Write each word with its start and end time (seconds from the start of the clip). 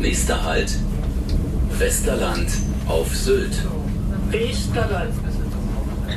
Nächster 0.00 0.42
Halt, 0.42 0.72
Westerland 1.78 2.48
auf 2.88 3.14
Sylt. 3.14 3.52
Westerland. 4.30 5.12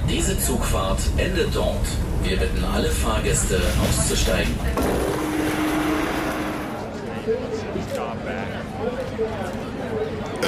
Diese 0.10 0.40
Zugfahrt 0.40 1.00
endet 1.18 1.54
dort. 1.54 1.86
Wir 2.24 2.38
bitten 2.38 2.64
alle 2.64 2.90
Fahrgäste 2.90 3.60
auszusteigen. 3.84 4.56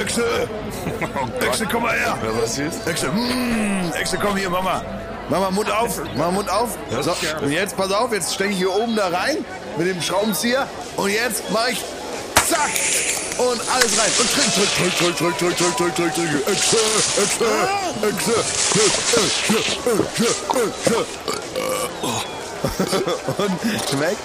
Echse! 0.00 0.24
Echse, 1.46 1.66
komm 1.70 1.82
mal 1.82 1.92
her! 1.92 2.16
Ja, 2.22 2.42
was 2.42 2.56
jetzt? 2.56 2.88
Echse, 2.88 3.08
mm, 3.08 3.92
Echse, 4.00 4.16
komm 4.16 4.36
hier, 4.38 4.48
Mama. 4.48 4.82
Mama, 5.28 5.50
Mund 5.50 5.70
auf, 5.70 6.02
Mama, 6.16 6.30
Mund 6.30 6.50
auf. 6.50 6.78
So, 7.02 7.14
und 7.42 7.52
jetzt, 7.52 7.76
pass 7.76 7.92
auf, 7.92 8.14
jetzt 8.14 8.32
stecke 8.32 8.52
ich 8.52 8.58
hier 8.58 8.74
oben 8.74 8.96
da 8.96 9.08
rein 9.08 9.36
mit 9.76 9.88
dem 9.88 10.00
Schraubenzieher 10.00 10.66
und 10.96 11.10
jetzt 11.10 11.44
mach 11.50 11.68
ich 11.68 11.84
zack 12.48 12.70
und 13.38 13.60
alles 13.68 13.98
rein 13.98 14.10
und 14.18 14.28
drück, 14.34 14.54
drück, 14.54 14.72
drück, 14.76 15.16
drück, 15.16 15.16
drück, 15.18 15.38
drück, 15.38 15.56
drück, 15.56 15.76
drück, 15.76 15.94
drück, 15.94 16.14
drück. 16.14 16.48
Echse, 16.48 16.76
Echse, 17.22 17.44
Echse, 18.02 18.34
Echse. 20.82 21.06
Und 23.38 23.60
schmeckt? 23.90 24.18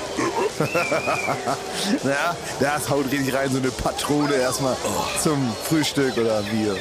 ja, 2.03 2.35
das 2.59 2.89
haut 2.89 3.11
richtig 3.11 3.34
rein, 3.34 3.51
so 3.51 3.57
eine 3.57 3.71
Patrone 3.71 4.34
erstmal 4.35 4.75
zum 5.21 5.53
Frühstück 5.67 6.17
oder 6.17 6.41
Bier. 6.43 6.75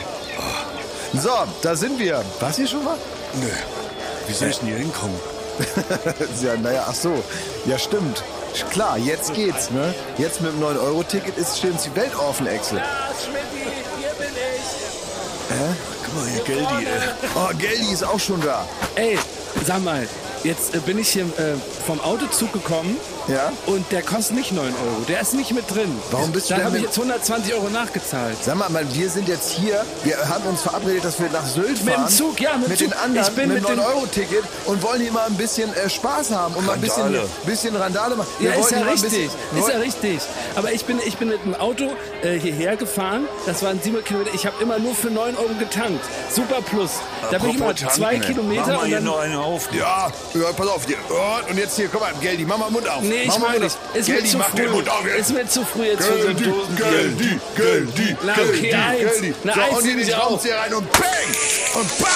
So, 1.15 1.31
da 1.63 1.75
sind 1.75 1.99
wir. 1.99 2.25
Was 2.39 2.57
hier 2.57 2.69
schon 2.69 2.85
mal? 2.85 2.97
Nö. 3.35 3.49
Wie 4.27 4.33
soll 4.33 4.49
ich 4.49 4.59
denn 4.59 4.69
hier 4.69 4.79
hinkommen? 4.79 5.19
ja, 6.43 6.57
naja, 6.57 6.87
ach 6.89 6.95
so. 6.95 7.23
Ja, 7.67 7.79
stimmt. 7.79 8.23
Klar, 8.71 8.99
jetzt 8.99 9.35
geht's, 9.35 9.71
ne? 9.71 9.95
Jetzt 10.19 10.41
mit 10.41 10.53
dem 10.53 10.63
9-Euro-Ticket 10.63 11.37
ist 11.37 11.59
steht 11.59 11.73
uns 11.73 11.83
die 11.85 11.95
Welt 11.97 12.15
offen, 12.17 12.47
Excel. 12.47 12.79
Ja, 12.79 12.85
Schmidti, 13.25 13.71
hier 13.99 14.11
bin 14.19 14.29
ich. 14.29 14.91
Guck 16.05 16.15
mal 16.15 16.27
hier, 16.29 16.43
Geldi, 16.45 16.87
ey. 16.87 17.29
Oh, 17.35 17.57
Geldi 17.59 17.93
ist 17.93 18.05
auch 18.05 18.21
schon 18.21 18.41
da. 18.41 18.67
Ey, 18.95 19.19
sag 19.65 19.83
mal, 19.85 20.09
jetzt 20.45 20.75
äh, 20.75 20.79
bin 20.79 20.99
ich 20.99 21.09
hier 21.11 21.25
äh, 21.25 21.55
vom 21.87 22.01
Autozug 22.01 22.53
gekommen 22.53 22.97
Ja? 23.31 23.53
und 23.67 23.85
der 23.93 24.03
kostet 24.03 24.37
nicht 24.37 24.53
9 24.53 24.65
Euro. 24.65 25.05
Der 25.09 25.21
ist 25.21 25.35
nicht 25.35 25.53
mit 25.53 25.71
drin. 25.73 25.91
Warum 26.11 26.33
bist 26.33 26.51
du 26.51 26.55
Da 26.55 26.57
denn 26.59 26.67
habe 26.67 26.77
ich 26.79 26.83
jetzt 26.85 26.97
120 26.99 27.55
Euro 27.55 27.69
nachgezahlt. 27.71 28.37
Sag 28.43 28.57
mal, 28.57 28.69
Mann, 28.71 28.87
wir 28.93 29.09
sind 29.11 29.29
jetzt 29.29 29.51
hier, 29.51 29.85
wir 30.05 30.29
haben 30.29 30.45
uns 30.45 30.63
verabredet, 30.63 31.05
dass 31.05 31.21
wir 31.21 31.29
nach 31.31 31.47
Sylt 31.47 31.69
Mit 31.85 31.95
dem 31.95 32.01
fahren. 32.01 32.09
Zug, 32.09 32.41
ja, 32.41 32.57
mit 32.57 32.67
dem 32.67 32.71
mit 32.71 32.79
Zug. 32.79 32.89
den 32.89 32.99
anderen, 32.99 33.27
Ich 33.27 33.33
bin 33.35 33.49
mit 33.49 33.61
mit 33.61 33.69
dem 33.69 33.77
dem- 33.77 33.85
9-Euro-Ticket 33.85 34.45
und 34.67 34.83
wollen 34.83 35.01
hier 35.01 35.13
mal 35.13 35.27
ein 35.27 35.35
bisschen 35.37 35.73
äh, 35.75 35.89
Spaß 35.89 36.31
haben 36.33 36.55
und 36.55 36.67
mal 36.67 36.73
ein 36.75 36.81
bisschen, 36.81 37.03
Randale. 37.05 37.29
bisschen 37.47 37.77
Randale 37.77 38.17
machen. 38.17 38.29
Wir 38.39 38.51
Ja, 38.51 38.57
ist 38.57 38.71
ja 38.71 38.81
mal 38.81 38.89
richtig. 38.91 39.11
bisschen- 39.31 39.59
Ist 39.61 39.69
ja 39.69 39.79
richtig. 39.79 40.21
Aber 40.57 40.73
ich 40.73 40.85
bin, 40.85 40.99
ich 41.07 41.17
bin 41.17 41.29
mit 41.29 41.45
dem 41.45 41.55
Auto 41.55 41.85
äh, 42.23 42.39
hierher 42.39 42.77
gefahren. 42.77 43.27
Das 43.47 43.63
waren 43.63 43.81
7 43.81 44.03
Kilometer. 44.05 44.35
Ich 44.35 44.47
habe 44.47 44.61
immer 44.63 44.79
nur 44.79 44.95
für 44.95 45.09
9 45.11 45.37
Euro 45.37 45.55
getankt. 45.59 46.05
Super 46.35 46.61
Plus. 46.63 46.91
Da 47.31 47.39
bin 47.39 47.51
ich 47.51 47.61
Apropos 47.63 47.95
zwei. 47.95 48.19
Kilometer 48.19 48.61
Mach 48.63 48.67
mal 48.69 48.77
und 48.79 48.87
hier 48.87 48.97
dann. 48.97 49.05
noch 49.05 49.19
eine 49.21 49.39
auf. 49.39 49.69
Ja, 49.73 50.11
ja, 50.35 50.53
pass 50.57 50.67
auf. 50.69 50.85
hier. 50.87 50.97
Und 51.49 51.57
jetzt 51.59 51.77
hier, 51.77 51.89
komm 51.89 52.01
mal, 52.01 52.13
Geldi, 52.21 52.45
mach 52.45 52.59
mal 52.59 52.71
Mund 52.71 52.89
auf. 52.89 53.03
Nee, 53.03 53.20
ich 53.25 53.39
meine, 53.39 53.65
es 53.67 53.79
ist 53.95 54.07
Geldi, 54.07 54.23
mir 54.23 54.29
zu 54.29 54.39
früh. 54.39 55.11
Ist 55.19 55.31
mir 55.33 55.49
zu 55.49 55.65
früh 55.65 55.85
jetzt 55.87 56.09
Geldi, 56.09 56.17
für 56.17 56.23
so 56.23 56.29
einen 56.29 56.53
Dosen. 56.53 56.77
Geldi, 56.77 57.41
Geldi, 57.57 58.17
Na 58.25 58.33
okay, 58.33 58.45
Geldi, 58.61 58.75
eins. 58.75 59.13
Geldi. 59.13 59.35
Na, 59.45 59.55
so, 59.55 59.61
eins 59.61 59.79
und 59.79 59.99
jetzt 59.99 60.21
kommt 60.21 60.45
rein 60.45 60.75
und 60.75 60.93
bang! 60.93 61.81
Und 61.81 61.99
bam! 61.99 62.11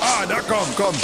Ah, 0.00 0.26
da 0.26 0.40
komm, 0.48 0.68
komm. 0.76 0.94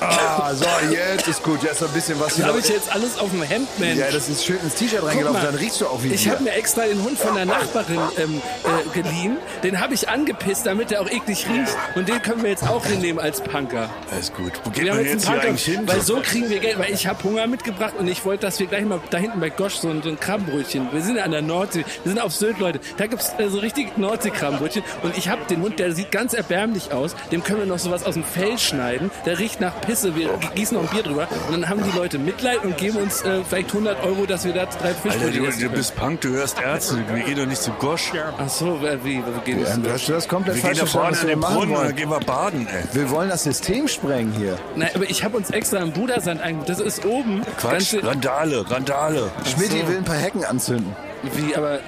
Ah, 0.00 0.52
so, 0.54 0.64
jetzt 0.90 1.28
ist 1.28 1.42
gut. 1.42 1.62
Jetzt 1.62 1.80
noch 1.80 1.88
ein 1.88 1.94
bisschen 1.94 2.18
was 2.20 2.36
hier. 2.36 2.46
Habe 2.46 2.58
ich 2.58 2.68
jetzt 2.68 2.92
alles 2.94 3.18
auf 3.18 3.30
dem 3.30 3.42
Hemd, 3.42 3.68
Mensch. 3.78 3.98
Ja, 3.98 4.10
das 4.10 4.28
ist 4.28 4.44
schön 4.44 4.58
ins 4.62 4.74
T-Shirt 4.74 5.02
reingelaufen, 5.02 5.42
mal, 5.42 5.46
dann 5.46 5.54
riechst 5.54 5.80
du 5.80 5.86
auch 5.86 6.02
wie 6.02 6.12
Ich 6.12 6.28
habe 6.28 6.42
mir 6.42 6.52
extra 6.52 6.82
den 6.84 7.02
Hund 7.02 7.18
von 7.18 7.34
der 7.34 7.46
Nachbarin 7.46 8.00
ähm, 8.18 8.40
äh, 8.64 9.00
geliehen. 9.00 9.38
Den 9.62 9.80
habe 9.80 9.94
ich 9.94 10.08
angepisst, 10.08 10.66
damit 10.66 10.92
er 10.92 11.00
auch 11.02 11.10
eklig 11.10 11.46
riecht. 11.48 11.76
Und 11.94 12.08
den 12.08 12.20
können 12.22 12.42
wir 12.42 12.50
jetzt 12.50 12.68
auch 12.68 12.84
hinnehmen 12.84 13.18
als 13.18 13.40
Punker. 13.40 13.90
Alles 14.10 14.32
gut. 14.32 14.52
Wo 14.64 14.70
geht 14.70 14.84
Wir 14.84 14.92
haben 14.92 15.04
jetzt 15.04 15.28
einen 15.28 15.40
Punker, 15.40 15.56
hin? 15.56 15.82
weil 15.86 16.00
so 16.00 16.20
kriegen 16.20 16.50
wir 16.50 16.60
Geld. 16.60 16.78
Weil 16.78 16.92
ich 16.92 17.06
habe 17.06 17.22
Hunger 17.24 17.46
mitgebracht 17.46 17.94
und 17.98 18.08
ich 18.08 18.24
wollte, 18.24 18.46
dass 18.46 18.58
wir 18.58 18.66
gleich 18.66 18.84
mal 18.84 19.00
da 19.10 19.18
hinten 19.18 19.40
bei 19.40 19.50
Gosch 19.50 19.76
so 19.76 19.88
ein, 19.88 20.02
so 20.02 20.08
ein 20.08 20.20
Krabbenbrötchen. 20.20 20.88
Wir 20.92 21.02
sind 21.02 21.16
ja 21.16 21.24
an 21.24 21.30
der 21.30 21.42
Nordsee, 21.42 21.84
wir 22.04 22.12
sind 22.12 22.20
auf 22.20 22.34
Sylt, 22.34 22.58
Leute. 22.58 22.80
Da 22.96 23.06
gibt's 23.06 23.32
äh, 23.38 23.48
so 23.48 23.58
richtig 23.58 23.96
Nordsee-Krabbenbrötchen. 23.96 24.82
Und 25.02 25.16
ich 25.16 25.28
habe 25.28 25.42
den 25.48 25.62
Hund, 25.62 25.78
der 25.78 25.92
sieht 25.92 26.10
ganz 26.12 26.34
erbärmlich 26.34 26.92
aus. 26.92 27.14
Dem 27.32 27.42
können 27.42 27.60
wir 27.60 27.66
noch 27.66 27.78
sowas 27.78 28.04
aus 28.04 28.14
dem 28.14 28.24
Fell 28.24 28.58
schneiden. 28.58 29.10
Der 29.24 29.38
riecht 29.38 29.60
nach 29.60 29.80
Pisse. 29.96 30.14
Wir 30.14 30.28
gießen 30.54 30.76
noch 30.76 30.84
ein 30.84 30.90
Bier 30.90 31.02
drüber. 31.02 31.26
Und 31.48 31.52
dann 31.52 31.68
haben 31.68 31.82
die 31.82 31.96
Leute 31.96 32.18
Mitleid 32.18 32.62
und 32.64 32.76
geben 32.76 32.98
uns 32.98 33.22
äh, 33.22 33.42
vielleicht 33.48 33.68
100 33.70 34.04
Euro, 34.04 34.26
dass 34.26 34.44
wir 34.44 34.52
da 34.52 34.66
drei 34.66 34.88
Alter, 34.88 35.00
Fischbrötchen 35.00 35.44
du, 35.60 35.68
du 35.68 35.70
bist 35.70 35.96
Punk, 35.96 36.20
du 36.20 36.28
hörst 36.30 36.60
Ärzte. 36.60 36.98
Wir 37.12 37.24
gehen 37.24 37.36
doch 37.38 37.46
nicht 37.46 37.62
zu 37.62 37.70
Gosch. 37.72 38.12
Ach 38.38 38.48
so, 38.48 38.78
wer- 38.82 39.02
wie, 39.04 39.22
wo 39.24 39.40
gehen 39.40 39.60
Ja, 39.60 39.76
wir? 39.76 39.82
du 39.84 39.92
hast 39.92 40.08
das 40.08 40.28
komplett 40.28 40.56
Wir 40.56 40.62
gehen 40.62 40.76
falsch 40.76 40.92
da 40.92 40.98
vorne 40.98 41.16
an 41.16 41.22
wir 41.22 41.28
den 41.30 41.40
Brunnen 41.40 41.56
und 41.62 41.70
dann 41.70 41.78
wollen. 41.84 41.96
gehen 41.96 42.10
wir 42.10 42.20
baden, 42.20 42.66
ey. 42.68 42.84
Wir 42.92 43.10
wollen 43.10 43.28
das 43.30 43.44
System 43.44 43.88
sprengen 43.88 44.32
hier. 44.32 44.58
Nein, 44.74 44.90
aber 44.94 45.08
ich 45.08 45.24
habe 45.24 45.36
uns 45.36 45.50
extra 45.50 45.78
im 45.78 45.92
Budersand 45.92 46.40
eingebaut. 46.42 46.68
Das 46.68 46.80
ist 46.80 47.04
oben. 47.06 47.42
Quatsch, 47.58 47.94
Randale, 48.02 48.68
Randale. 48.70 49.30
Schmidti 49.44 49.86
will 49.88 49.96
ein 49.98 50.04
paar 50.04 50.16
Hecken 50.16 50.44
anzünden. 50.44 50.94
Wie, 51.34 51.56
aber. 51.56 51.80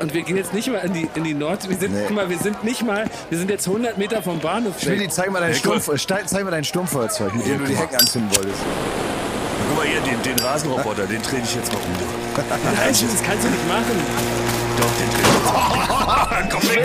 Und 0.00 0.14
wir 0.14 0.22
gehen 0.22 0.36
jetzt 0.36 0.54
nicht 0.54 0.68
mal 0.68 0.78
in 0.78 0.92
die, 0.94 1.08
in 1.14 1.24
die 1.24 1.34
Nord. 1.34 1.68
Wir 1.68 1.76
sind, 1.76 1.92
Nee. 1.92 2.04
guck 2.06 2.16
mal, 2.16 2.28
wir 2.30 2.38
sind 2.38 2.64
nicht 2.64 2.82
mal, 2.82 3.04
wir 3.28 3.38
sind 3.38 3.50
jetzt 3.50 3.66
100 3.66 3.98
Meter 3.98 4.22
vom 4.22 4.38
Bahnhof 4.40 4.80
Schmidti, 4.80 5.00
weg. 5.04 5.12
zeig 5.12 5.30
mal 5.30 5.40
dein, 5.40 5.52
Ja, 5.52 5.96
Stein- 5.98 6.26
zeig 6.26 6.44
mal 6.44 6.50
dein 6.50 6.64
Stumpfholzzeug, 6.64 7.34
mit 7.34 7.46
dem 7.46 7.58
du 7.58 7.64
die 7.66 7.76
Hecken 7.76 7.96
anzünden 7.96 8.30
wolltest. 8.34 8.58
Guck 9.68 9.76
mal 9.76 9.86
hier, 9.86 10.00
den, 10.00 10.22
den 10.22 10.38
Rasenroboter, 10.44 11.06
den 11.06 11.22
trete 11.22 11.42
ich 11.44 11.54
jetzt 11.54 11.70
mal 11.72 11.78
um. 11.78 11.92
Nein, 12.48 12.88
das 12.88 12.98
kannst 12.98 13.44
du 13.44 13.50
nicht 13.50 13.68
machen. 13.68 13.96
Doch, 14.78 14.86
den 14.98 15.10
trete 15.10 15.28
ich 15.28 15.34
jetzt 15.34 15.52
mal 15.52 16.22
um. 16.22 16.26
Komm 16.48 16.62
weg, 16.62 16.84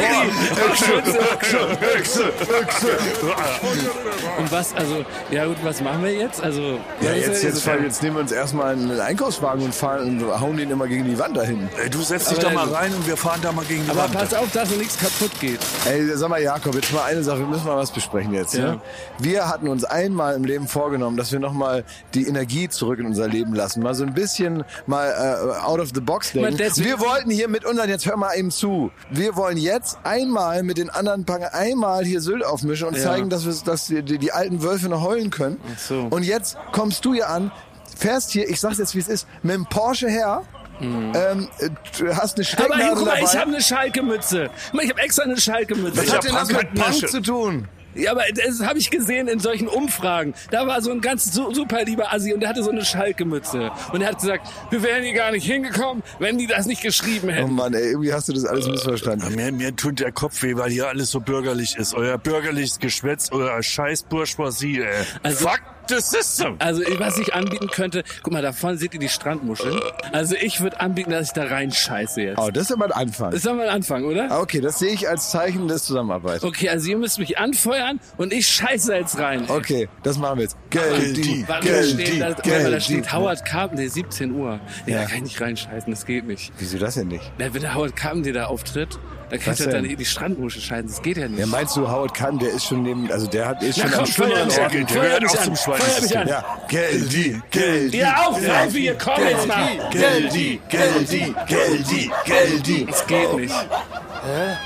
Und 4.38 4.52
was, 4.52 4.74
also, 4.76 5.06
ja 5.32 5.46
gut, 5.46 5.58
was 5.64 5.82
machen 5.82 6.04
wir 6.04 6.12
jetzt? 6.14 6.42
Also, 6.44 6.80
Ja, 7.02 7.14
jetzt, 7.14 7.44
jetzt, 7.44 7.62
fahren, 7.64 7.84
jetzt 7.84 8.02
nehmen 8.04 8.16
wir 8.18 8.22
uns 8.22 8.32
erstmal 8.32 8.74
einen 8.74 9.00
Einkaufswagen 9.00 9.64
und 9.64 9.74
fahren 9.74 10.20
und 10.22 10.40
hauen 10.42 10.58
den 10.58 10.70
immer 10.72 10.88
gegen 10.88 11.06
die 11.06 11.18
Wand 11.18 11.38
dahin. 11.38 11.70
Ey, 11.82 11.90
du 11.90 12.02
setzt 12.02 12.32
dich 12.32 12.40
Aber 12.40 12.50
da 12.50 12.54
mal 12.54 12.68
der- 12.68 12.78
rein 12.78 12.94
und 12.94 13.08
wir 13.08 13.18
fahren 13.18 13.40
da 13.42 13.52
mal 13.52 13.66
gegen 13.66 13.84
die 13.86 13.92
Aber 13.92 14.02
Wand. 14.04 14.14
pass 14.14 14.34
auf, 14.34 14.52
dass 14.52 14.70
nichts 14.76 14.98
kaputt 14.98 15.32
geht. 15.40 15.60
Ey, 15.86 16.06
sag 16.16 16.30
mal, 16.30 16.42
Jakob, 16.42 16.76
jetzt 16.76 16.92
mal 16.94 17.04
eine 17.06 17.24
Sache, 17.24 17.40
wir 17.40 17.46
müssen 17.48 17.66
mal 17.66 17.78
was 17.78 17.92
besprechen 17.92 18.34
jetzt. 18.34 18.56
Ja. 18.56 18.74
Ne? 18.74 18.82
Wir 19.20 19.48
hatten 19.48 19.68
uns 19.68 19.84
einmal 19.86 20.36
im 20.36 20.44
Leben 20.44 20.68
vorgenommen, 20.68 21.18
dass 21.18 21.32
wir 21.32 21.40
nochmal 21.40 21.84
die 22.14 22.28
Energie 22.28 22.68
zurück 22.70 23.00
in 23.00 23.06
unser 23.06 23.28
Leben 23.28 23.54
lassen. 23.54 23.82
Mal 23.82 23.96
so 23.96 24.04
ein 24.04 24.14
bisschen 24.14 24.64
mal 24.88 25.08
äh, 25.10 25.66
out 25.66 25.80
of 25.80 25.90
the 25.94 26.02
box 26.02 26.32
denken. 26.34 26.58
Wir 26.76 27.00
wollten 27.00 27.30
hier 27.32 27.48
mit 27.48 27.66
unseren, 27.66 27.90
jetzt 27.90 28.06
hör 28.06 28.18
mal 28.18 28.34
eben 28.36 28.52
zu, 28.52 28.92
wir 29.10 29.36
wollen 29.45 29.57
jetzt 29.57 30.00
einmal 30.03 30.63
mit 30.63 30.78
den 30.79 30.89
anderen 30.89 31.23
Packen 31.25 31.45
einmal 31.53 32.03
hier 32.03 32.19
Sylt 32.19 32.44
aufmischen 32.44 32.88
und 32.88 32.97
Ja. 32.97 33.03
zeigen, 33.03 33.29
dass, 33.29 33.45
wir, 33.45 33.53
dass 33.63 33.85
die, 33.85 34.01
die, 34.01 34.17
die 34.17 34.31
alten 34.31 34.63
Wölfe 34.63 34.89
noch 34.89 35.03
heulen 35.03 35.29
können. 35.29 35.57
Ach 35.73 35.79
so. 35.79 36.07
Und 36.09 36.23
jetzt 36.23 36.57
kommst 36.72 37.06
du 37.06 37.13
hier 37.13 37.29
an, 37.29 37.51
fährst 37.95 38.31
hier, 38.31 38.50
ich 38.50 38.59
sag's 38.59 38.79
jetzt 38.79 38.95
wie 38.95 39.00
es 39.00 39.07
ist, 39.07 39.28
mit 39.44 39.53
dem 39.53 39.66
Porsche 39.67 40.09
her, 40.09 40.41
ähm, 40.81 41.47
äh, 41.59 41.69
du 42.00 42.16
hast 42.17 42.38
eine 42.38 42.44
Mhm. 42.44 42.66
Aber 42.66 42.73
Stecknadel 42.75 42.85
hey, 42.85 42.94
guck 42.95 43.06
mal, 43.06 43.16
dabei. 43.16 43.22
ich 43.31 43.38
habe 43.38 43.47
eine 43.51 43.61
Schalke-Mütze. 43.61 44.50
Guck 44.66 44.73
mal, 44.73 44.83
Ich 44.83 44.89
habe 44.89 45.01
extra 45.01 45.23
eine 45.23 45.38
Schalke-Mütze. 45.39 45.97
was 45.97 46.13
hat 46.13 46.23
denn 46.25 46.33
das 46.33 46.47
mit 46.51 46.73
Punk 46.73 47.07
zu 47.07 47.22
tun? 47.22 47.67
Ja, 47.95 48.11
aber 48.11 48.23
das 48.33 48.61
habe 48.61 48.78
ich 48.79 48.89
gesehen 48.89 49.28
in 49.28 49.39
solchen 49.39 49.67
Umfragen. 49.67 50.33
Da 50.51 50.67
war 50.67 50.81
so 50.81 50.91
ein 50.91 51.01
ganz 51.01 51.33
su 51.33 51.53
super 51.53 51.83
lieber 51.83 52.13
Assi 52.13 52.33
und 52.33 52.41
der 52.41 52.50
hatte 52.50 52.63
so 52.63 52.69
eine 52.72 52.83
Schalke-Mütze. 52.85 53.72
Und 53.94 54.01
er 54.01 54.09
hat 54.09 54.19
gesagt, 54.19 54.47
wir 54.69 54.83
wären 54.83 55.03
hier 55.03 55.13
gar 55.13 55.31
nicht 55.31 55.45
hingekommen, 55.45 56.03
wenn 56.19 56.38
die 56.38 56.47
das 56.47 56.66
nicht 56.66 56.81
geschrieben 56.81 57.29
Oh 57.29 57.31
hätten. 57.33 57.53
Mann, 57.56 57.73
ey, 57.73 57.91
irgendwie 57.91 58.13
hast 58.13 58.28
du 58.29 58.33
das 58.33 58.45
alles 58.45 58.67
missverstanden. 58.67 59.33
Mir, 59.35 59.51
mir 59.51 59.75
tut 59.75 60.00
der 60.00 60.11
Kopf 60.11 60.41
weh, 60.44 60.56
weil 60.56 60.69
hier 60.72 60.88
alles 60.89 61.09
so 61.11 61.19
bürgerlich 61.22 61.78
ist. 61.78 61.94
Euer 61.94 62.17
bürgerliches 62.17 62.79
Geschwätz, 62.79 63.31
euer 63.31 63.61
scheiß 63.63 64.03
Bourgeoisie, 64.03 64.81
ey. 64.81 65.03
Also- 65.23 65.47
Fuck 65.47 65.62
the 65.90 66.00
system. 66.00 66.56
Also 66.59 66.81
was 66.97 67.18
ich 67.18 67.34
anbieten 67.34 67.68
könnte, 67.68 68.03
guck 68.23 68.34
mal, 68.34 68.41
da 68.41 68.51
vorne 68.53 68.78
seht 68.78 68.94
ihr 68.94 69.00
die 69.00 69.09
Strandmuscheln. 69.09 69.79
Also 70.12 70.35
ich 70.35 70.62
würde 70.62 70.79
anbieten, 70.79 71.12
dass 71.12 71.28
ich 71.28 71.34
da 71.34 71.46
rein 71.46 71.72
scheiße 71.72 72.22
jetzt. 72.22 72.38
Oh, 72.40 72.50
das 72.51 72.63
ist 72.66 72.72
aber 72.73 72.86
ein 72.86 72.92
Anfang. 72.92 73.31
Das 73.31 73.42
soll 73.44 73.56
mal 73.56 73.69
anfangen, 73.69 74.06
oder? 74.06 74.27
Ah, 74.31 74.39
Okay, 74.42 74.62
das 74.62 74.80
sehe 74.80 74.92
ich 74.94 75.10
als 75.10 75.31
Zeichen 75.31 75.68
des 75.68 75.83
Zusammenarbeits. 75.86 76.44
Okay, 76.44 76.69
also 76.69 76.89
ihr 76.89 76.98
müsst 76.98 77.18
mich 77.19 77.38
anfeuern 77.38 78.00
und 78.18 78.31
ich 78.31 78.48
scheiße 78.48 78.94
jetzt 78.95 79.18
rein. 79.18 79.45
Okay, 79.50 79.88
das 80.04 80.18
machen 80.18 80.38
wir 80.38 80.44
jetzt. 80.44 80.57
Geldi, 80.69 81.45
Geldi, 81.62 82.06
steht, 82.06 82.21
da, 82.21 82.31
Geldi. 82.33 82.81
steht 82.81 83.13
Howard 83.13 83.44
Carpenter, 83.45 83.88
17 83.89 84.31
Uhr. 84.31 84.60
Nee, 84.86 84.94
Ja. 84.94 85.00
da 85.01 85.06
kann 85.06 85.18
ich 85.18 85.24
nicht 85.24 85.42
reinscheißen, 85.42 85.92
das 85.92 86.06
geht 86.06 86.25
nicht. 86.27 86.51
Wieso 86.60 86.77
das 86.77 86.95
denn 86.95 87.07
nicht? 87.07 87.31
Na, 87.38 87.54
wenn 87.54 87.62
der 87.62 87.74
Howard 87.75 87.95
Carpenter 87.95 88.31
da 88.33 88.45
auftritt, 88.45 89.00
kannst 89.30 89.60
du 89.60 89.63
denn? 89.66 89.74
dann 89.74 89.86
in 89.86 89.98
die 89.98 90.06
Strandmuschel 90.06 90.62
scheißen, 90.62 90.88
das 90.88 91.01
geht 91.01 91.18
ja 91.18 91.27
nicht. 91.27 91.39
Ja, 91.39 91.45
meinst 91.45 91.75
du, 91.75 91.88
Howard 91.88 92.13
Kahn, 92.13 92.39
der 92.39 92.51
ist 92.51 92.66
schon 92.66 92.83
neben, 92.83 93.12
also 93.12 93.27
der 93.27 93.48
hat, 93.48 93.63
ist 93.63 93.77
Na 93.77 93.83
schon 93.83 93.92
komm, 93.92 94.00
am 94.00 94.06
schlimmeren 94.06 94.51
Ort. 94.51 94.74
der 94.74 94.83
gehört 94.83 95.25
auch 95.25 95.44
zum 95.44 95.74
an. 96.18 96.27
Ja, 96.27 96.45
Geldi, 96.68 97.42
Geldi. 97.51 97.98
Ja, 97.98 98.25
auf, 98.27 98.38
auf, 98.38 98.74
hier, 98.74 98.98
komm 98.98 99.24
jetzt 99.27 99.48
mal. 99.48 99.68
Geldi, 99.92 100.62
Geldi, 100.69 101.36
Geldi, 101.48 102.12
Geldi. 102.25 102.86
Das 102.86 103.07
geht 103.07 103.36
nicht. 103.36 103.56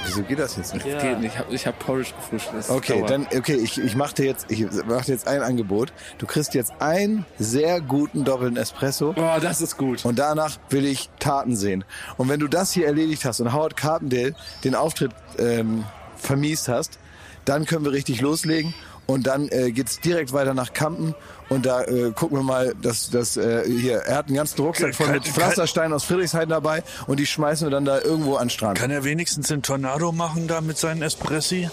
Wieso 0.06 0.24
geht 0.24 0.40
das 0.40 0.56
jetzt 0.58 0.74
nicht? 0.74 0.86
Das 0.86 1.02
geht 1.02 1.20
nicht. 1.20 1.34
Ich 1.34 1.40
habe 1.40 1.54
ich 1.54 1.68
hab 1.68 1.80
Porridge 1.80 2.12
gefrühstückt. 2.16 2.70
Okay, 2.70 3.04
dann 3.08 3.28
okay, 3.36 3.56
ich, 3.56 3.78
ich 3.78 3.96
mache 3.96 4.16
dir 4.16 4.26
jetzt 4.26 4.50
ich 4.50 4.66
mach 4.88 5.06
dir 5.06 5.14
jetzt 5.14 5.28
ein 5.28 5.42
Angebot. 5.42 5.92
Du 6.18 6.26
kriegst 6.26 6.54
jetzt 6.54 6.74
einen 6.80 7.26
sehr 7.38 7.82
guten 7.82 8.24
doppelten 8.24 8.58
Espresso 8.58 9.14
Oh, 9.18 9.40
das 9.42 9.62
ist 9.62 9.78
gut. 9.78 10.06
und 10.06 10.18
danach 10.18 10.58
will 10.70 10.86
ich 10.86 11.10
Taten 11.20 11.56
sehen. 11.56 11.84
Und 12.18 12.30
wenn 12.30 12.40
du 12.40 12.48
das 12.48 12.72
hier 12.72 12.88
erledigt 12.88 13.26
hast 13.26 13.40
und 13.40 13.54
Howard 13.54 13.76
Carpendale 13.76 14.34
den 14.64 14.76
Auftritt 14.76 15.12
ähm, 15.38 15.84
vermiest 16.16 16.68
hast, 16.68 17.00
dann 17.46 17.66
können 17.66 17.86
wir 17.86 17.92
richtig 17.92 18.22
loslegen 18.22 18.74
und 19.10 19.26
dann 19.26 19.50
äh, 19.50 19.72
geht's 19.72 20.00
direkt 20.00 20.34
weiter 20.34 20.54
nach 20.54 20.72
Kampen 20.72 21.16
und 21.50 21.66
da 21.66 21.82
äh, 21.84 22.12
gucken 22.12 22.38
wir 22.38 22.44
mal, 22.44 22.76
dass 22.80 23.10
das 23.10 23.38
äh, 23.38 23.64
hier 23.68 23.98
er 23.98 24.18
hat 24.18 24.28
einen 24.28 24.36
ganzen 24.36 24.62
Rucksack 24.62 24.94
voll 24.94 25.08
mit 25.08 25.28
Pflastersteinen 25.28 25.94
aus 25.94 26.04
Friedrichshain 26.04 26.48
dabei 26.48 26.84
und 27.08 27.20
die 27.20 27.26
schmeißen 27.26 27.66
wir 27.66 27.72
dann 27.72 27.86
da 27.86 28.00
irgendwo 28.00 28.36
an 28.36 28.46
den 28.46 28.50
Strand. 28.52 28.78
Kann 28.78 28.92
er 28.92 29.04
wenigstens 29.04 29.48
den 29.48 29.64
Tornado 29.64 30.12
machen 30.12 30.48
da 30.48 30.62
mit 30.62 30.78
seinen 30.78 31.02
Espressi? 31.02 31.70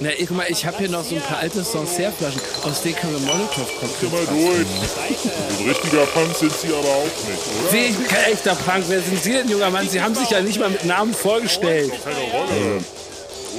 Na, 0.00 0.10
ich, 0.10 0.26
guck 0.26 0.36
mal, 0.36 0.46
ich 0.48 0.66
habe 0.66 0.76
hier 0.78 0.90
noch 0.90 1.04
so 1.04 1.14
ein 1.14 1.22
paar 1.22 1.38
alte 1.38 1.62
Sancerre-Flaschen. 1.62 2.40
Aus 2.64 2.82
denen 2.82 2.96
können 2.96 3.12
wir 3.12 3.20
Molotow-Cocktails 3.20 4.12
mal 4.12 4.26
durch. 4.26 4.66
Ein 5.60 5.68
richtiger 5.68 6.04
Punk 6.06 6.36
sind 6.36 6.52
sie 6.52 6.68
aber 6.68 6.78
auch 6.78 7.04
nicht, 7.04 7.62
oder? 7.62 7.72
Wie, 7.72 7.84
ich 7.86 7.96
bin 7.96 8.08
kein 8.08 8.32
echter 8.32 8.56
Punk. 8.56 8.84
Wer 8.88 9.00
sind 9.00 9.22
Sie 9.22 9.32
denn, 9.32 9.48
junger 9.48 9.70
Mann? 9.70 9.88
Sie 9.88 10.02
haben 10.02 10.16
sich 10.16 10.28
ja 10.30 10.40
nicht 10.40 10.58
mal 10.58 10.68
mit 10.68 10.84
Namen 10.84 11.14
vorgestellt. 11.14 11.92
Keine 12.02 12.16
Rolle. 12.16 12.84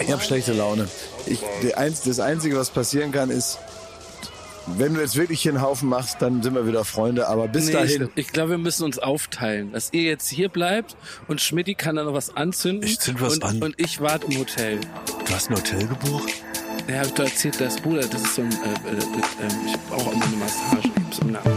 Ich 0.02 0.12
habe 0.12 0.22
schlechte 0.22 0.52
Laune. 0.52 0.90
Ich, 1.28 1.42
das 1.74 2.20
Einzige, 2.20 2.58
was 2.58 2.70
passieren 2.70 3.12
kann, 3.12 3.30
ist, 3.30 3.60
wenn 4.68 4.96
du 4.96 5.02
jetzt 5.02 5.16
wirklich 5.16 5.42
hier 5.42 5.52
einen 5.52 5.62
Haufen 5.62 5.90
machst, 5.90 6.22
dann 6.22 6.42
sind 6.42 6.56
wir 6.56 6.68
wieder 6.68 6.86
Freunde. 6.86 7.28
Aber 7.28 7.48
bis 7.48 7.66
Nee, 7.66 7.72
ich 7.72 7.78
dahin, 7.78 8.10
ich 8.16 8.28
glaube, 8.32 8.52
wir 8.52 8.58
müssen 8.58 8.84
uns 8.84 8.98
aufteilen. 9.00 9.72
Dass 9.72 9.94
ihr 9.94 10.04
jetzt 10.04 10.28
hier 10.28 10.50
bleibt 10.50 10.96
und 11.28 11.42
Schmidti 11.42 11.76
kann 11.76 11.96
da 11.96 12.04
noch 12.04 12.14
was 12.14 12.36
anzünden. 12.36 12.84
Ich 12.88 13.00
zünd 13.00 13.22
was 13.22 13.36
und, 13.36 13.44
an. 13.44 13.62
Und 13.62 13.80
ich 13.80 14.02
warte 14.02 14.28
im 14.28 14.40
Hotel. 14.40 14.80
Du 15.28 15.34
hast 15.34 15.50
ein 15.50 15.56
Hotel 15.56 15.88
gebucht? 15.88 16.34
Ja, 16.88 17.00
hab 17.00 17.08
ich 17.08 17.14
doch 17.14 17.24
erzählt, 17.26 17.60
das 17.60 17.78
Bruder, 17.78 18.02
das 18.02 18.22
ist 18.22 18.36
so 18.36 18.42
ein, 18.42 18.52
äh, 18.52 18.56
äh, 18.56 18.96
äh, 18.96 19.68
ich 19.68 19.78
brauche 19.90 20.14
immer 20.14 20.26
eine 20.26 20.36
Massage. 20.36 20.88
Ich 20.88 21.04
hab's 21.04 21.20
im 21.20 21.32
Nacken. 21.32 21.55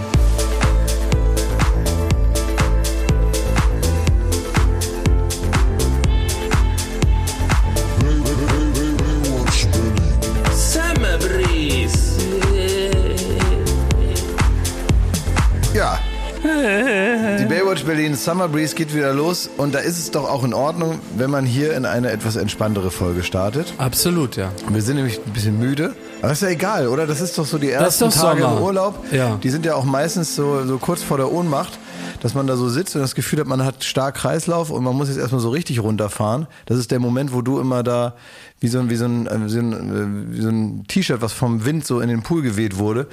Die 16.58 17.44
Baywatch 17.48 17.84
Berlin 17.84 18.14
Summer 18.16 18.48
Breeze 18.48 18.74
geht 18.74 18.94
wieder 18.94 19.12
los 19.12 19.48
und 19.56 19.74
da 19.74 19.78
ist 19.78 19.98
es 19.98 20.10
doch 20.10 20.28
auch 20.28 20.42
in 20.44 20.52
Ordnung, 20.54 20.98
wenn 21.16 21.30
man 21.30 21.46
hier 21.46 21.76
in 21.76 21.84
eine 21.86 22.10
etwas 22.10 22.36
entspanntere 22.36 22.90
Folge 22.90 23.22
startet. 23.22 23.72
Absolut, 23.78 24.36
ja. 24.36 24.50
Wir 24.68 24.82
sind 24.82 24.96
nämlich 24.96 25.20
ein 25.24 25.32
bisschen 25.32 25.58
müde. 25.58 25.94
Aber 26.20 26.32
ist 26.32 26.42
ja 26.42 26.48
egal, 26.48 26.88
oder? 26.88 27.06
Das 27.06 27.20
ist 27.20 27.38
doch 27.38 27.46
so 27.46 27.58
die 27.58 27.70
ersten 27.70 28.10
Tage 28.10 28.42
Sommer. 28.42 28.56
im 28.56 28.62
Urlaub. 28.62 29.04
Ja. 29.12 29.38
Die 29.40 29.50
sind 29.50 29.64
ja 29.64 29.74
auch 29.76 29.84
meistens 29.84 30.34
so, 30.34 30.66
so 30.66 30.78
kurz 30.78 31.02
vor 31.02 31.16
der 31.16 31.30
Ohnmacht, 31.30 31.78
dass 32.20 32.34
man 32.34 32.46
da 32.46 32.56
so 32.56 32.68
sitzt 32.68 32.94
und 32.96 33.02
das 33.02 33.14
Gefühl 33.14 33.40
hat, 33.40 33.46
man 33.46 33.64
hat 33.64 33.84
stark 33.84 34.16
Kreislauf 34.16 34.70
und 34.70 34.84
man 34.84 34.96
muss 34.96 35.08
jetzt 35.08 35.18
erstmal 35.18 35.40
so 35.40 35.50
richtig 35.50 35.80
runterfahren. 35.80 36.46
Das 36.66 36.78
ist 36.78 36.90
der 36.90 36.98
Moment, 36.98 37.32
wo 37.32 37.42
du 37.42 37.60
immer 37.60 37.82
da 37.82 38.14
wie 38.60 38.68
so 38.68 38.80
ein, 38.80 38.90
wie 38.90 38.96
so 38.96 39.04
ein, 39.04 39.26
äh, 39.26 39.44
wie 39.44 39.48
so 39.48 39.58
ein, 39.60 39.72
äh, 39.72 40.36
wie 40.36 40.40
so 40.40 40.48
ein 40.48 40.84
T-Shirt, 40.88 41.20
was 41.20 41.32
vom 41.32 41.64
Wind 41.64 41.86
so 41.86 42.00
in 42.00 42.08
den 42.08 42.22
Pool 42.22 42.42
geweht 42.42 42.76
wurde, 42.76 43.06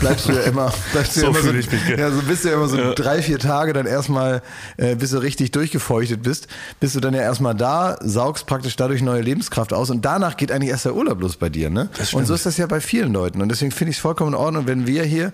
bleibst 0.00 0.28
du 0.28 0.32
ja 0.32 0.40
immer, 0.42 0.72
bleibst 0.92 1.16
du 1.16 1.20
So 1.20 1.26
ja 1.26 1.32
immer 1.32 1.40
so, 1.40 1.52
mich, 1.52 1.68
ja, 1.96 2.10
so 2.10 2.22
bist 2.22 2.44
du 2.44 2.48
ja 2.48 2.54
immer 2.54 2.68
so 2.68 2.76
drei, 2.94 3.22
vier 3.22 3.38
Tage 3.38 3.72
dann 3.72 3.86
erstmal, 3.86 4.42
äh, 4.76 4.96
bis 4.96 5.10
du 5.10 5.18
richtig 5.18 5.52
durchgefeuchtet 5.52 6.22
bist, 6.22 6.48
bist 6.80 6.94
du 6.94 7.00
dann 7.00 7.14
ja 7.14 7.22
erstmal 7.22 7.54
da, 7.54 7.96
saugst 8.02 8.46
praktisch 8.46 8.76
dadurch 8.76 9.00
neue 9.00 9.22
Lebenskraft 9.22 9.72
aus 9.72 9.88
und 9.90 10.04
danach 10.04 10.36
geht 10.36 10.52
eigentlich 10.52 10.70
erst 10.70 10.84
der 10.84 10.94
Urlaub 10.94 11.20
los 11.20 11.36
bei 11.36 11.48
dir, 11.48 11.70
ne? 11.70 11.88
Das. 11.96 12.12
Und 12.12 12.26
so 12.26 12.34
ist 12.34 12.44
das 12.44 12.58
ja 12.58 12.66
bei 12.66 12.80
vielen 12.80 13.12
Leuten 13.12 13.40
und 13.40 13.48
deswegen 13.48 13.72
finde 13.72 13.90
ich 13.92 13.96
es 13.96 14.02
vollkommen 14.02 14.34
in 14.34 14.38
Ordnung, 14.38 14.66
wenn 14.66 14.86
wir 14.86 15.04
hier 15.04 15.32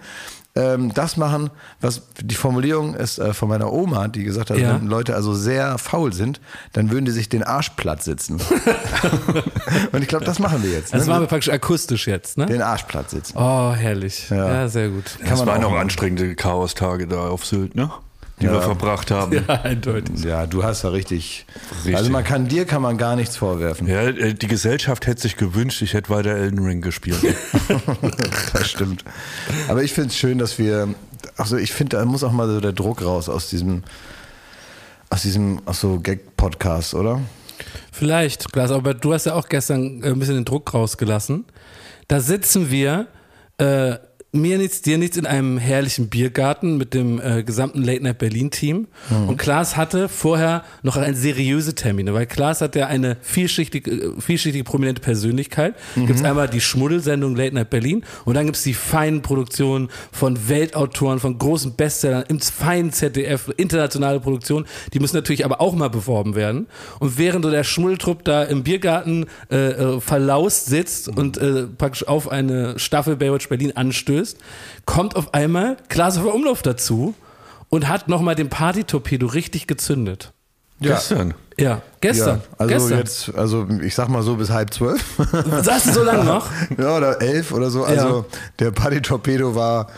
ähm, 0.56 0.92
das 0.94 1.16
machen, 1.16 1.50
was 1.80 2.02
die 2.20 2.34
Formulierung 2.34 2.94
ist 2.94 3.18
äh, 3.18 3.34
von 3.34 3.48
meiner 3.48 3.72
Oma, 3.72 4.08
die 4.08 4.24
gesagt 4.24 4.50
hat, 4.50 4.58
Ja. 4.58 4.74
wenn 4.74 4.86
Leute 4.86 5.14
also 5.14 5.34
sehr 5.34 5.78
faul 5.78 6.12
sind, 6.12 6.40
dann 6.72 6.90
würden 6.90 7.04
die 7.04 7.10
sich 7.10 7.28
den 7.28 7.42
Arsch 7.42 7.70
platt 7.70 8.02
sitzen. 8.02 8.40
und 9.92 10.02
ich 10.02 10.08
glaube, 10.08 10.24
das 10.24 10.38
machen 10.38 10.62
wir 10.62 10.70
jetzt. 10.70 10.94
Das 10.94 11.06
ne? 11.06 11.12
machen 11.12 11.22
wir 11.22 11.28
praktisch 11.28 11.52
akustisch 11.52 12.06
jetzt, 12.06 12.38
ne? 12.38 12.46
den 12.46 12.62
Arsch 12.62 12.84
platt 12.84 13.10
sitzen. 13.10 13.36
Oh, 13.36 13.72
herrlich. 13.72 14.30
Ja, 14.30 14.68
sehr 14.68 14.88
gut. 14.88 15.04
Das 15.28 15.38
man 15.40 15.48
waren 15.48 15.64
auch 15.64 15.74
anstrengende 15.74 16.34
Chaostage 16.34 17.06
da 17.06 17.28
auf 17.28 17.44
Sylt, 17.44 17.74
ne? 17.74 17.90
Die 18.40 18.44
Ja. 18.46 18.52
wir 18.52 18.62
verbracht 18.62 19.10
haben. 19.10 19.32
Ja, 19.48 19.62
eindeutig. 19.62 20.22
Ja, 20.24 20.46
du 20.46 20.62
hast 20.62 20.82
ja 20.82 20.90
richtig, 20.90 21.46
Richtig. 21.76 21.96
Also 21.96 22.10
man 22.10 22.22
kann 22.22 22.48
dir 22.48 22.66
kann 22.66 22.82
man 22.82 22.98
gar 22.98 23.16
nichts 23.16 23.36
vorwerfen. 23.36 23.86
Ja, 23.86 24.02
äh, 24.02 24.34
die 24.34 24.46
Gesellschaft 24.46 25.06
hätte 25.06 25.22
sich 25.22 25.36
gewünscht, 25.36 25.80
ich 25.82 25.94
hätte 25.94 26.10
weiter 26.10 26.30
Elden 26.30 26.58
Ring 26.64 26.80
gespielt. 26.82 27.18
das 28.52 28.68
stimmt. 28.68 29.04
Aber 29.68 29.82
ich 29.82 29.92
finde 29.92 30.10
es 30.10 30.16
schön, 30.16 30.38
dass 30.38 30.58
wir, 30.58 30.88
also 31.36 31.56
ich 31.56 31.72
finde, 31.72 31.96
da 31.96 32.04
muss 32.04 32.22
auch 32.24 32.32
mal 32.32 32.46
so 32.48 32.60
der 32.60 32.72
Druck 32.72 33.02
raus 33.02 33.28
aus 33.28 33.48
diesem, 33.48 33.84
aus 35.08 35.22
diesem, 35.22 35.62
aus 35.64 35.80
so 35.80 35.98
Gag-Podcast, 36.00 36.94
oder? 36.94 37.20
Vielleicht, 37.90 38.52
Klaas, 38.52 38.70
aber 38.70 38.92
du 38.92 39.14
hast 39.14 39.24
ja 39.24 39.34
auch 39.34 39.48
gestern 39.48 40.02
ein 40.04 40.18
bisschen 40.18 40.34
den 40.34 40.44
Druck 40.44 40.74
rausgelassen. 40.74 41.46
Da 42.08 42.20
sitzen 42.20 42.70
wir, 42.70 43.06
äh, 43.58 43.96
mir 44.36 44.58
nichts, 44.58 44.82
dir 44.82 44.98
nichts, 44.98 45.16
in 45.16 45.26
einem 45.26 45.58
herrlichen 45.58 46.08
Biergarten 46.08 46.76
mit 46.76 46.94
dem 46.94 47.20
äh, 47.20 47.42
gesamten 47.42 47.82
Late 47.82 48.02
Night 48.02 48.18
Berlin 48.18 48.50
Team. 48.50 48.88
Und 49.28 49.36
Klaas 49.36 49.76
hatte 49.76 50.08
vorher 50.08 50.64
noch 50.82 50.96
eine 50.96 51.14
seriöse 51.14 51.74
Termine, 51.74 52.14
weil 52.14 52.26
Klaas 52.26 52.60
hat 52.60 52.76
ja 52.76 52.86
eine 52.86 53.16
vielschichtige, 53.20 53.90
äh, 53.90 54.20
vielschichtige 54.20 54.64
prominente 54.64 55.00
Persönlichkeit. 55.00 55.74
Gibt's 55.94 56.22
einmal 56.22 56.48
die 56.48 56.60
Schmuddelsendung 56.60 57.36
Late 57.36 57.54
Night 57.54 57.70
Berlin 57.70 58.04
und 58.24 58.34
dann 58.34 58.46
gibt's 58.46 58.62
die 58.62 58.74
feinen 58.74 59.22
Produktionen 59.22 59.88
von 60.12 60.48
Weltautoren, 60.48 61.18
von 61.18 61.38
großen 61.38 61.74
Bestsellern 61.74 62.24
im 62.28 62.40
feinen 62.40 62.92
ZDF, 62.92 63.52
internationale 63.56 64.20
Produktionen. 64.20 64.66
Die 64.92 65.00
müssen 65.00 65.16
natürlich 65.16 65.44
aber 65.44 65.60
auch 65.60 65.74
mal 65.74 65.90
beworben 65.90 66.34
werden. 66.34 66.66
Und 67.00 67.18
während 67.18 67.44
so 67.44 67.50
der 67.50 67.64
Schmuddeltrupp 67.64 68.24
da 68.24 68.42
im 68.42 68.62
Biergarten 68.62 69.26
äh, 69.50 69.56
äh, 69.56 70.00
verlaust 70.00 70.66
sitzt 70.66 71.08
und 71.08 71.38
äh, 71.38 71.66
praktisch 71.66 72.06
auf 72.08 72.28
eine 72.28 72.78
Staffel 72.78 73.16
Baywatch 73.16 73.48
Berlin 73.48 73.72
anstößt, 73.76 74.25
kommt 74.86 75.16
auf 75.16 75.34
einmal 75.34 75.76
Klaas 75.88 76.18
auf 76.18 76.24
Umlauf 76.32 76.62
dazu 76.62 77.14
und 77.68 77.88
hat 77.88 78.08
nochmal 78.08 78.34
den 78.34 78.48
Party-Torpedo 78.48 79.26
richtig 79.26 79.66
gezündet. 79.66 80.32
Gestern. 80.80 81.34
Ja, 81.58 81.80
gestern. 82.00 82.38
Ja, 82.38 82.54
also 82.58 82.74
gestern. 82.74 82.98
jetzt, 82.98 83.34
also 83.34 83.66
ich 83.82 83.94
sag 83.94 84.08
mal 84.08 84.22
so 84.22 84.36
bis 84.36 84.50
halb 84.50 84.74
zwölf. 84.74 85.02
Saß 85.62 85.84
du 85.84 85.92
so 85.92 86.02
lange 86.02 86.24
noch? 86.24 86.48
ja, 86.78 86.96
oder 86.96 87.22
elf 87.22 87.52
oder 87.52 87.70
so. 87.70 87.84
Also 87.84 88.26
der 88.58 88.72
Party-Torpedo 88.72 89.54
war 89.54 89.88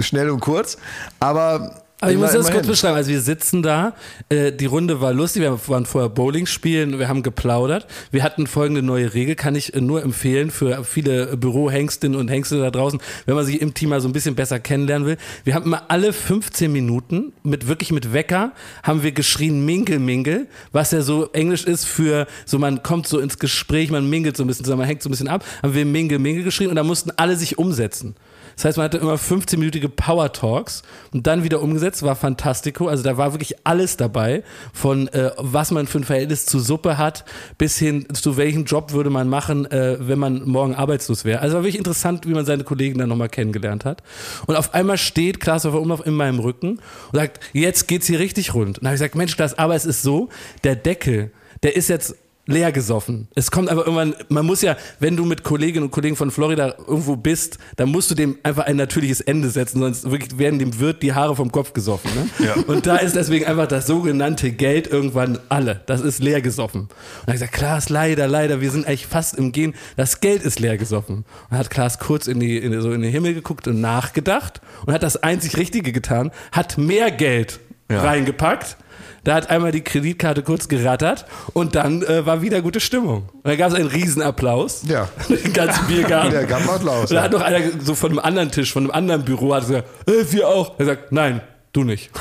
schnell 0.00 0.30
und 0.30 0.40
kurz, 0.40 0.76
aber. 1.20 1.83
Aber 2.04 2.12
ich 2.12 2.18
muss 2.18 2.32
das 2.32 2.50
kurz 2.50 2.66
beschreiben. 2.66 2.96
Also 2.96 3.10
wir 3.10 3.20
sitzen 3.20 3.62
da, 3.62 3.94
äh, 4.28 4.52
die 4.52 4.66
Runde 4.66 5.00
war 5.00 5.12
lustig, 5.12 5.42
wir 5.42 5.58
waren 5.68 5.86
vorher 5.86 6.10
Bowling 6.10 6.46
spielen, 6.46 6.98
wir 6.98 7.08
haben 7.08 7.22
geplaudert. 7.22 7.86
Wir 8.10 8.22
hatten 8.22 8.46
folgende 8.46 8.82
neue 8.82 9.14
Regel, 9.14 9.34
kann 9.34 9.54
ich 9.54 9.74
äh, 9.74 9.80
nur 9.80 10.02
empfehlen 10.02 10.50
für 10.50 10.84
viele 10.84 11.36
Bürohengstinnen 11.36 12.18
und 12.18 12.28
Hengste 12.28 12.58
da 12.58 12.70
draußen, 12.70 13.00
wenn 13.26 13.34
man 13.34 13.46
sich 13.46 13.60
im 13.60 13.74
Team 13.74 13.88
mal 13.88 14.00
so 14.00 14.08
ein 14.08 14.12
bisschen 14.12 14.34
besser 14.34 14.60
kennenlernen 14.60 15.06
will. 15.08 15.16
Wir 15.44 15.54
haben 15.54 15.64
immer 15.64 15.84
alle 15.88 16.12
15 16.12 16.70
Minuten 16.70 17.32
mit 17.42 17.68
wirklich 17.68 17.90
mit 17.90 18.12
Wecker 18.12 18.52
haben 18.82 19.02
wir 19.02 19.12
geschrien 19.12 19.64
Mingle 19.64 19.98
Mingle, 19.98 20.46
was 20.72 20.90
ja 20.90 21.02
so 21.02 21.30
Englisch 21.32 21.64
ist 21.64 21.84
für 21.84 22.26
so 22.44 22.58
man 22.58 22.82
kommt 22.82 23.06
so 23.06 23.18
ins 23.18 23.38
Gespräch, 23.38 23.90
man 23.90 24.08
mingelt 24.08 24.36
so 24.36 24.44
ein 24.44 24.46
bisschen, 24.46 24.64
zusammen, 24.64 24.80
man 24.80 24.88
hängt 24.88 25.02
so 25.02 25.08
ein 25.08 25.12
bisschen 25.12 25.28
ab, 25.28 25.44
haben 25.62 25.74
wir 25.74 25.84
Mingle 25.84 26.18
Mingle 26.18 26.44
geschrien 26.44 26.70
und 26.70 26.76
da 26.76 26.82
mussten 26.82 27.10
alle 27.16 27.36
sich 27.36 27.58
umsetzen. 27.58 28.14
Das 28.56 28.64
heißt, 28.64 28.76
man 28.78 28.84
hatte 28.84 28.98
immer 28.98 29.14
15-minütige 29.14 29.88
Power 29.88 30.32
Talks 30.32 30.82
und 31.12 31.26
dann 31.26 31.44
wieder 31.44 31.60
umgesetzt, 31.62 32.02
war 32.02 32.16
fantastico. 32.16 32.88
Also 32.88 33.02
da 33.02 33.16
war 33.16 33.32
wirklich 33.32 33.56
alles 33.64 33.96
dabei, 33.96 34.42
von 34.72 35.08
äh, 35.08 35.30
was 35.36 35.70
man 35.70 35.86
für 35.86 35.98
ein 35.98 36.04
Verhältnis 36.04 36.46
zu 36.46 36.58
Suppe 36.58 36.98
hat, 36.98 37.24
bis 37.58 37.78
hin 37.78 38.06
zu 38.12 38.36
welchen 38.36 38.64
Job 38.64 38.92
würde 38.92 39.10
man 39.10 39.28
machen, 39.28 39.70
äh, 39.70 39.96
wenn 40.00 40.18
man 40.18 40.42
morgen 40.44 40.74
arbeitslos 40.74 41.24
wäre. 41.24 41.40
Also 41.40 41.56
war 41.56 41.62
wirklich 41.62 41.78
interessant, 41.78 42.26
wie 42.26 42.34
man 42.34 42.44
seine 42.44 42.64
Kollegen 42.64 42.98
dann 42.98 43.08
nochmal 43.08 43.28
kennengelernt 43.28 43.84
hat. 43.84 44.02
Und 44.46 44.56
auf 44.56 44.74
einmal 44.74 44.98
steht 44.98 45.40
Klaas 45.40 45.66
auf 45.66 45.74
Umlauf 45.74 46.04
in 46.06 46.14
meinem 46.14 46.38
Rücken 46.38 46.80
und 47.12 47.18
sagt, 47.18 47.40
jetzt 47.52 47.88
geht's 47.88 48.06
hier 48.06 48.18
richtig 48.18 48.54
rund. 48.54 48.78
Und 48.78 48.82
dann 48.82 48.88
habe 48.88 48.94
ich 48.96 49.00
gesagt, 49.00 49.14
Mensch, 49.14 49.36
Klaas, 49.36 49.58
aber 49.58 49.74
es 49.74 49.84
ist 49.84 50.02
so, 50.02 50.28
der 50.62 50.76
Deckel, 50.76 51.30
der 51.62 51.76
ist 51.76 51.88
jetzt 51.88 52.16
leer 52.46 52.72
gesoffen. 52.72 53.28
Es 53.34 53.50
kommt 53.50 53.70
aber 53.70 53.82
irgendwann, 53.86 54.14
man 54.28 54.44
muss 54.44 54.60
ja, 54.62 54.76
wenn 55.00 55.16
du 55.16 55.24
mit 55.24 55.44
Kolleginnen 55.44 55.84
und 55.86 55.90
Kollegen 55.90 56.14
von 56.14 56.30
Florida 56.30 56.74
irgendwo 56.86 57.16
bist, 57.16 57.58
dann 57.76 57.88
musst 57.90 58.10
du 58.10 58.14
dem 58.14 58.36
einfach 58.42 58.66
ein 58.66 58.76
natürliches 58.76 59.20
Ende 59.22 59.48
setzen, 59.48 59.80
sonst 59.80 60.10
wirklich 60.10 60.38
werden 60.38 60.58
dem 60.58 60.78
Wirt 60.78 61.02
die 61.02 61.14
Haare 61.14 61.34
vom 61.36 61.50
Kopf 61.50 61.72
gesoffen. 61.72 62.10
Ne? 62.14 62.46
Ja. 62.46 62.54
Und 62.66 62.86
da 62.86 62.96
ist 62.96 63.16
deswegen 63.16 63.46
einfach 63.46 63.66
das 63.66 63.86
sogenannte 63.86 64.52
Geld 64.52 64.86
irgendwann 64.86 65.38
alle. 65.48 65.80
Das 65.86 66.02
ist 66.02 66.22
leer 66.22 66.42
gesoffen. 66.42 66.82
Und 66.82 66.90
dann 67.26 67.34
ich 67.36 67.40
gesagt, 67.40 67.52
Klaas, 67.54 67.88
leider, 67.88 68.28
leider, 68.28 68.60
wir 68.60 68.70
sind 68.70 68.86
eigentlich 68.86 69.06
fast 69.06 69.34
im 69.36 69.52
Gehen. 69.52 69.74
Das 69.96 70.20
Geld 70.20 70.42
ist 70.42 70.60
leer 70.60 70.76
gesoffen. 70.76 71.24
Und 71.50 71.56
hat 71.56 71.70
Klaas 71.70 71.98
kurz 71.98 72.26
in 72.26 72.40
die, 72.40 72.58
in, 72.58 72.78
so 72.80 72.92
in 72.92 73.00
den 73.00 73.10
Himmel 73.10 73.34
geguckt 73.34 73.66
und 73.68 73.80
nachgedacht 73.80 74.60
und 74.84 74.92
hat 74.92 75.02
das 75.02 75.22
einzig 75.22 75.56
Richtige 75.56 75.92
getan, 75.92 76.30
hat 76.52 76.76
mehr 76.76 77.10
Geld 77.10 77.60
Ja. 77.90 78.00
reingepackt. 78.02 78.76
Da 79.24 79.34
hat 79.34 79.50
einmal 79.50 79.72
die 79.72 79.80
Kreditkarte 79.80 80.42
kurz 80.42 80.68
gerattert 80.68 81.24
und 81.54 81.74
dann 81.74 82.02
äh, 82.02 82.26
war 82.26 82.42
wieder 82.42 82.60
gute 82.60 82.80
Stimmung. 82.80 83.30
Und 83.32 83.46
dann 83.46 83.56
gab 83.56 83.70
es 83.70 83.74
einen 83.74 83.88
Riesenapplaus. 83.88 84.82
Ja. 84.86 85.08
Den 85.28 85.52
ganzen 85.52 85.86
Biergarten. 85.86 86.30
Der 86.30 86.44
gab 86.44 86.68
Applaus, 86.68 87.10
Und 87.10 87.16
da 87.16 87.22
hat 87.22 87.32
noch 87.32 87.40
einer 87.40 87.60
so 87.80 87.94
von 87.94 88.10
einem 88.10 88.18
anderen 88.20 88.50
Tisch, 88.50 88.72
von 88.72 88.84
einem 88.84 88.92
anderen 88.92 89.24
Büro, 89.24 89.54
hat 89.54 89.66
gesagt, 89.66 89.88
äh, 90.06 90.24
wir 90.30 90.48
auch. 90.48 90.78
Er 90.78 90.86
sagt, 90.86 91.12
nein, 91.12 91.40
du 91.74 91.84
nicht. 91.84 92.10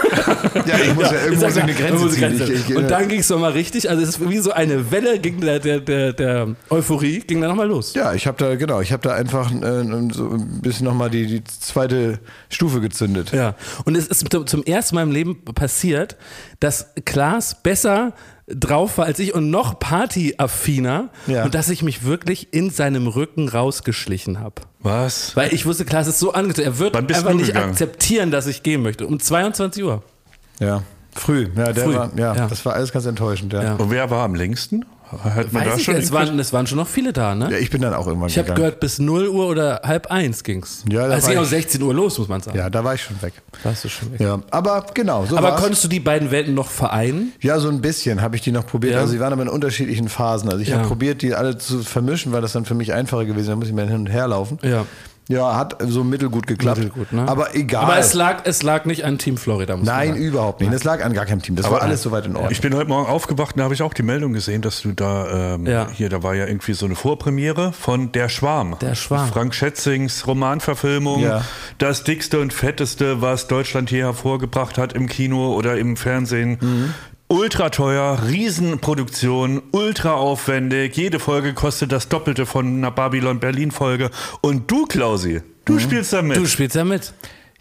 Ja, 0.68 0.78
ich 0.78 0.94
muss 0.94 1.10
ja, 1.10 1.24
irgendwo 1.24 1.40
sag, 1.42 1.50
muss 1.50 1.58
ich 1.58 1.64
eine 1.64 1.74
Grenze 1.74 2.10
ziehen. 2.10 2.20
Grenze 2.22 2.54
Ich, 2.54 2.70
ich, 2.70 2.76
und 2.76 2.90
dann 2.90 3.08
ging 3.08 3.20
es 3.20 3.30
nochmal 3.30 3.52
richtig, 3.54 3.90
also 3.90 4.04
es 4.04 4.10
ist 4.10 4.30
wie 4.30 4.38
so 4.38 4.52
eine 4.52 4.92
Welle 4.92 5.20
ging 5.20 5.42
der, 5.42 5.60
der, 5.60 5.80
der, 5.80 6.14
der 6.14 6.56
Euphorie, 6.70 7.20
ging 7.22 7.42
dann 7.42 7.50
nochmal 7.50 7.68
los. 7.68 7.94
ja, 7.96 8.14
ich 8.14 8.28
habe 8.28 8.38
da, 8.38 8.56
genau, 8.56 8.80
ich 8.82 8.92
habe 8.92 9.02
da 9.08 9.16
einfach 9.16 9.52
äh, 9.52 9.84
so 10.12 10.30
ein 10.30 10.60
bisschen 10.62 10.86
nochmal 10.86 11.10
die, 11.10 11.26
die 11.26 11.44
zweite 11.44 12.20
Stufe 12.50 12.82
gezündet. 12.82 13.32
Ja. 13.32 13.56
Und 13.86 13.96
es 13.96 14.08
ist 14.08 14.30
zum- 14.32 14.46
zum 14.48 14.64
ersten 14.64 14.96
Mal 14.96 15.04
im 15.04 15.12
Leben 15.12 15.44
passiert, 15.44 16.18
dass 16.60 16.88
Klaas 17.06 17.62
besser 17.64 18.14
drauf 18.48 18.98
war 18.98 19.06
als 19.06 19.20
ich 19.20 19.34
und 19.34 19.50
noch 19.50 19.80
partyaffiner 19.80 21.10
Ja. 21.28 21.46
und 21.46 21.56
dass 21.56 21.70
ich 21.70 21.82
mich 21.84 22.04
wirklich 22.04 22.54
in 22.54 22.70
seinem 22.70 23.08
Rücken 23.08 23.48
rausgeschlichen 23.50 24.40
habe. 24.40 24.56
Was? 24.80 25.36
Weil 25.36 25.54
ich 25.54 25.66
wusste, 25.66 25.86
Klaas 25.86 26.08
ist 26.08 26.20
so 26.20 26.34
angezogen, 26.34 26.68
er 26.68 26.78
wird 26.80 26.96
einfach 26.96 27.34
nicht 27.34 27.48
gegangen? 27.48 27.70
akzeptieren, 27.72 28.32
dass 28.32 28.48
ich 28.48 28.64
gehen 28.64 28.82
möchte. 28.82 29.08
Um 29.08 29.20
22 29.20 29.84
Uhr. 29.84 30.04
Ja. 30.60 30.84
Früh. 31.16 31.48
Ja, 31.56 31.72
der 31.72 31.84
Früh. 31.86 31.96
War, 31.96 32.12
ja, 32.18 32.36
Ja. 32.36 32.48
das 32.48 32.66
war 32.66 32.74
alles 32.74 32.92
ganz 32.92 33.06
enttäuschend. 33.06 33.54
Ja, 33.54 33.76
Und 33.76 33.92
wer 33.92 34.10
war 34.10 34.24
am 34.26 34.36
längsten? 34.36 34.84
Hat 35.24 35.52
man 35.54 35.66
da 35.66 35.78
schon 35.80 35.96
es 35.96 36.12
waren, 36.12 36.38
es 36.40 36.54
waren 36.54 36.68
schon 36.68 36.78
noch 36.78 36.88
viele 36.88 37.14
da, 37.14 37.36
ne? 37.36 37.58
ich 37.60 37.70
bin 37.70 37.82
dann 37.82 37.94
auch 37.94 38.08
irgendwann 38.08 38.30
Ich 38.30 38.38
habe 38.38 38.54
gehört, 38.54 38.80
bis 38.80 39.00
0 39.00 39.28
Uhr 39.28 39.48
oder 39.48 39.82
halb 39.84 40.08
eins 40.12 40.44
ging's. 40.44 40.84
Ja, 40.90 41.08
da 41.08 41.14
also 41.16 41.30
ging 41.30 41.38
auch 41.40 41.44
ich- 41.44 41.50
16 41.50 41.82
Uhr 41.82 41.94
los, 41.94 42.18
muss 42.18 42.28
man 42.28 42.42
sagen. 42.42 42.58
Ja, 42.58 42.70
da 42.70 42.84
war 42.84 42.94
ich 42.96 43.02
schon 43.02 43.22
weg. 43.22 43.34
Da 43.64 43.72
hast 43.72 43.84
du 43.84 43.90
schon 43.90 44.12
weg. 44.14 44.20
Ja, 44.22 44.40
aber 44.52 44.86
genau, 44.94 45.26
so 45.26 45.38
Aber 45.38 45.50
war's. 45.52 45.62
konntest 45.62 45.84
du 45.84 45.88
die 45.88 46.00
beiden 46.00 46.32
Welten 46.32 46.54
noch 46.54 46.70
vereinen? 46.70 47.34
Ja, 47.42 47.60
so 47.60 47.70
ein 47.70 47.82
bisschen 47.82 48.22
habe 48.22 48.36
ich 48.36 48.42
die 48.42 48.52
noch 48.52 48.66
probiert. 48.66 48.94
Ja. 48.94 49.00
Also 49.02 49.12
sie 49.14 49.20
waren 49.20 49.34
aber 49.34 49.42
in 49.44 49.50
unterschiedlichen 49.50 50.08
Phasen. 50.10 50.50
Also 50.50 50.62
ich 50.62 50.70
Ja. 50.70 50.78
habe 50.78 50.88
probiert, 50.88 51.22
die 51.22 51.34
alle 51.36 51.58
zu 51.58 51.84
vermischen, 51.84 52.32
weil 52.32 52.42
das 52.42 52.54
dann 52.54 52.66
für 52.66 52.76
mich 52.76 52.94
einfacher 52.94 53.26
gewesen 53.26 53.42
ist. 53.42 53.50
Da 53.50 53.56
muss 53.56 53.68
ich 53.68 53.74
mehr 53.74 53.86
hin 53.88 53.96
und 54.02 54.08
her 54.08 54.28
laufen. 54.28 54.58
Ja. 54.64 54.86
Ja, 55.30 55.56
hat 55.56 55.78
so 55.80 56.04
mittelgut 56.04 56.48
geklappt. 56.48 56.80
Mittelgut, 56.80 57.14
ne? 57.14 57.28
Aber 57.28 57.56
egal. 57.56 57.84
Aber 57.86 57.98
es 57.98 58.14
lag, 58.14 58.42
es 58.44 58.62
lag 58.62 58.84
nicht 58.86 59.06
an 59.06 59.18
Team 59.18 59.38
Florida, 59.38 59.78
muss 59.78 59.86
man 59.86 59.96
Nein, 59.96 60.10
sagen. 60.10 60.22
überhaupt 60.22 60.60
nicht. 60.60 60.74
Das 60.74 60.84
lag 60.84 61.04
an 61.04 61.14
gar 61.14 61.26
keinem 61.26 61.42
Team. 61.42 61.56
Das 61.56 61.72
war 61.72 61.82
alles 61.82 62.02
soweit 62.02 62.26
in 62.26 62.36
Ordnung. 62.36 62.52
Ich 62.52 62.60
bin 62.60 62.76
heute 62.76 62.90
Morgen 62.90 63.08
aufgewacht 63.10 63.56
und 63.56 63.60
da 63.60 63.64
habe 63.64 63.74
ich 63.74 63.82
auch 63.82 63.94
die 63.94 64.04
Meldung 64.04 64.34
gesehen, 64.34 64.62
dass 64.62 64.82
du 64.82 64.92
da 64.92 65.54
ähm, 65.56 65.66
Ja. 65.66 65.88
hier, 65.94 66.10
da 66.10 66.24
war 66.24 66.36
ja 66.36 66.46
irgendwie 66.46 66.74
so 66.74 66.86
eine 66.86 66.96
Vorpremiere 66.96 67.72
von 67.72 68.12
Der 68.12 68.28
Schwarm. 68.28 68.76
Der 68.82 68.96
Schwarm. 68.96 69.30
Frank 69.30 69.56
Schätzings 69.56 70.28
Romanverfilmung. 70.28 71.22
Ja. 71.22 71.44
Das 71.78 72.04
dickste 72.04 72.40
und 72.42 72.52
fetteste, 72.52 73.22
was 73.22 73.48
Deutschland 73.48 73.90
hier 73.90 74.06
hervorgebracht 74.06 74.78
hat 74.78 74.92
im 74.94 75.08
Kino 75.08 75.54
oder 75.56 75.78
im 75.78 75.96
Fernsehen. 75.96 76.58
Mhm. 76.60 76.94
Ultra 77.34 77.72
teuer, 77.72 78.20
Riesenproduktion, 78.28 79.64
ultra 79.72 80.14
aufwendig. 80.14 80.96
Jede 80.96 81.18
Folge 81.18 81.56
kostet 81.56 81.92
das 81.92 82.08
Doppelte 82.08 82.46
von 82.46 82.68
einer 82.68 82.92
Babylon 82.92 83.40
Berlin 83.40 83.72
Folge. 83.72 84.12
Und 84.42 84.70
du, 84.70 84.86
Klausi, 84.86 85.42
du 85.66 85.80
spielst 85.80 86.14
da 86.14 86.22
mit. 86.22 86.38
Du 86.38 86.46
spielst 86.46 86.76
ja 86.76 86.84
mit. 86.86 87.12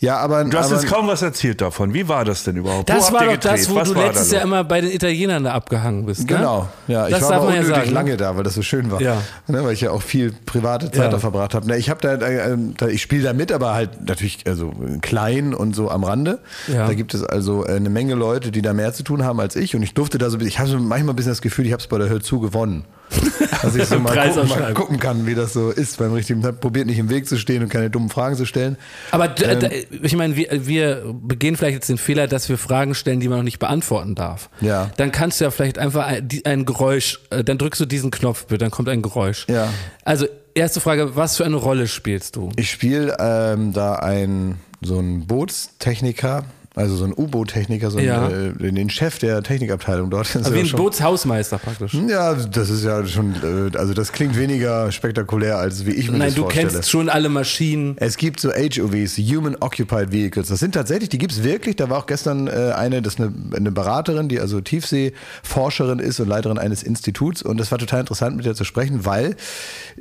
Ja, 0.03 0.19
aber, 0.19 0.45
Du 0.45 0.59
hast 0.59 0.67
aber 0.73 0.81
jetzt 0.83 0.93
kaum 0.93 1.07
was 1.07 1.23
erzählt 1.23 1.61
davon. 1.63 1.95
Wie 1.95 2.07
war 2.09 2.25
das 2.27 2.45
denn 2.45 2.57
überhaupt? 2.57 2.91
Wo 2.91 2.95
Das 2.95 3.07
habt 3.11 3.15
war 3.15 3.25
doch 3.33 3.37
das, 3.39 3.71
wo 3.71 3.77
Was 3.77 3.89
du 3.93 3.95
letztes? 3.99 4.31
Jahr 4.33 4.43
immer 4.43 4.63
bei 4.65 4.81
den 4.83 4.91
Italienern 4.91 5.45
da 5.45 5.53
abgehangen 5.55 6.05
bist. 6.05 6.21
Ne? 6.21 6.27
Genau, 6.37 6.69
ja, 6.89 7.07
ich 7.07 7.13
das 7.15 7.23
war 7.23 7.31
darf 7.31 7.39
aber 7.39 7.47
man 7.47 7.55
ja 7.55 7.61
unnötig 7.63 7.83
sagen. 7.85 7.95
lange 7.95 8.17
da, 8.19 8.37
weil 8.37 8.43
das 8.45 8.55
so 8.55 8.63
schön 8.63 8.91
war. 8.91 9.01
Ja. 9.01 9.23
Ne, 9.47 9.65
weil 9.65 9.73
ich 9.73 9.81
ja 9.81 9.91
auch 9.93 10.03
viel 10.03 10.33
private 10.45 10.91
Zeit 10.91 11.05
Ja. 11.05 11.09
da 11.09 11.19
verbracht 11.19 11.55
habe. 11.55 11.67
Ne, 11.67 11.79
ich 11.79 11.89
habe 11.89 12.01
da, 12.03 12.15
äh, 12.15 12.57
da, 12.77 12.89
ich 12.89 13.01
spiele 13.01 13.23
da 13.23 13.33
mit, 13.33 13.51
aber 13.53 13.73
halt 13.73 14.07
natürlich 14.07 14.41
also 14.47 14.73
klein 15.01 15.55
und 15.55 15.75
so 15.75 15.91
am 15.91 16.05
Rande. 16.05 16.41
Ja. 16.69 16.87
Da 16.87 16.95
gibt 16.95 17.15
es 17.15 17.25
also 17.25 17.65
äh, 17.65 17.73
eine 17.77 17.89
Menge 17.89 18.15
Leute, 18.15 18.51
die 18.51 18.61
da 18.63 18.73
mehr 18.75 18.93
zu 18.93 19.05
tun 19.05 19.25
haben 19.25 19.41
als 19.41 19.57
ich. 19.57 19.75
Und 19.77 19.83
ich 19.83 19.95
durfte 19.95 20.19
da 20.19 20.29
so, 20.29 20.39
ich 20.41 20.59
habe 20.59 20.69
so 20.69 20.79
manchmal 20.79 21.15
ein 21.15 21.17
bisschen 21.17 21.33
das 21.33 21.43
Gefühl, 21.43 21.65
ich 21.67 21.73
habe 21.73 21.81
es 21.81 21.87
bei 21.87 21.99
der 21.99 22.09
Hör 22.09 22.21
zu 22.21 22.41
gewonnen. 22.41 22.85
Dass 23.63 23.75
ich 23.75 23.85
so 23.87 23.99
mal 23.99 24.17
gucken, 24.31 24.49
mal 24.49 24.75
gucken 24.75 24.99
kann, 24.99 25.27
wie 25.27 25.35
das 25.35 25.53
so 25.53 25.71
ist 25.71 25.99
beim 25.99 26.13
richtigen. 26.13 26.41
Probiert 26.61 26.87
nicht 26.87 26.99
im 26.99 27.11
Weg 27.11 27.29
zu 27.29 27.37
stehen 27.39 27.63
und 27.63 27.69
keine 27.69 27.91
dummen 27.91 28.09
Fragen 28.09 28.37
zu 28.37 28.45
stellen. 28.47 28.77
Aber 29.11 29.29
d- 29.29 29.45
Ähm. 29.45 29.71
ich 30.03 30.17
meine, 30.17 30.37
wir, 30.37 30.67
wir 30.67 31.03
begehen 31.23 31.57
vielleicht 31.57 31.75
jetzt 31.75 31.89
den 31.89 31.99
Fehler, 31.99 32.27
dass 32.27 32.49
wir 32.49 32.59
Fragen 32.59 32.95
stellen, 32.95 33.21
die 33.21 33.29
man 33.29 33.39
noch 33.39 33.45
nicht 33.45 33.59
beantworten 33.59 34.15
darf. 34.15 34.51
Ja. 34.61 34.91
Dann 34.97 35.13
kannst 35.13 35.41
du 35.41 35.45
ja 35.45 35.51
vielleicht 35.51 35.79
einfach 35.79 36.07
ein, 36.07 36.29
ein 36.45 36.65
Geräusch, 36.65 37.21
äh, 37.31 37.45
dann 37.45 37.59
drückst 37.59 37.81
du 37.81 37.87
diesen 37.87 38.11
Knopf 38.11 38.47
dann 38.47 38.71
kommt 38.71 38.89
ein 38.89 39.03
Geräusch. 39.03 39.47
Ja. 39.49 39.69
Also, 40.05 40.27
erste 40.55 40.81
Frage, 40.81 41.17
was 41.17 41.37
für 41.37 41.45
eine 41.45 41.57
Rolle 41.57 41.87
spielst 41.89 42.37
du? 42.37 42.51
Ich 42.57 42.71
spiele 42.71 43.17
ähm, 43.19 43.73
da 43.73 43.95
ein 43.97 44.57
so 44.81 44.99
ein 44.99 45.27
Bootstechniker, 45.27 46.45
also 46.75 46.97
so 46.97 47.05
ein 47.05 47.13
U-Boot-Techniker, 47.17 47.91
so 47.91 47.99
Ja. 47.99 48.27
ein, 48.29 48.59
äh, 48.61 48.73
den 48.73 48.89
Chef 48.91 49.19
der 49.19 49.43
Technikabteilung 49.43 50.09
dort. 50.11 50.35
Also 50.35 50.55
wie 50.55 50.61
ein 50.61 50.67
schon- 50.67 50.79
Bootshausmeister 50.81 51.59
praktisch. 51.59 51.93
Ja, 52.09 52.35
das 52.35 52.71
ist 52.71 52.85
ja 52.85 53.05
schon, 53.07 53.35
äh, 53.73 53.77
also 53.77 53.93
das 53.95 54.13
klingt 54.13 54.37
weniger 54.39 54.91
spektakulär, 54.93 55.59
als 55.59 55.85
wie 55.87 55.91
ich 55.91 56.11
mir 56.11 56.19
Nein, 56.19 56.29
das 56.29 56.35
du 56.37 56.43
vorstelle. 56.43 56.69
kennst 56.71 56.91
schon 56.91 57.09
alle 57.09 57.29
Maschinen. 57.29 57.97
Es 57.99 58.17
gibt 58.17 58.41
so 58.41 58.51
HOVs, 58.51 59.19
Human 59.19 59.57
Occupied 59.61 60.13
Vehicles. 60.13 60.49
Das 60.49 60.61
sind 60.61 60.73
tatsächlich, 60.75 61.09
die 61.11 61.19
gibt's 61.19 61.43
wirklich. 61.43 61.77
Da 61.77 61.91
war 61.91 61.99
auch 61.99 62.07
gestern 62.07 62.47
äh, 62.49 62.73
eine, 62.75 63.03
das 63.03 63.15
ist 63.15 63.21
eine, 63.21 63.33
eine 63.55 63.71
Beraterin, 63.71 64.29
die 64.29 64.41
also 64.41 64.61
Tiefseeforscherin 64.63 65.99
ist 65.99 66.21
und 66.21 66.29
Leiterin 66.29 66.59
eines 66.59 66.83
Instituts. 66.83 67.43
Und 67.43 67.59
das 67.59 67.71
war 67.71 67.79
total 67.79 68.01
interessant, 68.01 68.37
mit 68.37 68.47
der 68.47 68.55
zu 68.55 68.65
sprechen, 68.65 69.05
weil 69.05 69.37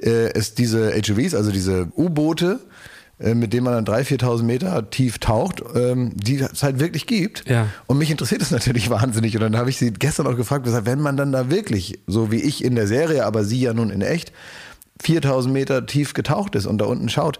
äh, 0.01 0.31
es 0.33 0.53
diese 0.55 0.91
HOVs, 0.93 1.35
also 1.35 1.51
diese 1.51 1.87
U-Boote, 1.97 2.59
mit 3.35 3.53
denen 3.53 3.65
man 3.65 3.73
dann 3.73 3.85
3.000, 3.85 4.21
4.000 4.21 4.43
Meter 4.43 4.89
tief 4.89 5.19
taucht, 5.19 5.61
ähm, 5.75 6.11
die 6.15 6.39
es 6.39 6.63
halt 6.63 6.79
wirklich 6.79 7.07
gibt. 7.07 7.47
Ja. 7.49 7.67
Und 7.87 7.97
mich 7.97 8.11
interessiert 8.11 8.41
das 8.41 8.51
natürlich 8.51 8.89
wahnsinnig. 8.89 9.35
Und 9.35 9.41
dann 9.41 9.57
habe 9.57 9.69
ich 9.69 9.77
sie 9.77 9.91
gestern 9.91 10.27
auch 10.27 10.35
gefragt, 10.35 10.63
gesagt, 10.63 10.85
wenn 10.85 11.01
man 11.01 11.17
dann 11.17 11.31
da 11.31 11.49
wirklich, 11.49 11.99
so 12.07 12.31
wie 12.31 12.41
ich 12.41 12.63
in 12.63 12.75
der 12.75 12.87
Serie, 12.87 13.25
aber 13.25 13.43
sie 13.43 13.61
ja 13.61 13.73
nun 13.73 13.89
in 13.89 14.01
echt, 14.01 14.31
4000 15.01 15.51
Meter 15.51 15.85
tief 15.85 16.13
getaucht 16.13 16.55
ist 16.55 16.65
und 16.65 16.77
da 16.77 16.85
unten 16.85 17.09
schaut, 17.09 17.39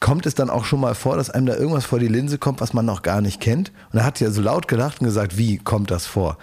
kommt 0.00 0.26
es 0.26 0.34
dann 0.34 0.50
auch 0.50 0.64
schon 0.64 0.80
mal 0.80 0.94
vor, 0.94 1.16
dass 1.16 1.30
einem 1.30 1.46
da 1.46 1.54
irgendwas 1.54 1.84
vor 1.84 1.98
die 1.98 2.08
Linse 2.08 2.38
kommt, 2.38 2.60
was 2.60 2.72
man 2.72 2.86
noch 2.86 3.02
gar 3.02 3.20
nicht 3.20 3.40
kennt? 3.40 3.70
Und 3.92 3.98
da 3.98 4.04
hat 4.04 4.18
sie 4.18 4.24
ja 4.24 4.30
so 4.30 4.42
laut 4.42 4.66
gelacht 4.66 5.00
und 5.00 5.06
gesagt, 5.06 5.36
wie 5.36 5.58
kommt 5.58 5.90
das 5.90 6.06
vor? 6.06 6.38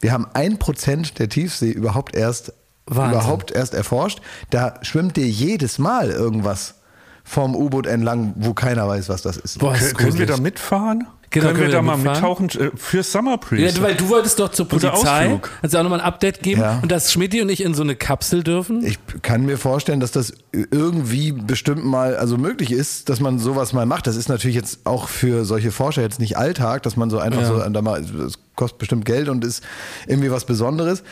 Wir 0.00 0.12
haben 0.12 0.26
ein 0.32 0.58
Prozent 0.58 1.18
der 1.18 1.28
Tiefsee 1.28 1.70
überhaupt 1.70 2.16
erst, 2.16 2.52
Wahnsinn. 2.86 3.12
überhaupt 3.12 3.50
erst 3.50 3.74
erforscht. 3.74 4.20
Da 4.50 4.74
schwimmt 4.82 5.16
dir 5.16 5.26
jedes 5.26 5.78
Mal 5.78 6.10
irgendwas 6.10 6.76
vom 7.24 7.54
U-Boot 7.54 7.86
entlang, 7.86 8.34
wo 8.36 8.54
keiner 8.54 8.86
weiß, 8.88 9.08
was 9.08 9.22
das 9.22 9.36
ist. 9.36 9.58
Boah, 9.58 9.74
ist 9.74 9.94
Können, 9.96 10.10
können 10.10 10.18
wir 10.18 10.26
da 10.26 10.36
mitfahren? 10.36 11.06
Genau, 11.32 11.46
können, 11.46 11.60
wir 11.60 11.68
da 11.70 11.80
mal 11.80 11.96
mitfahren? 11.96 12.44
mittauchen 12.46 12.48
äh, 12.60 12.70
fürs 12.76 13.10
Summer 13.10 13.38
Breeze? 13.38 13.76
Ja, 13.78 13.82
weil 13.82 13.94
du 13.94 14.10
wolltest 14.10 14.38
doch 14.38 14.50
zur 14.50 14.68
Polizei. 14.68 15.40
Du 15.62 15.78
auch 15.78 15.82
nochmal 15.82 16.00
ein 16.00 16.06
Update 16.06 16.42
geben? 16.42 16.60
Ja. 16.60 16.80
Und 16.82 16.92
dass 16.92 17.10
Schmidt 17.10 17.34
und 17.40 17.48
ich 17.48 17.62
in 17.62 17.72
so 17.72 17.82
eine 17.82 17.96
Kapsel 17.96 18.42
dürfen? 18.42 18.84
Ich 18.84 18.98
kann 19.22 19.46
mir 19.46 19.56
vorstellen, 19.56 19.98
dass 20.00 20.12
das 20.12 20.34
irgendwie 20.52 21.32
bestimmt 21.32 21.86
mal, 21.86 22.16
also 22.16 22.36
möglich 22.36 22.70
ist, 22.70 23.08
dass 23.08 23.20
man 23.20 23.38
sowas 23.38 23.72
mal 23.72 23.86
macht. 23.86 24.06
Das 24.06 24.16
ist 24.16 24.28
natürlich 24.28 24.56
jetzt 24.56 24.80
auch 24.84 25.08
für 25.08 25.46
solche 25.46 25.70
Forscher 25.70 26.02
jetzt 26.02 26.20
nicht 26.20 26.36
Alltag, 26.36 26.82
dass 26.82 26.96
man 26.96 27.08
so 27.08 27.18
einfach 27.18 27.40
Ja. 27.40 27.46
so, 27.46 27.58
da 27.66 27.80
mal, 27.80 28.02
das 28.02 28.34
kostet 28.54 28.78
bestimmt 28.78 29.06
Geld 29.06 29.30
und 29.30 29.42
ist 29.42 29.64
irgendwie 30.06 30.30
was 30.30 30.44
Besonderes. 30.44 31.02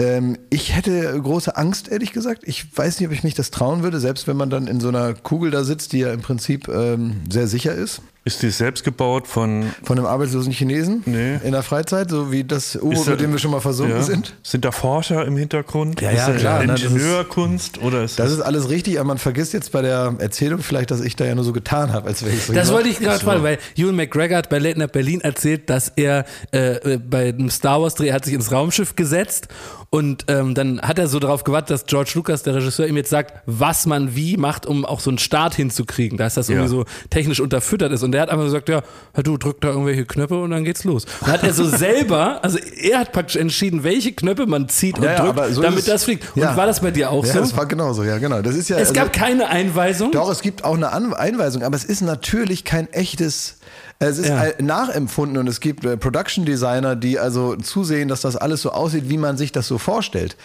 Ähm, 0.00 0.38
ich 0.48 0.74
hätte 0.74 1.20
große 1.20 1.56
Angst, 1.56 1.88
ehrlich 1.88 2.12
gesagt. 2.12 2.42
Ich 2.46 2.76
weiß 2.76 2.98
nicht, 2.98 3.08
ob 3.08 3.12
ich 3.12 3.22
mich 3.22 3.34
das 3.34 3.50
trauen 3.50 3.82
würde, 3.82 4.00
selbst 4.00 4.26
wenn 4.26 4.36
man 4.36 4.48
dann 4.48 4.66
in 4.66 4.80
so 4.80 4.88
einer 4.88 5.12
Kugel 5.12 5.50
da 5.50 5.62
sitzt, 5.62 5.92
die 5.92 5.98
ja 5.98 6.12
im 6.12 6.22
Prinzip 6.22 6.68
ähm, 6.68 7.22
sehr 7.30 7.46
sicher 7.46 7.74
ist. 7.74 8.00
Ist 8.22 8.42
die 8.42 8.50
selbst 8.50 8.84
gebaut 8.84 9.26
von. 9.26 9.64
Von 9.82 9.96
einem 9.98 10.06
arbeitslosen 10.06 10.52
Chinesen 10.52 11.02
Nee. 11.06 11.36
in 11.42 11.52
der 11.52 11.62
Freizeit, 11.62 12.10
so 12.10 12.30
wie 12.30 12.44
das 12.44 12.76
U-Boot, 12.76 13.06
mit 13.06 13.20
dem 13.20 13.32
wir 13.32 13.38
schon 13.38 13.50
mal 13.50 13.60
versunken 13.60 13.96
Ja. 13.96 14.02
sind. 14.02 14.34
Sind 14.42 14.64
da 14.66 14.72
Forscher 14.72 15.24
im 15.24 15.36
Hintergrund? 15.38 16.00
Ja, 16.02 16.10
ist 16.10 16.18
ja, 16.18 16.28
das 16.32 16.40
klar, 16.40 16.60
ne, 16.60 16.66
das 16.66 16.82
ist- 16.82 16.86
Ingenieurkunst 16.92 17.82
oder 17.82 18.04
ist 18.04 18.18
Das 18.18 18.30
ist 18.30 18.40
alles 18.40 18.68
richtig, 18.68 18.98
aber 18.98 19.06
man 19.08 19.18
vergisst 19.18 19.54
jetzt 19.54 19.72
bei 19.72 19.80
der 19.82 20.14
Erzählung 20.18 20.60
vielleicht, 20.62 20.90
dass 20.90 21.00
ich 21.00 21.16
da 21.16 21.24
ja 21.24 21.34
nur 21.34 21.44
so 21.44 21.52
getan 21.54 21.92
habe, 21.94 22.08
als 22.08 22.22
wäre 22.22 22.34
ich 22.34 22.42
so 22.44 22.52
Das 22.52 22.70
wollte 22.72 22.90
ich 22.90 22.98
gerade 22.98 23.24
fragen, 23.24 23.42
weil 23.42 23.58
Ewan 23.76 23.96
McGregor 23.96 24.36
hat 24.36 24.50
bei 24.50 24.58
Late 24.58 24.78
Night 24.78 24.92
Berlin 24.92 25.22
erzählt, 25.22 25.70
dass 25.70 25.90
er 25.96 26.26
äh, 26.52 26.94
äh, 26.94 26.98
bei 26.98 27.28
einem 27.30 27.48
Star 27.50 27.80
Wars 27.80 27.94
Dreh 27.94 28.12
hat 28.12 28.26
sich 28.26 28.34
ins 28.34 28.52
Raumschiff 28.52 28.96
gesetzt 28.96 29.48
und 29.88 30.26
ähm, 30.28 30.54
dann 30.54 30.80
hat 30.82 30.98
er 30.98 31.08
so 31.08 31.18
darauf 31.18 31.42
gewartet, 31.42 31.70
dass 31.70 31.86
George 31.86 32.12
Lucas, 32.14 32.42
der 32.44 32.54
Regisseur, 32.54 32.86
ihm 32.86 32.96
jetzt 32.96 33.10
sagt, 33.10 33.42
was 33.46 33.86
man 33.86 34.14
wie 34.14 34.36
macht, 34.36 34.66
um 34.66 34.84
auch 34.84 35.00
so 35.00 35.10
einen 35.10 35.18
Start 35.18 35.54
hinzukriegen, 35.54 36.16
dass 36.18 36.34
das 36.34 36.48
irgendwie 36.48 36.68
so 36.68 36.84
technisch 37.08 37.40
unterfüttert 37.40 37.90
ist. 37.92 38.02
Und 38.04 38.09
der 38.12 38.22
hat 38.22 38.30
einfach 38.30 38.44
gesagt, 38.44 38.68
ja, 38.68 38.82
ja, 39.16 39.22
du 39.22 39.36
drück 39.36 39.60
da 39.60 39.68
irgendwelche 39.68 40.04
Knöpfe 40.06 40.40
und 40.42 40.50
dann 40.50 40.64
geht's 40.64 40.84
los. 40.84 41.04
Und 41.04 41.12
dann 41.22 41.32
hat 41.32 41.42
er 41.44 41.52
so 41.52 41.64
selber, 41.68 42.42
also 42.44 42.58
er 42.58 43.00
hat 43.00 43.12
praktisch 43.12 43.36
entschieden, 43.36 43.82
welche 43.84 44.12
Knöpfe 44.12 44.46
man 44.46 44.68
zieht 44.68 44.98
und 44.98 45.04
Ja, 45.04 45.12
ja, 45.24 45.32
drückt, 45.32 45.54
so 45.54 45.62
damit 45.62 45.86
das 45.88 46.04
fliegt. 46.04 46.24
Und 46.36 46.42
Ja. 46.42 46.56
war 46.56 46.66
das 46.66 46.80
bei 46.80 46.90
dir 46.90 47.10
auch 47.10 47.24
ja, 47.24 47.32
so? 47.32 47.38
das 47.40 47.56
war 47.56 47.66
genauso, 47.66 48.04
ja, 48.04 48.18
genau. 48.18 48.42
Das 48.42 48.54
ist 48.56 48.68
ja, 48.68 48.76
es 48.78 48.88
also- 48.88 49.00
gab 49.00 49.12
keine 49.12 49.48
Einweisung. 49.48 50.12
Doch, 50.12 50.30
es 50.30 50.42
gibt 50.42 50.64
auch 50.64 50.74
eine 50.74 50.92
An 50.92 51.12
Einweisung, 51.14 51.62
aber 51.62 51.76
es 51.76 51.84
ist 51.84 52.00
natürlich 52.02 52.64
kein 52.64 52.92
echtes. 52.92 53.56
Es 53.98 54.16
ist 54.18 54.28
Ja. 54.28 54.44
nachempfunden 54.58 55.36
und 55.36 55.46
es 55.46 55.60
gibt 55.60 55.84
äh, 55.84 55.96
Production 55.98 56.46
Designer, 56.46 56.96
die 56.96 57.18
also 57.18 57.56
zusehen, 57.56 58.08
dass 58.08 58.22
das 58.22 58.34
alles 58.36 58.62
so 58.62 58.70
aussieht, 58.72 59.10
wie 59.10 59.18
man 59.18 59.36
sich 59.36 59.52
das 59.52 59.66
so 59.68 59.76
vorstellt. 59.76 60.36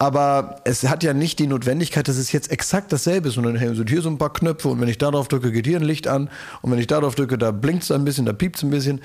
Aber 0.00 0.60
es 0.64 0.88
hat 0.88 1.02
ja 1.02 1.12
nicht 1.12 1.40
die 1.40 1.48
Notwendigkeit, 1.48 2.06
dass 2.06 2.18
es 2.18 2.30
jetzt 2.30 2.52
exakt 2.52 2.92
dasselbe 2.92 3.28
ist. 3.30 3.36
Und 3.36 3.42
dann 3.42 3.56
hey, 3.56 3.74
sind 3.74 3.90
hier 3.90 4.00
so 4.00 4.08
ein 4.08 4.16
paar 4.16 4.32
Knöpfe 4.32 4.68
und 4.68 4.80
wenn 4.80 4.86
ich 4.86 4.96
da 4.98 5.10
drauf 5.10 5.26
drücke, 5.26 5.50
geht 5.50 5.66
hier 5.66 5.76
ein 5.76 5.82
Licht 5.82 6.06
an. 6.06 6.30
Und 6.62 6.70
wenn 6.70 6.78
ich 6.78 6.86
da 6.86 7.00
drauf 7.00 7.16
drücke, 7.16 7.36
da 7.36 7.50
blinkt 7.50 7.82
es 7.82 7.90
ein 7.90 8.04
bisschen, 8.04 8.24
da 8.24 8.32
piept 8.32 8.58
es 8.58 8.62
ein 8.62 8.70
bisschen. 8.70 9.00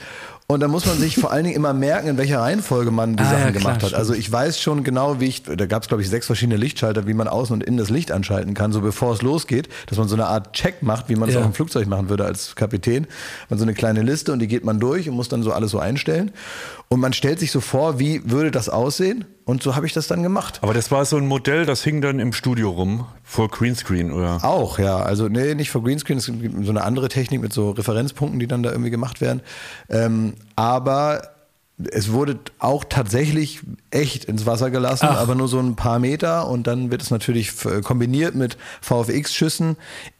Und 0.45 0.59
da 0.59 0.67
muss 0.67 0.85
man 0.85 0.99
sich 0.99 1.15
vor 1.17 1.31
allen 1.31 1.45
Dingen 1.45 1.55
immer 1.55 1.73
merken, 1.73 2.09
in 2.09 2.17
welcher 2.19 2.41
Reihenfolge 2.41 2.91
man 2.91 3.15
die 3.15 3.23
Ah, 3.23 3.25
Sachen 3.25 3.39
ja, 3.39 3.49
klar, 3.49 3.53
gemacht 3.53 3.73
hat. 3.75 3.81
stimmt. 3.89 3.93
Also 3.95 4.13
ich 4.13 4.31
weiß 4.31 4.59
schon 4.61 4.83
genau, 4.83 5.19
wie 5.19 5.25
ich, 5.25 5.41
da 5.41 5.65
gab 5.65 5.81
es 5.81 5.87
glaube 5.87 6.03
ich 6.03 6.09
sechs 6.09 6.27
verschiedene 6.27 6.57
Lichtschalter, 6.57 7.07
wie 7.07 7.15
man 7.15 7.27
außen 7.27 7.55
und 7.55 7.63
innen 7.63 7.77
das 7.77 7.89
Licht 7.89 8.11
anschalten 8.11 8.53
kann, 8.53 8.71
so 8.71 8.81
bevor 8.81 9.13
es 9.13 9.23
losgeht, 9.23 9.69
dass 9.87 9.97
man 9.97 10.07
so 10.07 10.13
eine 10.15 10.27
Art 10.27 10.53
Check 10.53 10.83
macht, 10.83 11.09
wie 11.09 11.15
man 11.15 11.27
es 11.27 11.33
Ja. 11.33 11.41
auch 11.41 11.45
im 11.45 11.53
Flugzeug 11.53 11.87
machen 11.87 12.09
würde 12.09 12.25
als 12.25 12.55
Kapitän. 12.55 13.07
Man 13.49 13.57
so 13.57 13.63
eine 13.65 13.73
kleine 13.73 14.03
Liste 14.03 14.31
und 14.31 14.37
die 14.39 14.47
geht 14.47 14.63
man 14.63 14.79
durch 14.79 15.09
und 15.09 15.15
muss 15.15 15.27
dann 15.27 15.41
so 15.41 15.53
alles 15.53 15.71
so 15.71 15.79
einstellen. 15.79 16.29
Und 16.89 16.99
man 16.99 17.13
stellt 17.13 17.39
sich 17.39 17.51
so 17.51 17.61
vor, 17.61 17.97
wie 17.97 18.21
würde 18.29 18.51
das 18.51 18.69
aussehen? 18.69 19.25
Und 19.45 19.61
so 19.61 19.75
habe 19.75 19.85
ich 19.85 19.91
das 19.93 20.07
dann 20.07 20.23
gemacht. 20.23 20.59
Aber 20.61 20.73
das 20.73 20.89
war 20.89 21.03
so 21.03 21.17
ein 21.17 21.27
Modell, 21.27 21.65
das 21.65 21.83
hing 21.83 21.99
dann 22.01 22.19
im 22.19 22.31
Studio 22.31 22.69
rum, 22.69 23.05
vor 23.23 23.49
Greenscreen, 23.49 24.11
oder? 24.13 24.43
Auch, 24.43 24.79
ja. 24.79 24.97
Also, 24.97 25.27
nee, 25.27 25.53
nicht 25.53 25.69
vor 25.69 25.83
Greenscreen. 25.83 26.17
Es 26.17 26.27
gibt 26.27 26.63
so 26.65 26.71
eine 26.71 26.83
andere 26.83 27.09
Technik 27.09 27.41
mit 27.41 27.51
so 27.51 27.71
Referenzpunkten, 27.71 28.39
die 28.39 28.47
dann 28.47 28.63
da 28.63 28.71
irgendwie 28.71 28.89
gemacht 28.91 29.19
werden. 29.19 29.41
Ähm, 29.89 30.35
aber 30.55 31.23
es 31.91 32.11
wurde 32.13 32.39
auch 32.59 32.85
tatsächlich 32.87 33.61
echt 33.91 34.25
ins 34.25 34.45
Wasser 34.45 34.69
gelassen, 34.71 35.07
Ach. 35.09 35.17
aber 35.17 35.35
nur 35.35 35.47
so 35.49 35.59
ein 35.59 35.75
paar 35.75 35.99
Meter. 35.99 36.47
Und 36.47 36.67
dann 36.67 36.89
wird 36.91 37.01
es 37.01 37.11
natürlich 37.11 37.49
f- 37.49 37.81
kombiniert 37.83 38.35
mit 38.35 38.57
VFX-Schüssen. 38.81 39.75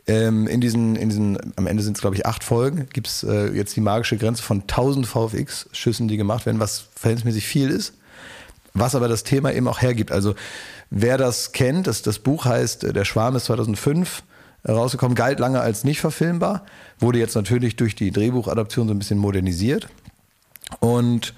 Ähm, 0.05 0.47
in 0.47 0.59
diesen, 0.59 0.95
in 0.97 1.07
diesen, 1.09 1.37
am 1.55 1.67
Ende 1.67 1.81
sind 1.83 1.95
es, 1.95 2.01
glaube 2.01 2.17
ich, 2.17 2.25
acht 2.25 2.43
Folgen, 2.43 2.87
gibt 2.91 3.07
es 3.07 3.23
äh, 3.23 3.51
jetzt 3.53 3.75
die 3.77 3.81
magische 3.81 4.17
Grenze 4.17 4.43
von 4.43 4.61
1000 4.61 5.07
VFX-Schüssen, 5.07 6.09
die 6.09 6.17
gemacht 6.17 6.45
werden, 6.45 6.59
was 6.59 6.87
verhältnismäßig 6.95 7.45
viel 7.47 7.69
ist 7.69 7.93
was 8.73 8.95
aber 8.95 9.07
das 9.07 9.23
Thema 9.23 9.53
eben 9.53 9.67
auch 9.67 9.81
hergibt. 9.81 10.11
Also 10.11 10.35
wer 10.89 11.17
das 11.17 11.51
kennt, 11.51 11.87
das, 11.87 12.01
das 12.01 12.19
Buch 12.19 12.45
heißt 12.45 12.83
äh, 12.83 12.93
Der 12.93 13.05
Schwarm 13.05 13.35
ist 13.35 13.45
2005 13.45 14.23
rausgekommen, 14.67 15.15
galt 15.15 15.39
lange 15.39 15.59
als 15.59 15.83
nicht 15.83 15.99
verfilmbar, 15.99 16.65
wurde 16.99 17.19
jetzt 17.19 17.35
natürlich 17.35 17.75
durch 17.75 17.95
die 17.95 18.11
Drehbuchadaption 18.11 18.87
so 18.87 18.93
ein 18.93 18.99
bisschen 18.99 19.19
modernisiert. 19.19 19.87
Und 20.79 21.33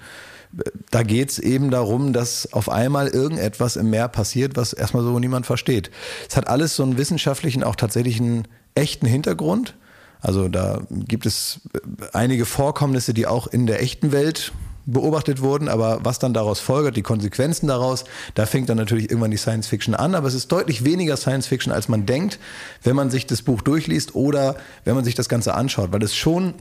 äh, 0.56 0.70
da 0.90 1.02
geht 1.02 1.30
es 1.30 1.38
eben 1.38 1.70
darum, 1.70 2.12
dass 2.12 2.52
auf 2.52 2.68
einmal 2.68 3.08
irgendetwas 3.08 3.76
im 3.76 3.90
Meer 3.90 4.08
passiert, 4.08 4.56
was 4.56 4.72
erstmal 4.72 5.02
so 5.02 5.18
niemand 5.18 5.44
versteht. 5.46 5.90
Es 6.28 6.36
hat 6.36 6.46
alles 6.48 6.76
so 6.76 6.82
einen 6.82 6.98
wissenschaftlichen, 6.98 7.62
auch 7.62 7.76
tatsächlich 7.76 8.20
einen 8.20 8.48
echten 8.74 9.06
Hintergrund. 9.06 9.74
Also 10.20 10.48
da 10.48 10.80
gibt 10.90 11.26
es 11.26 11.60
äh, 11.74 12.06
einige 12.14 12.46
Vorkommnisse, 12.46 13.12
die 13.12 13.26
auch 13.26 13.46
in 13.46 13.66
der 13.66 13.82
echten 13.82 14.12
Welt 14.12 14.52
beobachtet 14.86 15.42
wurden, 15.42 15.68
aber 15.68 15.98
was 16.02 16.18
dann 16.18 16.32
daraus 16.32 16.60
folgert, 16.60 16.96
die 16.96 17.02
Konsequenzen 17.02 17.66
daraus, 17.66 18.04
da 18.34 18.46
fängt 18.46 18.68
dann 18.68 18.76
natürlich 18.76 19.10
irgendwann 19.10 19.32
die 19.32 19.36
Science 19.36 19.66
Fiction 19.66 19.94
an, 19.94 20.14
aber 20.14 20.28
es 20.28 20.34
ist 20.34 20.50
deutlich 20.50 20.84
weniger 20.84 21.16
Science 21.16 21.48
Fiction, 21.48 21.72
als 21.72 21.88
man 21.88 22.06
denkt, 22.06 22.38
wenn 22.82 22.96
man 22.96 23.10
sich 23.10 23.26
das 23.26 23.42
Buch 23.42 23.62
durchliest 23.62 24.14
oder 24.14 24.56
wenn 24.84 24.94
man 24.94 25.04
sich 25.04 25.16
das 25.16 25.28
Ganze 25.28 25.54
anschaut, 25.54 25.92
weil 25.92 26.02
es 26.02 26.14
schon 26.14 26.54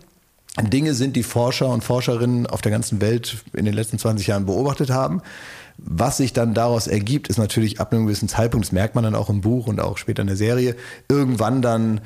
Dinge 0.62 0.94
sind, 0.94 1.15
die 1.15 1.24
Forscher 1.24 1.70
und 1.70 1.84
Forscherinnen 1.84 2.48
auf 2.48 2.62
der 2.62 2.72
ganzen 2.72 3.01
Welt 3.01 3.38
in 3.53 3.65
den 3.65 3.74
letzten 3.74 4.00
20 4.00 4.27
Jahren 4.27 4.46
beobachtet 4.46 4.89
haben. 4.89 5.22
Was 5.77 6.17
sich 6.17 6.32
dann 6.32 6.53
daraus 6.53 6.88
ergibt, 6.88 7.27
ist 7.27 7.38
natürlich 7.38 7.82
ab 7.82 7.91
einem 7.91 8.05
gewissen 8.05 8.29
Zeitpunkt, 8.29 8.65
das 8.65 8.72
merkt 8.72 8.96
man 8.96 9.03
dann 9.03 9.15
auch 9.15 9.29
im 9.29 9.41
Buch 9.41 9.67
und 9.67 9.82
auch 9.82 9.98
später 9.98 10.22
in 10.22 10.27
der 10.27 10.38
Serie, 10.38 10.75
irgendwann 11.10 11.62
dann 11.62 12.00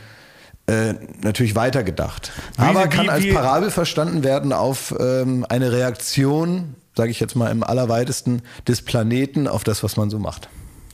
äh, 0.69 0.93
natürlich 1.21 1.55
weitergedacht. 1.55 2.31
Wie- 2.57 2.63
Aber 2.63 2.85
wie- 2.85 2.89
kann 2.89 3.09
als 3.09 3.23
wie- 3.23 3.31
Parabel 3.33 3.71
verstanden 3.71 4.23
werden 4.23 4.53
auf 4.53 4.93
ähm, 4.99 5.45
eine 5.49 5.71
Reaktion, 5.71 6.75
sage 6.95 7.11
ich 7.11 7.19
jetzt 7.19 7.35
mal 7.35 7.49
im 7.51 7.63
allerweitesten, 7.63 8.41
des 8.67 8.81
Planeten 8.81 9.47
auf 9.47 9.63
das, 9.63 9.83
was 9.83 9.97
man 9.97 10.09
so 10.09 10.19
macht. 10.19 10.49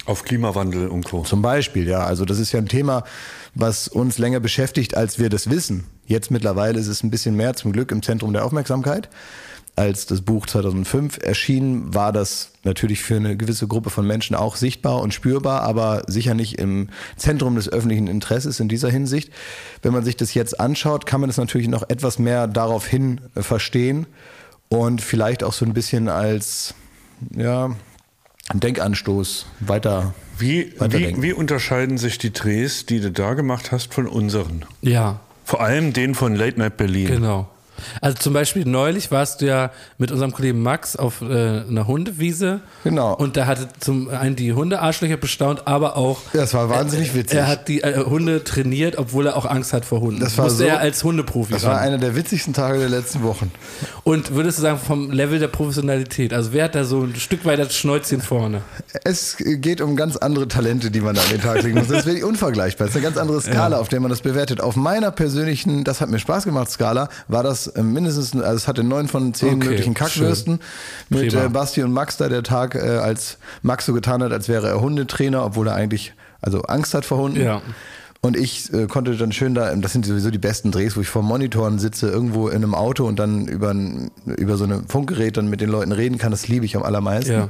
Auf 0.06 0.24
Klimawandel 0.24 0.88
und 0.88 1.04
Co. 1.06 1.24
Zum 1.24 1.42
Beispiel, 1.42 1.88
ja. 1.88 2.04
Also 2.06 2.26
das 2.26 2.38
ist 2.38 2.52
ja 2.52 2.60
ein 2.60 2.68
Thema, 2.68 3.04
was 3.56 3.88
uns 3.88 4.20
länger 4.20 4.40
beschäftigt, 4.40 4.96
als 4.96 5.18
wir 5.18 5.30
das 5.30 5.50
wissen. 5.50 5.86
Jetzt 6.06 6.30
mittlerweile 6.30 6.80
ist 6.80 6.88
es 6.88 7.02
ein 7.02 7.10
bisschen 7.10 7.36
mehr 7.36 7.56
zum 7.56 7.72
Glück 7.72 7.92
im 7.92 8.04
Zentrum 8.04 8.32
der 8.32 8.46
Aufmerksamkeit. 8.46 9.10
Als 9.78 10.06
das 10.06 10.22
Buch 10.22 10.46
2005 10.46 11.20
erschien, 11.22 11.94
war 11.94 12.14
das 12.14 12.52
natürlich 12.64 13.04
für 13.04 13.18
eine 13.18 13.36
gewisse 13.36 13.68
Gruppe 13.68 13.90
von 13.90 14.08
Menschen 14.08 14.36
auch 14.36 14.56
sichtbar 14.56 15.02
und 15.02 15.14
spürbar, 15.14 15.64
aber 15.64 16.04
sicher 16.08 16.34
nicht 16.34 16.60
im 16.60 16.88
Zentrum 17.18 17.56
des 17.56 17.68
öffentlichen 17.70 18.08
Interesses 18.08 18.62
in 18.62 18.70
dieser 18.70 18.90
Hinsicht. 18.90 19.32
Wenn 19.82 19.92
man 19.92 20.06
sich 20.06 20.16
das 20.16 20.34
jetzt 20.34 20.60
anschaut, 20.60 21.06
kann 21.06 21.20
man 21.20 21.30
das 21.30 21.38
natürlich 21.38 21.68
noch 21.68 21.90
etwas 21.90 22.20
mehr 22.20 22.48
daraufhin 22.48 23.20
äh, 23.36 23.42
verstehen 23.42 24.08
und 24.70 25.02
vielleicht 25.02 25.44
auch 25.44 25.54
so 25.54 25.66
ein 25.66 25.74
bisschen 25.74 26.08
als, 26.08 26.74
ja, 27.36 27.76
Denkanstoß 28.54 29.48
weiter 29.60 30.14
Wie, 30.38 30.72
wie, 30.80 31.22
wie 31.22 31.34
unterscheiden 31.34 31.98
sich 31.98 32.18
die 32.20 32.32
Drehs, 32.32 32.86
die 32.86 33.00
du 33.00 33.12
da 33.12 33.34
gemacht 33.34 33.72
hast, 33.72 33.94
von 33.94 34.08
unseren? 34.08 34.66
Ja, 34.82 35.20
Vor 35.44 35.62
allem 35.62 35.94
den 35.94 36.14
von 36.16 36.36
Late 36.36 36.60
Night 36.60 36.78
Berlin. 36.78 37.08
genau. 37.08 37.50
Also 38.02 38.18
zum 38.18 38.34
Beispiel 38.34 38.66
neulich 38.66 39.12
warst 39.12 39.42
du 39.42 39.46
ja 39.48 39.72
mit 39.98 40.12
unserem 40.12 40.32
Kollegen 40.32 40.62
Max 40.62 40.96
auf 40.96 41.22
äh, 41.22 41.26
einer 41.26 41.88
Hundewiese. 41.88 42.62
Genau. 42.84 43.14
Und 43.16 43.38
da 43.38 43.46
hatte 43.46 43.68
zum 43.80 44.10
einen 44.10 44.36
die 44.36 44.54
Hundearschlöcher 44.54 45.18
bestaunt, 45.18 45.68
aber 45.68 45.98
auch. 45.98 46.20
Das 46.34 46.54
war 46.54 46.70
wahnsinnig 46.70 47.14
witzig. 47.14 47.38
Er 47.38 47.48
hat 47.48 47.68
die 47.68 47.82
äh, 47.84 48.04
Hunde 48.06 48.44
trainiert, 48.44 48.98
obwohl 48.98 49.28
er 49.28 49.38
auch 49.38 49.46
Angst 49.46 49.74
hat 49.74 49.86
vor 49.86 50.02
Hunden. 50.02 50.20
Das 50.20 50.38
war 50.38 50.46
Musste 50.46 50.60
so- 50.64 50.70
er 50.70 50.80
als 50.80 51.04
Hundeprofi 51.04 51.54
Das 51.54 51.64
war 51.64 51.76
ran. 51.76 51.84
einer 51.84 51.98
der 51.98 52.16
witzigsten 52.16 52.54
Tage 52.54 52.80
der 52.80 52.90
letzten 52.90 53.24
Wochen. 53.24 53.52
Und 54.04 54.34
würdest 54.34 54.58
du 54.58 54.62
sagen, 54.64 54.80
vom 54.80 55.12
Level 55.12 55.40
der 55.40 55.48
Professionalität, 55.48 56.34
also 56.34 56.54
wer 56.54 56.66
hat 56.66 56.76
da 56.76 56.84
so 56.84 57.02
ein 57.04 57.16
Stück 57.16 57.46
weit 57.46 57.60
das 57.60 57.76
Schnäuzchen 57.76 58.22
vorne? 58.22 58.62
Es 59.04 59.38
geht 59.38 59.82
um 59.82 59.96
ganz 59.96 60.18
andere 60.18 60.48
Talente, 60.48 60.92
die 60.92 61.02
man 61.02 61.16
da 61.16 61.22
an 61.22 61.30
den 61.30 61.42
Tag 61.42 61.64
legen 61.64 61.78
muss. 61.78 61.88
Das 61.88 62.00
ist 62.00 62.06
wirklich 62.06 62.24
unvergleichbar. 62.24 62.88
Das 62.88 62.96
ist 62.96 63.02
eine 63.02 63.06
ganz 63.06 63.18
andere 63.18 63.42
Skala, 63.42 63.78
auf 63.80 63.88
der 63.90 64.00
man 64.00 64.10
das 64.10 64.22
bewertet. 64.22 64.62
Auf 64.62 64.76
meiner 64.76 65.12
persönlichen, 65.12 65.84
das 65.84 66.02
hat 66.02 66.10
mir 66.10 66.20
Spaß 66.20 66.46
gemacht, 66.46 66.70
Skala, 66.70 67.10
war 67.28 67.44
das 67.44 67.65
äh, 67.68 67.84
mindestens, 67.84 68.34
also 68.36 68.56
es 68.56 68.68
hatte 68.68 68.84
neun 68.84 69.08
von 69.08 69.34
zehn 69.34 69.56
Okay, 69.56 69.70
möglichen 69.70 69.94
Kackwürsten. 69.94 70.60
Mit 71.10 71.30
Prima. 71.30 71.46
äh, 71.46 71.50
Basti 71.50 71.84
und 71.84 71.92
Max 71.92 72.18
da 72.18 72.30
der 72.30 72.44
Tag, 72.44 72.76
äh, 72.76 72.80
als 72.80 73.38
Max 73.62 73.86
so 73.86 73.94
getan 73.94 74.24
hat, 74.24 74.32
als 74.32 74.48
wäre 74.48 74.68
er 74.68 74.82
Hundetrainer, 74.82 75.46
obwohl 75.46 75.68
er 75.68 75.76
eigentlich 75.76 76.14
also 76.42 76.62
Angst 76.64 76.94
hat 76.94 77.06
vor 77.06 77.18
Hunden. 77.18 77.42
Ja. 77.42 77.62
Und 78.22 78.36
ich 78.36 78.74
äh, 78.74 78.88
konnte 78.88 79.16
dann 79.18 79.32
schön 79.32 79.54
da, 79.54 79.76
das 79.76 79.94
sind 79.94 80.06
sowieso 80.06 80.32
die 80.32 80.40
besten 80.40 80.72
Drehs, 80.72 80.98
wo 80.98 81.02
ich 81.02 81.08
vor 81.08 81.22
Monitoren 81.22 81.78
sitze, 81.78 82.10
irgendwo 82.10 82.48
in 82.48 82.56
einem 82.56 82.74
Auto 82.74 83.06
und 83.06 83.18
dann 83.18 83.48
über, 83.48 83.72
ein, 83.72 84.10
über 84.26 84.58
so 84.58 84.64
ein 84.64 84.88
Funkgerät 84.88 85.38
dann 85.38 85.48
mit 85.48 85.62
den 85.62 85.70
Leuten 85.70 85.92
reden 85.92 86.18
kann. 86.18 86.32
Das 86.32 86.48
liebe 86.48 86.66
ich 86.66 86.76
am 86.76 86.82
allermeisten. 86.84 87.34
Ja. 87.34 87.50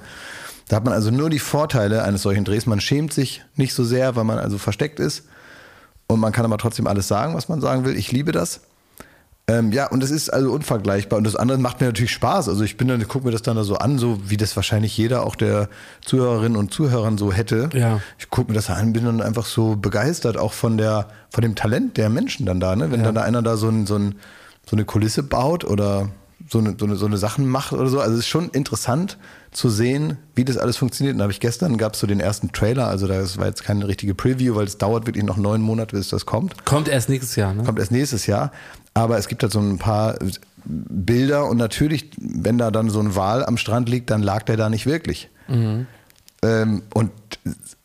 Da 0.68 0.76
hat 0.78 0.84
man 0.84 0.94
also 0.94 1.12
nur 1.12 1.30
die 1.30 1.40
Vorteile 1.40 2.04
eines 2.04 2.24
solchen 2.24 2.44
Drehs. 2.44 2.66
Man 2.66 2.82
schämt 2.82 3.14
sich 3.14 3.44
nicht 3.56 3.74
so 3.74 3.84
sehr, 3.84 4.16
weil 4.16 4.24
man 4.26 4.38
also 4.38 4.58
versteckt 4.58 5.00
ist. 5.00 5.24
Und 6.08 6.20
man 6.20 6.32
kann 6.32 6.46
aber 6.46 6.58
trotzdem 6.58 6.88
alles 6.88 7.08
sagen, 7.08 7.36
was 7.36 7.50
man 7.50 7.62
sagen 7.62 7.86
will. 7.86 7.96
Ich 7.96 8.12
liebe 8.12 8.32
das. 8.32 8.62
Ähm, 9.48 9.72
ja, 9.72 9.88
und 9.88 10.02
es 10.02 10.10
ist 10.10 10.30
also 10.30 10.52
unvergleichbar. 10.52 11.18
Und 11.18 11.24
das 11.24 11.36
andere 11.36 11.60
macht 11.60 11.80
mir 11.80 11.88
natürlich 11.88 12.12
Spaß. 12.12 12.50
Also 12.50 12.64
ich 12.64 12.78
bin 12.78 12.88
dann, 12.88 13.08
gucke 13.08 13.26
mir 13.26 13.32
das 13.32 13.44
dann 13.44 13.56
da 13.56 13.64
so 13.64 13.76
an, 13.76 14.00
so 14.00 14.18
wie 14.28 14.38
das 14.38 14.56
wahrscheinlich 14.56 14.98
jeder 14.98 15.24
auch 15.24 15.36
der 15.36 15.70
Zuhörerinnen 16.04 16.58
und 16.58 16.74
Zuhörern 16.74 17.20
so 17.20 17.32
hätte. 17.32 17.70
Ja. 17.74 18.02
Ich 18.18 18.30
gucke 18.32 18.52
mir 18.52 18.56
das 18.56 18.72
an, 18.72 18.94
bin 18.94 19.06
dann 19.06 19.22
einfach 19.22 19.46
so 19.46 19.76
begeistert, 19.76 20.38
auch 20.38 20.54
von 20.54 20.78
der, 20.78 21.10
von 21.30 21.44
dem 21.44 21.54
Talent 21.54 21.98
der 21.98 22.10
Menschen 22.10 22.48
dann 22.48 22.60
da, 22.60 22.76
ne? 22.76 22.92
Wenn 22.92 23.04
dann 23.04 23.14
da 23.14 23.22
einer 23.22 23.44
da 23.44 23.56
so, 23.56 23.70
ein, 23.70 23.86
so, 23.86 23.98
ein, 23.98 24.16
so 24.68 24.76
eine 24.76 24.84
Kulisse 24.84 25.22
baut 25.22 25.64
oder 25.64 26.10
so 26.50 26.60
eine, 26.60 26.76
so, 26.80 26.86
eine, 26.86 26.96
so 26.96 27.06
eine 27.06 27.18
Sachen 27.18 27.48
macht 27.48 27.74
oder 27.74 27.88
so. 27.88 28.00
Also 28.00 28.14
es 28.14 28.20
ist 28.22 28.28
schon 28.28 28.50
interessant 28.50 29.18
zu 29.52 29.70
sehen, 29.70 30.18
wie 30.36 30.44
das 30.44 30.58
alles 30.58 30.78
funktioniert. 30.78 31.14
Und 31.14 31.20
da 31.20 31.24
habe 31.24 31.32
ich 31.32 31.40
gestern 31.40 31.78
gab 31.78 31.94
es 31.94 32.00
so 32.00 32.08
den 32.08 32.20
ersten 32.20 32.52
Trailer, 32.52 32.88
also 32.88 33.08
das 33.08 33.38
war 33.38 33.46
jetzt 33.46 33.64
keine 33.64 33.88
richtige 33.88 34.14
Preview, 34.14 34.56
weil 34.56 34.66
es 34.66 34.78
dauert 34.78 35.06
wirklich 35.06 35.24
noch 35.24 35.38
neun 35.38 35.62
Monate, 35.62 35.96
bis 35.96 36.10
das 36.10 36.26
kommt. 36.26 36.66
Kommt 36.66 36.88
erst 36.88 37.10
nächstes 37.10 37.36
Jahr, 37.36 37.54
ne? 37.54 37.64
Kommt 37.64 37.80
erst 37.80 37.92
nächstes 37.92 38.26
Jahr. 38.26 38.52
Aber 38.96 39.18
es 39.20 39.28
gibt 39.28 39.44
halt 39.44 39.52
so 39.52 39.60
ein 39.60 39.78
paar 39.78 40.16
Bilder 40.66 41.46
und 41.48 41.58
natürlich, 41.58 42.10
wenn 42.18 42.58
da 42.58 42.72
dann 42.72 42.90
so 42.90 43.00
ein 43.00 43.16
Wal 43.16 43.46
am 43.46 43.58
Strand 43.58 43.88
liegt, 43.90 44.10
dann 44.10 44.24
lag 44.24 44.42
der 44.44 44.58
da 44.58 44.70
nicht 44.70 44.86
wirklich. 44.88 45.30
Ähm, 45.48 46.82
und 46.94 47.12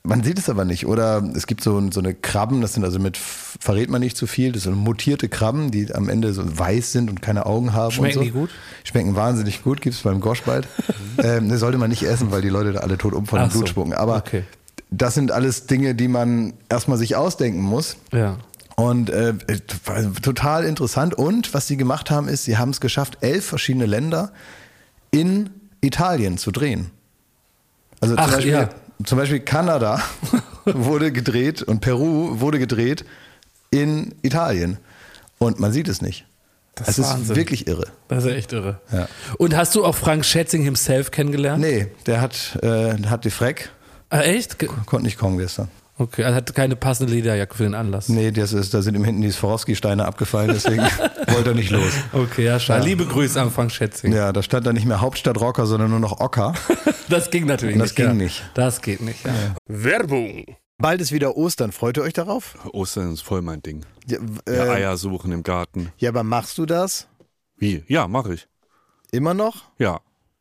man 0.02 0.22
sieht 0.22 0.38
es 0.38 0.48
aber 0.48 0.64
nicht. 0.64 0.86
Oder 0.86 1.22
es 1.36 1.46
gibt 1.46 1.62
so, 1.62 1.90
so 1.90 2.00
eine 2.00 2.14
Krabben, 2.14 2.60
das 2.62 2.72
sind 2.74 2.84
also 2.84 2.98
mit, 2.98 3.16
verrät 3.18 3.90
man 3.90 4.00
nicht 4.00 4.16
zu 4.16 4.26
viel, 4.26 4.52
das 4.52 4.62
sind 4.62 4.74
mutierte 4.76 5.28
Krabben, 5.28 5.70
die 5.70 5.94
am 5.94 6.08
Ende 6.08 6.32
so 6.32 6.42
weiß 6.58 6.92
sind 6.92 7.10
und 7.10 7.20
keine 7.20 7.44
Augen 7.44 7.72
haben. 7.74 7.90
Schmecken 7.90 8.18
und 8.20 8.24
so. 8.24 8.30
die 8.30 8.30
gut? 8.38 8.50
Schmecken 8.84 9.14
wahnsinnig 9.16 9.62
gut, 9.62 9.80
gibt 9.82 9.96
es 9.96 10.02
beim 10.02 10.20
Gosch 10.20 10.42
bald. 10.44 10.66
ähm, 11.22 11.48
das 11.50 11.60
sollte 11.60 11.76
man 11.76 11.90
nicht 11.90 12.02
essen, 12.04 12.30
weil 12.30 12.40
die 12.40 12.48
Leute 12.48 12.72
da 12.72 12.80
alle 12.80 12.96
tot 12.96 13.12
um 13.14 13.26
von 13.26 13.40
dem 13.40 13.46
Ach 13.48 13.50
so. 13.52 13.58
Blut 13.58 13.68
spucken. 13.68 13.92
Aber 13.94 14.16
Okay. 14.16 14.44
das 14.90 15.14
sind 15.14 15.32
alles 15.32 15.66
Dinge, 15.66 15.94
die 15.94 16.08
man 16.08 16.54
erstmal 16.68 16.96
sich 16.98 17.16
ausdenken 17.16 17.60
muss. 17.62 17.96
Ja. 18.12 18.38
Und 18.80 19.10
äh, 19.10 19.34
war 19.84 20.12
total 20.22 20.64
interessant. 20.64 21.14
Und 21.14 21.52
was 21.54 21.66
sie 21.66 21.76
gemacht 21.76 22.10
haben, 22.10 22.28
ist, 22.28 22.44
sie 22.44 22.56
haben 22.58 22.70
es 22.70 22.80
geschafft, 22.80 23.18
elf 23.20 23.44
verschiedene 23.44 23.86
Länder 23.86 24.32
in 25.10 25.50
Italien 25.80 26.38
zu 26.38 26.50
drehen. 26.50 26.90
Also 28.00 28.14
zum, 28.14 28.24
Ach, 28.24 28.32
Beispiel, 28.32 28.52
ja. 28.52 28.68
zum 29.04 29.18
Beispiel 29.18 29.40
Kanada 29.40 30.00
wurde 30.64 31.12
gedreht 31.12 31.62
und 31.62 31.80
Peru 31.80 32.40
wurde 32.40 32.58
gedreht 32.58 33.04
in 33.70 34.14
Italien. 34.22 34.78
Und 35.38 35.58
man 35.60 35.72
sieht 35.72 35.88
es 35.88 36.00
nicht. 36.02 36.26
Das 36.76 36.88
es 36.88 36.98
ist 36.98 37.06
Wahnsinn. 37.10 37.36
wirklich 37.36 37.66
irre. 37.66 37.86
Das 38.08 38.24
ist 38.24 38.30
echt 38.32 38.52
irre. 38.52 38.80
Ja. 38.92 39.08
Und 39.38 39.56
hast 39.56 39.74
du 39.74 39.84
auch 39.84 39.94
Frank 39.94 40.24
Schätzing 40.24 40.62
himself 40.62 41.10
kennengelernt? 41.10 41.60
Nee, 41.62 41.88
der 42.06 42.20
hat, 42.20 42.58
äh, 42.62 42.94
hat 43.06 43.24
die 43.24 43.30
Freck, 43.30 43.70
Ah, 44.12 44.20
echt? 44.22 44.58
Ge- 44.58 44.68
konnte 44.86 45.04
nicht 45.04 45.18
kommen 45.18 45.38
gestern. 45.38 45.68
Okay, 46.00 46.22
er 46.22 46.34
hat 46.34 46.54
keine 46.54 46.76
passende 46.76 47.12
Lederjacke 47.12 47.54
für 47.54 47.64
den 47.64 47.74
Anlass. 47.74 48.08
Nee, 48.08 48.30
das 48.30 48.54
ist, 48.54 48.72
da 48.72 48.80
sind 48.80 48.94
ihm 48.94 49.04
hinten 49.04 49.20
die 49.20 49.30
Swarovski-Steine 49.30 50.06
abgefallen, 50.06 50.48
deswegen 50.54 50.82
wollte 51.28 51.50
er 51.50 51.54
nicht 51.54 51.70
los. 51.70 51.92
Okay, 52.14 52.44
ja, 52.46 52.58
schade. 52.58 52.84
Liebe 52.86 53.04
Grüße 53.04 53.40
an 53.40 53.50
Frank 53.50 53.70
Schätzing. 53.70 54.12
Ja, 54.12 54.32
da 54.32 54.42
stand 54.42 54.66
dann 54.66 54.74
nicht 54.76 54.86
mehr 54.86 55.02
Hauptstadtrocker, 55.02 55.66
sondern 55.66 55.90
nur 55.90 56.00
noch 56.00 56.20
Ocker. 56.20 56.54
Das 57.10 57.30
ging 57.30 57.44
natürlich 57.46 57.76
Das 57.76 57.88
nicht. 57.90 57.96
ging 57.96 58.06
ja. 58.06 58.14
nicht. 58.14 58.42
Das 58.54 58.80
geht 58.82 59.00
nicht. 59.00 59.24
Ja. 59.26 59.32
Werbung. 59.66 60.44
Bald 60.78 61.00
ist 61.00 61.10
wieder 61.10 61.36
Ostern. 61.36 61.72
Freut 61.72 61.96
ihr 61.96 62.04
euch 62.04 62.12
darauf? 62.12 62.54
Ostern 62.72 63.12
ist 63.12 63.22
voll 63.22 63.42
mein 63.42 63.60
Ding. 63.62 63.84
Ja, 64.06 64.18
Ja, 64.46 64.52
äh, 64.66 64.68
Eier 64.70 64.96
suchen 64.96 65.32
im 65.32 65.42
Garten. 65.42 65.90
ja 65.98 66.08
aber 66.10 66.22
machst 66.22 66.56
du 66.56 66.66
das 66.66 67.08
Wie? 67.56 67.82
Ja, 67.88 68.06
mache 68.06 68.34
ich. 68.34 68.46
immer 69.10 69.34
noch? 69.34 69.64
Ja. 69.78 70.00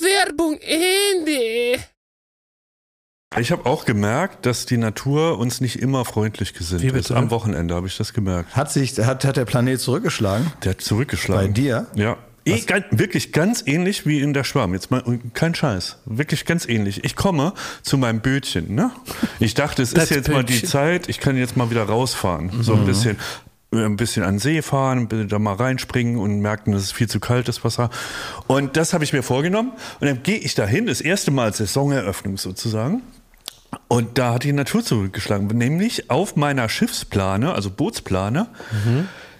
Werbung 0.00 0.58
Ende. 0.60 1.82
Ich 3.38 3.52
habe 3.52 3.66
auch 3.66 3.84
gemerkt, 3.84 4.46
dass 4.46 4.66
die 4.66 4.78
Natur 4.78 5.38
uns 5.38 5.60
nicht 5.60 5.80
immer 5.80 6.04
freundlich 6.04 6.54
gesinnt 6.54 6.82
Wie 6.82 6.88
ist. 6.88 7.10
Am 7.10 7.30
Wochenende 7.30 7.74
habe 7.74 7.86
ich 7.86 7.96
das 7.96 8.12
gemerkt. 8.14 8.56
Hat 8.56 8.70
sich, 8.70 8.98
hat, 8.98 9.24
hat 9.24 9.36
der 9.36 9.44
Planet 9.44 9.80
zurückgeschlagen? 9.80 10.52
Der 10.64 10.72
hat 10.72 10.80
zurückgeschlagen. 10.80 11.48
Bei 11.48 11.52
dir? 11.52 11.86
Ja. 11.94 12.16
Eh, 12.46 12.60
ganz, 12.60 12.84
wirklich 12.92 13.32
ganz 13.32 13.64
ähnlich 13.66 14.06
wie 14.06 14.20
in 14.20 14.32
der 14.32 14.44
Schwarm. 14.44 14.72
Jetzt 14.72 14.92
mal 14.92 15.02
kein 15.34 15.54
Scheiß. 15.54 15.98
Wirklich 16.06 16.44
ganz 16.44 16.66
ähnlich. 16.66 17.04
Ich 17.04 17.16
komme 17.16 17.52
zu 17.82 17.98
meinem 17.98 18.20
Bötchen. 18.20 18.72
Ne? 18.72 18.92
Ich 19.40 19.54
dachte, 19.54 19.82
es 19.82 19.92
ist 19.92 20.10
jetzt 20.10 20.28
mal 20.28 20.44
die 20.44 20.52
Bötchen. 20.52 20.68
Zeit, 20.68 21.08
ich 21.08 21.18
kann 21.18 21.36
jetzt 21.36 21.56
mal 21.56 21.70
wieder 21.70 21.82
rausfahren. 21.82 22.62
So 22.62 22.74
ein 22.74 22.86
bisschen. 22.86 23.16
Äh, 23.76 23.84
Ein 23.84 23.96
bisschen 23.96 24.22
an 24.24 24.34
den 24.34 24.38
See 24.38 24.62
fahren, 24.62 25.08
da 25.28 25.38
mal 25.38 25.54
reinspringen 25.54 26.18
und 26.18 26.40
merken, 26.40 26.72
dass 26.72 26.82
es 26.82 26.92
viel 26.92 27.08
zu 27.08 27.20
kalt 27.20 27.48
ist 27.48 27.64
Wasser. 27.64 27.90
Und 28.46 28.76
das 28.76 28.92
habe 28.92 29.04
ich 29.04 29.12
mir 29.12 29.22
vorgenommen. 29.22 29.72
Und 30.00 30.06
dann 30.06 30.22
gehe 30.22 30.38
ich 30.38 30.54
dahin, 30.54 30.86
das 30.86 31.00
erste 31.00 31.30
Mal 31.30 31.52
Saisoneröffnung 31.52 32.36
sozusagen. 32.36 33.02
Und 33.88 34.18
da 34.18 34.34
hat 34.34 34.44
die 34.44 34.52
Natur 34.52 34.82
zurückgeschlagen. 34.84 35.46
Nämlich 35.48 36.10
auf 36.10 36.36
meiner 36.36 36.68
Schiffsplane, 36.68 37.52
also 37.54 37.70
Bootsplane, 37.70 38.48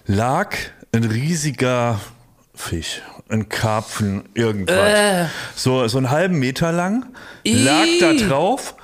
lag 0.05 0.55
ein 0.93 1.03
riesiger 1.03 1.99
Fisch, 2.55 3.01
ein 3.29 3.49
Karpfen, 3.49 4.23
irgendwas. 4.33 4.77
So, 5.55 5.87
so 5.87 5.97
einen 5.97 6.09
halben 6.09 6.39
Meter 6.39 6.71
lang, 6.71 7.05
lag 7.45 7.85
da 7.99 8.13
drauf. 8.13 8.75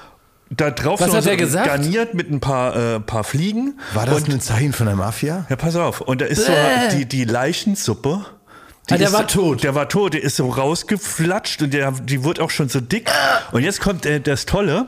Da 0.56 0.72
drauf 0.72 1.00
Was 1.00 1.14
hat 1.14 1.24
so 1.24 1.30
er 1.30 1.38
gesagt? 1.38 1.66
garniert 1.68 2.14
mit 2.14 2.30
ein 2.32 2.40
paar, 2.40 2.76
äh, 2.76 3.00
paar 3.00 3.24
Fliegen. 3.24 3.80
War 3.94 4.06
das 4.06 4.18
und, 4.24 4.30
ein 4.30 4.42
Zeichen 4.42 4.74
von 4.74 4.86
der 4.86 4.96
Mafia? 4.96 5.46
ja, 5.50 5.56
pass 5.56 5.76
auf. 5.76 6.02
Und 6.02 6.22
da 6.22 6.26
ist 6.26 6.46
so 6.46 6.52
Bäh. 6.52 6.96
die, 6.98 7.06
die 7.06 7.26
Leichensuppe. 7.26 8.26
Die 8.90 8.96
Ah, 8.96 8.98
der 8.98 9.08
ist, 9.08 9.14
war 9.14 9.28
tot. 9.28 9.64
Der 9.64 9.76
war 9.76 9.88
tot, 9.88 10.14
der 10.14 10.22
ist 10.24 10.36
so 10.36 10.50
rausgeflatscht 10.50 11.62
und 11.62 11.74
der, 11.74 11.92
die 11.92 12.26
wurde 12.26 12.44
auch 12.44 12.50
schon 12.50 12.68
so 12.68 12.82
dick. 12.82 13.10
Und 13.54 13.64
jetzt 13.64 13.80
kommt 13.80 14.06
äh, 14.06 14.20
das 14.20 14.46
Tolle. 14.46 14.88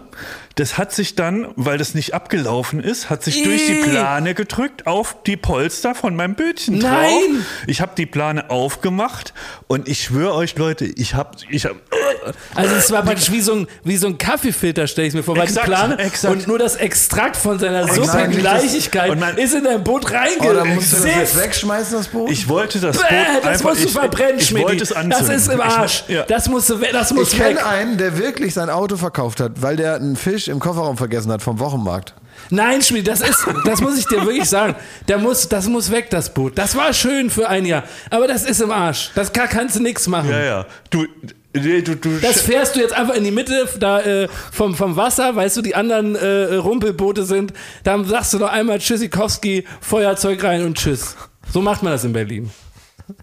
Das 0.55 0.77
hat 0.77 0.93
sich 0.93 1.15
dann, 1.15 1.47
weil 1.57 1.77
das 1.77 1.95
nicht 1.95 2.13
abgelaufen 2.13 2.79
ist, 2.81 3.09
hat 3.09 3.23
sich 3.23 3.43
durch 3.43 3.65
die. 3.67 3.73
Plane 3.81 4.33
gedrückt 4.33 4.87
auf 4.87 5.17
die 5.25 5.35
Polster 5.35 5.93
von 5.95 6.15
meinem 6.15 6.35
Bötchen 6.35 6.79
drauf. 6.79 6.91
Nein! 6.91 7.45
Ich 7.67 7.81
habe 7.81 7.91
die 7.97 8.05
Plane 8.05 8.49
aufgemacht 8.49 9.33
und 9.67 9.89
ich 9.89 10.03
schwöre 10.03 10.33
euch, 10.33 10.55
Leute, 10.57 10.85
ich 10.85 11.13
habe, 11.13 11.31
ich 11.49 11.65
habe, 11.65 11.75
Also 12.55 12.73
es 12.75 12.89
war 12.89 13.03
praktisch 13.03 13.31
wie 13.31 13.41
so 13.41 13.53
ein, 13.53 13.67
wie 13.83 13.97
so 13.97 14.07
ein 14.07 14.17
Kaffeefilter, 14.17 14.87
stelle 14.87 15.09
ich 15.09 15.13
mir 15.13 15.23
vor, 15.23 15.35
weil 15.35 15.43
Exakt, 15.43 15.67
die 15.67 15.71
Plane 15.71 15.99
exakt. 15.99 16.33
und 16.33 16.47
nur 16.47 16.57
das 16.57 16.77
Extrakt 16.77 17.35
von 17.35 17.59
seiner 17.59 17.85
das- 17.85 17.97
man- 19.19 19.37
ist 19.37 19.53
in 19.55 19.63
dein 19.65 19.83
Boot 19.83 20.05
Oh, 20.05 20.53
da 20.53 20.63
musst 20.65 20.93
du 20.93 20.97
das 20.97 21.05
jetzt 21.05 21.37
wegschmeißen, 21.41 21.97
das 21.97 22.07
Boot? 22.07 22.31
ich 22.31 22.47
wollte 22.47 22.79
das 22.79 22.97
Boot 22.97 23.09
Bäh, 23.09 23.15
das 23.41 23.45
einfach, 23.45 23.69
musst 23.71 23.83
du 23.83 23.87
ich, 23.87 23.91
verbrennen, 23.93 24.39
ich, 24.39 24.51
ich 24.55 24.81
es 24.81 24.89
Das 24.89 24.97
anzünden. 24.97 25.35
ist 25.35 25.47
im 25.51 25.59
Ich- 25.59 25.65
Arsch. 25.65 26.03
ja. 26.07 26.23
Das 26.23 26.47
muss, 26.47 26.67
das 26.67 27.13
muss 27.13 27.33
Ich 27.33 27.39
weg. 27.39 27.47
kenne 27.57 27.65
einen, 27.65 27.97
der 27.97 28.17
wirklich 28.17 28.53
sein 28.53 28.69
Auto 28.69 28.95
verkauft 28.95 29.41
hat, 29.41 29.61
weil 29.61 29.75
der 29.75 29.95
einen 29.95 30.15
Fisch 30.15 30.44
im 30.47 30.59
Kofferraum 30.59 30.97
vergessen 30.97 31.31
hat 31.31 31.41
vom 31.41 31.59
Wochenmarkt. 31.59 32.13
Nein, 32.49 32.81
Schmied, 32.81 33.07
das 33.07 33.21
ist, 33.21 33.47
das 33.63 33.81
muss 33.81 33.97
ich 33.97 34.05
dir 34.05 34.23
wirklich 34.25 34.49
sagen. 34.49 34.75
Der 35.07 35.17
muss, 35.17 35.47
das 35.47 35.67
muss 35.67 35.89
weg, 35.91 36.09
das 36.09 36.33
Boot. 36.33 36.57
Das 36.57 36.75
war 36.75 36.93
schön 36.93 37.29
für 37.29 37.47
ein 37.49 37.65
Jahr, 37.65 37.83
aber 38.09 38.27
das 38.27 38.43
ist 38.43 38.61
im 38.61 38.71
Arsch. 38.71 39.11
Das 39.15 39.33
kann, 39.33 39.49
kannst 39.49 39.77
du 39.77 39.81
nichts 39.81 40.07
machen. 40.07 40.29
Ja, 40.29 40.43
ja. 40.43 40.65
Du, 40.89 41.05
nee, 41.53 41.81
du, 41.81 41.95
du, 41.95 42.19
Das 42.19 42.41
fährst 42.41 42.75
du 42.75 42.81
jetzt 42.81 42.93
einfach 42.93 43.15
in 43.15 43.23
die 43.23 43.31
Mitte 43.31 43.67
da, 43.79 44.01
äh, 44.01 44.27
vom, 44.51 44.75
vom 44.75 44.95
Wasser, 44.95 45.35
weißt 45.35 45.57
du, 45.57 45.61
die 45.61 45.75
anderen 45.75 46.15
äh, 46.15 46.55
Rumpelboote 46.55 47.23
sind. 47.25 47.53
Dann 47.83 48.05
sagst 48.05 48.33
du 48.33 48.39
noch 48.39 48.51
einmal 48.51 48.79
Tschüssikowski, 48.79 49.65
Feuerzeug 49.81 50.43
rein 50.43 50.65
und 50.65 50.77
tschüss. 50.77 51.15
So 51.51 51.61
macht 51.61 51.83
man 51.83 51.93
das 51.93 52.03
in 52.03 52.13
Berlin. 52.13 52.51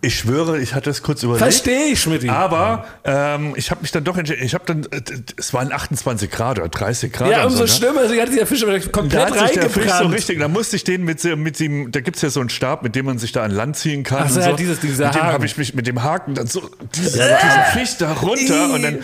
Ich 0.01 0.17
schwöre, 0.17 0.61
ich 0.61 0.75
hatte 0.75 0.91
es 0.91 1.03
kurz 1.03 1.25
überlegt. 1.25 1.43
Verstehe 1.43 1.87
ich, 1.87 2.01
Schmidt. 2.01 2.29
Aber 2.29 2.85
ähm, 3.05 3.55
ich 3.57 3.71
habe 3.73 3.83
mich 3.83 3.91
dann 3.91 4.05
doch 4.05 4.17
entschieden. 4.17 4.45
Ich 4.45 4.55
habe 4.55 4.65
dann, 4.65 4.85
äh, 4.85 5.01
es 5.37 5.53
waren 5.53 5.73
28 5.73 6.31
Grad 6.31 6.61
oder 6.61 6.69
30 6.69 7.13
Grad. 7.13 7.31
Ja, 7.31 7.45
umso 7.45 7.57
so, 7.57 7.63
ne? 7.65 7.69
schlimmer. 7.69 8.01
Also, 8.01 8.15
hat 8.15 8.29
sich 8.29 8.39
der 8.39 8.47
Fisch 8.47 8.63
aber 8.63 8.79
Da 8.79 8.89
komplett 8.89 9.31
hat 9.31 9.49
sich 9.49 9.59
der 9.59 9.71
Fisch 9.71 9.91
so 9.91 10.07
richtig, 10.07 10.39
da 10.39 10.47
musste 10.47 10.77
ich 10.77 10.85
den 10.85 11.03
mit, 11.03 11.25
mit 11.37 11.61
ihm, 11.61 11.91
da 11.91 12.01
gibt's 12.01 12.23
ja 12.23 12.31
so 12.31 12.39
einen 12.39 12.49
Stab, 12.49 12.85
mit 12.85 12.95
dem 12.95 13.07
man 13.07 13.19
sich 13.19 13.33
da 13.33 13.43
an 13.43 13.51
Land 13.51 13.77
ziehen 13.77 14.05
kann. 14.05 14.25
Ach 14.27 14.31
so, 14.31 14.41
ja, 14.41 14.53
dieses 14.53 14.79
dieser 14.79 15.07
mit 15.07 15.17
dem 15.17 15.23
habe 15.23 15.47
ich 15.47 15.57
mich 15.59 15.75
mit 15.75 15.87
dem 15.89 16.03
Haken 16.03 16.35
dann 16.35 16.47
so, 16.47 16.71
diese, 16.95 17.19
dieser 17.19 17.65
Fisch 17.73 17.97
da 17.99 18.13
runter 18.13 18.75
und 18.75 18.83
dann 18.83 18.99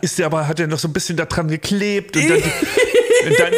ist 0.00 0.18
der 0.18 0.26
aber, 0.26 0.48
hat 0.48 0.58
er 0.58 0.66
noch 0.66 0.78
so 0.78 0.88
ein 0.88 0.94
bisschen 0.94 1.16
da 1.18 1.26
dran 1.26 1.48
geklebt 1.48 2.16
und 2.16 2.30
dann, 2.30 2.38
und 3.26 3.38
dann 3.38 3.52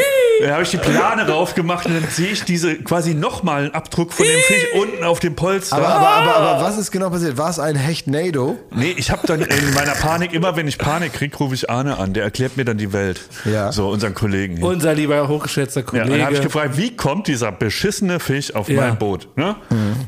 habe 0.53 0.63
ich 0.63 0.71
die 0.71 0.77
Plane 0.79 1.29
raufgemacht 1.29 1.87
und 1.87 1.95
dann 1.95 2.09
sehe 2.11 2.29
ich 2.29 2.45
diese 2.45 2.75
quasi 2.77 3.15
nochmal 3.15 3.63
einen 3.65 3.75
Abdruck 3.75 4.13
von 4.13 4.27
dem 4.27 4.41
Fisch 4.41 4.67
unten 4.81 5.05
auf 5.05 5.19
dem 5.21 5.35
Polster. 5.35 5.77
Aber, 5.77 5.89
aber, 5.89 6.09
aber, 6.09 6.37
aber 6.37 6.63
was 6.65 6.79
ist 6.79 6.91
genau 6.91 7.11
passiert? 7.11 7.37
War 7.37 7.51
es 7.51 7.59
ein 7.59 7.77
Hecht-Nado? 7.77 8.57
Nee, 8.75 8.95
ich 8.97 9.11
habe 9.11 9.27
dann 9.27 9.41
in 9.43 9.75
meiner 9.75 9.93
Panik, 9.93 10.33
immer 10.33 10.57
wenn 10.57 10.69
ich 10.69 10.79
Panik 10.79 11.13
kriege, 11.15 11.37
rufe 11.39 11.55
ich 11.55 11.71
Arne 11.71 11.99
an. 11.99 12.13
Der 12.15 12.25
erklärt 12.25 12.57
mir 12.57 12.65
dann 12.65 12.79
die 12.79 12.93
Welt. 12.93 13.21
Ja. 13.45 13.73
So, 13.73 13.89
unseren 13.89 14.15
Kollegen 14.15 14.57
hier. 14.57 14.67
Unser 14.67 14.95
lieber 14.95 15.29
hochgeschätzter 15.29 15.81
Ja, 15.81 15.87
Kollege. 15.87 16.05
und 16.07 16.19
dann 16.19 16.27
habe 16.27 16.35
ich 16.37 16.43
gefragt, 16.43 16.77
wie 16.77 16.97
kommt 16.97 17.27
dieser 17.27 17.53
beschissene 17.53 18.21
Fisch 18.21 18.55
auf 18.55 18.69
Ja. 18.69 18.81
mein 18.81 18.99
Boot? 18.99 19.29
Ne? 19.37 19.57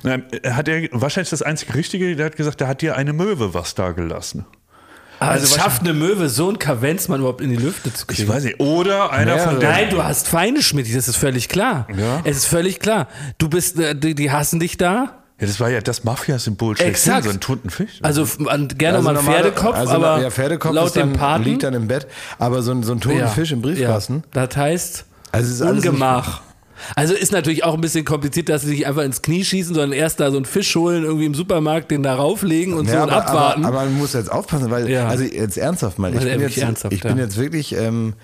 Dann 0.02 0.24
hat 0.50 0.68
er 0.68 0.88
wahrscheinlich 0.92 1.30
das 1.30 1.42
einzige 1.42 1.74
Richtige, 1.74 2.16
der 2.16 2.26
hat 2.26 2.36
gesagt, 2.36 2.60
der 2.60 2.68
hat 2.68 2.82
dir 2.82 2.96
eine 2.96 3.12
Möwe 3.12 3.54
was 3.54 3.74
da 3.74 3.92
gelassen. 3.92 4.44
Also 5.18 5.44
was- 5.44 5.54
schafft 5.54 5.82
eine 5.82 5.92
Möwe 5.94 6.28
so 6.28 6.50
ein 6.50 6.58
Kavenzmann 6.58 7.20
überhaupt 7.20 7.40
in 7.40 7.50
die 7.50 7.56
Lüfte 7.56 7.92
zu 7.92 8.06
kriegen? 8.06 8.22
Ich 8.22 8.28
weiß 8.28 8.44
nicht. 8.44 8.60
Oder 8.60 9.10
einer 9.12 9.38
von 9.38 9.58
Mehrere. 9.58 9.60
den. 9.60 9.70
Nein, 9.70 9.90
du 9.90 10.02
hast 10.04 10.28
Feinde, 10.28 10.62
Schmidt, 10.62 10.94
das 10.94 11.08
ist 11.08 11.16
völlig 11.16 11.48
klar. 11.48 11.86
Ja. 11.96 12.20
Es 12.24 12.36
ist 12.38 12.44
völlig 12.46 12.80
klar. 12.80 13.08
Du 13.38 13.48
bist, 13.48 13.78
äh, 13.78 13.94
die, 13.94 14.14
die 14.14 14.30
hassen 14.30 14.60
dich 14.60 14.76
da. 14.76 15.20
Ja, 15.38 15.46
das 15.46 15.60
war 15.60 15.68
ja 15.68 15.80
das 15.80 16.02
Mafia-Symbol 16.04 16.76
schlechthin, 16.76 16.92
Exakt. 16.94 17.24
so 17.24 17.30
ein 17.30 17.40
toten 17.40 17.68
Fisch. 17.68 17.98
Also 18.02 18.26
gerne 18.78 19.02
mal 19.02 19.12
normale- 19.12 19.36
Pferdekopf, 19.42 19.76
also, 19.76 19.92
aber 19.92 20.22
ja, 20.22 20.30
Pferdekopf 20.30 20.72
laut 20.74 20.96
dem 20.96 21.12
Paten. 21.12 21.44
liegt 21.44 21.62
dann 21.62 21.74
im 21.74 21.88
Bett. 21.88 22.06
Aber 22.38 22.62
so 22.62 22.72
ein, 22.72 22.82
so 22.82 22.92
ein 22.92 23.00
toten 23.00 23.18
ja, 23.18 23.26
Fisch 23.28 23.52
im 23.52 23.60
Briefkasten. 23.60 24.22
Ja, 24.34 24.46
das 24.46 24.56
heißt 24.56 25.04
Also 25.32 25.48
es 25.48 25.54
ist 25.56 25.62
alles 25.62 25.84
Ungemach. 25.84 26.40
Also 26.94 27.14
ist 27.14 27.32
natürlich 27.32 27.64
auch 27.64 27.74
ein 27.74 27.80
bisschen 27.80 28.04
kompliziert, 28.04 28.48
dass 28.48 28.62
sie 28.62 28.68
sich 28.68 28.86
einfach 28.86 29.02
ins 29.02 29.22
Knie 29.22 29.44
schießen, 29.44 29.74
sondern 29.74 29.92
erst 29.92 30.20
da 30.20 30.30
so 30.30 30.36
einen 30.36 30.46
Fisch 30.46 30.74
holen, 30.76 31.04
irgendwie 31.04 31.26
im 31.26 31.34
Supermarkt, 31.34 31.90
den 31.90 32.02
da 32.02 32.14
rauflegen 32.14 32.74
und 32.74 32.86
so 32.88 32.94
Ja, 32.94 33.04
und 33.04 33.10
aber, 33.10 33.26
abwarten. 33.26 33.64
aber, 33.64 33.78
aber 33.80 33.86
man 33.90 33.98
muss 33.98 34.12
jetzt 34.12 34.30
aufpassen, 34.30 34.70
weil, 34.70 34.88
Ja. 34.90 35.08
also 35.08 35.24
jetzt 35.24 35.56
ernsthaft 35.58 35.98
mal, 35.98 36.10
ich 36.10 36.16
Also 36.18 36.28
bin 36.28 36.40
jetzt, 36.40 36.58
ernsthaft, 36.58 36.92
ich 36.94 37.00
bin 37.02 37.16
ja. 37.16 37.24
jetzt 37.24 37.36
wirklich, 37.36 37.74
ähm, 37.74 38.14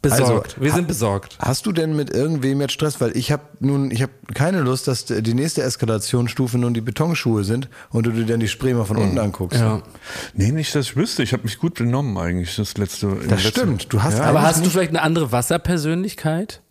besorgt. 0.00 0.54
also, 0.54 0.60
Wir 0.64 0.72
ha- 0.72 0.76
sind 0.76 0.88
besorgt. 0.88 1.36
Hast 1.38 1.64
du 1.64 1.70
denn 1.70 1.94
mit 1.94 2.10
irgendwem 2.10 2.60
jetzt 2.60 2.72
Stress? 2.72 3.00
Weil 3.00 3.16
ich 3.16 3.30
habe 3.30 3.42
nun, 3.60 3.92
ich 3.92 4.02
habe 4.02 4.10
keine 4.34 4.60
Lust, 4.60 4.88
dass 4.88 5.04
die 5.04 5.34
nächste 5.34 5.62
Eskalationsstufe 5.62 6.58
nun 6.58 6.74
die 6.74 6.80
Betonschuhe 6.80 7.44
sind 7.44 7.68
und 7.90 8.06
du 8.06 8.10
dir 8.10 8.24
dann 8.26 8.40
die 8.40 8.48
Spremer 8.48 8.84
von 8.84 8.96
unten 8.96 9.18
anguckst. 9.20 9.60
Ja. 9.60 9.80
nee, 10.34 10.50
nicht, 10.50 10.74
dass 10.74 10.86
ich 10.86 10.96
wüsste. 10.96 11.22
Ich 11.22 11.32
habe 11.32 11.44
mich 11.44 11.58
gut 11.60 11.74
benommen 11.74 12.18
eigentlich, 12.18 12.56
das 12.56 12.76
letzte. 12.78 13.14
Das 13.28 13.44
letzten- 13.44 13.60
stimmt. 13.60 13.92
Du 13.92 14.02
hast 14.02 14.18
Ja. 14.18 14.24
Aber 14.24 14.42
hast 14.42 14.66
du 14.66 14.70
vielleicht 14.70 14.90
eine 14.90 15.02
andere 15.02 15.30
Wasserpersönlichkeit? 15.30 16.61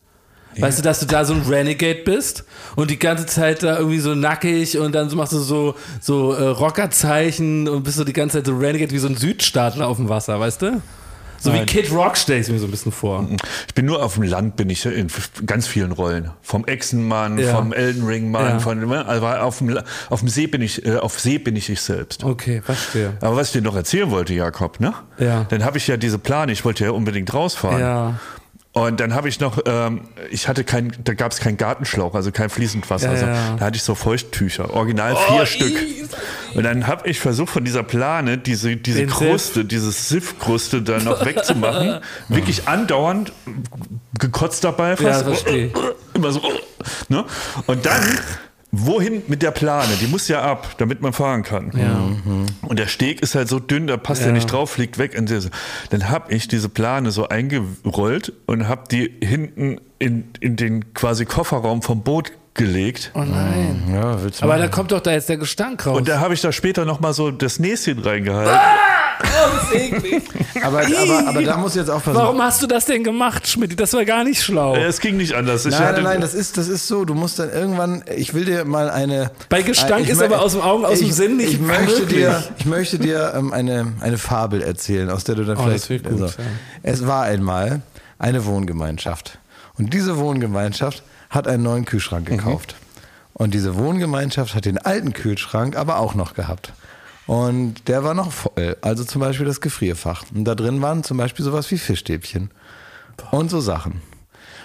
Weißt 0.60 0.80
du, 0.80 0.84
dass 0.84 1.00
du 1.00 1.06
da 1.06 1.24
so 1.26 1.34
ein 1.34 1.42
Renegade 1.42 2.02
bist 2.04 2.44
und 2.76 2.92
die 2.92 3.00
ganze 3.00 3.26
Zeit 3.26 3.64
da 3.64 3.78
irgendwie 3.78 4.00
so 4.00 4.16
nackig 4.16 4.78
und 4.78 4.94
dann 4.94 5.14
machst 5.16 5.34
du 5.34 5.40
so, 5.40 5.76
so 6.02 6.34
äh, 6.34 6.44
Rockerzeichen 6.92 7.68
und 7.70 7.84
bist 7.84 7.98
so 7.98 8.04
die 8.04 8.14
ganze 8.14 8.38
Zeit 8.40 8.46
so 8.48 8.58
Renegade 8.58 8.92
wie 8.92 8.98
so 9.00 9.08
ein 9.08 9.16
Südstaatler 9.16 9.88
auf 9.88 9.98
dem 9.98 10.10
Wasser, 10.10 10.40
weißt 10.40 10.62
du? 10.62 10.82
So 11.44 11.52
wie 11.54 11.66
Kid 11.66 11.92
Rock 11.92 12.18
stelle 12.18 12.40
ich 12.42 12.50
mir 12.50 12.60
so 12.60 12.66
ein 12.68 12.72
bisschen 12.72 12.92
vor. 12.92 13.28
Ich 13.68 13.74
bin 13.74 13.86
nur 13.86 14.04
auf 14.04 14.14
dem 14.14 14.22
Land, 14.24 14.58
bin 14.58 14.70
ich 14.70 14.86
in 14.86 15.08
ganz 15.48 15.66
vielen 15.66 15.92
Rollen. 15.92 16.30
Vom 16.44 16.66
Echsenmann, 16.66 17.40
Ja. 17.40 17.56
vom 17.56 17.74
Elden 17.74 18.06
Ring 18.06 18.30
Mann, 18.30 18.46
Ja. 18.46 18.60
von, 18.60 18.94
also 18.94 19.26
auf 19.26 19.58
dem, 19.58 19.80
auf 20.12 20.20
dem 20.20 20.30
See 20.30 20.46
bin 20.46 20.62
ich, 20.62 20.86
äh, 20.86 20.98
auf 20.98 21.20
See 21.20 21.40
bin 21.40 21.56
ich 21.56 21.68
ich 21.72 21.82
selbst. 21.82 22.24
Okay, 22.24 22.62
verstehe. 22.64 23.14
Aber 23.22 23.38
was 23.38 23.48
ich 23.48 23.54
dir 23.54 23.64
noch 23.64 23.76
erzählen 23.76 24.12
wollte, 24.12 24.36
Jakob, 24.36 24.80
ne? 24.80 24.94
Ja. 25.18 25.46
Dann 25.50 25.66
habe 25.66 25.80
ich 25.80 25.88
ja 25.88 25.98
diese 25.98 26.20
Plane, 26.20 26.52
ich 26.52 26.64
wollte 26.64 26.84
ja 26.84 26.92
unbedingt 26.92 27.34
rausfahren. 27.34 27.80
Ja. 27.80 28.20
Und 28.74 29.02
dann 29.02 29.14
habe 29.14 29.28
ich 29.28 29.42
noch, 29.42 29.60
ähm, 29.66 30.08
ich 30.30 30.48
hatte 30.48 30.64
kein, 30.64 30.94
da 31.04 31.14
gab 31.14 31.34
es 31.34 31.40
keinen 31.40 31.58
Gartenschlauch, 31.58 32.16
also 32.16 32.32
kein 32.32 32.50
fließend 32.50 32.90
Wasser. 32.90 33.08
Ja, 33.08 33.12
also, 33.12 33.26
ja. 33.26 33.56
Da 33.58 33.66
hatte 33.66 33.76
ich 33.76 33.84
so 33.84 33.96
Feuchttücher, 33.96 34.74
original 34.74 35.14
vier 35.28 35.46
Stück. 35.46 35.78
Und 36.56 36.64
dann 36.64 36.88
habe 36.88 37.10
ich 37.10 37.20
versucht, 37.20 37.50
von 37.50 37.66
dieser 37.66 37.84
Plane 37.84 38.38
diese, 38.38 38.78
diese 38.78 39.00
Den 39.00 39.10
Kruste, 39.10 39.66
dieses 39.66 40.08
Siffkruste 40.08 40.82
da 40.82 41.00
noch 41.00 41.26
wegzumachen. 41.26 42.00
Wirklich 42.30 42.68
andauernd 42.70 43.34
gekotzt 44.18 44.64
dabei 44.64 44.92
Ja, 44.92 44.96
fast. 44.96 45.24
verstehe 45.24 45.66
ich. 45.68 45.74
Immer 46.14 46.32
so. 46.32 46.42
Ne? 47.10 47.26
Und 47.68 47.86
dann, 47.86 48.02
wohin 48.72 49.22
mit 49.28 49.42
der 49.42 49.52
Plane? 49.52 49.90
Die 50.02 50.08
muss 50.08 50.28
ja 50.28 50.42
ab, 50.42 50.76
damit 50.78 51.02
man 51.02 51.14
fahren 51.14 51.44
kann. 51.44 51.72
Und 52.62 52.80
der 52.80 52.88
Steg 52.88 53.22
ist 53.22 53.36
halt 53.36 53.48
so 53.50 53.60
dünn, 53.60 53.88
da 53.88 53.98
passt 53.98 54.22
er 54.22 54.28
Ja. 54.28 54.34
nicht 54.34 54.52
drauf, 54.52 54.72
fliegt 54.72 54.98
weg. 54.98 55.16
Und 55.18 55.32
Dann 55.90 56.10
habe 56.10 56.34
ich 56.34 56.48
diese 56.48 56.70
Plane 56.70 57.12
so 57.12 57.28
eingerollt 57.30 58.34
und 58.46 58.68
habe 58.68 58.84
die 58.90 59.12
hinten 59.24 59.80
in, 60.00 60.26
in 60.40 60.56
den 60.56 60.94
quasi 60.94 61.26
Kofferraum 61.26 61.82
vom 61.82 62.02
Boot 62.04 62.32
gelegt. 62.54 63.12
Oh 63.14 63.20
nein. 63.20 63.84
Ja, 63.94 64.22
willst 64.24 64.42
du 64.42 64.46
Aber 64.46 64.58
da 64.58 64.68
kommt 64.68 64.92
doch 64.92 65.00
da 65.02 65.12
jetzt 65.12 65.30
der 65.30 65.38
Gestank 65.38 65.86
raus. 65.86 65.98
Und 65.98 66.08
da 66.08 66.20
habe 66.20 66.34
ich 66.34 66.42
da 66.42 66.52
später 66.52 66.86
noch 66.86 67.00
mal 67.00 67.14
so 67.14 67.32
das 67.32 67.60
Näschen 67.60 68.00
reingehalten. 68.00 68.58
aber, 70.64 70.80
aber, 70.82 71.28
aber 71.30 71.42
da 71.42 71.58
musst 71.58 71.76
du 71.76 71.80
jetzt 71.80 71.90
aufpassen. 71.90 72.18
Warum 72.18 72.42
hast 72.42 72.62
du 72.62 72.68
das 72.68 72.86
denn 72.86 73.04
gemacht, 73.04 73.48
Schmidt? 73.48 73.80
Das 73.80 73.94
war 73.94 74.06
gar 74.06 74.24
nicht 74.24 74.42
schlau. 74.42 74.76
Äh, 74.76 74.84
Es 74.86 75.00
ging 75.00 75.18
nicht 75.18 75.34
anders. 75.34 75.66
Ich 75.66 75.72
Nein, 75.72 75.82
hatte- 75.84 75.94
nein, 76.02 76.14
nein, 76.14 76.22
das 76.22 76.34
ist, 76.34 76.58
das 76.58 76.68
ist 76.68 76.88
so. 76.88 77.06
Du 77.06 77.14
musst 77.14 77.40
dann 77.40 77.50
irgendwann, 77.52 78.04
ich 78.16 78.34
will 78.34 78.46
dir 78.46 78.66
mal 78.66 78.90
eine. 78.90 79.32
Bei 79.50 79.62
Gestank 79.62 80.04
ich 80.04 80.10
ist 80.10 80.22
aber 80.22 80.42
aus 80.42 80.54
dem 80.54 80.62
Augen, 80.62 80.86
aus 80.86 81.00
dem 81.00 81.08
ich, 81.10 81.16
Sinn 81.16 81.38
nicht 81.38 81.54
ich 81.54 81.60
möchte 81.60 82.02
möglich. 82.02 82.08
dir, 82.20 82.44
Ich 82.58 82.66
möchte 82.66 83.00
dir 83.00 83.34
ähm, 83.36 83.54
eine, 83.54 83.94
eine 84.02 84.18
Fabel 84.18 84.62
erzählen, 84.62 85.10
aus 85.10 85.24
der 85.24 85.36
du 85.36 85.46
dann 85.46 85.58
Oh, 85.58 85.64
vielleicht. 85.64 85.90
das 85.90 86.04
gut, 86.12 86.20
ja. 86.20 86.28
Es 86.84 87.06
war 87.08 87.24
einmal 87.24 87.82
eine 88.20 88.46
Wohngemeinschaft. 88.46 89.38
Und 89.78 89.94
diese 89.94 90.18
Wohngemeinschaft 90.18 91.04
hat 91.30 91.48
einen 91.48 91.64
neuen 91.64 91.86
Kühlschrank 91.86 92.30
Mhm. 92.30 92.38
gekauft. 92.38 92.76
Und 93.34 93.54
diese 93.54 93.76
Wohngemeinschaft 93.78 94.54
hat 94.54 94.66
den 94.66 94.78
alten 94.78 95.14
Kühlschrank 95.14 95.76
aber 95.78 95.98
auch 95.98 96.14
noch 96.16 96.34
gehabt. 96.36 96.74
Und 97.32 97.88
der 97.88 98.04
war 98.04 98.14
noch 98.14 98.30
voll. 98.30 98.76
Also 98.82 99.06
zum 99.06 99.22
Beispiel 99.22 99.46
das 99.46 99.62
Gefrierfach. 99.62 100.26
Und 100.36 100.44
da 100.44 100.54
drin 100.54 100.82
waren 100.82 101.02
zum 101.06 101.16
Beispiel 101.16 101.46
sowas 101.46 101.72
wie 101.72 101.78
Fischstäbchen. 101.78 102.52
Und 103.32 103.50
so 103.50 103.62
Sachen. 103.62 104.02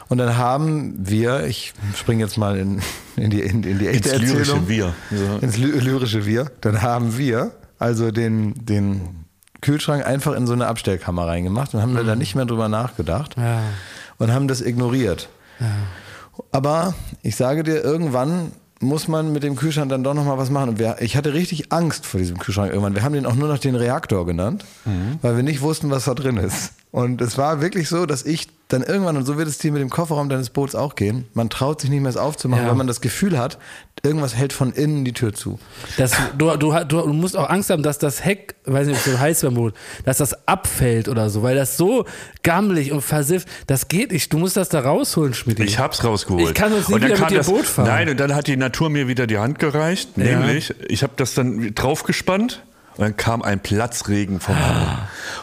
Und 0.08 0.18
dann 0.18 0.36
haben 0.36 0.94
wir, 0.98 1.44
ich 1.46 1.74
springe 1.94 2.24
jetzt 2.24 2.36
mal 2.36 2.56
in, 2.56 2.82
in, 3.16 3.30
die, 3.30 3.40
in, 3.42 3.62
in 3.62 3.78
die 3.78 3.86
echte 3.86 4.08
Ins 4.08 4.18
lyrische 4.20 4.38
Erzählung. 4.54 4.68
Wir. 4.68 4.94
Ja. 5.12 5.36
Ins 5.42 5.56
ly 5.58 5.78
lyrische 5.78 6.26
Wir. 6.26 6.50
Dann 6.60 6.82
haben 6.82 7.16
wir 7.16 7.52
also 7.78 8.10
den, 8.10 8.54
den 8.66 9.26
Kühlschrank 9.60 10.04
einfach 10.04 10.34
in 10.34 10.48
so 10.48 10.52
eine 10.52 10.66
Abstellkammer 10.66 11.24
reingemacht 11.28 11.72
und 11.72 11.82
haben 11.82 11.94
da 11.94 12.16
nicht 12.16 12.34
mehr 12.34 12.46
drüber 12.46 12.68
nachgedacht 12.68 13.36
Ja. 13.36 13.60
und 14.18 14.32
haben 14.32 14.48
das 14.48 14.60
ignoriert. 14.60 15.28
Aber 16.50 16.94
ich 17.22 17.36
sage 17.36 17.62
dir, 17.62 17.84
irgendwann 17.84 18.50
muss 18.80 19.08
man 19.08 19.32
mit 19.32 19.42
dem 19.42 19.56
Kühlschrank 19.56 19.88
dann 19.88 20.04
doch 20.04 20.14
nochmal 20.14 20.38
was 20.38 20.50
machen. 20.50 20.70
Und 20.70 20.78
wir, 20.78 20.96
ich 21.00 21.16
hatte 21.16 21.32
richtig 21.32 21.72
Angst 21.72 22.04
vor 22.04 22.18
diesem 22.20 22.38
Kühlschrank 22.38 22.70
irgendwann. 22.70 22.94
Wir 22.94 23.02
haben 23.02 23.14
den 23.14 23.26
auch 23.26 23.34
nur 23.34 23.48
noch 23.48 23.58
den 23.58 23.74
Reaktor 23.74 24.26
genannt, 24.26 24.64
weil 25.22 25.36
wir 25.36 25.42
nicht 25.42 25.62
wussten, 25.62 25.90
was 25.90 26.04
da 26.04 26.14
drin 26.14 26.36
ist. 26.36 26.72
Und 26.90 27.20
es 27.20 27.38
war 27.38 27.60
wirklich 27.60 27.88
so, 27.88 28.06
dass 28.06 28.24
ich 28.24 28.48
dann 28.68 28.82
irgendwann, 28.82 29.16
und 29.16 29.24
so 29.24 29.38
wird 29.38 29.46
es 29.46 29.58
dir 29.58 29.70
mit 29.70 29.80
dem 29.80 29.90
Kofferraum 29.90 30.28
deines 30.28 30.50
Boots 30.50 30.74
auch 30.74 30.96
gehen, 30.96 31.26
man 31.34 31.50
traut 31.50 31.80
sich 31.80 31.88
nicht 31.90 32.00
mehr 32.00 32.10
es 32.10 32.16
aufzumachen, 32.16 32.64
Ja. 32.64 32.68
weil 32.70 32.76
man 32.76 32.88
das 32.88 33.00
Gefühl 33.00 33.38
hat, 33.38 33.58
irgendwas 34.02 34.34
hält 34.34 34.52
von 34.52 34.72
innen 34.72 35.04
die 35.04 35.12
Tür 35.12 35.32
zu. 35.34 35.58
Das, 35.96 36.12
du, 36.36 36.56
du, 36.56 36.72
du, 36.84 36.84
du 36.84 37.12
musst 37.12 37.36
auch 37.36 37.48
Angst 37.48 37.70
haben, 37.70 37.84
dass 37.84 37.98
das 37.98 38.24
Heck, 38.24 38.56
weiß 38.64 38.88
nicht, 38.88 38.96
ob 38.98 39.06
es 39.06 39.12
so 39.12 39.18
heißt 39.20 39.42
beim 39.42 39.54
Boot, 39.54 39.74
dass 40.04 40.18
das 40.18 40.48
abfällt 40.48 41.08
oder 41.08 41.30
so, 41.30 41.42
weil 41.44 41.54
das 41.54 41.76
so 41.76 42.06
gammelig 42.42 42.90
und 42.90 43.02
versifft, 43.02 43.46
das 43.68 43.86
geht 43.88 44.10
nicht. 44.10 44.32
Du 44.32 44.38
musst 44.38 44.56
das 44.56 44.68
da 44.68 44.80
rausholen, 44.80 45.32
Schmidt. 45.34 45.60
Ich 45.60 45.78
hab's 45.78 46.02
rausgeholt. 46.02 46.48
Ich 46.48 46.54
kann 46.54 46.72
sonst 46.72 46.88
nie 46.88 46.94
Und 46.96 47.02
dann 47.02 47.10
wieder 47.12 47.20
mit 47.20 47.30
dir 47.30 47.38
das, 47.38 47.46
Boot 47.46 47.66
fahren. 47.66 47.86
Nein, 47.86 48.08
und 48.08 48.18
dann 48.18 48.34
hat 48.34 48.48
die 48.48 48.56
Natur 48.56 48.90
mir 48.90 49.06
wieder 49.06 49.26
die 49.28 49.38
Hand 49.38 49.58
gereicht. 49.60 50.18
Nämlich, 50.18 50.74
ich 50.88 51.02
habe 51.04 51.12
das 51.16 51.34
dann 51.34 51.72
draufgespannt 51.74 52.62
und 52.96 53.02
dann 53.04 53.16
kam 53.16 53.42
ein 53.42 53.60
Platzregen 53.60 54.40
vom 54.40 54.56
Himmel. 54.56 54.98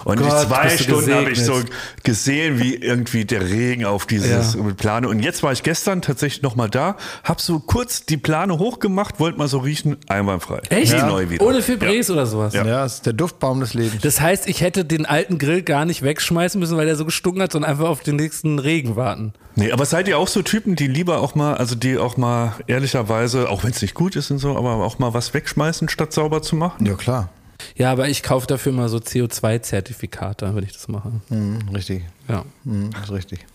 Und 0.05 0.19
Gott, 0.19 0.41
in 0.43 0.47
zwei 0.47 0.69
Stunden 0.77 1.13
habe 1.13 1.31
ich 1.31 1.43
so 1.43 1.61
gesehen, 2.03 2.59
wie 2.59 2.75
irgendwie 2.75 3.25
der 3.25 3.41
Regen 3.49 3.85
auf 3.85 4.05
dieses 4.05 4.55
Ja. 4.55 4.61
Plane. 4.75 5.07
Und 5.07 5.19
jetzt 5.19 5.43
war 5.43 5.51
ich 5.51 5.63
gestern 5.63 6.01
tatsächlich 6.01 6.41
nochmal 6.41 6.69
da, 6.69 6.97
habe 7.23 7.41
so 7.41 7.59
kurz 7.59 8.05
die 8.05 8.17
Plane 8.17 8.57
hochgemacht, 8.57 9.19
wollte 9.19 9.37
mal 9.37 9.47
so 9.47 9.59
riechen, 9.59 9.97
einwandfrei. 10.07 10.61
Echt? 10.69 10.93
Wie 10.93 11.01
neu 11.01 11.29
wieder. 11.29 11.45
Ohne 11.45 11.61
Fibres 11.61 12.09
oder 12.09 12.25
sowas? 12.25 12.53
Ja. 12.53 12.65
Ja, 12.65 12.85
ist 12.85 13.05
der 13.05 13.13
Duftbaum 13.13 13.59
des 13.59 13.73
Lebens. 13.73 14.01
Das 14.01 14.19
heißt, 14.19 14.47
ich 14.47 14.61
hätte 14.61 14.83
den 14.85 15.05
alten 15.05 15.37
Grill 15.37 15.61
gar 15.61 15.85
nicht 15.85 16.01
wegschmeißen 16.01 16.59
müssen, 16.59 16.75
weil 16.77 16.85
der 16.85 16.95
so 16.95 17.05
gestunken 17.05 17.41
hat, 17.41 17.51
sondern 17.51 17.71
einfach 17.71 17.87
auf 17.87 18.01
den 18.01 18.15
nächsten 18.15 18.59
Regen 18.59 18.95
warten. 18.95 19.33
Nee, 19.55 19.71
aber 19.71 19.85
seid 19.85 20.07
ihr 20.07 20.17
auch 20.17 20.27
so 20.27 20.41
Typen, 20.41 20.75
die 20.75 20.87
lieber 20.87 21.19
auch 21.19 21.35
mal, 21.35 21.55
also 21.55 21.75
die 21.75 21.97
auch 21.97 22.17
mal 22.17 22.53
ehrlicherweise, 22.65 23.49
auch 23.49 23.63
wenn 23.63 23.69
es 23.71 23.81
nicht 23.81 23.93
gut 23.93 24.15
ist 24.15 24.31
und 24.31 24.39
so, 24.39 24.57
aber 24.57 24.73
auch 24.83 24.97
mal 24.97 25.13
was 25.13 25.33
wegschmeißen, 25.33 25.89
statt 25.89 26.11
sauber 26.13 26.41
zu 26.41 26.55
machen? 26.55 26.85
ja, 26.85 26.95
klar. 26.95 27.29
Ja, 27.75 27.91
aber 27.91 28.07
ich 28.09 28.23
kaufe 28.23 28.47
dafür 28.47 28.71
mal 28.71 28.89
so 28.89 28.97
CO2-Zertifikate, 28.97 30.55
wenn 30.55 30.63
ich 30.63 30.73
das 30.73 30.87
mache. 30.87 31.11
Mhm, 31.29 31.69
richtig. 31.73 32.03
Ja. 32.27 32.45
Mhm, 32.63 32.91
ist 33.01 33.11
richtig. 33.11 33.45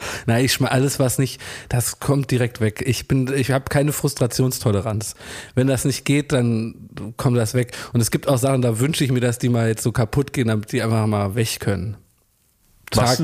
Nein, 0.26 0.44
ich 0.44 0.52
schmeiß 0.52 0.70
alles, 0.70 0.98
was 0.98 1.18
nicht, 1.18 1.40
das 1.68 2.00
kommt 2.00 2.30
direkt 2.30 2.60
weg. 2.60 2.82
Ich 2.86 3.06
bin, 3.08 3.32
ich 3.34 3.50
habe 3.50 3.66
keine 3.68 3.92
Frustrationstoleranz. 3.92 5.14
Wenn 5.54 5.66
das 5.66 5.84
nicht 5.84 6.04
geht, 6.04 6.32
dann 6.32 6.74
kommt 7.16 7.36
das 7.36 7.54
weg. 7.54 7.76
Und 7.92 8.00
es 8.00 8.10
gibt 8.10 8.28
auch 8.28 8.38
Sachen, 8.38 8.62
da 8.62 8.78
wünsche 8.78 9.04
ich 9.04 9.12
mir, 9.12 9.20
dass 9.20 9.38
die 9.38 9.48
mal 9.48 9.68
jetzt 9.68 9.82
so 9.82 9.92
kaputt 9.92 10.32
gehen, 10.32 10.48
damit 10.48 10.72
die 10.72 10.82
einfach 10.82 11.06
mal 11.06 11.34
weg 11.34 11.60
können. 11.60 11.96
Tag. 12.90 13.18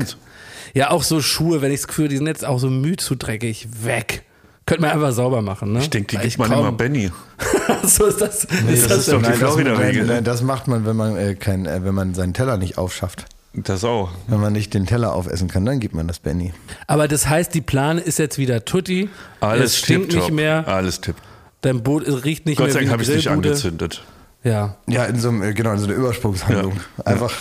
Ja, 0.73 0.91
auch 0.91 1.03
so 1.03 1.21
Schuhe, 1.21 1.61
wenn 1.61 1.71
ich 1.71 1.81
das 1.81 1.87
Gefühl, 1.87 2.07
die 2.07 2.17
sind 2.17 2.27
jetzt 2.27 2.45
auch 2.45 2.59
so 2.59 2.69
müde 2.69 3.03
zu 3.03 3.15
dreckig, 3.15 3.67
weg. 3.83 4.23
Könnte 4.67 4.81
man 4.81 4.91
einfach 4.91 5.13
sauber 5.13 5.41
machen, 5.41 5.71
ne? 5.73 5.79
Ich 5.79 5.89
denke, 5.89 6.09
die 6.09 6.17
Weil 6.17 6.25
gibt 6.27 6.37
man 6.39 6.49
kaum- 6.49 6.59
immer 6.59 6.71
Benny. 6.73 7.09
so 7.85 8.05
ist 8.05 8.19
das. 8.21 8.45
Nee, 8.65 8.73
ist 8.73 8.91
das, 8.91 8.99
ist 8.99 9.07
doch 9.07 9.17
die 9.17 9.21
nein, 9.23 9.31
das, 9.31 9.39
Florida-Regel. 9.39 10.05
nein, 10.05 10.23
das 10.23 10.41
macht 10.43 10.67
man, 10.67 10.85
wenn 10.85 10.95
man, 10.97 11.15
äh, 11.17 11.35
kein, 11.35 11.65
äh, 11.65 11.83
wenn 11.85 11.95
man 11.95 12.13
seinen 12.13 12.33
Teller 12.33 12.57
nicht 12.57 12.77
aufschafft. 12.77 13.25
Das 13.53 13.83
auch. 13.85 14.11
Wenn 14.27 14.41
man 14.41 14.51
nicht 14.53 14.73
den 14.73 14.85
Teller 14.85 15.13
aufessen 15.13 15.47
kann, 15.47 15.65
dann 15.65 15.79
gibt 15.79 15.95
man 15.95 16.07
das 16.07 16.19
Benny. 16.19 16.53
Aber 16.85 17.07
das 17.07 17.27
heißt, 17.29 17.53
die 17.55 17.61
Plane 17.61 18.01
ist 18.01 18.19
jetzt 18.19 18.37
wieder 18.37 18.65
tutti. 18.65 19.09
Alles 19.39 19.71
es 19.71 19.77
stinkt 19.79 20.13
nicht 20.13 20.31
mehr. 20.31 20.67
Alles 20.67 21.01
tipp. 21.01 21.15
Dein 21.61 21.81
Boot 21.81 22.03
riecht 22.05 22.45
nicht 22.45 22.57
Gott 22.57 22.67
mehr 22.67 22.73
sei 22.73 22.81
wie 22.81 22.83
Dank 22.85 22.91
habe 22.93 23.03
ich 23.03 23.09
es 23.09 23.15
nicht 23.15 23.29
angezündet. 23.29 24.03
Ja. 24.43 24.77
Ja, 24.87 25.05
in 25.05 25.19
so, 25.19 25.29
einem, 25.29 25.41
äh, 25.43 25.53
genau, 25.53 25.73
in 25.73 25.79
so 25.79 25.85
einer 25.87 25.95
Übersprungshandlung. 25.95 26.79
Einfach 27.05 27.33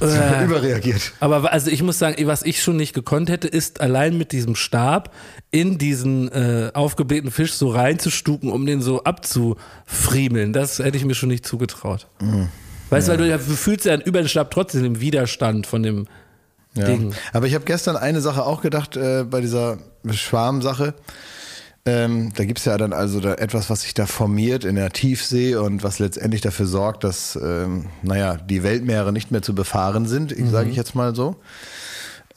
Äh. 0.00 0.44
überreagiert. 0.44 1.12
Aber 1.20 1.52
also 1.52 1.70
ich 1.70 1.82
muss 1.82 1.98
sagen, 1.98 2.16
was 2.26 2.42
ich 2.42 2.62
schon 2.62 2.76
nicht 2.76 2.94
gekonnt 2.94 3.28
hätte, 3.28 3.48
ist 3.48 3.80
allein 3.80 4.16
mit 4.16 4.32
diesem 4.32 4.54
Stab 4.54 5.12
in 5.50 5.76
diesen 5.78 6.30
äh, 6.32 6.70
aufgeblähten 6.72 7.30
Fisch 7.30 7.52
so 7.54 7.68
reinzustuken, 7.70 8.50
um 8.50 8.64
den 8.66 8.80
so 8.80 9.02
abzufriemeln. 9.04 10.52
Das 10.52 10.78
hätte 10.78 10.96
ich 10.96 11.04
mir 11.04 11.14
schon 11.14 11.28
nicht 11.28 11.44
zugetraut. 11.46 12.06
Mhm. 12.20 12.48
Weißt 12.90 13.08
du, 13.08 13.12
weil 13.12 13.18
du, 13.18 13.28
ja- 13.28 13.38
du 13.38 13.42
fühlst 13.42 13.84
ja 13.84 13.96
über 13.96 14.20
den 14.22 14.28
Stab 14.28 14.50
trotzdem 14.50 14.82
den 14.82 15.00
Widerstand 15.00 15.66
von 15.66 15.82
dem 15.82 16.06
Ja. 16.76 16.84
Ding. 16.86 17.14
Aber 17.32 17.46
ich 17.46 17.54
habe 17.54 17.64
gestern 17.64 17.96
eine 17.96 18.20
Sache 18.20 18.44
auch 18.44 18.62
gedacht 18.62 18.96
äh, 18.96 19.24
bei 19.24 19.40
dieser 19.40 19.78
Schwarmsache. 20.10 20.94
Ähm, 21.86 22.32
da 22.34 22.46
gibt's 22.46 22.64
ja 22.64 22.78
dann 22.78 22.94
also 22.94 23.20
da 23.20 23.34
etwas, 23.34 23.68
was 23.68 23.82
sich 23.82 23.92
da 23.92 24.06
formiert 24.06 24.64
in 24.64 24.76
der 24.76 24.90
Tiefsee 24.90 25.56
und 25.56 25.82
was 25.82 25.98
letztendlich 25.98 26.40
dafür 26.40 26.66
sorgt, 26.66 27.04
dass 27.04 27.36
ähm, 27.36 27.86
naja, 28.02 28.36
die 28.36 28.62
Weltmeere 28.62 29.12
nicht 29.12 29.30
mehr 29.30 29.42
zu 29.42 29.54
befahren 29.54 30.06
sind, 30.06 30.32
ich 30.32 30.48
sage 30.48 30.70
ich 30.70 30.76
jetzt 30.76 30.94
mal 30.94 31.14
so. 31.14 31.36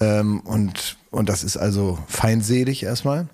Ähm, 0.01 0.41
und, 0.41 0.97
und 1.11 1.29
das 1.29 1.45
ist 1.45 1.55
also 1.55 1.97
feindselig 2.07 2.83
erstmal. 2.83 3.27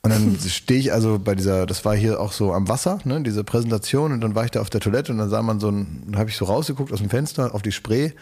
Und 0.00 0.10
dann 0.10 0.38
stehe 0.48 0.80
ich 0.80 0.92
also 0.92 1.18
bei 1.18 1.34
dieser, 1.34 1.66
das 1.66 1.84
war 1.84 1.94
hier 1.94 2.18
auch 2.18 2.32
so 2.32 2.54
am 2.54 2.68
Wasser, 2.68 3.00
ne, 3.04 3.20
diese 3.20 3.44
Präsentation, 3.44 4.12
und 4.12 4.22
dann 4.22 4.34
war 4.34 4.46
ich 4.46 4.50
da 4.52 4.62
auf 4.62 4.70
der 4.70 4.80
Toilette 4.80 5.12
und 5.12 5.18
dann 5.18 5.28
sah 5.28 5.42
man 5.42 5.60
so 5.60 5.70
ein, 5.70 6.04
dann 6.06 6.18
habe 6.18 6.30
ich 6.30 6.36
so 6.36 6.46
rausgeguckt 6.46 6.92
aus 6.92 7.00
dem 7.00 7.10
Fenster 7.10 7.54
auf 7.54 7.60
die 7.60 7.72
Spree 7.72 8.12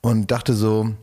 und 0.00 0.30
dachte 0.30 0.54
so, 0.54 0.94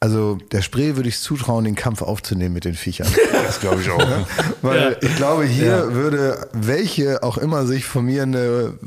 also 0.00 0.38
der 0.52 0.62
Spree 0.62 0.94
würde 0.96 1.08
ich 1.08 1.18
zutrauen, 1.18 1.64
den 1.64 1.74
Kampf 1.74 2.02
aufzunehmen 2.02 2.54
mit 2.54 2.64
den 2.64 2.74
Viechern. 2.74 3.08
Das 3.48 3.60
glaube 3.60 3.80
ich 3.80 3.90
auch. 3.90 4.06
Weil 4.62 4.98
ich 5.00 5.16
glaube, 5.16 5.44
hier 5.44 5.94
würde 5.94 6.48
welche 6.52 7.22
auch 7.22 7.38
immer 7.38 7.66
sich 7.66 7.86
formierende 7.86 8.74
äh, 8.82 8.86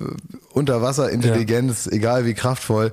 Unterwasserintelligenz, 0.54 1.88
egal 1.88 2.26
wie 2.26 2.36
kraftvoll, 2.36 2.92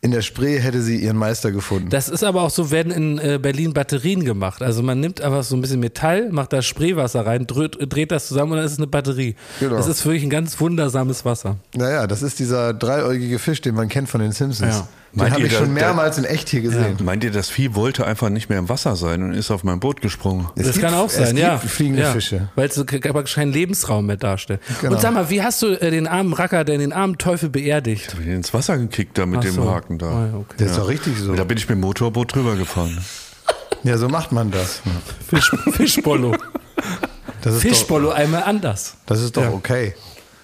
in 0.00 0.10
der 0.10 0.22
Spree 0.22 0.58
hätte 0.58 0.80
sie 0.80 0.96
ihren 0.96 1.16
Meister 1.16 1.52
gefunden. 1.52 1.90
Das 1.90 2.08
ist 2.08 2.24
aber 2.24 2.42
auch 2.42 2.50
so, 2.50 2.70
werden 2.70 2.90
in 2.90 3.18
äh, 3.18 3.38
Berlin 3.40 3.74
Batterien 3.74 4.24
gemacht. 4.24 4.62
Also 4.62 4.82
man 4.82 5.00
nimmt 5.00 5.20
einfach 5.20 5.44
so 5.44 5.54
ein 5.54 5.60
bisschen 5.60 5.80
Metall, 5.80 6.30
macht 6.30 6.52
da 6.52 6.62
Spreewasser 6.62 7.26
rein, 7.26 7.46
dreht, 7.46 7.76
dreht 7.78 8.10
das 8.10 8.26
zusammen 8.26 8.52
und 8.52 8.56
dann 8.56 8.66
ist 8.66 8.72
es 8.72 8.78
eine 8.78 8.86
Batterie. 8.88 9.36
Genau. 9.60 9.76
Das 9.76 9.86
ist 9.86 10.04
wirklich 10.04 10.24
ein 10.24 10.30
ganz 10.30 10.58
wundersames 10.60 11.24
Wasser. 11.24 11.56
naja, 11.76 12.06
das 12.06 12.22
ist 12.22 12.38
dieser 12.38 12.74
dreieugige 12.74 13.38
Fisch, 13.38 13.60
den 13.60 13.74
man 13.74 13.88
kennt 13.88 14.08
von 14.08 14.20
den 14.20 14.32
Simpsons. 14.32 14.76
Ja. 14.76 14.88
Den 15.14 15.18
Meint 15.18 15.30
habe 15.32 15.40
ihr, 15.42 15.46
ich 15.48 15.52
da- 15.52 15.58
schon 15.58 15.68
da- 15.74 15.80
mehrmals 15.82 16.16
in 16.16 16.24
echt 16.24 16.48
hier 16.48 16.62
gesehen. 16.62 16.96
Meint 17.04 17.22
ihr, 17.22 17.30
das 17.30 17.50
Vieh 17.50 17.74
wollte 17.74 18.06
einfach 18.06 18.30
nicht 18.30 18.48
mehr 18.48 18.58
im 18.58 18.68
Wasser 18.70 18.96
sein 18.96 19.22
und 19.22 19.34
ist 19.34 19.50
auf 19.50 19.62
mein 19.62 19.78
Boot 19.78 20.00
gesprungen? 20.00 20.48
Es 20.56 20.64
das 20.66 20.72
gibt- 20.76 20.86
kann 20.86 20.94
auch 20.94 21.06
es 21.08 21.16
sein, 21.16 21.26
gibt 21.36 21.38
ja. 21.40 21.58
fliegende 21.58 22.02
ja. 22.02 22.12
Fische. 22.12 22.48
Weil 22.54 22.68
es 22.68 22.82
praktisch 22.82 23.34
keinen 23.34 23.52
Lebensraum 23.52 24.06
mehr 24.06 24.16
darstellt. 24.16 24.60
Genau. 24.80 24.94
Und 24.94 25.00
sag 25.02 25.12
mal, 25.12 25.28
wie 25.28 25.42
hast 25.42 25.60
du 25.60 25.66
äh, 25.80 25.90
den 25.90 26.06
armen 26.06 26.32
Racker, 26.32 26.64
der 26.64 26.78
den 26.78 26.94
armen 26.94 27.18
Teufel 27.18 27.50
beerdigt? 27.50 28.12
Hab 28.14 28.20
ich 28.20 28.26
ihn 28.26 28.32
ins 28.36 28.54
Wasser 28.54 28.78
gekickt 28.78 29.18
da 29.18 29.26
mit 29.26 29.40
Ach 29.40 29.42
dem 29.44 29.54
so. 29.54 29.70
Haken 29.70 29.98
da. 29.98 30.06
Ja, 30.28 30.34
okay. 30.34 30.54
Das 30.56 30.70
ist 30.70 30.78
doch 30.78 30.88
richtig 30.88 31.18
so. 31.18 31.34
Da 31.34 31.44
bin 31.44 31.58
ich 31.58 31.68
mit 31.68 31.76
dem 31.76 31.80
Motorboot 31.80 32.34
drüber 32.34 32.56
gefahren. 32.56 32.96
Ja, 33.84 33.98
so 33.98 34.08
macht 34.08 34.30
man 34.30 34.52
das. 34.52 34.80
Fisch, 35.28 35.50
Fischbollo. 35.72 36.36
Das 37.42 37.54
ist 37.56 37.64
doch, 37.64 37.68
Fischbollo 37.68 38.10
einmal 38.10 38.44
anders. 38.44 38.94
das 39.06 39.20
ist 39.20 39.36
doch 39.36 39.42
Ja. 39.42 39.50
okay. 39.50 39.94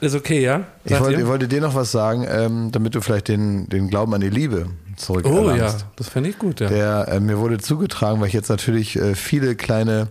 Ist 0.00 0.14
okay, 0.14 0.40
ja? 0.42 0.62
Ich 0.84 0.92
Sagt 0.92 1.04
wollte, 1.04 1.20
ich 1.20 1.26
wollte 1.26 1.48
dir 1.48 1.60
noch 1.60 1.74
was 1.74 1.90
sagen, 1.90 2.24
ähm, 2.28 2.70
damit 2.72 2.94
du 2.94 3.00
vielleicht 3.00 3.28
den, 3.28 3.68
den 3.68 3.88
Glauben 3.88 4.14
an 4.14 4.20
die 4.20 4.30
Liebe 4.30 4.66
zurück 4.96 5.24
oh 5.28 5.50
ja, 5.52 5.72
das 5.96 6.08
fände 6.08 6.28
ich 6.30 6.38
gut, 6.38 6.58
ja. 6.60 6.68
Der 6.68 7.08
äh, 7.08 7.20
mir 7.20 7.38
wurde 7.38 7.58
zugetragen, 7.58 8.20
weil 8.20 8.26
ich 8.28 8.32
jetzt 8.34 8.48
natürlich 8.48 8.96
äh, 8.96 9.14
viele 9.14 9.54
kleine 9.54 10.08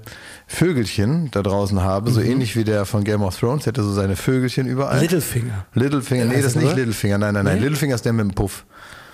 Vögelchen 0.47 1.29
da 1.31 1.41
draußen 1.43 1.81
habe, 1.83 2.09
Mhm. 2.09 2.13
so 2.13 2.21
ähnlich 2.21 2.55
wie 2.55 2.63
der 2.63 2.85
von 2.85 3.03
Game 3.03 3.21
of 3.21 3.37
Thrones, 3.37 3.63
der 3.63 3.71
hätte 3.71 3.83
so 3.83 3.91
seine 3.93 4.15
Vögelchen 4.15 4.65
überall. 4.67 4.99
Littlefinger. 5.01 5.65
Littlefinger, 5.73 6.25
nee, 6.25 6.35
heißt 6.35 6.45
das 6.45 6.51
ist 6.53 6.55
nicht 6.55 6.67
oder? 6.67 6.75
Littlefinger, 6.77 7.17
nein, 7.17 7.33
nein, 7.33 7.45
nein. 7.45 7.55
Nee? 7.57 7.61
Littlefinger 7.63 7.95
ist 7.95 8.05
der 8.05 8.13
mit 8.13 8.25
dem 8.27 8.33
Puff. 8.33 8.65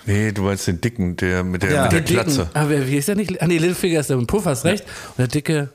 Nee, 0.06 0.32
du 0.32 0.42
meinst 0.42 0.66
den 0.68 0.80
dicken, 0.80 1.16
der 1.16 1.42
mit 1.42 1.62
der, 1.62 1.72
Ja. 1.72 1.82
mit 1.84 1.92
der 1.92 2.00
Der 2.02 2.08
dicken, 2.08 2.34
Glatze. 2.34 2.50
aber 2.54 2.86
wie 2.86 2.96
ist 2.96 3.08
der 3.08 3.16
nicht? 3.16 3.42
Ah 3.42 3.46
nee, 3.46 3.58
Littlefinger 3.58 4.00
ist 4.00 4.10
der 4.10 4.16
mit 4.16 4.24
dem 4.24 4.26
Puff, 4.28 4.44
hast 4.46 4.64
recht. 4.64 4.84
Und 4.84 5.18
der 5.18 5.28
dicke, 5.28 5.70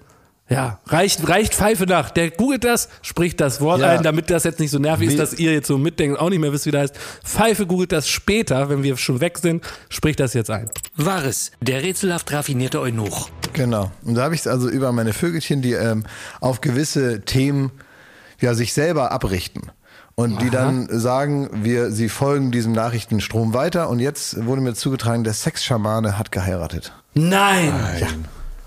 ja, 0.50 0.80
reicht, 0.88 1.28
reicht 1.30 1.54
Pfeife 1.54 1.86
nach. 1.86 2.10
Der 2.10 2.32
googelt 2.32 2.64
das, 2.64 2.90
spricht 3.04 3.40
das 3.40 3.62
Wort 3.62 3.82
Ja. 3.82 3.90
ein, 3.90 4.04
damit 4.04 4.30
das 4.32 4.44
jetzt 4.44 4.60
nicht 4.60 4.72
so 4.72 4.80
nervig 4.80 5.10
ist, 5.10 5.20
dass 5.20 5.34
ihr 5.34 5.54
jetzt 5.54 5.68
so 5.68 5.78
mitdenkt 5.78 6.18
und 6.18 6.26
auch 6.26 6.30
nicht 6.30 6.40
mehr 6.40 6.52
wisst, 6.52 6.66
wie 6.66 6.72
das 6.72 6.82
heißt. 6.92 6.96
Pfeife 7.24 7.68
googelt 7.68 7.92
das 7.92 8.10
später, 8.10 8.70
wenn 8.70 8.82
wir 8.82 8.98
schon 8.98 9.22
weg 9.22 9.38
sind, 9.38 9.64
spricht 9.90 10.20
das 10.20 10.34
jetzt 10.34 10.50
ein. 10.50 10.70
Wahres, 10.96 11.52
der 11.62 11.84
rätselhaft 11.84 12.32
raffinierte 12.32 12.80
Eunuch. 12.82 13.30
Genau. 13.54 13.92
Und 14.04 14.16
da 14.16 14.24
habe 14.24 14.34
ich 14.34 14.42
es 14.42 14.48
also 14.48 14.70
über 14.70 14.92
meine 14.92 15.14
Vögelchen, 15.14 15.62
die 15.62 15.74
ähm, 15.74 16.04
auf 16.42 16.62
gewisse 16.62 17.22
Themen 17.22 17.72
ja, 18.42 18.54
sich 18.56 18.74
selber 18.74 19.12
abrichten. 19.12 19.72
Und 20.16 20.42
die 20.42 20.50
dann 20.50 20.88
sagen, 20.90 21.50
wir, 21.64 21.92
sie 21.92 22.10
folgen 22.10 22.52
diesem 22.52 22.74
Nachrichtenstrom 22.74 23.54
weiter. 23.54 23.88
Und 23.90 24.00
jetzt 24.00 24.46
wurde 24.46 24.62
mir 24.62 24.74
zugetragen, 24.74 25.24
der 25.24 25.34
Sexschamane 25.34 26.18
hat 26.18 26.34
geheiratet. 26.34 26.92
Nein! 27.14 27.74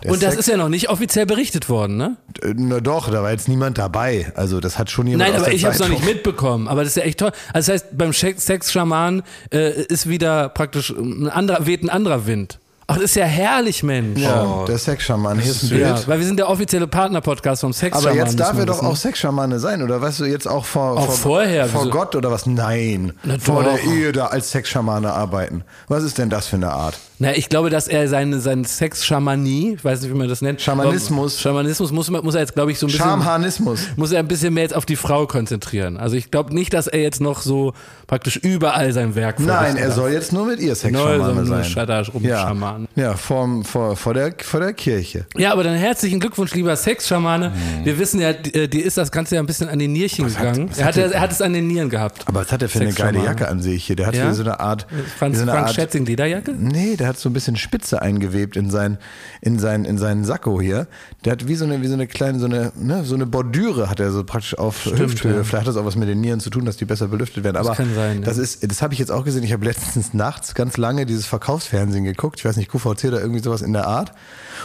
Der 0.03 0.11
Und 0.11 0.23
das 0.23 0.35
Sex- 0.35 0.47
ist 0.47 0.53
ja 0.53 0.57
noch 0.57 0.69
nicht 0.69 0.89
offiziell 0.91 1.27
berichtet 1.27 1.69
worden, 1.69 1.97
ne? 1.97 2.17
Äh, 2.43 2.55
Na 2.57 2.81
doch, 2.81 3.11
da 3.11 3.23
war 3.23 3.31
jetzt 3.31 3.49
niemand 3.49 3.79
dabei. 3.79 4.33
Also 4.35 4.61
das 4.61 4.79
hat 4.79 4.91
schon 4.91 5.07
jemand 5.07 5.31
Nein, 5.31 5.41
aber 5.41 5.53
ich 5.53 5.65
habe 5.65 5.75
es 5.75 5.81
noch 5.81 5.89
nicht 5.89 6.05
mitbekommen. 6.05 6.69
Aber 6.69 6.83
das 6.83 6.91
ist 6.91 6.97
ja 6.97 7.05
echt 7.05 7.19
toll. 7.21 7.33
Also 7.53 7.73
das 7.73 7.83
heißt, 7.83 7.97
beim 7.99 8.13
Sex-Schaman 8.13 9.23
äh, 9.53 9.83
ist 9.85 10.09
wieder 10.09 10.49
praktisch 10.49 10.91
ein 10.91 11.29
anderer, 11.29 11.67
weht 11.67 11.83
ein 11.83 11.91
anderer 11.91 12.27
Wind. 12.27 12.59
Ach, 12.89 12.97
das 12.97 13.05
ist 13.05 13.15
ja 13.17 13.25
herrlich, 13.25 13.83
Mensch. 13.85 14.21
Ja, 14.21 14.65
der 14.67 14.77
Sexschamane. 14.77 15.41
Hier 15.41 15.53
ist 15.53 15.63
ein 15.63 15.69
Bild. 15.71 15.81
Ja, 15.83 16.07
weil 16.07 16.19
wir 16.19 16.27
sind 16.27 16.37
der 16.39 16.51
offizielle 16.51 16.87
Partner-Podcast 16.89 17.61
vom 17.63 17.73
Sex-Schaman. 17.73 18.19
Aber 18.19 18.27
jetzt 18.27 18.39
darf 18.39 18.59
er 18.59 18.67
doch 18.67 18.83
auch 18.83 18.97
Sexschamane 18.97 19.61
sein, 19.61 19.83
oder 19.83 20.03
weißt 20.03 20.21
du, 20.21 20.25
jetzt 20.25 20.47
auch 20.49 20.65
vor, 20.65 20.99
Auch 20.99 21.07
vor, 21.07 21.15
vorher, 21.15 21.67
vor? 21.69 21.89
Gott 21.89 22.17
oder 22.17 22.31
was? 22.33 22.45
Nein. 22.45 23.13
Na 23.23 23.39
vor 23.39 23.63
doch. 23.63 23.73
der 23.75 23.85
Ehe 23.85 24.13
da 24.13 24.27
als 24.27 24.51
Sexschamane 24.51 25.11
arbeiten. 25.13 25.63
Was 25.89 26.03
ist 26.03 26.19
denn 26.19 26.29
das 26.29 26.49
für 26.49 26.57
eine 26.57 26.71
Art? 26.73 26.99
Na, 27.23 27.37
ich 27.37 27.49
glaube, 27.49 27.71
dass 27.71 27.87
er 27.87 28.09
seine, 28.09 28.41
seine 28.41 28.65
Sex-Schamanie, 28.65 29.75
ich 29.75 29.85
weiß 29.85 30.03
nicht, 30.03 30.13
wie 30.13 30.19
man 30.19 30.29
das 30.29 30.43
nennt. 30.43 30.61
Schamanismus. 30.61 31.41
Schamanismus 31.41 31.93
muss, 31.93 32.11
muss 32.11 32.35
er 32.35 32.41
jetzt, 32.41 32.55
glaube 32.55 32.73
ich, 32.73 32.81
so 32.81 32.87
ein 32.87 32.89
bisschen. 32.89 33.05
Schamhanismus. 33.05 33.81
Muss 33.95 34.11
er 34.11 34.19
ein 34.19 34.27
bisschen 34.27 34.53
mehr 34.55 34.65
jetzt 34.65 34.75
auf 34.75 34.87
die 34.87 34.97
Frau 34.97 35.27
konzentrieren. 35.29 35.99
Also 35.99 36.17
ich 36.17 36.33
glaube 36.33 36.53
nicht, 36.53 36.75
dass 36.75 36.89
er 36.89 37.01
jetzt 37.01 37.21
noch 37.21 37.43
so 37.43 37.75
praktisch 38.09 38.37
überall 38.39 38.93
sein 38.93 39.15
Werk 39.15 39.39
Nein, 39.39 39.77
er 39.77 39.87
darf. 39.87 39.95
soll 39.97 40.11
jetzt 40.11 40.33
nur 40.33 40.47
mit 40.47 40.59
ihr 40.59 40.75
Sexschamane 40.75 41.47
sein. 41.47 42.05
Rum 42.13 42.25
ja, 42.25 42.41
Schaman. 42.41 42.89
ja 42.97 43.15
vor, 43.15 43.49
vor, 43.65 43.97
vor, 43.97 44.15
der, 44.15 44.35
vor 44.43 44.59
der 44.59 44.73
Kirche. 44.73 45.25
Ja, 45.37 45.53
aber 45.53 45.63
dann 45.63 45.75
herzlichen 45.77 46.19
Glückwunsch, 46.19 46.53
lieber 46.55 46.75
Sexschamane. 46.75 47.53
Wir 47.85 47.99
wissen 48.01 48.21
ja, 48.21 48.31
äh, 48.31 48.67
dir 48.67 48.85
ist 48.85 48.99
das 48.99 49.13
Ganze 49.13 49.37
ja 49.37 49.41
ein 49.41 49.47
bisschen 49.47 49.69
an 49.69 49.79
den 49.79 49.93
Nierchen 49.93 50.27
gegangen. 50.27 50.71
was 50.71 50.79
er, 50.79 50.85
hat 50.87 50.97
hat, 50.97 50.97
der- 51.05 51.13
er 51.15 51.21
hat 51.21 51.31
es 51.31 51.41
an 51.41 51.53
den 51.53 51.69
Nieren 51.69 51.89
gehabt. 51.89 52.23
Aber 52.27 52.41
was 52.41 52.51
hat 52.51 52.63
er 52.63 52.69
für 52.69 52.81
eine 52.81 52.93
geile. 52.93 53.23
Jacke 53.23 53.47
an 53.47 53.63
sich 53.63 53.85
hier? 53.85 53.95
Der 53.97 54.09
hat 54.09 54.17
Ja? 54.17 54.35
so 54.35 54.43
eine 54.43 54.59
Art. 54.59 54.87
Franz, 55.19 55.37
so 55.37 55.43
eine 55.43 55.53
Frank 55.53 55.67
Art 55.69 55.75
Schätzing 55.77 56.05
Lederjacke? 56.05 56.53
Nee, 56.59 56.97
der 56.97 57.07
hat 57.07 57.12
so 57.19 57.29
ein 57.29 57.33
bisschen 57.33 57.57
Spitze 57.57 58.03
eingewebt 58.03 58.57
in 58.57 58.71
sein, 58.71 58.99
in 59.41 59.59
sein, 59.59 59.85
in 59.85 59.99
seinen 59.99 60.25
Sakko 60.25 60.61
hier. 60.61 60.87
Der 61.25 61.33
hat 61.33 61.49
wie 61.49 61.55
so 61.55 61.65
eine, 61.65 61.83
wie 61.83 61.87
so 61.87 61.95
eine 61.95 62.07
kleine, 62.07 62.39
so 62.39 62.47
eine, 62.47 62.73
ne, 62.77 63.05
so 63.05 63.15
eine 63.15 63.27
Bordüre 63.27 63.91
hat 63.91 64.01
er 64.01 64.13
so 64.13 64.25
praktisch 64.25 64.59
auf 64.59 64.85
Hüfthöhe. 64.85 65.37
ja. 65.37 65.45
Vielleicht 65.45 65.63
hat 65.63 65.67
das 65.67 65.77
auch 65.77 65.85
was 65.85 65.97
mit 65.97 66.09
den 66.09 66.21
Nieren 66.21 66.41
zu 66.41 66.51
tun, 66.51 66.65
dass 66.65 66.77
die 66.77 66.85
besser 66.85 67.09
belüftet 67.09 67.45
werden. 67.45 67.57
Aber 67.57 67.75
kann 67.75 67.95
sein, 67.95 68.21
ja. 68.21 68.25
das 68.25 68.39
ist, 68.39 68.71
das 68.71 68.83
habe 68.83 68.95
ich 68.95 69.01
jetzt 69.01 69.11
auch 69.11 69.25
gesehen. 69.25 69.43
Ich 69.43 69.53
habe 69.53 69.65
letztens 69.65 70.15
nachts 70.15 70.55
ganz 70.55 70.77
lange 70.77 71.07
dieses 71.07 71.27
Verkaufsfernsehen 71.27 72.05
geguckt. 72.05 72.39
Ich 72.39 72.45
weiß 72.45 72.57
nicht, 72.57 72.71
QVC 72.71 73.05
oder 73.05 73.21
irgendwie 73.21 73.43
sowas 73.43 73.63
in 73.63 73.73
der 73.73 73.87
Art. 73.87 74.13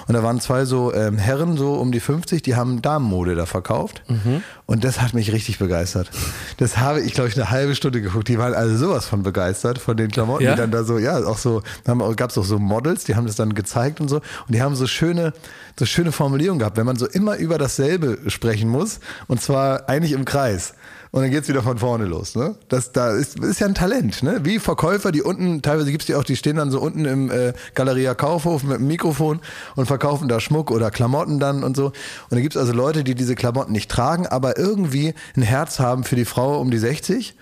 Und 0.08 0.14
da 0.14 0.24
waren 0.24 0.40
zwei 0.40 0.66
so 0.66 0.94
ähm, 0.94 1.18
Herren, 1.18 1.58
so 1.58 1.74
um 1.76 1.92
die 1.92 2.00
50, 2.00 2.42
die 2.42 2.56
haben 2.56 2.82
Damenmode 2.82 3.36
da 3.36 3.46
verkauft. 3.46 4.04
Mhm. 4.08 4.44
Und 4.66 4.84
das 4.84 5.02
hat 5.02 5.14
mich 5.14 5.32
richtig 5.32 5.60
begeistert. 5.60 6.10
Das 6.58 6.78
habe 6.78 7.02
ich, 7.02 7.14
glaube 7.14 7.30
ich, 7.30 7.36
eine 7.36 7.50
halbe 7.50 7.74
Stunde 7.76 8.02
geguckt. 8.02 8.28
Die 8.28 8.38
waren 8.38 8.54
also 8.54 8.76
sowas 8.76 9.06
von 9.06 9.24
begeistert 9.24 9.80
von 9.80 9.98
den 9.98 10.12
Klamotten, 10.12 10.44
Ja? 10.44 10.52
die 10.52 10.58
dann 10.58 10.72
da 10.72 10.84
so, 10.84 10.98
ja, 10.98 11.18
auch 11.26 11.38
so, 11.38 11.64
gab 12.16 12.30
es 12.30 12.38
auch 12.38 12.44
so 12.46 12.60
Models, 12.60 13.06
die 13.06 13.16
haben 13.16 13.26
das 13.28 13.36
dann 13.36 13.54
gezeigt 13.54 14.02
und 14.02 14.10
so. 14.10 14.18
Und 14.18 14.54
die 14.54 14.62
haben 14.62 14.76
so 14.76 14.88
schöne, 14.88 15.34
so 15.80 15.86
schöne 15.86 16.12
Formulierungen 16.12 16.60
gehabt, 16.60 16.78
wenn 16.78 16.86
man 16.86 16.98
so 16.98 17.08
immer 17.08 17.38
über 17.38 17.58
dasselbe 17.58 18.20
sprechen 18.28 18.70
muss. 18.70 19.00
Und 19.28 19.42
zwar 19.42 19.90
eigentlich 19.90 20.12
im 20.12 20.26
Kreis. 20.26 20.74
Und 21.12 21.22
dann 21.22 21.32
geht's 21.32 21.48
wieder 21.48 21.64
von 21.64 21.78
vorne 21.78 22.06
los. 22.06 22.36
Ne? 22.36 22.56
Das 22.70 22.92
da 22.92 23.12
ist, 23.12 23.40
ist 23.40 23.60
ja 23.60 23.68
ein 23.68 23.76
Talent. 23.76 24.24
Ne? 24.24 24.42
Wie 24.44 24.60
Verkäufer, 24.60 25.12
die 25.12 25.22
unten, 25.22 25.62
teilweise 25.62 25.92
gibt's 25.92 26.06
die 26.06 26.16
auch, 26.16 26.24
die 26.24 26.36
stehen 26.36 26.58
dann 26.58 26.72
so 26.72 26.80
unten 26.80 27.06
im 27.06 27.32
äh, 27.32 27.54
Galeria 27.76 28.14
Kaufhof 28.14 28.64
mit 28.64 28.80
dem 28.80 28.88
Mikrofon 28.88 29.40
und 29.76 29.86
verkaufen 29.86 30.28
da 30.28 30.40
Schmuck 30.40 30.72
oder 30.72 30.92
Klamotten 30.92 31.40
dann 31.40 31.64
und 31.64 31.76
so. 31.76 31.88
Und 31.88 31.94
da 32.32 32.40
gibt's 32.40 32.58
also 32.58 32.74
Leute, 32.74 33.04
die 33.04 33.16
diese 33.16 33.36
Klamotten 33.36 33.72
nicht 33.72 33.90
tragen, 33.90 34.28
aber 34.28 34.58
irgendwie 34.58 35.14
ein 35.36 35.42
Herz 35.42 35.80
haben 35.80 36.04
für 36.04 36.16
die 36.16 36.26
Frau 36.26 36.60
um 36.60 36.72
die 36.72 36.78
60 36.78 37.36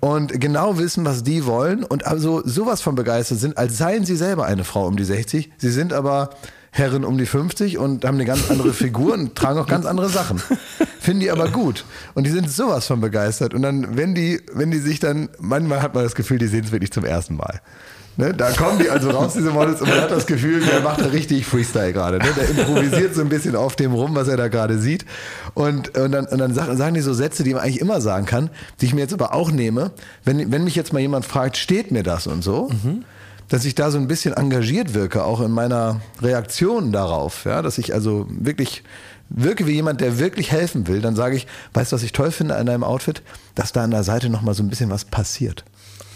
und 0.00 0.40
genau 0.40 0.78
wissen, 0.78 1.04
was 1.04 1.24
die 1.24 1.44
wollen 1.44 1.82
und 1.84 2.06
also 2.06 2.42
sowas 2.44 2.80
von 2.80 2.94
begeistert 2.94 3.38
sind, 3.38 3.58
als 3.58 3.78
seien 3.78 4.04
sie 4.04 4.16
selber 4.16 4.46
eine 4.46 4.64
Frau 4.64 4.86
um 4.86 4.96
die 4.96 5.04
60. 5.04 5.50
Sie 5.56 5.70
sind 5.70 5.92
aber 5.92 6.30
Herren 6.70 7.04
um 7.04 7.18
die 7.18 7.26
50 7.26 7.78
und 7.78 8.04
haben 8.04 8.16
eine 8.16 8.24
ganz 8.24 8.50
andere 8.50 8.72
Figur 8.72 9.14
und 9.14 9.34
tragen 9.34 9.58
auch 9.58 9.66
ganz 9.66 9.86
andere 9.86 10.08
Sachen. 10.08 10.40
Finden 11.00 11.20
die 11.20 11.30
aber 11.30 11.48
gut. 11.48 11.84
Und 12.14 12.24
die 12.24 12.30
sind 12.30 12.50
sowas 12.50 12.86
von 12.86 13.00
begeistert. 13.00 13.54
Und 13.54 13.62
dann, 13.62 13.96
wenn 13.96 14.14
die, 14.14 14.40
wenn 14.52 14.70
die 14.70 14.78
sich 14.78 15.00
dann, 15.00 15.28
manchmal 15.38 15.82
hat 15.82 15.94
man 15.94 16.04
das 16.04 16.14
Gefühl, 16.14 16.38
die 16.38 16.46
sehen 16.46 16.64
es 16.64 16.72
wirklich 16.72 16.92
zum 16.92 17.04
ersten 17.04 17.36
Mal. 17.36 17.60
Ne, 18.18 18.34
da 18.34 18.50
kommen 18.50 18.80
die 18.80 18.90
also 18.90 19.10
raus, 19.10 19.34
diese 19.34 19.52
Models, 19.52 19.80
und 19.80 19.90
man 19.90 20.00
hat 20.00 20.10
das 20.10 20.26
Gefühl, 20.26 20.60
der 20.60 20.80
macht 20.80 21.00
da 21.00 21.06
richtig 21.06 21.46
Freestyle 21.46 21.92
gerade. 21.92 22.18
Ne? 22.18 22.26
Der 22.36 22.50
improvisiert 22.50 23.14
so 23.14 23.20
ein 23.20 23.28
bisschen 23.28 23.54
auf 23.54 23.76
dem 23.76 23.92
rum, 23.92 24.16
was 24.16 24.26
er 24.26 24.36
da 24.36 24.48
gerade 24.48 24.76
sieht. 24.78 25.06
Und, 25.54 25.96
und 25.96 26.10
dann, 26.10 26.26
und 26.26 26.38
dann 26.38 26.52
sagen, 26.52 26.94
die 26.94 27.00
so 27.00 27.14
Sätze, 27.14 27.44
die 27.44 27.54
man 27.54 27.62
eigentlich 27.62 27.80
immer 27.80 28.00
sagen 28.00 28.26
kann, 28.26 28.50
die 28.80 28.86
ich 28.86 28.94
mir 28.94 29.02
jetzt 29.02 29.12
aber 29.12 29.34
auch 29.34 29.52
nehme. 29.52 29.92
Wenn, 30.24 30.50
wenn 30.50 30.64
mich 30.64 30.74
jetzt 30.74 30.92
mal 30.92 30.98
jemand 30.98 31.26
fragt, 31.26 31.56
steht 31.56 31.92
mir 31.92 32.02
das 32.02 32.26
und 32.26 32.42
so, 32.42 32.68
dass 33.48 33.64
ich 33.64 33.74
da 33.74 33.90
so 33.90 33.98
ein 33.98 34.08
bisschen 34.08 34.34
engagiert 34.34 34.94
wirke, 34.94 35.24
auch 35.24 35.40
in 35.40 35.50
meiner 35.50 36.00
Reaktion 36.20 36.92
darauf. 36.92 37.44
Ja? 37.44 37.62
Dass 37.62 37.78
ich 37.78 37.94
also 37.94 38.26
wirklich 38.28 38.82
wirke 39.30 39.66
wie 39.66 39.72
jemand, 39.72 40.00
der 40.00 40.18
wirklich 40.18 40.52
helfen 40.52 40.86
will, 40.86 41.00
dann 41.00 41.16
sage 41.16 41.36
ich, 41.36 41.46
weißt 41.74 41.92
du, 41.92 41.96
was 41.96 42.02
ich 42.02 42.12
toll 42.12 42.30
finde 42.30 42.56
an 42.56 42.66
deinem 42.66 42.84
Outfit? 42.84 43.22
Dass 43.54 43.72
da 43.72 43.84
an 43.84 43.90
der 43.90 44.04
Seite 44.04 44.30
noch 44.30 44.42
mal 44.42 44.54
so 44.54 44.62
ein 44.62 44.68
bisschen 44.68 44.90
was 44.90 45.04
passiert. 45.04 45.64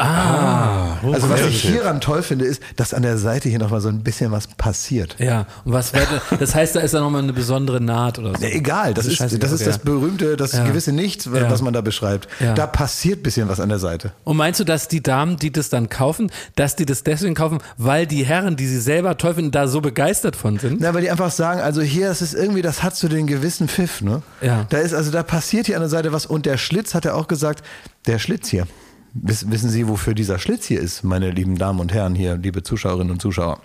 Ah, 0.03 0.99
Also 1.03 1.29
was 1.31 1.41
ich 1.43 1.63
hieran 1.63 2.01
toll 2.01 2.23
finde, 2.23 2.45
ist, 2.45 2.63
dass 2.77 2.93
an 2.95 3.03
der 3.03 3.19
Seite 3.19 3.49
hier 3.49 3.59
noch 3.59 3.71
mal 3.71 3.81
so 3.81 3.89
ein 3.89 4.03
bisschen 4.03 4.31
was 4.33 4.47
passiert. 4.47 5.17
Ja, 5.19 5.47
und 5.65 5.73
was 5.73 5.95
weiter, 5.95 6.21
das 6.39 6.55
heißt, 6.55 6.77
da 6.77 6.81
ist 6.81 6.95
da 6.95 7.01
nochmal 7.01 7.23
eine 7.23 7.33
besondere 7.33 7.81
Naht 7.81 8.19
oder 8.19 8.35
so. 8.37 8.45
Ja, 8.45 8.51
egal, 8.51 8.95
das, 8.95 9.07
ist 9.07 9.21
ist, 9.21 9.43
das 9.43 9.53
ist 9.53 9.61
okay, 9.63 9.65
das 9.71 9.79
berühmte, 9.79 10.37
das 10.37 10.53
Ja. 10.53 10.65
gewisse 10.65 10.93
Nichts, 10.93 11.27
Ja. 11.27 11.51
was 11.51 11.63
man 11.63 11.73
da 11.73 11.81
beschreibt. 11.81 12.29
Da 12.55 12.67
passiert 12.67 13.21
ein 13.21 13.23
bisschen 13.23 13.49
was 13.49 13.61
an 13.61 13.69
der 13.69 13.79
Seite. 13.79 14.13
Und 14.25 14.37
meinst 14.37 14.61
du, 14.61 14.65
dass 14.65 14.89
die 14.89 15.03
Damen, 15.03 15.37
die 15.37 15.53
das 15.53 15.69
dann 15.71 15.89
kaufen, 15.89 16.31
dass 16.57 16.77
die 16.77 16.87
das 16.87 17.03
deswegen 17.05 17.35
kaufen, 17.35 17.59
weil 17.79 18.07
die 18.07 18.25
Herren, 18.25 18.57
die 18.57 18.67
sie 18.67 18.81
selber 18.81 19.17
toll 19.17 19.35
finden, 19.35 19.51
da 19.51 19.67
so 19.69 19.81
begeistert 19.81 20.37
von 20.37 20.59
sind? 20.59 20.81
Na, 20.81 20.95
weil 20.95 21.03
die 21.03 21.11
einfach 21.11 21.31
sagen, 21.31 21.61
also 21.61 21.81
hier, 21.81 22.09
das 22.09 22.23
ist 22.23 22.35
irgendwie, 22.35 22.63
das 22.63 22.83
hat 22.83 22.97
so 22.97 23.09
den 23.09 23.27
gewissen 23.27 23.69
Pfiff, 23.69 24.01
ne? 24.03 24.23
Ja. 24.41 24.67
Da 24.69 24.79
ist, 24.79 24.95
also 24.95 25.11
da 25.11 25.23
passiert 25.23 25.67
hier 25.67 25.77
an 25.77 25.83
der 25.83 25.89
Seite 25.91 26.13
was 26.13 26.27
und 26.27 26.47
der 26.47 26.59
Schlitz 26.59 26.95
hat 26.95 27.05
er 27.05 27.15
auch 27.17 27.29
gesagt, 27.29 27.65
der 28.07 28.19
Schlitz 28.19 28.49
hier. 28.49 28.67
Wiss, 29.15 29.51
wissen 29.51 29.69
Sie, 29.71 29.89
wofür 29.89 30.15
dieser 30.15 30.39
Schlitz 30.39 30.65
hier 30.67 30.81
ist, 30.81 31.05
meine 31.05 31.31
lieben 31.31 31.57
Damen 31.59 31.81
und 31.81 31.93
Herren 31.93 32.15
hier, 32.15 32.37
liebe 32.37 32.63
Zuschauerinnen 32.63 33.11
und 33.13 33.21
Zuschauer? 33.23 33.61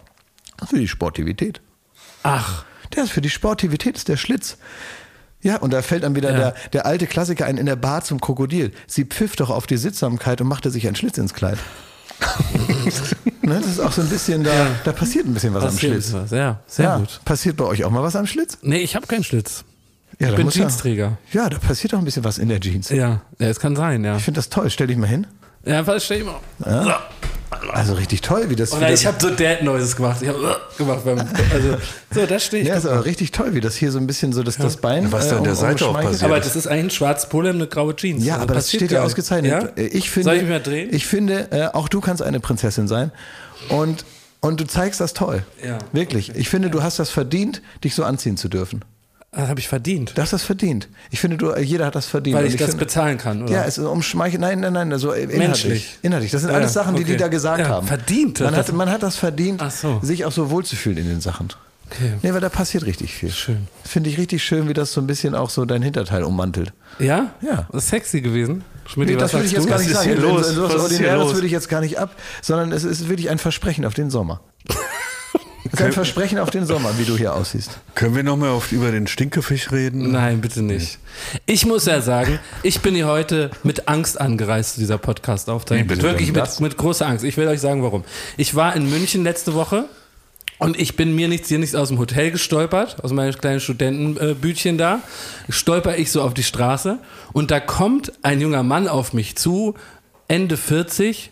Für 0.68 0.78
die 0.80 0.88
Sportivität. 0.88 1.62
Ach, 2.24 2.66
Der 2.96 3.04
ist 3.04 3.12
für 3.12 3.22
die 3.22 3.30
Sportivität, 3.30 3.96
ist 3.98 4.08
der 4.08 4.18
Schlitz. 4.18 4.58
Ja, 5.42 5.58
und 5.58 5.72
da 5.72 5.82
fällt 5.82 6.04
dann 6.04 6.16
wieder 6.16 6.32
Ja. 6.32 6.38
der, 6.38 6.56
der 6.74 6.86
alte 6.86 7.06
Klassiker 7.08 7.46
ein 7.46 7.58
in 7.58 7.66
der 7.66 7.76
Bar 7.76 8.04
zum 8.04 8.20
Krokodil. 8.20 8.72
Sie 8.88 9.06
pfiff 9.06 9.36
doch 9.36 9.50
auf 9.50 9.68
die 9.68 9.78
Sittsamkeit 9.78 10.42
und 10.42 10.48
machte 10.48 10.72
sich 10.72 10.86
einen 10.88 10.96
Schlitz 10.96 11.18
ins 11.18 11.34
Kleid. 11.34 11.58
ne, 13.42 13.60
das 13.60 13.68
ist 13.68 13.80
auch 13.80 13.92
so 13.92 14.02
ein 14.02 14.10
bisschen, 14.10 14.44
da, 14.44 14.68
da 14.84 14.92
passiert 14.92 15.26
ein 15.28 15.34
bisschen 15.34 15.54
was 15.54 15.64
am 15.64 15.70
passiert 15.70 15.94
Schlitz. 15.94 16.14
was. 16.14 16.32
Ja, 16.32 16.60
sehr 16.66 16.86
ja, 16.86 16.98
gut. 16.98 17.22
Passiert 17.26 17.56
bei 17.58 17.66
euch 17.66 17.84
auch 17.86 17.92
mal 17.92 18.02
was 18.04 18.16
am 18.16 18.26
Schlitz? 18.26 18.58
Nee, 18.64 18.80
ich 18.80 18.96
habe 18.96 19.06
keinen 19.08 19.24
Schlitz. 19.24 19.64
Ja, 20.20 20.30
Ich 20.30 20.36
bin 20.36 20.46
muss 20.46 20.56
ja- 20.56 20.62
Jeansträger. 20.64 21.18
Ja, 21.32 21.48
da 21.50 21.60
passiert 21.60 21.94
auch 21.94 22.00
ein 22.00 22.06
bisschen 22.06 22.24
was 22.24 22.40
in 22.40 22.50
der 22.50 22.60
Jeans. 22.60 22.90
Ja, 22.90 23.22
ja, 23.38 23.48
es 23.48 23.60
kann 23.60 23.76
sein, 23.76 24.04
ja. 24.04 24.18
Ich 24.18 24.24
finde 24.24 24.40
das 24.40 24.50
toll. 24.50 24.70
Stell 24.72 24.88
dich 24.88 24.98
mal 24.98 25.08
hin. 25.08 25.28
Ja, 25.66 25.86
was 25.86 26.06
stell 26.06 26.20
ich 26.20 26.26
mal. 26.26 26.40
Also 27.74 27.94
richtig 27.94 28.22
toll, 28.22 28.50
wie 28.50 28.56
das. 28.56 28.72
Das 28.72 29.02
ich 29.02 29.06
habe 29.08 29.18
so 29.20 29.30
Dad 29.30 29.64
Noises 29.64 29.96
gemacht. 29.96 30.22
Ich 30.22 30.28
habe 30.28 30.58
gemacht 30.78 31.04
beim, 31.06 31.20
also 31.20 31.78
so, 32.14 32.26
da 32.26 32.40
stehe 32.40 32.62
ich. 32.64 32.70
ja, 32.70 32.76
ist 32.76 32.86
aber 32.86 33.06
richtig 33.06 33.32
toll, 33.32 33.54
wie 33.54 33.62
das 33.62 33.76
hier 33.76 33.92
so 33.92 33.98
ein 34.00 34.06
bisschen 34.08 34.34
so 34.34 34.44
das, 34.44 34.58
das 34.58 34.78
Bein. 34.78 35.12
Was 35.12 35.30
da 35.30 35.38
an 35.38 35.44
der 35.44 35.54
um- 35.54 35.58
Seite 35.60 35.88
auch 35.88 35.94
passiert. 35.94 36.24
aber 36.24 36.40
das 36.40 36.56
ist 36.56 36.68
eigentlich 36.68 36.86
ein 36.86 36.90
schwarzes 36.92 37.30
Polo 37.30 37.50
und 37.50 37.56
eine 37.56 37.68
graue 37.68 37.96
Jeans. 37.96 38.24
Ja, 38.24 38.34
Also 38.36 38.44
aber 38.44 38.54
das 38.56 38.70
steht 38.70 38.92
ja 38.92 39.02
ausgezeichnet. 39.02 39.72
Ja? 39.78 39.84
Ich 39.84 40.10
finde, 40.10 40.26
Soll 40.26 40.36
ich 40.36 40.42
mich 40.44 40.52
mal 40.52 40.62
drehen? 40.62 40.90
Ich 40.94 41.08
finde, 41.08 41.52
äh, 41.52 41.68
auch 41.74 41.88
du 41.90 42.02
kannst 42.02 42.22
eine 42.22 42.40
Prinzessin 42.40 42.88
sein. 42.88 43.12
Und, 43.70 44.06
und 44.42 44.60
du 44.60 44.68
zeigst 44.68 45.00
das 45.00 45.14
toll. 45.14 45.44
Ja. 45.66 45.78
Wirklich. 45.94 46.36
Ich 46.36 46.50
finde, 46.50 46.70
du 46.70 46.84
hast 46.84 47.00
das 47.00 47.10
verdient, 47.10 47.62
dich 47.84 47.96
so 47.96 48.04
anziehen 48.04 48.38
zu 48.38 48.50
dürfen. 48.50 48.84
Das 49.38 49.50
habe 49.50 49.60
ich 49.60 49.68
verdient. 49.68 50.14
Du 50.18 50.22
hast 50.22 50.34
das 50.34 50.44
verdient. 50.44 50.90
Ich 51.12 51.20
finde, 51.20 51.38
du, 51.38 51.52
äh, 51.52 51.62
jeder 51.62 51.86
hat 51.86 51.96
das 51.96 52.08
verdient. 52.08 52.36
Weil 52.36 52.46
Und 52.46 52.50
ich 52.52 52.58
das 52.58 52.70
finde, 52.72 52.86
bezahlen 52.86 53.18
kann, 53.18 53.44
oder? 53.44 53.52
Ja, 53.52 53.64
es 53.66 53.78
ist 53.78 53.86
umschmeichelt. 53.86 54.42
Nein, 54.42 54.60
nein, 54.60 54.74
nein, 54.74 54.92
also 54.92 55.12
inhaltlich. 55.12 55.38
Menschlich. 55.40 55.98
Inhaltlich. 56.02 56.32
Das 56.32 56.42
sind 56.42 56.50
Ja, 56.52 56.58
alles 56.58 56.74
Sachen, 56.74 56.96
die 56.96 57.04
okay. 57.04 57.12
die 57.14 57.18
da 57.18 57.28
gesagt 57.28 57.60
Ja, 57.60 57.70
haben. 57.70 57.88
verdient. 57.88 58.40
Man 58.40 58.54
Das- 58.54 58.68
hat, 58.68 58.76
man 58.76 58.90
hat 58.90 59.04
das 59.04 59.16
verdient, 59.16 59.62
so. 59.72 60.00
sich 60.02 60.26
auch 60.26 60.32
so 60.32 60.50
wohlzufühlen 60.50 60.98
in 60.98 61.08
den 61.08 61.22
Sachen. 61.22 61.50
Okay. 61.90 62.14
Nee, 62.22 62.34
weil 62.34 62.42
da 62.42 62.50
passiert 62.50 62.86
richtig 62.86 63.14
viel. 63.14 63.32
Schön. 63.32 63.68
Finde 63.86 64.10
ich 64.10 64.18
richtig 64.18 64.44
schön, 64.44 64.68
wie 64.68 64.74
das 64.74 64.92
so 64.92 65.00
ein 65.00 65.08
bisschen 65.08 65.36
auch 65.36 65.50
so 65.50 65.64
dein 65.64 65.82
Hinterteil 65.82 66.24
ummantelt. 66.24 66.74
Ja? 67.00 67.32
Ja. 67.42 67.68
Das 67.72 67.84
ist 67.84 67.90
sexy 67.92 68.20
gewesen. 68.22 68.64
Schmidt, 68.88 69.08
Nee, 69.10 69.16
das 69.16 69.32
würde 69.34 69.46
ich 69.46 69.54
jetzt 69.54 69.66
du? 69.66 69.70
gar 69.70 69.78
nicht 69.80 69.88
ist 69.90 69.94
sagen. 69.96 70.10
hier 70.10 70.20
los? 70.20 70.42
Was 70.42 70.58
was 70.58 70.74
ist 70.74 70.74
hier 70.74 70.82
Ordinäres 70.82 71.24
los? 71.24 71.34
würde 71.36 71.46
ich 71.48 71.54
jetzt 71.54 71.70
gar 71.70 71.80
nicht 71.82 71.98
ab, 72.00 72.12
sondern 72.42 72.72
es 72.74 72.84
ist 72.84 73.08
wirklich 73.08 73.30
ein 73.30 73.38
Versprechen 73.38 73.86
auf 73.86 73.94
den 73.94 74.10
Sommer. 74.10 74.42
Ist 75.72 75.82
ein 75.82 75.92
Versprechen 75.92 76.40
auf 76.40 76.50
den 76.50 76.66
Sommer, 76.66 76.98
wie 76.98 77.06
du 77.06 77.18
hier 77.18 77.34
aussiehst. 77.34 77.80
Können 77.96 78.16
wir 78.16 78.24
nochmal 78.24 78.60
über 78.72 78.92
den 78.92 79.08
Stinkefisch 79.08 79.72
reden? 79.72 80.12
Nein, 80.12 80.42
bitte 80.42 80.62
nicht. 80.62 81.00
Ich 81.46 81.66
muss 81.66 81.86
ja 81.86 82.02
sagen, 82.02 82.40
ich 82.64 82.82
bin 82.82 82.96
hier 82.96 83.08
heute 83.08 83.52
mit 83.64 83.88
Angst 83.88 84.20
angereist 84.20 84.76
zu 84.76 84.80
dieser 84.80 84.98
Podcast-Aufzeichnung. 84.98 85.90
Wie 85.90 85.96
bitte 85.96 86.04
Wirklich 86.04 86.32
mit, 86.34 86.60
mit 86.60 86.78
großer 86.78 87.08
Angst. 87.08 87.24
Ich 87.24 87.38
will 87.38 87.48
euch 87.48 87.62
sagen, 87.62 87.84
warum. 87.84 88.04
Ich 88.38 88.56
war 88.56 88.76
in 88.76 88.90
München 88.90 89.24
letzte 89.24 89.54
Woche 89.54 89.86
und 90.60 90.80
ich 90.80 90.96
bin 90.96 91.16
mir 91.16 91.28
nichts 91.28 91.50
hier 91.50 91.60
nichts 91.60 91.76
aus 91.76 91.90
dem 91.90 92.00
Hotel 92.00 92.32
gestolpert, 92.32 93.04
aus 93.04 93.12
meinem 93.12 93.34
kleinen 93.34 93.60
Studentenbütchen 93.60 94.78
da. 94.78 95.00
Stolper 95.50 95.98
ich 95.98 96.12
so 96.12 96.22
auf 96.22 96.34
die 96.34 96.44
Straße 96.44 97.00
und 97.34 97.52
da 97.52 97.60
kommt 97.60 98.14
ein 98.24 98.42
junger 98.42 98.64
Mann 98.64 98.88
auf 98.88 99.14
mich 99.14 99.36
zu, 99.36 99.76
Ende 100.28 100.58
40 100.58 101.32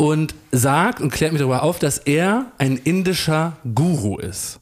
und 0.00 0.34
sagt 0.50 1.02
und 1.02 1.12
klärt 1.12 1.32
mich 1.32 1.40
darüber 1.40 1.62
auf, 1.62 1.78
dass 1.78 1.98
er 1.98 2.46
ein 2.56 2.78
indischer 2.78 3.58
Guru 3.74 4.16
ist. 4.16 4.58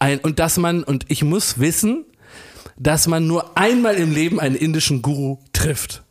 Ein, 0.00 0.18
und 0.18 0.40
dass 0.40 0.56
man, 0.56 0.82
und 0.82 1.04
ich 1.06 1.22
muss 1.22 1.60
wissen, 1.60 2.04
dass 2.76 3.06
man 3.06 3.28
nur 3.28 3.56
einmal 3.56 3.94
im 3.94 4.10
Leben 4.10 4.40
einen 4.40 4.56
indischen 4.56 5.02
Guru 5.02 5.38
trifft. 5.52 6.02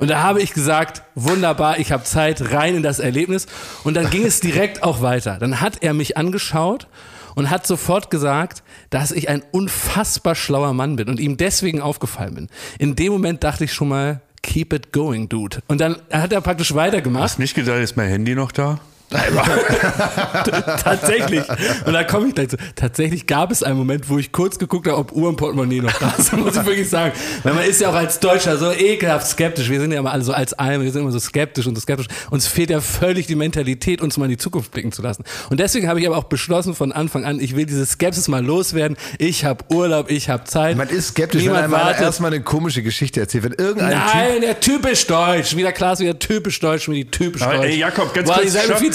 Und 0.00 0.10
da 0.10 0.24
habe 0.24 0.42
ich 0.42 0.52
gesagt, 0.52 1.04
wunderbar, 1.14 1.78
ich 1.78 1.92
habe 1.92 2.02
Zeit, 2.02 2.52
rein 2.52 2.74
in 2.74 2.82
das 2.82 2.98
Erlebnis. 2.98 3.46
Und 3.84 3.94
dann 3.94 4.10
ging 4.10 4.26
es 4.26 4.40
direkt 4.40 4.82
auch 4.82 5.02
weiter. 5.02 5.38
Dann 5.38 5.60
hat 5.60 5.84
er 5.84 5.94
mich 5.94 6.16
angeschaut 6.16 6.88
und 7.36 7.48
hat 7.48 7.64
sofort 7.64 8.10
gesagt, 8.10 8.64
dass 8.90 9.12
ich 9.12 9.28
ein 9.28 9.44
unfassbar 9.52 10.34
schlauer 10.34 10.72
Mann 10.72 10.96
bin 10.96 11.08
und 11.08 11.20
ihm 11.20 11.36
deswegen 11.36 11.80
aufgefallen 11.80 12.34
bin. 12.34 12.48
In 12.80 12.96
dem 12.96 13.12
Moment 13.12 13.44
dachte 13.44 13.62
ich 13.62 13.72
schon 13.72 13.86
mal, 13.86 14.20
keep 14.42 14.72
it 14.72 14.92
going, 14.92 15.28
dude. 15.28 15.58
Und 15.68 15.80
dann 15.80 15.96
hat 16.10 16.32
er 16.32 16.40
praktisch 16.40 16.74
weitergemacht. 16.74 17.22
Hast 17.22 17.38
nicht 17.38 17.54
gedacht, 17.54 17.80
ist 17.80 17.96
mein 17.96 18.08
Handy 18.08 18.34
noch 18.34 18.52
da? 18.52 18.80
tatsächlich. 20.82 21.42
Und 21.84 21.92
da 21.92 22.04
komme 22.04 22.28
ich 22.28 22.34
gleich 22.34 22.48
zu. 22.48 22.56
Tatsächlich 22.76 23.26
gab 23.26 23.50
es 23.50 23.62
einen 23.62 23.76
Moment, 23.76 24.08
wo 24.08 24.18
ich 24.18 24.30
kurz 24.30 24.58
geguckt 24.58 24.86
habe, 24.86 24.98
ob 24.98 25.12
Uhr 25.12 25.28
und 25.28 25.36
Portemonnaie 25.36 25.80
noch 25.80 25.92
da 25.98 26.14
ist. 26.16 26.32
Muss 26.36 26.56
ich 26.56 26.64
wirklich 26.64 26.88
sagen. 26.88 27.12
Weil 27.42 27.54
man 27.54 27.64
ist 27.64 27.80
ja 27.80 27.90
auch 27.90 27.94
als 27.94 28.20
Deutscher 28.20 28.56
so 28.56 28.70
ekelhaft 28.70 29.26
skeptisch. 29.26 29.68
Wir 29.68 29.80
sind 29.80 29.92
ja 29.92 29.98
immer 29.98 30.12
alle 30.12 30.22
so 30.22 30.32
als 30.32 30.52
Alm, 30.52 30.82
wir 30.82 30.92
sind 30.92 31.02
immer 31.02 31.10
so 31.10 31.18
skeptisch 31.18 31.66
und 31.66 31.74
so 31.74 31.80
skeptisch. 31.80 32.06
Uns 32.30 32.46
fehlt 32.46 32.70
ja 32.70 32.80
völlig 32.80 33.26
die 33.26 33.34
Mentalität, 33.34 34.00
uns 34.00 34.16
mal 34.16 34.26
in 34.26 34.30
die 34.30 34.36
Zukunft 34.36 34.70
blicken 34.70 34.92
zu 34.92 35.02
lassen. 35.02 35.24
Und 35.50 35.58
deswegen 35.58 35.88
habe 35.88 36.00
ich 36.00 36.06
aber 36.06 36.16
auch 36.16 36.24
beschlossen 36.24 36.76
von 36.76 36.92
Anfang 36.92 37.24
an, 37.24 37.40
ich 37.40 37.56
will 37.56 37.66
diese 37.66 37.84
Skepsis 37.86 38.28
mal 38.28 38.44
loswerden. 38.44 38.96
Ich 39.18 39.44
habe 39.44 39.64
Urlaub, 39.74 40.08
ich 40.10 40.30
habe 40.30 40.44
Zeit. 40.44 40.76
Man 40.76 40.88
ist 40.88 41.08
skeptisch, 41.08 41.42
Niemand 41.42 41.72
wenn 41.72 41.80
einem 41.80 42.02
erstmal 42.02 42.32
eine 42.32 42.42
komische 42.42 42.82
Geschichte 42.82 43.20
erzählt. 43.20 43.42
Wenn 43.42 43.52
irgendein 43.54 43.90
Typ 43.90 44.14
Nein, 44.14 44.40
der 44.42 44.60
typisch 44.60 45.06
deutsch. 45.06 45.56
Wieder 45.56 45.72
Klaas, 45.72 45.98
wieder 45.98 46.18
typisch 46.18 46.60
deutsch, 46.60 46.88
wie 46.88 47.04
die 47.04 47.10
typisch 47.10 47.42
Aber, 47.42 47.56
deutsch. 47.56 47.70
ey, 47.70 47.78
Jakob, 47.78 48.14
ganz 48.14 48.28
Boah, 48.28 48.36
kurz. 48.36 48.52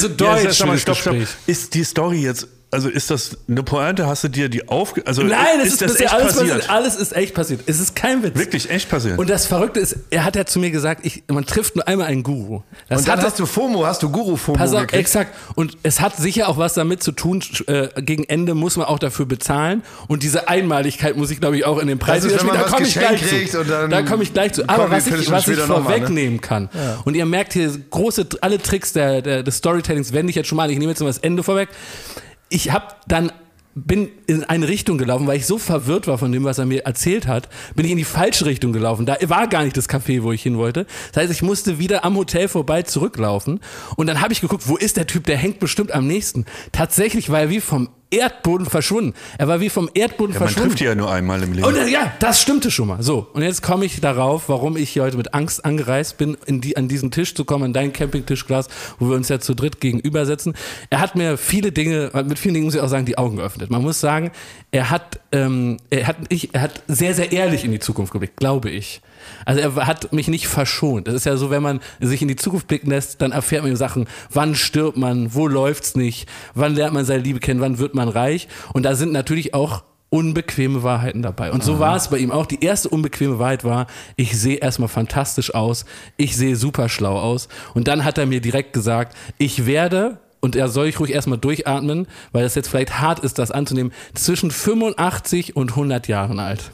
Ja, 0.08 0.36
deutsch 0.36 0.58
für 0.58 0.66
mal, 0.66 0.78
stopp, 0.78 0.98
stopp. 0.98 1.16
Ist 1.48 1.74
die 1.74 1.84
Story 1.84 2.22
jetzt, 2.22 2.48
also 2.76 2.90
ist 2.90 3.10
das 3.10 3.38
eine 3.48 3.64
Pointe? 3.64 4.06
Hast 4.06 4.26
du 4.26 4.28
dir 4.28 4.50
die 4.50 4.68
aufge... 4.68 5.02
Also 5.08 5.24
Nein, 5.24 5.62
es 5.62 5.74
ist, 5.74 5.82
das 5.82 5.96
echt 5.98 6.14
alles 6.14 6.36
passiert? 6.36 6.50
passiert. 6.50 6.70
Alles 6.70 6.96
ist 6.98 7.16
echt 7.16 7.34
passiert. 7.34 7.62
Es 7.66 7.80
ist 7.80 7.96
kein 7.96 8.22
Witz. 8.22 8.38
Wirklich 8.38 8.70
echt 8.70 8.90
passiert? 8.90 9.18
Und 9.18 9.30
das 9.30 9.46
Verrückte 9.46 9.80
ist, 9.80 9.96
er 10.10 10.26
hat 10.26 10.36
ja 10.36 10.46
zu 10.46 10.60
mir 10.60 10.72
gesagt, 10.72 11.06
ich, 11.06 11.24
man 11.28 11.46
trifft 11.46 11.78
nur 11.78 11.88
einmal 11.88 12.08
einen 12.08 12.22
Guru. 12.22 12.64
Das 12.90 13.00
Und 13.00 13.08
dann 13.08 13.20
hat 13.20 13.26
hast 13.26 13.40
du 13.40 13.46
FOMO, 13.46 13.86
hast 13.86 14.04
du 14.04 14.10
Guru-FOMO 14.10 14.58
Pass 14.58 14.74
auf, 14.74 14.82
gekriegt. 14.82 15.00
exakt. 15.00 15.34
Und 15.56 15.78
es 15.84 16.02
hat 16.02 16.18
sicher 16.18 16.50
auch 16.50 16.58
was 16.58 16.74
damit 16.74 17.02
zu 17.02 17.14
tun, 17.14 17.42
äh, 17.68 17.88
gegen 18.02 18.26
Ende 18.26 18.56
muss 18.56 18.76
man 18.76 18.88
auch 18.88 19.00
dafür 19.00 19.26
bezahlen. 19.26 19.82
Und 20.10 20.24
diese 20.24 20.50
Einmaligkeit 20.50 21.16
muss 21.16 21.32
ich, 21.32 21.40
glaube 21.40 21.56
ich, 21.56 21.66
auch 21.66 21.80
in 21.80 21.88
den 21.88 21.98
Preis 21.98 22.24
Das 22.24 22.34
ist, 22.34 22.40
wenn 22.42 22.48
man 22.48 22.58
Da 22.58 22.64
komme 22.64 22.86
ich 22.88 22.94
gleich 22.94 23.50
zu. 23.50 23.64
Da 23.64 24.02
komme 24.02 24.24
ich 24.24 24.34
gleich 24.34 24.52
zu. 24.52 24.68
Aber 24.68 24.92
was 24.92 25.08
ich, 25.08 25.32
was 25.32 25.48
ich 25.48 25.58
ne? 25.58 25.64
vorwegnehmen 25.64 26.42
kann. 26.42 26.70
Und 27.06 27.16
ihr 27.16 27.26
merkt 27.26 27.54
hier, 27.54 27.72
große, 27.90 28.28
alle 28.42 28.62
Tricks 28.62 28.92
der, 28.92 29.22
der, 29.22 29.44
des 29.44 29.58
Storytellings 29.58 30.12
wende 30.12 30.30
ich 30.30 30.36
jetzt 30.36 30.48
schon 30.48 30.58
mal 30.58 30.64
an. 30.64 30.72
Ich 30.72 30.80
nehme 30.80 30.92
jetzt 30.92 31.00
mal 31.00 31.08
das 31.08 31.20
Ende 31.20 31.42
vorweg. 31.42 31.70
Ich 32.50 32.72
habe 32.72 32.88
dann 33.08 33.32
bin 33.76 34.10
in 34.26 34.46
eine 34.46 34.70
Richtung 34.70 34.98
gelaufen, 34.98 35.28
weil 35.28 35.38
ich 35.38 35.46
so 35.46 35.58
verwirrt 35.58 36.08
war 36.08 36.18
von 36.18 36.32
dem, 36.32 36.46
was 36.46 36.58
er 36.58 36.66
mir 36.66 36.86
erzählt 36.86 37.28
hat, 37.28 37.50
bin 37.76 37.86
ich 37.86 37.92
in 37.92 37.98
die 37.98 38.06
falsche 38.06 38.46
Richtung 38.46 38.72
gelaufen. 38.72 39.06
Da 39.06 39.18
war 39.28 39.48
gar 39.48 39.64
nicht 39.64 39.76
das 39.76 39.90
Café, 39.90 40.24
wo 40.24 40.32
ich 40.32 40.42
hin 40.42 40.58
wollte. 40.58 40.88
Das 41.12 41.24
heißt, 41.24 41.34
ich 41.34 41.42
musste 41.42 41.78
wieder 41.78 42.06
am 42.06 42.16
Hotel 42.16 42.48
vorbei 42.48 42.84
zurücklaufen. 42.84 43.60
Und 43.98 44.08
dann 44.08 44.22
habe 44.22 44.32
ich 44.32 44.40
geguckt, 44.40 44.64
wo 44.68 44.78
ist 44.78 44.96
der 44.96 45.08
Typ, 45.08 45.26
der 45.26 45.36
hängt 45.36 45.60
bestimmt 45.60 45.92
am 45.92 46.08
nächsten. 46.08 46.46
Tatsächlich 46.72 47.30
war 47.30 47.42
er 47.42 47.50
wie 47.50 47.60
vom 47.60 47.90
Erdboden 48.16 48.66
verschwunden. 48.66 49.14
Er 49.38 49.48
war 49.48 49.60
wie 49.60 49.70
vom 49.70 49.90
Erdboden 49.94 50.34
Ja, 50.34 50.40
man 50.40 50.48
verschwunden. 50.48 50.70
trifft 50.70 50.80
die 50.80 50.86
ja 50.86 50.96
nur 50.96 51.12
einmal 51.12 51.42
im 51.44 51.54
Leben. 51.54 51.68
Und 51.68 51.76
äh, 51.76 51.88
ja, 51.88 52.14
das 52.20 52.42
stimmte 52.42 52.72
schon 52.72 52.88
mal. 52.88 53.04
So, 53.04 53.28
und 53.34 53.42
jetzt 53.42 53.62
komme 53.62 53.86
ich 53.86 54.00
darauf, 54.02 54.50
warum 54.50 54.78
ich 54.78 54.90
hier 54.90 55.04
heute 55.04 55.18
mit 55.18 55.34
Angst 55.34 55.64
angereist 55.66 56.18
bin, 56.18 56.38
in 56.46 56.62
die, 56.62 56.78
an 56.78 56.88
diesen 56.88 57.12
Tisch 57.12 57.36
zu 57.36 57.46
kommen, 57.46 57.64
an 57.66 57.74
deinen 57.74 57.94
Campingtischglas, 57.94 58.68
wo 59.00 59.10
wir 59.10 59.16
uns 59.16 59.30
ja 59.30 59.40
zu 59.40 59.54
dritt 59.54 59.82
gegenüber 59.82 60.26
sitzen. 60.26 60.54
Er 60.90 61.00
hat 61.00 61.16
mir 61.16 61.38
viele 61.38 61.72
Dinge, 61.72 62.12
mit 62.26 62.40
vielen 62.40 62.54
Dingen 62.54 62.66
muss 62.66 62.76
ich 62.76 62.82
auch 62.82 62.88
sagen, 62.88 63.06
die 63.06 63.18
Augen 63.18 63.38
geöffnet. 63.38 63.70
Man 63.70 63.82
muss 63.82 64.00
sagen, 64.00 64.32
er 64.72 64.90
hat, 64.90 65.20
ähm, 65.32 65.78
er 65.90 66.08
hat, 66.08 66.18
ich, 66.30 66.54
er 66.54 66.62
hat 66.62 66.82
sehr, 66.88 67.14
sehr 67.14 67.32
ehrlich 67.32 67.66
in 67.66 67.72
die 67.72 67.80
Zukunft 67.80 68.14
geblickt, 68.14 68.38
glaube 68.38 68.70
ich. 68.70 69.02
Also 69.46 69.62
er 69.62 69.88
hat 69.88 70.14
mich 70.14 70.28
nicht 70.28 70.48
verschont. 70.48 71.08
Es 71.08 71.14
ist 71.14 71.26
ja 71.26 71.38
so, 71.38 71.50
wenn 71.50 71.64
man 71.64 71.80
sich 72.00 72.22
in 72.22 72.28
die 72.28 72.36
Zukunft 72.36 72.68
blicken 72.68 72.90
lässt, 72.90 73.22
dann 73.22 73.32
erfährt 73.32 73.64
man 73.64 73.76
Sachen, 73.76 74.06
wann 74.32 74.56
stirbt 74.56 74.98
man, 74.98 75.34
wo 75.34 75.48
läuft's 75.48 75.96
nicht, 75.96 76.30
wann 76.54 76.76
lernt 76.76 76.94
man 76.94 77.06
seine 77.06 77.24
Liebe 77.24 77.40
kennen, 77.40 77.62
wann 77.62 77.78
wird 77.78 77.96
man 77.96 78.10
reich. 78.10 78.48
Und 78.74 78.84
da 78.84 78.96
sind 78.96 79.12
natürlich 79.12 79.54
auch 79.54 79.84
unbequeme 80.10 80.84
Wahrheiten 80.84 81.22
dabei. 81.22 81.52
Und 81.52 81.64
so 81.64 81.80
war 81.80 81.96
es 81.96 82.10
bei 82.10 82.18
ihm 82.18 82.32
auch. 82.32 82.46
Die 82.46 82.64
erste 82.64 82.90
unbequeme 82.90 83.40
Wahrheit 83.40 83.64
war, 83.64 83.88
ich 84.16 84.40
sehe 84.40 84.58
erstmal 84.58 84.88
fantastisch 84.88 85.54
aus, 85.54 85.86
ich 86.16 86.38
sehe 86.38 86.56
super 86.56 86.88
schlau 86.90 87.20
aus. 87.20 87.50
Und 87.74 87.88
dann 87.88 88.06
hat 88.06 88.18
er 88.18 88.26
mir 88.26 88.40
direkt 88.40 88.72
gesagt, 88.72 89.16
ich 89.38 89.66
werde 89.66 90.20
und 90.40 90.56
er 90.56 90.70
soll 90.70 90.88
ich 90.88 91.00
ruhig 91.00 91.12
erstmal 91.12 91.40
durchatmen, 91.40 92.08
weil 92.32 92.44
das 92.44 92.56
jetzt 92.56 92.70
vielleicht 92.70 93.00
hart 93.00 93.20
ist, 93.20 93.40
das 93.40 93.52
anzunehmen, 93.52 93.92
zwischen 94.14 94.52
85 94.52 95.56
und 95.56 95.72
100 95.72 96.08
Jahren 96.08 96.40
alt. 96.40 96.72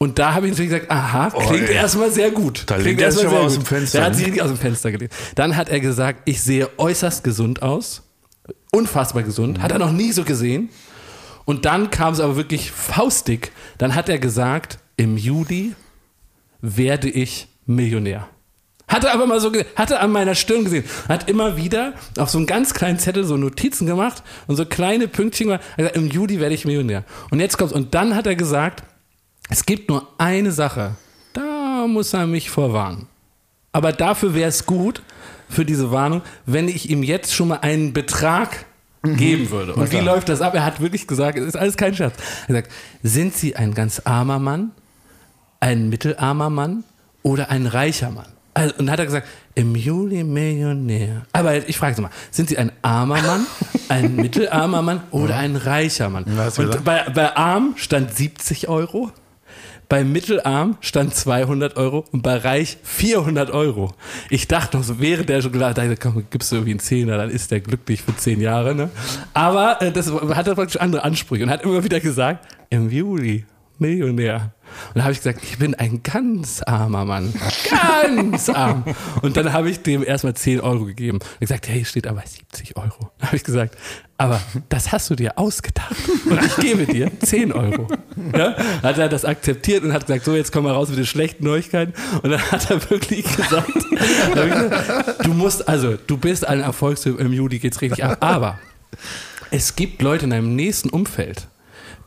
Und 0.00 0.20
da 0.20 0.34
habe 0.34 0.46
ich 0.46 0.52
natürlich 0.52 0.70
gesagt, 0.70 0.90
aha, 0.92 1.30
klingt 1.30 1.68
ey. 1.68 1.74
erstmal 1.74 2.10
sehr 2.12 2.30
gut. 2.30 2.62
Da 2.66 2.76
klingt 2.78 3.00
er 3.00 3.06
erstmal 3.06 3.30
sehr 3.30 3.40
aus 3.40 3.54
gut. 3.56 3.62
dem 3.62 3.66
Fenster, 3.66 3.98
Der 3.98 4.06
hat 4.06 4.14
sich 4.14 4.26
richtig 4.26 4.42
aus 4.42 4.48
dem 4.48 4.56
Fenster 4.56 4.92
gelehnt. 4.92 5.12
Dann 5.34 5.56
hat 5.56 5.68
er 5.68 5.80
gesagt, 5.80 6.22
ich 6.24 6.40
sehe 6.40 6.68
äußerst 6.78 7.24
gesund 7.24 7.62
aus. 7.62 8.02
Unfassbar 8.70 9.24
gesund. 9.24 9.60
Hat 9.60 9.72
er 9.72 9.78
noch 9.80 9.90
nie 9.90 10.12
so 10.12 10.22
gesehen. 10.22 10.68
Und 11.46 11.64
dann 11.64 11.90
kam 11.90 12.12
es 12.12 12.20
aber 12.20 12.36
wirklich 12.36 12.70
faustig. 12.70 13.50
Dann 13.78 13.94
hat 13.96 14.08
er 14.08 14.18
gesagt, 14.18 14.78
im 14.96 15.16
Juli 15.16 15.74
werde 16.60 17.08
ich 17.08 17.48
Millionär. 17.66 18.28
Hatte 18.86 19.12
aber 19.12 19.26
mal 19.26 19.40
so, 19.40 19.52
hatte 19.74 19.98
an 20.00 20.12
meiner 20.12 20.34
Stirn 20.34 20.64
gesehen. 20.64 20.84
Hat 21.08 21.28
immer 21.28 21.56
wieder 21.56 21.94
auf 22.18 22.30
so 22.30 22.38
einen 22.38 22.46
ganz 22.46 22.72
kleinen 22.72 22.98
Zettel 22.98 23.24
so 23.24 23.36
Notizen 23.36 23.86
gemacht 23.86 24.22
und 24.46 24.56
so 24.56 24.64
kleine 24.64 25.08
Pünktchen 25.08 25.48
gemacht. 25.48 25.62
Hat 25.72 25.76
gesagt, 25.78 25.96
Im 25.96 26.08
Juli 26.08 26.38
werde 26.38 26.54
ich 26.54 26.64
Millionär. 26.64 27.04
Und 27.30 27.40
jetzt 27.40 27.58
kommt's. 27.58 27.72
Und 27.74 27.94
dann 27.94 28.14
hat 28.14 28.26
er 28.26 28.36
gesagt, 28.36 28.84
es 29.48 29.64
gibt 29.66 29.88
nur 29.88 30.06
eine 30.18 30.52
Sache. 30.52 30.96
Da 31.32 31.86
muss 31.86 32.12
er 32.12 32.26
mich 32.26 32.50
vorwarnen. 32.50 33.06
Aber 33.72 33.92
dafür 33.92 34.34
wäre 34.34 34.48
es 34.48 34.66
gut, 34.66 35.02
für 35.48 35.64
diese 35.64 35.90
Warnung, 35.90 36.22
wenn 36.46 36.68
ich 36.68 36.90
ihm 36.90 37.02
jetzt 37.02 37.34
schon 37.34 37.48
mal 37.48 37.60
einen 37.60 37.92
Betrag 37.92 38.66
geben 39.02 39.50
würde. 39.50 39.74
Und 39.74 39.90
wie 39.92 40.00
läuft 40.00 40.28
das 40.28 40.40
ab? 40.40 40.54
Er 40.54 40.64
hat 40.64 40.80
wirklich 40.80 41.06
gesagt, 41.06 41.38
es 41.38 41.46
ist 41.46 41.56
alles 41.56 41.76
kein 41.76 41.94
Scherz. 41.94 42.14
Er 42.48 42.54
sagt, 42.56 42.72
sind 43.02 43.34
Sie 43.34 43.56
ein 43.56 43.74
ganz 43.74 44.02
armer 44.04 44.38
Mann, 44.38 44.72
ein 45.60 45.88
mittelarmer 45.88 46.50
Mann 46.50 46.84
oder 47.22 47.50
ein 47.50 47.66
reicher 47.66 48.10
Mann? 48.10 48.26
Also, 48.54 48.74
und 48.78 48.86
dann 48.86 48.90
hat 48.90 48.98
er 48.98 49.06
gesagt, 49.06 49.28
im 49.54 49.76
Juli 49.76 50.24
Millionär. 50.24 51.22
Aber 51.32 51.68
ich 51.68 51.78
frage 51.78 51.94
Sie 51.94 52.02
mal, 52.02 52.10
sind 52.30 52.48
Sie 52.48 52.58
ein 52.58 52.72
armer 52.82 53.22
Mann, 53.22 53.46
ein 53.88 54.16
mittelarmer 54.16 54.82
Mann 54.82 55.02
oder 55.10 55.36
ein 55.36 55.56
reicher 55.56 56.08
Mann? 56.08 56.24
Und 56.24 56.84
bei, 56.84 57.08
bei 57.10 57.36
arm 57.36 57.74
stand 57.76 58.14
70 58.14 58.68
Euro. 58.68 59.12
Bei 59.88 60.04
Mittelarm 60.04 60.76
stand 60.80 61.14
200 61.14 61.78
Euro 61.78 62.04
und 62.12 62.20
bei 62.22 62.36
Reich 62.36 62.76
400 62.82 63.50
Euro. 63.50 63.94
Ich 64.28 64.46
dachte 64.46 64.76
noch 64.76 64.84
so, 64.84 65.00
wäre 65.00 65.24
der 65.24 65.40
schon 65.40 65.52
klar, 65.52 65.72
dachte, 65.72 65.96
gibst 66.28 66.52
du 66.52 66.56
irgendwie 66.56 66.72
einen 66.72 66.80
Zehner, 66.80 67.16
dann 67.16 67.30
ist 67.30 67.50
der 67.50 67.60
glücklich 67.60 68.02
für 68.02 68.14
zehn 68.14 68.42
Jahre. 68.42 68.74
Ne? 68.74 68.90
Aber 69.32 69.80
äh, 69.80 69.90
das 69.90 70.12
hat 70.12 70.46
er 70.46 70.54
praktisch 70.54 70.78
andere 70.78 71.04
Ansprüche 71.04 71.44
und 71.44 71.50
hat 71.50 71.62
immer 71.62 71.82
wieder 71.82 72.00
gesagt, 72.00 72.46
im 72.68 72.90
Juli 72.90 73.46
Millionär. 73.78 74.52
Und 74.88 74.96
da 74.96 75.02
habe 75.02 75.12
ich 75.12 75.18
gesagt, 75.18 75.40
ich 75.42 75.58
bin 75.58 75.74
ein 75.74 76.02
ganz 76.02 76.62
armer 76.62 77.04
Mann. 77.04 77.32
Ganz 77.70 78.48
arm. 78.48 78.84
Und 79.22 79.36
dann 79.36 79.52
habe 79.52 79.70
ich 79.70 79.82
dem 79.82 80.04
erstmal 80.04 80.34
10 80.34 80.60
Euro 80.60 80.84
gegeben. 80.84 81.18
Und 81.18 81.40
gesagt, 81.40 81.68
hey, 81.68 81.84
steht 81.84 82.06
aber 82.06 82.22
70 82.24 82.76
Euro. 82.76 83.10
Da 83.18 83.26
habe 83.26 83.36
ich 83.36 83.44
gesagt, 83.44 83.76
aber 84.16 84.40
das 84.68 84.90
hast 84.90 85.10
du 85.10 85.14
dir 85.14 85.38
ausgedacht. 85.38 85.94
Und 86.28 86.44
ich 86.44 86.56
gebe 86.56 86.86
dir 86.86 87.10
10 87.20 87.52
Euro. 87.52 87.88
Ja? 88.36 88.56
Hat 88.82 88.98
er 88.98 89.08
das 89.08 89.24
akzeptiert 89.24 89.84
und 89.84 89.92
hat 89.92 90.06
gesagt, 90.06 90.24
so, 90.24 90.34
jetzt 90.34 90.52
komm 90.52 90.64
mal 90.64 90.74
raus 90.74 90.88
mit 90.88 90.98
den 90.98 91.06
schlechten 91.06 91.44
Neuigkeiten. 91.44 91.92
Und 92.22 92.30
dann 92.30 92.40
hat 92.50 92.70
er 92.70 92.90
wirklich 92.90 93.24
gesagt, 93.24 93.72
gesagt 94.34 95.24
du 95.24 95.34
musst, 95.34 95.68
also, 95.68 95.96
du 96.06 96.16
bist 96.16 96.46
ein 96.46 96.60
Erfolgstyp, 96.60 97.20
im 97.20 97.32
Juli 97.32 97.58
geht's 97.58 97.80
richtig 97.80 98.04
ab. 98.04 98.18
Aber 98.20 98.58
es 99.50 99.76
gibt 99.76 100.02
Leute 100.02 100.24
in 100.24 100.30
deinem 100.30 100.56
nächsten 100.56 100.90
Umfeld, 100.90 101.48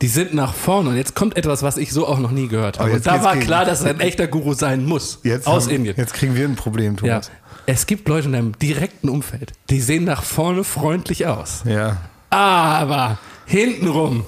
die 0.02 0.08
sind 0.08 0.34
nach 0.34 0.52
vorne. 0.54 0.90
Und 0.90 0.96
jetzt 0.96 1.14
kommt 1.14 1.36
etwas, 1.36 1.62
was 1.62 1.76
ich 1.78 1.92
so 1.92 2.06
auch 2.06 2.18
noch 2.18 2.30
nie 2.32 2.48
gehört 2.48 2.78
habe. 2.78 2.90
Oh, 2.90 2.94
Und 2.94 3.06
da 3.06 3.22
war 3.24 3.34
gegen- 3.34 3.46
klar, 3.46 3.64
dass 3.64 3.82
er 3.82 3.90
ein 3.90 4.00
echter 4.00 4.26
Guru 4.26 4.52
sein 4.52 4.84
muss. 4.84 5.20
Jetzt 5.22 5.46
aus 5.46 5.66
haben- 5.66 5.76
Indien. 5.76 5.94
Jetzt 5.96 6.12
kriegen 6.14 6.34
wir 6.34 6.44
ein 6.46 6.56
Problem, 6.56 6.96
Ja. 6.96 7.20
Thomas. 7.20 7.30
Es 7.64 7.86
gibt 7.86 8.08
Leute 8.08 8.26
in 8.26 8.32
deinem 8.32 8.58
direkten 8.58 9.08
Umfeld, 9.08 9.52
die 9.70 9.80
sehen 9.80 10.04
nach 10.04 10.22
vorne 10.24 10.64
freundlich 10.64 11.26
aus. 11.28 11.62
Ja. 11.64 11.98
Aber 12.30 13.18
hintenrum, 13.46 14.24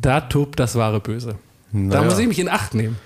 da 0.00 0.20
tobt 0.22 0.58
das 0.58 0.74
wahre 0.74 0.98
Böse. 1.00 1.36
Da 1.72 1.78
Naja. 1.78 2.02
muss 2.02 2.18
ich 2.18 2.26
mich 2.26 2.38
in 2.40 2.48
Acht 2.48 2.74
nehmen. 2.74 2.98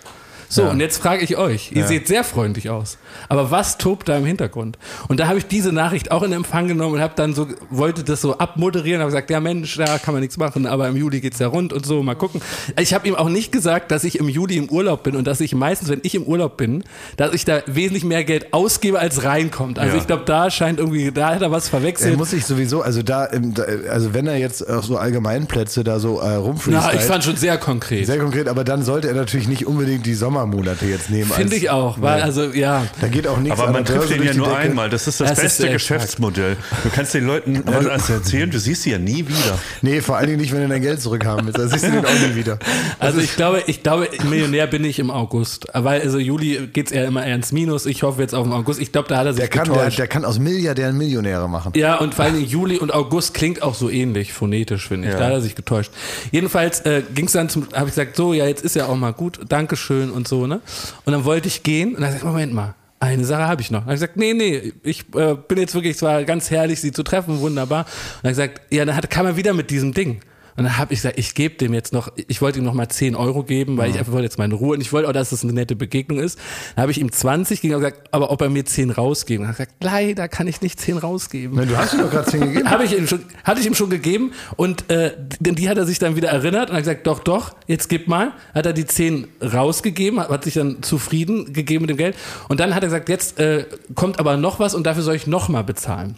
So, 0.49 0.62
Ja. 0.62 0.70
und 0.70 0.80
jetzt 0.80 0.99
frage 0.99 1.22
ich 1.24 1.36
euch, 1.36 1.72
ihr 1.72 1.82
Ja. 1.82 1.86
seht 1.86 2.07
sehr 2.07 2.24
freundlich 2.24 2.70
aus, 2.70 2.99
aber 3.28 3.51
was 3.51 3.78
tobt 3.78 4.09
da 4.09 4.16
im 4.18 4.24
Hintergrund? 4.24 4.78
Und 5.09 5.20
da 5.20 5.26
habe 5.28 5.38
ich 5.38 5.47
diese 5.47 5.72
Nachricht 5.72 6.11
auch 6.11 6.22
in 6.22 6.32
Empfang 6.32 6.68
genommen 6.68 6.95
und 6.95 7.01
habe 7.01 7.14
dann 7.16 7.34
so, 7.34 7.49
wollte 7.70 8.05
das 8.05 8.20
so 8.20 8.38
abmoderieren, 8.38 9.01
habe 9.01 9.11
gesagt, 9.11 9.30
ja 9.30 9.40
Mensch, 9.40 9.76
da 9.76 9.99
kann 9.99 10.14
man 10.14 10.20
nichts 10.20 10.36
machen, 10.36 10.66
aber 10.66 10.88
im 10.88 10.97
Juli 10.97 11.20
geht's 11.20 11.38
ja 11.38 11.47
rund 11.49 11.72
und 11.72 11.84
so, 11.86 12.03
mal 12.03 12.14
gucken. 12.14 12.40
Ich 12.78 12.95
habe 12.95 13.09
ihm 13.09 13.14
auch 13.14 13.28
nicht 13.28 13.53
gesagt, 13.53 13.90
dass 13.90 14.05
ich 14.05 14.18
im 14.18 14.28
Juli 14.28 14.57
im 14.57 14.68
Urlaub 14.68 15.03
bin 15.03 15.16
und 15.16 15.26
dass 15.26 15.40
ich 15.40 15.55
meistens, 15.55 15.88
wenn 15.88 16.01
ich 16.03 16.14
im 16.14 16.22
Urlaub 16.24 16.57
bin, 16.57 16.84
dass 17.16 17.32
ich 17.34 17.45
da 17.45 17.62
wesentlich 17.66 18.05
mehr 18.05 18.24
Geld 18.24 18.53
ausgebe, 18.53 18.99
als 18.99 19.24
reinkommt. 19.24 19.78
Also 19.78 19.95
Ja. 19.97 20.01
ich 20.01 20.07
glaube, 20.07 20.24
da 20.26 20.51
scheint 20.51 20.78
irgendwie, 20.78 21.11
da 21.12 21.34
hat 21.34 21.42
er 21.42 21.51
was 21.51 21.66
Er 21.66 21.70
verwechselt. 21.70 22.16
muss 22.16 22.30
sich 22.30 22.45
sowieso, 22.47 22.82
also 22.82 23.03
da, 23.03 23.24
im- 23.24 23.55
da, 23.55 23.64
also 23.90 24.14
wenn 24.14 24.26
er 24.26 24.36
jetzt 24.36 24.68
auch 24.68 24.82
so 24.82 24.97
Allgemeinplätze 24.97 25.84
da 25.84 25.99
so 25.99 26.20
äh, 26.20 26.40
Na, 26.66 26.92
ich 26.95 27.01
fand 27.03 27.24
schon 27.24 27.36
sehr 27.36 27.57
konkret. 27.59 28.07
sehr 28.07 28.18
konkret, 28.18 28.49
aber 28.49 28.64
dann 28.64 28.82
sollte 28.82 29.09
er 29.09 29.14
natürlich 29.14 29.49
nicht 29.49 29.66
unbedingt 29.66 30.07
die 30.07 30.14
Sommermonate 30.35 30.87
jetzt 30.87 31.11
nehmen. 31.11 31.30
Finde 31.30 31.57
ich 31.57 31.70
auch, 31.70 32.01
weil 32.01 32.16
Nee. 32.16 32.22
also 32.22 32.45
ja, 32.53 32.85
Da 33.01 33.09
geht 33.09 33.26
auch 33.26 33.39
nichts 33.39 33.59
Aber 33.59 33.68
an 33.68 33.74
man 33.74 33.85
trifft 33.85 34.11
ihn 34.14 34.22
ja 34.22 34.35
nur 34.35 34.47
Decke. 34.49 34.59
einmal. 34.59 34.91
Das 34.91 35.07
ist 35.07 35.20
das, 35.20 35.28
Das 35.30 35.39
ist 35.39 35.45
beste 35.45 35.62
sehr 35.62 35.72
Geschäftsmodell. 35.72 36.57
Du 36.82 36.91
kannst 36.91 37.14
den 37.14 37.26
Leuten 37.26 37.57
etwas 37.57 38.11
erzählen, 38.11 38.51
du 38.51 38.59
siehst 38.59 38.82
sie 38.82 38.91
ja 38.91 38.99
nie 38.99 39.26
wieder. 39.28 39.59
Nee, 39.82 40.01
vor 40.01 40.16
allen 40.16 40.26
Dingen 40.28 40.41
nicht, 40.41 40.53
wenn 40.53 40.62
du 40.62 40.68
dein 40.68 40.82
Geld 40.82 41.01
zurückhaben 41.01 41.47
willst. 41.47 41.59
Da 41.59 41.68
siehst 41.68 41.85
du 41.87 41.91
den 41.91 42.05
auch 42.05 42.11
nie 42.28 42.35
wieder. 42.35 42.59
Also 42.99 43.20
ich 43.20 43.37
glaube, 43.37 43.62
ich 43.66 43.82
glaube, 43.82 44.09
Millionär 44.28 44.66
bin 44.66 44.85
ich 44.85 44.99
im 44.99 45.11
August. 45.11 45.66
Weil 45.72 46.01
also 46.03 46.18
Juli 46.18 46.68
geht's 46.72 46.91
eher 46.93 47.05
immer 47.07 47.24
eher 47.24 47.35
ins 47.35 47.53
Minus. 47.53 47.87
Ich 47.87 48.03
hoffe 48.03 48.20
jetzt 48.22 48.35
auf 48.35 48.45
den 48.45 48.53
August. 48.53 48.80
Ich 48.80 48.93
glaube, 48.93 49.09
da 49.09 49.18
hat 49.18 49.26
er 49.26 49.32
sich 49.35 49.41
Der 49.41 49.49
kann, 49.49 49.64
der, 49.66 49.74
getäuscht. 49.74 49.99
der 49.99 50.09
kann 50.09 50.24
aus 50.24 50.39
Milliardären 50.39 50.97
Millionäre 50.97 51.49
machen. 51.49 51.72
ja, 51.76 51.97
und 51.97 52.14
vor 52.14 52.24
allem 52.24 52.43
Juli 52.43 52.78
und 52.78 52.93
August 52.93 53.35
klingt 53.35 53.62
auch 53.62 53.74
so 53.74 53.89
ähnlich, 53.91 54.32
phonetisch, 54.32 54.89
finde 54.89 55.09
ich. 55.09 55.14
Ja. 55.14 55.20
Da 55.20 55.26
hat 55.26 55.32
er 55.35 55.41
sich 55.41 55.55
getäuscht. 55.55 55.93
Jedenfalls 56.32 56.80
äh, 56.80 57.03
ging 57.14 57.26
es 57.26 57.32
dann 57.32 57.49
zum, 57.49 57.66
habe 57.72 57.89
ich 57.89 57.95
gesagt, 57.95 58.16
so, 58.16 58.32
ja, 58.35 58.47
jetzt 58.47 58.64
ist 58.64 58.74
ja 58.76 58.87
auch 58.87 58.97
mal 58.97 59.12
gut, 59.12 59.41
Dankeschön 59.49 60.11
und 60.11 60.24
so, 60.29 60.47
ne? 60.47 60.61
Und 61.05 61.12
dann 61.12 61.25
wollte 61.25 61.49
ich 61.49 61.62
gehen 61.62 61.95
und 61.95 62.01
dann 62.01 62.11
gesagt, 62.11 62.25
Moment 62.25 62.53
mal, 62.53 62.75
eine 63.01 63.25
Sache 63.25 63.47
habe 63.47 63.61
ich 63.61 63.70
noch. 63.70 63.81
Dann 63.81 63.87
habe 63.87 63.95
ich 63.95 64.01
gesagt, 64.01 64.16
nee, 64.16 64.35
nee, 64.35 64.72
ich 64.83 65.05
äh, 65.14 65.35
bin 65.35 65.59
jetzt 65.59 65.75
wirklich, 65.75 65.97
es 65.97 66.03
war 66.03 66.25
ganz 66.25 66.51
herrlich, 66.51 66.81
sie 66.81 66.93
zu 66.93 67.03
treffen, 67.03 67.41
wunderbar. 67.41 67.81
Und 67.81 68.25
dann 68.25 68.33
ich 68.33 68.39
gesagt, 68.39 68.61
ja, 68.72 68.85
dann 68.85 68.97
hat, 68.97 69.11
kam 69.11 69.27
er 69.27 69.37
wieder 69.37 69.53
mit 69.53 69.70
diesem 69.70 69.93
Ding. 69.93 70.20
Und 70.57 70.64
dann 70.64 70.78
habe 70.78 70.92
ich 70.92 71.00
gesagt, 71.00 71.18
ich 71.18 71.34
gebe 71.34 71.57
dem 71.57 71.74
jetzt 71.74 71.92
noch, 71.92 72.12
ich 72.28 72.40
wollte 72.40 72.59
ihm 72.59 72.64
noch 72.64 72.74
mal 72.74 72.88
10 72.88 73.16
Euro 73.16 73.42
geben, 73.42 73.76
weil 73.76 73.90
ich 73.90 73.98
einfach 73.98 74.12
wollte 74.12 74.24
jetzt 74.24 74.38
meine 74.38 74.55
Ruhe 74.55 74.74
und 74.74 74.80
ich 74.80 74.92
wollte 74.92 75.09
auch, 75.09 75.12
dass 75.12 75.32
es 75.32 75.42
eine 75.42 75.52
nette 75.52 75.74
Begegnung 75.74 76.20
ist. 76.20 76.38
Dann 76.76 76.82
habe 76.82 76.92
ich 76.92 77.00
ihm 77.00 77.11
20 77.11 77.61
gegeben 77.61 77.76
und 77.76 77.82
gesagt, 77.82 78.09
aber 78.12 78.30
ob 78.30 78.40
er 78.40 78.50
mir 78.50 78.64
10 78.64 78.90
rausgeben. 78.90 79.48
Hat 79.48 79.55
er 79.59 79.66
gesagt, 79.66 79.84
leider 79.84 80.28
kann 80.28 80.46
ich 80.46 80.61
nicht 80.62 80.80
10 80.80 80.98
rausgeben. 80.98 81.57
Nein, 81.57 81.68
du 81.68 81.76
hast 81.76 81.94
ihm 81.94 82.00
doch 82.00 82.11
gerade 82.11 82.30
10 82.30 82.40
gegeben. 82.40 82.70
Habe 82.74 82.84
ich 82.84 82.96
ihm 82.96 83.07
schon, 83.09 83.24
hatte 83.42 83.61
ich 83.61 83.66
ihm 83.66 83.74
schon 83.74 83.90
gegeben 83.90 84.32
und 84.57 84.90
äh, 84.90 85.12
die, 85.40 85.55
die 85.55 85.68
hat 85.68 85.76
er 85.76 85.86
sich 85.86 85.98
dann 85.98 86.16
wieder 86.16 86.28
erinnert 86.28 86.70
und 86.70 86.76
hat 86.76 86.82
gesagt, 86.82 87.07
doch, 87.07 87.18
doch, 87.18 87.55
jetzt 87.66 87.88
gib 87.88 88.07
mal. 88.07 88.32
Hat 88.55 88.66
er 88.66 88.72
die 88.72 88.86
10 88.86 89.26
rausgegeben, 89.42 90.20
hat, 90.20 90.28
hat 90.28 90.44
sich 90.44 90.55
dann 90.55 90.82
zufrieden 90.82 91.52
gegeben 91.52 91.82
mit 91.82 91.90
dem 91.90 91.96
Geld 91.96 92.16
und 92.48 92.61
dann 92.61 92.74
hat 92.74 92.82
er 92.82 92.88
gesagt, 92.88 93.09
jetzt 93.09 93.38
äh, 93.38 93.66
kommt 93.94 94.18
aber 94.18 94.36
noch 94.36 94.61
was 94.61 94.74
und 94.74 94.86
dafür 94.86 95.02
soll 95.02 95.16
ich 95.16 95.26
noch 95.26 95.48
mal 95.48 95.64
bezahlen. 95.64 96.16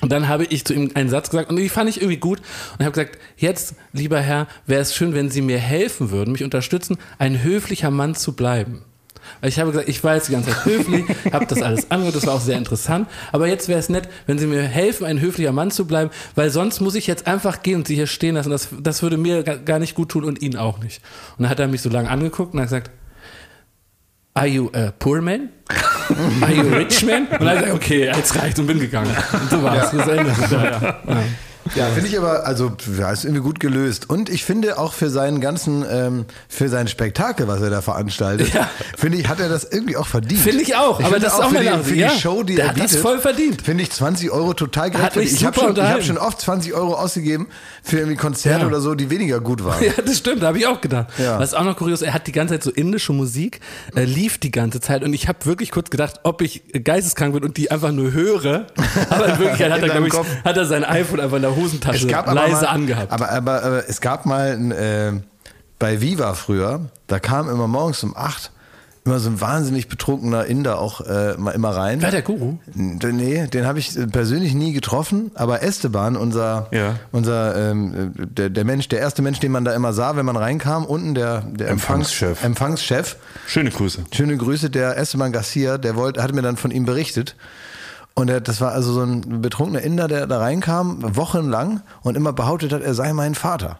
Und 0.00 0.10
dann 0.12 0.28
habe 0.28 0.44
ich 0.44 0.64
zu 0.64 0.72
ihm 0.74 0.90
einen 0.94 1.10
Satz 1.10 1.30
gesagt 1.30 1.50
und 1.50 1.56
die 1.56 1.68
fand 1.68 1.90
ich 1.90 1.98
irgendwie 2.00 2.16
gut 2.18 2.40
und 2.78 2.84
habe 2.84 2.92
gesagt, 2.92 3.18
jetzt, 3.36 3.74
lieber 3.92 4.20
Herr, 4.20 4.46
wäre 4.66 4.80
es 4.80 4.94
schön, 4.94 5.14
wenn 5.14 5.30
Sie 5.30 5.42
mir 5.42 5.58
helfen 5.58 6.10
würden, 6.10 6.32
mich 6.32 6.42
unterstützen, 6.44 6.96
ein 7.18 7.42
höflicher 7.42 7.90
Mann 7.90 8.14
zu 8.14 8.32
bleiben. 8.34 8.82
Weil 9.42 9.50
ich 9.50 9.60
habe 9.60 9.70
gesagt, 9.70 9.88
ich 9.90 10.02
war 10.02 10.14
jetzt 10.14 10.28
die 10.28 10.32
ganze 10.32 10.50
Zeit 10.50 10.64
höflich, 10.64 11.04
habe 11.32 11.44
das 11.46 11.60
alles 11.60 11.90
angehört, 11.90 12.16
das 12.16 12.26
war 12.26 12.34
auch 12.34 12.40
sehr 12.40 12.56
interessant. 12.56 13.06
Aber 13.32 13.46
jetzt 13.46 13.68
wäre 13.68 13.78
es 13.78 13.90
nett, 13.90 14.08
wenn 14.26 14.38
Sie 14.38 14.46
mir 14.46 14.62
helfen, 14.62 15.04
ein 15.04 15.20
höflicher 15.20 15.52
Mann 15.52 15.70
zu 15.70 15.84
bleiben, 15.86 16.10
weil 16.34 16.48
sonst 16.50 16.80
muss 16.80 16.94
ich 16.94 17.06
jetzt 17.06 17.26
einfach 17.26 17.62
gehen 17.62 17.76
und 17.76 17.86
Sie 17.86 17.94
hier 17.94 18.06
stehen 18.06 18.34
lassen. 18.36 18.50
Das, 18.50 18.68
das 18.80 19.02
würde 19.02 19.18
mir 19.18 19.42
ga- 19.42 19.56
gar 19.56 19.78
nicht 19.78 19.94
gut 19.94 20.08
tun 20.08 20.24
und 20.24 20.40
Ihnen 20.40 20.56
auch 20.56 20.78
nicht. 20.78 21.02
Und 21.36 21.42
dann 21.42 21.50
hat 21.50 21.60
er 21.60 21.68
mich 21.68 21.82
so 21.82 21.90
lange 21.90 22.08
angeguckt 22.08 22.54
und 22.54 22.60
hat 22.60 22.66
gesagt, 22.68 22.90
Are 24.34 24.46
you 24.46 24.70
a 24.72 24.92
poor 24.98 25.20
man? 25.20 25.50
Are 26.40 26.52
you 26.52 26.72
a 26.72 26.76
rich 26.76 27.04
man? 27.04 27.26
Und 27.26 27.40
dann 27.40 27.48
er 27.48 27.54
gesagt, 27.56 27.74
okay, 27.74 28.06
jetzt 28.06 28.36
reicht 28.40 28.58
und 28.58 28.66
bin 28.66 28.78
gegangen. 28.78 29.14
Und 29.32 29.50
so 29.50 29.62
war 29.62 29.82
es. 29.82 29.90
Das 29.90 30.08
Ende. 30.08 30.32
Ja, 30.50 30.64
ja. 30.64 31.00
Ja. 31.74 31.86
Finde 31.86 32.08
ich 32.08 32.18
aber, 32.18 32.46
also, 32.46 32.72
ja, 32.98 33.10
ist 33.12 33.24
irgendwie 33.24 33.42
gut 33.42 33.60
gelöst. 33.60 34.08
Und 34.10 34.28
ich 34.28 34.44
finde 34.44 34.78
auch 34.78 34.92
für 34.92 35.10
seinen 35.10 35.40
ganzen, 35.40 35.84
ähm, 35.90 36.24
für 36.48 36.68
sein 36.68 36.88
Spektakel, 36.88 37.46
was 37.48 37.60
er 37.62 37.70
da 37.70 37.80
veranstaltet, 37.80 38.52
Ja. 38.52 38.68
finde 38.96 39.18
ich, 39.18 39.28
hat 39.28 39.40
er 39.40 39.48
das 39.48 39.64
irgendwie 39.64 39.96
auch 39.96 40.06
verdient. 40.06 40.40
Finde 40.40 40.62
ich 40.62 40.74
auch, 40.76 40.98
aber 40.98 41.04
finde 41.04 41.20
das 41.20 41.34
ist 41.34 41.40
auch 41.40 41.50
für, 41.50 41.60
die, 41.60 41.84
für 41.84 41.94
die 41.94 42.00
ja. 42.00 42.10
Show, 42.10 42.42
die 42.42 42.54
Der 42.56 42.64
er 42.64 42.70
hat 42.70 42.76
das 42.78 42.86
bietet, 42.90 43.02
voll 43.02 43.18
verdient. 43.20 43.62
Finde 43.62 43.82
ich 43.84 43.90
20 43.90 44.30
Euro 44.30 44.54
total 44.54 44.90
gerechtfertigt. 44.90 45.34
Ich 45.36 45.44
habe 45.44 45.58
schon, 45.58 45.76
ich 45.76 45.82
hab 45.82 46.02
schon 46.02 46.18
oft 46.18 46.40
20 46.40 46.74
Euro 46.74 46.94
ausgegeben 46.94 47.46
für 47.82 47.98
irgendwie 47.98 48.16
Konzerte 48.16 48.62
Ja. 48.62 48.66
oder 48.66 48.80
so, 48.80 48.94
die 48.94 49.10
weniger 49.10 49.40
gut 49.40 49.64
waren. 49.64 49.82
Ja, 49.84 49.92
das 50.04 50.18
stimmt, 50.18 50.42
da 50.42 50.48
habe 50.48 50.58
ich 50.58 50.66
auch 50.66 50.80
gedacht. 50.80 51.08
Was 51.38 51.54
auch 51.54 51.64
noch 51.64 51.76
kurios, 51.76 52.02
er 52.02 52.12
hat 52.14 52.26
die 52.26 52.32
ganze 52.32 52.54
Zeit 52.54 52.62
so 52.64 52.70
indische 52.70 53.12
Musik, 53.12 53.60
äh, 53.94 54.04
lief 54.04 54.38
die 54.38 54.50
ganze 54.50 54.80
Zeit 54.80 55.02
und 55.02 55.12
ich 55.14 55.26
habe 55.28 55.44
wirklich 55.46 55.70
kurz 55.70 55.90
gedacht, 55.90 56.20
ob 56.22 56.42
ich 56.42 56.62
geisteskrank 56.84 57.32
bin 57.34 57.44
und 57.44 57.56
die 57.56 57.70
einfach 57.70 57.92
nur 57.92 58.12
höre. 58.12 58.66
Aber 59.10 59.26
in 59.26 59.38
Wirklichkeit 59.38 59.70
hat 59.72 59.78
In 59.78 59.84
er, 59.84 59.94
deinem 59.94 60.06
ich, 60.06 60.14
hat 60.44 60.56
er 60.56 60.66
sein 60.66 60.84
iPhone 60.84 61.20
einfach 61.20 61.36
in 61.36 61.42
der 61.42 61.56
Hosentasche 61.60 62.06
leise 62.06 62.34
mal, 62.34 62.64
angehabt. 62.66 63.12
Aber, 63.12 63.30
aber, 63.30 63.62
aber 63.62 63.88
es 63.88 64.00
gab 64.00 64.26
mal 64.26 64.52
ein, 64.52 64.70
äh, 64.72 65.12
bei 65.78 66.00
Viva 66.00 66.34
früher, 66.34 66.90
da 67.06 67.18
kam 67.18 67.48
immer 67.48 67.66
morgens 67.68 68.02
um 68.04 68.16
8 68.16 68.50
immer 69.04 69.18
so 69.18 69.30
ein 69.30 69.40
wahnsinnig 69.40 69.88
betrunkener 69.88 70.44
Inder 70.44 70.78
auch 70.78 71.00
äh, 71.00 71.34
mal 71.38 71.52
immer 71.52 71.70
rein. 71.70 72.02
War 72.02 72.10
der 72.10 72.22
Guru? 72.22 72.58
Nee, 72.74 73.46
den 73.46 73.66
habe 73.66 73.78
ich 73.78 73.96
äh, 73.96 74.06
persönlich 74.06 74.52
nie 74.54 74.72
getroffen, 74.72 75.30
aber 75.34 75.62
Esteban, 75.62 76.16
unser, 76.16 76.68
Ja. 76.70 76.96
unser 77.10 77.70
ähm, 77.70 78.12
der, 78.16 78.50
der 78.50 78.64
Mensch, 78.64 78.88
der 78.88 79.00
erste 79.00 79.22
Mensch, 79.22 79.40
den 79.40 79.52
man 79.52 79.64
da 79.64 79.72
immer 79.74 79.92
sah, 79.94 80.16
wenn 80.16 80.26
man 80.26 80.36
reinkam, 80.36 80.84
unten 80.84 81.14
der, 81.14 81.40
der 81.40 81.68
Empfangschef. 81.68 82.44
Empfangschef. 82.44 83.16
Schöne 83.46 83.70
Grüße. 83.70 84.04
Schöne 84.12 84.36
Grüße, 84.36 84.68
der 84.68 84.98
Esteban 84.98 85.32
Garcia, 85.32 85.78
der 85.78 85.96
wollte, 85.96 86.22
hat 86.22 86.34
mir 86.34 86.42
dann 86.42 86.58
von 86.58 86.70
ihm 86.70 86.84
berichtet. 86.84 87.36
Und 88.20 88.28
er, 88.30 88.40
das 88.40 88.60
war 88.60 88.72
also 88.72 88.92
so 88.92 89.02
ein 89.02 89.42
betrunkener 89.42 89.80
Inder, 89.82 90.08
der 90.08 90.26
da 90.26 90.38
reinkam, 90.38 90.98
wochenlang 91.16 91.80
und 92.02 92.16
immer 92.16 92.32
behauptet 92.32 92.72
hat, 92.72 92.82
er 92.82 92.94
sei 92.94 93.12
mein 93.12 93.34
Vater. 93.34 93.78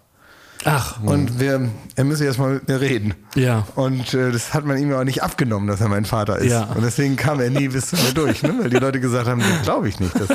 Ach, 0.67 1.01
Und 1.03 1.41
wir, 1.41 1.71
er 1.97 2.05
müsse 2.05 2.27
jetzt 2.27 2.39
mal 2.39 2.53
mit 2.53 2.69
mir 2.69 2.83
reden. 2.83 3.15
Ja. 3.35 3.67
Und 3.77 4.13
äh, 4.13 4.31
das 4.31 4.53
hat 4.53 4.67
man 4.67 4.77
ihm 4.77 4.93
auch 4.93 5.05
nicht 5.05 5.23
abgenommen, 5.23 5.67
dass 5.67 5.81
er 5.81 5.89
mein 5.89 6.05
Vater 6.05 6.37
ist. 6.39 6.51
Ja. 6.53 6.65
Und 6.75 6.85
deswegen 6.85 7.17
kam 7.17 7.41
er 7.41 7.49
nie 7.49 7.69
bis 7.69 7.87
zu 7.87 7.97
mir 7.97 8.13
durch, 8.13 8.43
ne? 8.43 8.55
weil 8.61 8.69
die 8.69 8.77
Leute 8.77 9.01
gesagt 9.01 9.27
haben, 9.27 9.41
das 9.41 9.63
glaube 9.63 9.89
ich 9.89 9.99
nicht, 10.01 10.13
dass 10.21 10.29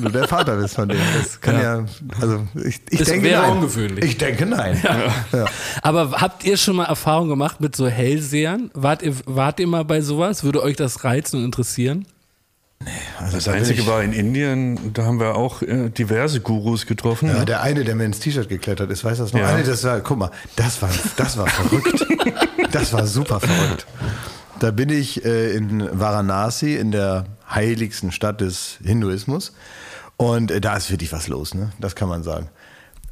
du 0.00 0.08
der 0.08 0.28
Vater 0.28 0.54
bist 0.56 0.76
von 0.76 0.88
dem. 0.88 1.00
Das 1.18 1.40
kann 1.40 1.60
ja, 1.60 1.84
also 2.20 2.46
ich, 2.64 2.80
ich 2.90 2.98
Das 3.00 3.08
denke 3.08 3.26
wäre 3.26 3.42
nein. 3.42 3.50
ungewöhnlich. 3.56 4.04
Ich 4.04 4.18
denke 4.18 4.46
nein. 4.46 4.80
Ja. 5.32 5.46
Aber 5.82 6.12
habt 6.12 6.44
ihr 6.44 6.56
schon 6.58 6.76
mal 6.76 6.84
Erfahrung 6.84 7.28
gemacht 7.28 7.60
mit 7.60 7.74
so 7.74 7.88
Hellsehern? 7.88 8.70
Wart 8.74 9.02
ihr, 9.02 9.14
wart 9.26 9.58
ihr 9.58 9.66
mal 9.66 9.84
bei 9.84 10.00
sowas? 10.00 10.44
Würde 10.44 10.62
euch 10.62 10.76
das 10.76 11.02
reizen 11.02 11.38
und 11.40 11.44
interessieren? 11.46 12.06
Also 13.18 13.36
Das 13.36 13.48
Einzige 13.48 13.86
war 13.86 14.02
in 14.02 14.12
Indien, 14.12 14.92
da 14.92 15.04
haben 15.04 15.20
wir 15.20 15.34
auch 15.36 15.62
äh, 15.62 15.90
diverse 15.90 16.40
Gurus 16.40 16.86
getroffen. 16.86 17.28
Ja, 17.28 17.44
der 17.44 17.62
eine, 17.62 17.84
der 17.84 17.94
mir 17.94 18.04
ins 18.04 18.20
T-Shirt 18.20 18.48
geklettert 18.48 18.90
ist, 18.90 19.04
weiß 19.04 19.18
das 19.18 19.32
noch? 19.32 19.40
Ja. 19.40 19.48
Ah, 19.48 19.56
nee, 19.56 19.62
das 19.62 19.84
war, 19.84 20.00
guck 20.00 20.18
mal, 20.18 20.30
das 20.56 20.80
war, 20.82 20.90
das 21.16 21.36
war 21.36 21.46
verrückt. 21.46 22.06
das 22.72 22.92
war 22.92 23.06
super 23.06 23.40
verrückt. 23.40 23.86
Da 24.58 24.70
bin 24.70 24.90
ich 24.90 25.24
äh, 25.24 25.54
in 25.54 25.88
Varanasi, 25.98 26.76
in 26.76 26.90
der 26.90 27.26
heiligsten 27.48 28.12
Stadt 28.12 28.40
des 28.40 28.78
Hinduismus. 28.82 29.52
Und 30.16 30.50
äh, 30.50 30.60
da 30.60 30.76
ist 30.76 30.90
wirklich 30.90 31.12
was 31.12 31.28
los, 31.28 31.54
ne? 31.54 31.72
Das 31.80 31.96
kann 31.96 32.08
man 32.08 32.22
sagen. 32.22 32.48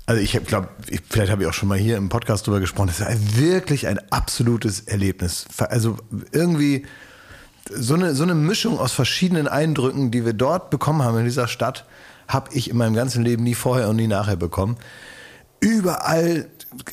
Also 0.07 0.23
ich 0.23 0.33
glaube, 0.45 0.69
vielleicht 1.09 1.31
habe 1.31 1.43
ich 1.43 1.49
auch 1.49 1.53
schon 1.53 1.69
mal 1.69 1.79
hier 1.79 1.97
im 1.97 2.09
Podcast 2.09 2.47
drüber 2.47 2.59
gesprochen. 2.59 2.89
Das 2.89 3.01
ist 3.01 3.39
wirklich 3.39 3.87
ein 3.87 4.01
absolutes 4.11 4.81
Erlebnis. 4.81 5.47
Also 5.57 5.99
irgendwie 6.33 6.85
so 7.69 7.95
eine, 7.95 8.15
so 8.15 8.23
eine 8.23 8.35
Mischung 8.35 8.79
aus 8.79 8.93
verschiedenen 8.93 9.49
Eindrücken, 9.49 10.11
die 10.11 10.25
wir 10.25 10.33
dort 10.33 10.71
bekommen 10.71 11.03
haben 11.03 11.19
in 11.19 11.25
dieser 11.25 11.49
Stadt, 11.49 11.85
habe 12.29 12.51
ich 12.53 12.71
in 12.71 12.77
meinem 12.77 12.95
ganzen 12.95 13.25
Leben 13.25 13.43
nie 13.43 13.55
vorher 13.55 13.89
und 13.89 13.97
nie 13.97 14.07
nachher 14.07 14.37
bekommen. 14.37 14.77
Überall 15.61 16.49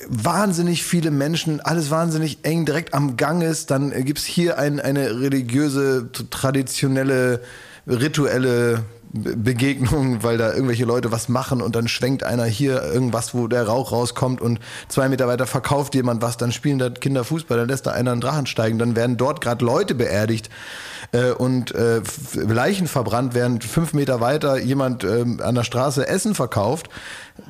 wahnsinnig 0.07 0.83
viele 0.83 1.11
Menschen, 1.11 1.61
alles 1.61 1.89
wahnsinnig 1.89 2.39
eng 2.43 2.65
direkt 2.65 2.93
am 2.93 3.15
Gang 3.15 3.43
ist. 3.43 3.71
Dann 3.71 3.91
gibt 4.03 4.19
es 4.19 4.25
hier 4.25 4.57
ein, 4.57 4.79
eine 4.79 5.19
religiöse, 5.21 6.09
traditionelle, 6.11 7.41
rituelle 7.85 8.83
Be- 9.13 9.35
Begegnung, 9.35 10.23
weil 10.23 10.37
da 10.37 10.53
irgendwelche 10.53 10.85
Leute 10.85 11.11
was 11.11 11.29
machen 11.29 11.61
und 11.61 11.75
dann 11.75 11.87
schwenkt 11.87 12.23
einer 12.23 12.45
hier 12.45 12.83
irgendwas, 12.83 13.33
wo 13.33 13.47
der 13.47 13.67
Rauch 13.67 13.91
rauskommt 13.91 14.41
und 14.41 14.59
zwei 14.87 15.09
Meter 15.09 15.27
weiter 15.27 15.47
verkauft 15.47 15.95
jemand 15.95 16.21
was, 16.21 16.37
dann 16.37 16.51
spielen 16.51 16.79
da 16.79 16.89
Kinder 16.89 17.23
Fußball, 17.23 17.57
dann 17.57 17.67
lässt 17.67 17.85
da 17.85 17.91
einer 17.91 18.11
einen 18.11 18.21
Drachen 18.21 18.45
steigen, 18.45 18.79
dann 18.79 18.95
werden 18.95 19.17
dort 19.17 19.41
gerade 19.41 19.63
Leute 19.63 19.95
beerdigt 19.95 20.49
äh, 21.11 21.31
und 21.31 21.73
äh, 21.73 22.01
Leichen 22.33 22.87
verbrannt, 22.87 23.33
während 23.33 23.63
fünf 23.63 23.93
Meter 23.93 24.19
weiter 24.21 24.59
jemand 24.59 25.03
ähm, 25.03 25.39
an 25.41 25.55
der 25.55 25.63
Straße 25.63 26.07
Essen 26.07 26.35
verkauft. 26.35 26.89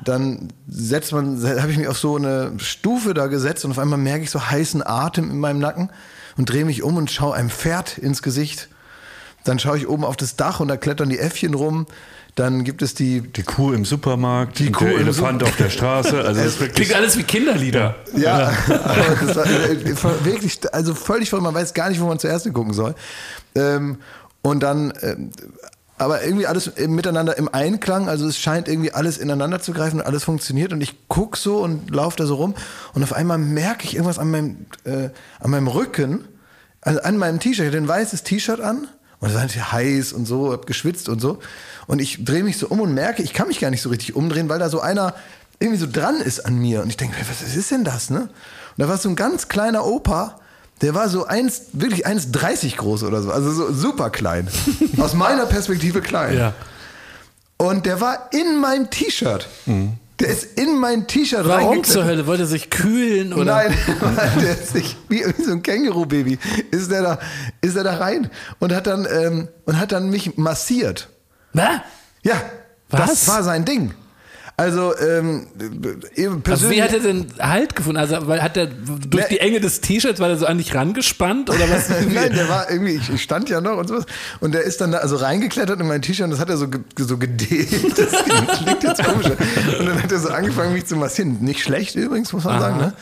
Dann 0.04 0.48
setzt 0.68 1.12
man, 1.12 1.42
habe 1.42 1.70
ich 1.70 1.78
mich 1.78 1.88
auf 1.88 1.98
so 1.98 2.16
eine 2.16 2.52
Stufe 2.58 3.14
da 3.14 3.26
gesetzt 3.26 3.64
und 3.64 3.70
auf 3.70 3.78
einmal 3.78 3.98
merke 3.98 4.24
ich 4.24 4.30
so 4.30 4.40
heißen 4.50 4.86
Atem 4.86 5.30
in 5.30 5.38
meinem 5.38 5.58
Nacken 5.58 5.90
und 6.36 6.50
drehe 6.50 6.64
mich 6.64 6.82
um 6.82 6.96
und 6.96 7.10
schaue 7.10 7.34
einem 7.34 7.50
Pferd 7.50 7.98
ins 7.98 8.22
Gesicht. 8.22 8.68
Dann 9.44 9.58
schaue 9.58 9.78
ich 9.78 9.88
oben 9.88 10.04
auf 10.04 10.16
das 10.16 10.36
Dach 10.36 10.60
und 10.60 10.68
da 10.68 10.76
klettern 10.76 11.08
die 11.08 11.18
Äffchen 11.18 11.54
rum. 11.54 11.86
Dann 12.34 12.62
gibt 12.62 12.82
es 12.82 12.94
die, 12.94 13.20
Die 13.22 13.42
Kuh 13.42 13.72
im 13.72 13.84
Supermarkt, 13.84 14.58
Die 14.60 14.70
Kuh 14.70 14.84
der 14.84 14.94
im 14.94 15.00
Elefant 15.00 15.40
Sup- 15.42 15.48
auf 15.48 15.56
der 15.56 15.70
Straße. 15.70 16.18
Also 16.22 16.40
das 16.40 16.52
ist 16.52 16.58
Klingt 16.58 16.76
wirklich 16.78 16.94
alles 16.96 17.16
wie 17.18 17.24
Kinderlieder. 17.24 17.96
Ja, 18.16 18.52
aber 18.68 19.26
das 19.26 19.36
war 19.36 19.46
äh, 19.46 20.24
wirklich, 20.24 20.60
also 20.72 20.94
völlig 20.94 21.30
voll, 21.30 21.40
man 21.40 21.54
weiß 21.54 21.74
gar 21.74 21.88
nicht, 21.88 22.00
wo 22.00 22.06
man 22.06 22.18
zuerst 22.20 22.52
gucken 22.52 22.74
soll. 22.74 22.94
Ähm, 23.56 23.98
und 24.42 24.60
dann, 24.62 24.92
ähm, 25.02 25.30
aber 25.96 26.22
irgendwie 26.22 26.46
alles 26.46 26.70
miteinander 26.86 27.36
im 27.38 27.52
Einklang, 27.52 28.08
also 28.08 28.28
es 28.28 28.38
scheint 28.38 28.68
irgendwie 28.68 28.92
alles 28.92 29.18
ineinander 29.18 29.60
zu 29.60 29.72
greifen 29.72 29.98
und 29.98 30.06
alles 30.06 30.22
funktioniert 30.22 30.72
und 30.72 30.80
ich 30.80 30.94
guck 31.08 31.36
so 31.36 31.56
und 31.56 31.90
laufe 31.90 32.16
da 32.16 32.24
so 32.26 32.36
rum 32.36 32.54
und 32.94 33.02
auf 33.02 33.12
einmal 33.12 33.38
merke 33.38 33.84
ich 33.84 33.94
irgendwas 33.96 34.20
an 34.20 34.30
meinem, 34.30 34.66
äh, 34.84 35.08
an 35.40 35.50
meinem 35.50 35.66
Rücken, 35.66 36.24
also 36.82 37.00
an 37.02 37.16
meinem 37.16 37.40
T-Shirt, 37.40 37.64
ich 37.64 37.72
hatte 37.72 37.78
ein 37.78 37.88
weißes 37.88 38.22
T-Shirt 38.22 38.60
an 38.60 38.86
und 39.20 39.30
es 39.30 39.34
war 39.34 39.72
heiß 39.72 40.12
und 40.12 40.26
so, 40.26 40.52
hab 40.52 40.66
geschwitzt 40.66 41.08
und 41.08 41.20
so 41.20 41.38
und 41.86 42.00
ich 42.00 42.24
drehe 42.24 42.44
mich 42.44 42.58
so 42.58 42.68
um 42.68 42.80
und 42.80 42.94
merke, 42.94 43.22
ich 43.22 43.32
kann 43.32 43.48
mich 43.48 43.60
gar 43.60 43.70
nicht 43.70 43.82
so 43.82 43.88
richtig 43.88 44.14
umdrehen, 44.16 44.48
weil 44.48 44.58
da 44.58 44.68
so 44.68 44.80
einer 44.80 45.14
irgendwie 45.60 45.78
so 45.78 45.88
dran 45.90 46.20
ist 46.20 46.46
an 46.46 46.56
mir 46.56 46.82
und 46.82 46.88
ich 46.88 46.96
denke, 46.96 47.16
was 47.28 47.56
ist 47.56 47.70
denn 47.70 47.84
das, 47.84 48.10
ne? 48.10 48.20
Und 48.20 48.30
da 48.76 48.88
war 48.88 48.96
so 48.96 49.08
ein 49.08 49.16
ganz 49.16 49.48
kleiner 49.48 49.84
Opa, 49.84 50.38
der 50.82 50.94
war 50.94 51.08
so 51.08 51.26
eins, 51.26 51.62
wirklich 51.72 52.06
1,30 52.06 52.76
groß 52.76 53.02
oder 53.02 53.22
so, 53.22 53.32
also 53.32 53.50
so 53.50 53.72
super 53.72 54.10
klein. 54.10 54.48
Aus 54.98 55.14
meiner 55.14 55.46
Perspektive 55.46 56.00
klein. 56.00 56.38
Ja. 56.38 56.54
Und 57.56 57.86
der 57.86 58.00
war 58.00 58.30
in 58.32 58.60
meinem 58.60 58.88
T-Shirt. 58.88 59.48
Der 60.20 60.28
ist 60.28 60.58
in 60.58 60.78
mein 60.80 61.06
T-Shirt 61.06 61.46
Warum 61.46 61.68
reingeklettert. 61.68 61.92
zur 61.92 62.04
Hölle? 62.04 62.26
Wollte 62.26 62.42
er 62.42 62.46
sich 62.48 62.70
kühlen 62.70 63.32
oder? 63.32 63.54
Nein, 63.54 63.74
der 64.40 64.52
ist 64.52 64.72
sich, 64.72 64.96
wie, 65.08 65.24
wie 65.24 65.42
so 65.42 65.52
ein 65.52 65.62
Känguru-Baby, 65.62 66.38
ist 66.72 66.90
der 66.90 67.02
da, 67.02 67.18
ist 67.60 67.76
er 67.76 67.84
da 67.84 67.98
rein 67.98 68.28
und 68.58 68.74
hat 68.74 68.88
dann, 68.88 69.06
ähm, 69.10 69.48
und 69.64 69.78
hat 69.78 69.92
dann 69.92 70.10
mich 70.10 70.36
massiert. 70.36 71.08
Na? 71.52 71.84
Ja, 72.22 72.42
Was? 72.90 73.10
das 73.10 73.28
war 73.28 73.42
sein 73.44 73.64
Ding. 73.64 73.94
Also, 74.58 74.92
ähm, 74.98 75.46
eben 76.16 76.26
Also 76.26 76.40
persönlich. 76.40 76.78
wie 76.78 76.82
hat 76.82 76.92
er 76.92 76.98
denn 76.98 77.26
Halt 77.38 77.76
gefunden? 77.76 77.96
Also 77.96 78.16
weil 78.26 78.42
hat 78.42 78.56
er 78.56 78.66
durch 78.66 79.22
Ne- 79.22 79.26
die 79.30 79.38
Enge 79.38 79.60
des 79.60 79.80
T-Shirts 79.80 80.18
war 80.18 80.28
er 80.28 80.36
so 80.36 80.46
an 80.46 80.58
dich 80.58 80.74
rangespannt 80.74 81.48
oder 81.48 81.70
was? 81.70 81.88
Nein, 82.12 82.32
der 82.34 82.48
war 82.48 82.68
irgendwie, 82.68 82.94
ich, 82.96 83.08
ich 83.08 83.22
stand 83.22 83.48
ja 83.48 83.60
noch 83.60 83.76
und 83.78 83.86
sowas. 83.86 84.04
Und 84.40 84.52
der 84.52 84.62
ist 84.64 84.80
dann 84.80 84.90
da 84.90 84.98
also 84.98 85.14
reingeklettert 85.14 85.80
in 85.80 85.86
mein 85.86 86.02
T-Shirt 86.02 86.24
und 86.24 86.32
das 86.32 86.40
hat 86.40 86.50
er 86.50 86.56
so, 86.56 86.66
so 86.98 87.16
gedehnt. 87.18 87.68
Das 87.96 88.10
klingt 88.58 88.82
jetzt 88.82 89.04
komisch. 89.04 89.26
Und 89.78 89.86
dann 89.86 90.02
hat 90.02 90.10
er 90.10 90.18
so 90.18 90.28
angefangen, 90.30 90.72
mich 90.72 90.86
zu 90.86 90.96
massieren. 90.96 91.38
Nicht 91.40 91.62
schlecht 91.62 91.94
übrigens, 91.94 92.32
muss 92.32 92.42
man 92.42 92.60
sagen. 92.60 92.78
Ne? 92.78 92.92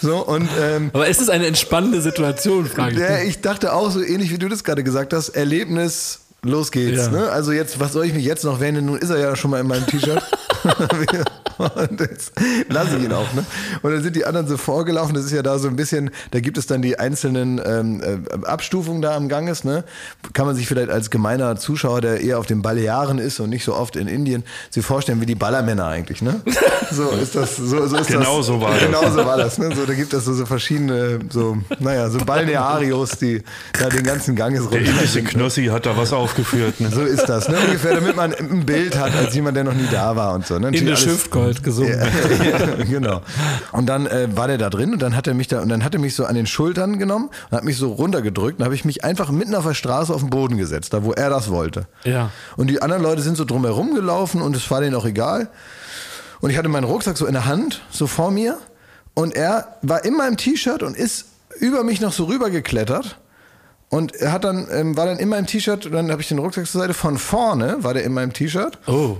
So, 0.00 0.24
und 0.26 0.48
ähm, 0.58 0.88
Aber 0.94 1.06
ist 1.06 1.20
es 1.20 1.28
eine 1.28 1.46
entspannende 1.46 2.00
Situation, 2.00 2.64
frage 2.66 2.92
ich. 2.92 2.98
der, 2.98 3.18
mich. 3.20 3.28
ich 3.28 3.40
dachte 3.42 3.74
auch 3.74 3.90
so 3.90 4.02
ähnlich 4.02 4.30
wie 4.30 4.38
du 4.38 4.48
das 4.48 4.64
gerade 4.64 4.82
gesagt 4.82 5.12
hast, 5.12 5.28
Erlebnis, 5.30 6.20
los 6.44 6.70
geht's. 6.70 7.06
Ja. 7.06 7.08
Ne? 7.08 7.30
Also 7.30 7.52
jetzt, 7.52 7.80
was 7.80 7.92
soll 7.92 8.06
ich 8.06 8.14
mich 8.14 8.24
jetzt 8.24 8.44
noch 8.44 8.60
wenden? 8.60 8.86
Nun 8.86 8.98
ist 8.98 9.10
er 9.10 9.18
ja 9.18 9.36
schon 9.36 9.50
mal 9.50 9.60
in 9.60 9.66
meinem 9.66 9.86
T-Shirt. 9.86 10.22
und 11.58 12.00
jetzt 12.00 12.32
lasse 12.68 12.96
ich 12.96 13.04
ihn 13.04 13.12
auch, 13.12 13.32
ne? 13.34 13.44
Und 13.82 13.92
dann 13.92 14.02
sind 14.02 14.16
die 14.16 14.24
anderen 14.24 14.46
so 14.46 14.56
vorgelaufen, 14.56 15.14
das 15.14 15.24
ist 15.24 15.32
ja 15.32 15.42
da 15.42 15.58
so 15.58 15.68
ein 15.68 15.76
bisschen, 15.76 16.10
da 16.30 16.40
gibt 16.40 16.58
es 16.58 16.66
dann 16.66 16.82
die 16.82 16.98
einzelnen 16.98 17.60
ähm, 17.64 18.02
äh, 18.02 18.46
Abstufungen 18.46 19.02
da 19.02 19.14
am 19.14 19.28
Ganges, 19.28 19.64
ne? 19.64 19.84
Kann 20.32 20.46
man 20.46 20.56
sich 20.56 20.66
vielleicht 20.66 20.90
als 20.90 21.10
gemeiner 21.10 21.56
Zuschauer, 21.56 22.00
der 22.00 22.20
eher 22.20 22.38
auf 22.38 22.46
den 22.46 22.62
Balearen 22.62 23.18
ist 23.18 23.40
und 23.40 23.50
nicht 23.50 23.64
so 23.64 23.74
oft 23.74 23.96
in 23.96 24.08
Indien, 24.08 24.44
sich 24.70 24.84
vorstellen 24.84 25.20
wie 25.20 25.26
die 25.26 25.34
Ballermänner 25.34 25.86
eigentlich, 25.86 26.22
ne? 26.22 26.40
So 26.90 27.10
ist 27.10 27.34
das, 27.34 27.56
so, 27.56 27.86
so 27.86 27.96
ist 27.96 28.08
Genau 28.08 28.38
das. 28.38 28.46
so 28.46 28.60
war 28.60 28.72
das. 28.72 28.80
Genau 28.84 29.10
so 29.10 29.26
war 29.26 29.36
das, 29.36 29.58
ne? 29.58 29.74
So, 29.74 29.86
da 29.86 29.94
gibt 29.94 30.12
es 30.12 30.26
so, 30.26 30.34
so 30.34 30.46
verschiedene, 30.46 31.18
so, 31.30 31.56
naja, 31.80 32.08
so 32.10 32.18
Balnearios, 32.18 33.12
die 33.12 33.42
da 33.78 33.88
den 33.88 34.04
ganzen 34.04 34.36
Ganges 34.36 34.68
Der 34.68 34.78
runter 34.78 34.92
indische 34.92 35.12
sind, 35.14 35.24
ne? 35.24 35.30
Knossi 35.30 35.66
hat 35.66 35.86
da 35.86 35.96
was 35.96 36.12
aufgeführt. 36.34 36.80
Ne? 36.80 36.90
So 36.90 37.02
ist 37.02 37.26
das, 37.26 37.48
ne? 37.48 37.56
Ungefähr, 37.64 37.94
damit 37.94 38.16
man 38.16 38.34
ein 38.34 38.66
Bild 38.66 38.98
hat, 38.98 39.14
als 39.14 39.34
jemand, 39.34 39.56
der 39.56 39.64
noch 39.64 39.74
nie 39.74 39.86
da 39.90 40.16
war 40.16 40.34
und 40.34 40.46
so. 40.46 40.58
Ne? 40.58 40.68
In 40.68 40.86
der 40.86 40.96
Schiffgold 40.96 41.62
gesungen. 41.62 41.98
ja, 41.98 42.84
genau. 42.84 43.22
Und 43.72 43.86
dann 43.86 44.06
äh, 44.06 44.28
war 44.34 44.48
der 44.48 44.58
da 44.58 44.70
drin 44.70 44.92
und 44.92 45.02
dann 45.02 45.16
hat 45.16 45.26
er 45.26 45.34
mich 45.34 45.48
da 45.48 45.60
und 45.60 45.68
dann 45.68 45.84
hat 45.84 45.94
er 45.94 46.00
mich 46.00 46.14
so 46.14 46.24
an 46.24 46.34
den 46.34 46.46
Schultern 46.46 46.98
genommen 46.98 47.30
und 47.50 47.56
hat 47.56 47.64
mich 47.64 47.76
so 47.76 47.92
runtergedrückt. 47.92 48.60
Dann 48.60 48.66
habe 48.66 48.74
ich 48.74 48.84
mich 48.84 49.04
einfach 49.04 49.30
mitten 49.30 49.54
auf 49.54 49.64
der 49.64 49.74
Straße 49.74 50.12
auf 50.12 50.20
den 50.20 50.30
Boden 50.30 50.56
gesetzt, 50.56 50.92
da 50.92 51.04
wo 51.04 51.12
er 51.12 51.30
das 51.30 51.50
wollte. 51.50 51.86
Ja. 52.04 52.30
Und 52.56 52.68
die 52.68 52.82
anderen 52.82 53.02
Leute 53.02 53.22
sind 53.22 53.36
so 53.36 53.44
drumherum 53.44 53.94
gelaufen 53.94 54.42
und 54.42 54.56
es 54.56 54.70
war 54.70 54.80
denen 54.80 54.94
auch 54.94 55.06
egal. 55.06 55.48
Und 56.40 56.50
ich 56.50 56.58
hatte 56.58 56.68
meinen 56.68 56.84
Rucksack 56.84 57.16
so 57.16 57.26
in 57.26 57.32
der 57.32 57.46
Hand, 57.46 57.82
so 57.90 58.06
vor 58.06 58.30
mir. 58.30 58.58
Und 59.14 59.34
er 59.34 59.76
war 59.82 60.04
in 60.04 60.16
meinem 60.16 60.36
T-Shirt 60.36 60.82
und 60.82 60.96
ist 60.96 61.26
über 61.60 61.84
mich 61.84 62.00
noch 62.00 62.12
so 62.12 62.24
rüber 62.24 62.50
geklettert. 62.50 63.16
Und 63.88 64.14
er 64.16 64.32
hat 64.32 64.44
dann, 64.44 64.66
ähm, 64.72 64.96
war 64.96 65.06
dann 65.06 65.18
in 65.18 65.28
meinem 65.28 65.46
T-Shirt, 65.46 65.86
und 65.86 65.92
dann 65.92 66.10
habe 66.10 66.20
ich 66.20 66.28
den 66.28 66.38
Rucksack 66.38 66.66
zur 66.66 66.80
Seite. 66.80 66.94
Von 66.94 67.16
vorne 67.18 67.76
war 67.80 67.94
der 67.94 68.04
in 68.04 68.12
meinem 68.12 68.32
T-Shirt. 68.32 68.78
Oh. 68.88 69.16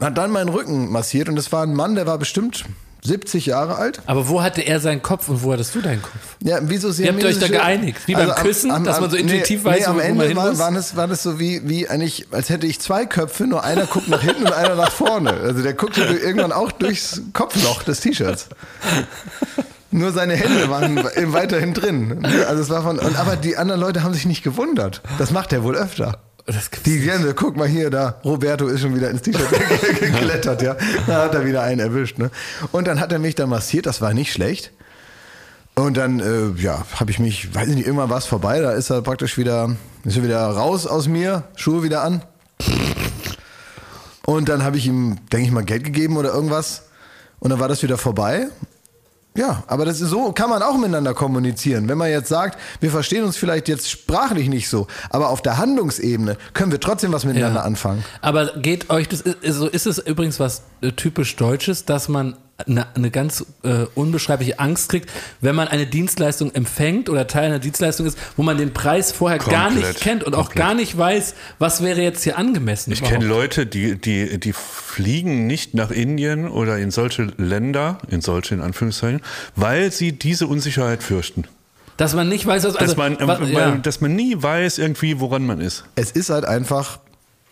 Hat 0.00 0.16
dann 0.16 0.30
meinen 0.30 0.48
Rücken 0.50 0.90
massiert 0.90 1.28
und 1.28 1.38
es 1.38 1.50
war 1.52 1.62
ein 1.62 1.74
Mann, 1.74 1.94
der 1.94 2.06
war 2.06 2.18
bestimmt 2.18 2.64
70 3.02 3.46
Jahre 3.46 3.76
alt. 3.76 4.00
Aber 4.06 4.28
wo 4.28 4.42
hatte 4.42 4.60
er 4.62 4.80
seinen 4.80 5.00
Kopf 5.00 5.28
und 5.28 5.42
wo 5.42 5.52
hattest 5.52 5.74
du 5.74 5.80
deinen 5.80 6.02
Kopf? 6.02 6.12
Ja, 6.42 6.58
wie 6.68 6.76
so 6.76 6.96
Wie 6.98 7.06
habt 7.08 7.20
ihr 7.22 7.28
euch 7.28 7.38
da 7.38 7.46
geeinigt? 7.48 8.00
Wie 8.06 8.14
beim 8.14 8.30
Küssen, 8.34 8.84
dass 8.84 9.00
man 9.00 9.10
so 9.10 9.16
intuitiv 9.16 9.64
weiß, 9.64 9.78
nee, 9.80 9.84
am 9.86 9.92
wo- 9.96 9.98
wo 10.00 10.02
man 10.02 10.06
Ende 10.10 10.24
hin 10.26 10.36
war, 10.36 10.50
muss? 10.50 10.58
waren 10.58 10.76
es, 10.76 10.96
war 10.96 11.06
das 11.06 11.22
so 11.22 11.38
wie, 11.38 11.62
wie 11.68 11.88
eigentlich, 11.88 12.26
als 12.32 12.50
hätte 12.50 12.66
ich 12.66 12.80
zwei 12.80 13.06
Köpfe, 13.06 13.46
nur 13.46 13.62
einer 13.64 13.86
guckt 13.86 14.08
nach 14.08 14.22
hinten 14.22 14.42
und 14.44 14.52
einer 14.52 14.74
nach 14.74 14.90
vorne. 14.92 15.30
Also 15.32 15.62
der 15.62 15.74
guckte 15.74 16.02
irgendwann 16.02 16.52
auch 16.52 16.72
durchs 16.72 17.22
Kopfloch 17.32 17.82
des 17.84 18.00
T-Shirts. 18.00 18.48
Nur 19.90 20.12
seine 20.12 20.34
Hände 20.34 20.68
waren 20.68 20.96
weiterhin 21.32 21.74
drin. 21.74 22.26
Also 22.48 22.62
es 22.62 22.70
war 22.70 22.82
von, 22.82 22.98
und, 22.98 23.16
aber 23.18 23.36
die 23.36 23.56
anderen 23.56 23.80
Leute 23.80 24.02
haben 24.02 24.14
sich 24.14 24.26
nicht 24.26 24.42
gewundert. 24.42 25.02
Das 25.18 25.30
macht 25.30 25.52
er 25.52 25.62
wohl 25.62 25.76
öfter. 25.76 26.20
Die 26.84 27.00
Gänse, 27.00 27.34
guck 27.34 27.56
mal 27.56 27.66
hier, 27.66 27.90
da, 27.90 28.20
Roberto 28.24 28.68
ist 28.68 28.80
schon 28.80 28.94
wieder 28.94 29.10
ins 29.10 29.22
T-Shirt 29.22 29.48
geklettert, 30.00 30.62
ja. 30.62 30.76
Da 31.06 31.24
hat 31.24 31.34
er 31.34 31.44
wieder 31.44 31.62
einen 31.62 31.80
erwischt, 31.80 32.18
ne. 32.18 32.30
Und 32.70 32.86
dann 32.86 33.00
hat 33.00 33.10
er 33.10 33.18
mich 33.18 33.34
da 33.34 33.48
massiert, 33.48 33.86
das 33.86 34.00
war 34.00 34.14
nicht 34.14 34.32
schlecht. 34.32 34.70
Und 35.74 35.96
dann, 35.96 36.20
äh, 36.20 36.60
ja, 36.60 36.86
habe 36.94 37.10
ich 37.10 37.18
mich, 37.18 37.52
weiß 37.52 37.68
ich 37.68 37.74
nicht, 37.74 37.86
irgendwann 37.86 38.10
war 38.10 38.18
es 38.18 38.26
vorbei, 38.26 38.60
da 38.60 38.70
ist 38.72 38.90
er 38.90 39.02
praktisch 39.02 39.36
wieder, 39.36 39.76
ist 40.04 40.16
er 40.16 40.22
wieder 40.22 40.46
raus 40.46 40.86
aus 40.86 41.08
mir, 41.08 41.42
Schuhe 41.56 41.82
wieder 41.82 42.02
an. 42.02 42.22
Und 44.24 44.48
dann 44.48 44.62
habe 44.62 44.76
ich 44.76 44.86
ihm, 44.86 45.18
denke 45.32 45.46
ich 45.46 45.52
mal, 45.52 45.64
Geld 45.64 45.84
gegeben 45.84 46.16
oder 46.16 46.32
irgendwas. 46.32 46.84
Und 47.40 47.50
dann 47.50 47.60
war 47.60 47.68
das 47.68 47.82
wieder 47.82 47.98
vorbei. 47.98 48.46
Ja, 49.36 49.62
aber 49.66 49.84
das 49.84 50.00
ist 50.00 50.10
so 50.10 50.32
kann 50.32 50.50
man 50.50 50.62
auch 50.62 50.76
miteinander 50.76 51.14
kommunizieren. 51.14 51.88
Wenn 51.88 51.98
man 51.98 52.10
jetzt 52.10 52.28
sagt, 52.28 52.58
wir 52.80 52.90
verstehen 52.90 53.24
uns 53.24 53.36
vielleicht 53.36 53.68
jetzt 53.68 53.90
sprachlich 53.90 54.48
nicht 54.48 54.68
so, 54.68 54.86
aber 55.10 55.28
auf 55.30 55.42
der 55.42 55.58
Handlungsebene 55.58 56.36
können 56.54 56.72
wir 56.72 56.80
trotzdem 56.80 57.12
was 57.12 57.24
miteinander 57.24 57.60
Ja. 57.60 57.66
anfangen. 57.66 58.04
Aber 58.20 58.52
geht 58.56 58.90
euch 58.90 59.08
das, 59.08 59.22
so 59.48 59.66
ist 59.68 59.86
es 59.86 59.98
übrigens 59.98 60.40
was 60.40 60.62
äh, 60.80 60.92
typisch 60.92 61.36
Deutsches, 61.36 61.84
dass 61.84 62.08
man 62.08 62.36
eine, 62.58 62.94
eine 62.94 63.10
ganz 63.10 63.44
äh, 63.62 63.86
unbeschreibliche 63.94 64.58
Angst 64.58 64.88
kriegt, 64.88 65.10
wenn 65.40 65.54
man 65.54 65.68
eine 65.68 65.86
Dienstleistung 65.86 66.54
empfängt 66.54 67.08
oder 67.10 67.26
Teil 67.26 67.46
einer 67.46 67.58
Dienstleistung 67.58 68.06
ist, 68.06 68.18
wo 68.36 68.42
man 68.42 68.56
den 68.56 68.72
Preis 68.72 69.12
vorher 69.12 69.38
gar 69.38 69.66
Komplett. 69.66 69.88
nicht 69.88 70.00
kennt 70.00 70.24
und 70.24 70.34
auch 70.34 70.46
Komplett. 70.46 70.64
gar 70.64 70.74
nicht 70.74 70.96
weiß, 70.96 71.34
was 71.58 71.82
wäre 71.82 72.00
jetzt 72.00 72.22
hier 72.24 72.38
angemessen. 72.38 72.92
Ich 72.92 73.00
überhaupt. 73.00 73.20
kenne 73.20 73.28
Leute, 73.28 73.66
die, 73.66 73.96
die, 73.96 74.40
die 74.40 74.52
fliegen 74.52 75.46
nicht 75.46 75.74
nach 75.74 75.90
Indien 75.90 76.48
oder 76.48 76.78
in 76.78 76.90
solche 76.90 77.32
Länder, 77.36 77.98
in 78.08 78.22
solche 78.22 78.54
in 78.54 78.62
Anführungszeichen, 78.62 79.20
weil 79.54 79.92
sie 79.92 80.12
diese 80.12 80.46
Unsicherheit 80.46 81.02
fürchten. 81.02 81.44
Dass 81.96 82.14
man 82.14 82.28
nicht 82.28 82.46
weiß, 82.46 82.64
was, 82.64 82.76
also, 82.76 82.94
dass, 82.94 82.96
man, 82.96 83.16
was, 83.20 83.50
ja. 83.50 83.76
dass 83.76 84.00
man 84.00 84.14
nie 84.14 84.34
weiß 84.36 84.78
irgendwie, 84.78 85.18
woran 85.20 85.46
man 85.46 85.60
ist. 85.60 85.84
Es 85.94 86.10
ist 86.10 86.28
halt 86.28 86.44
einfach, 86.44 86.98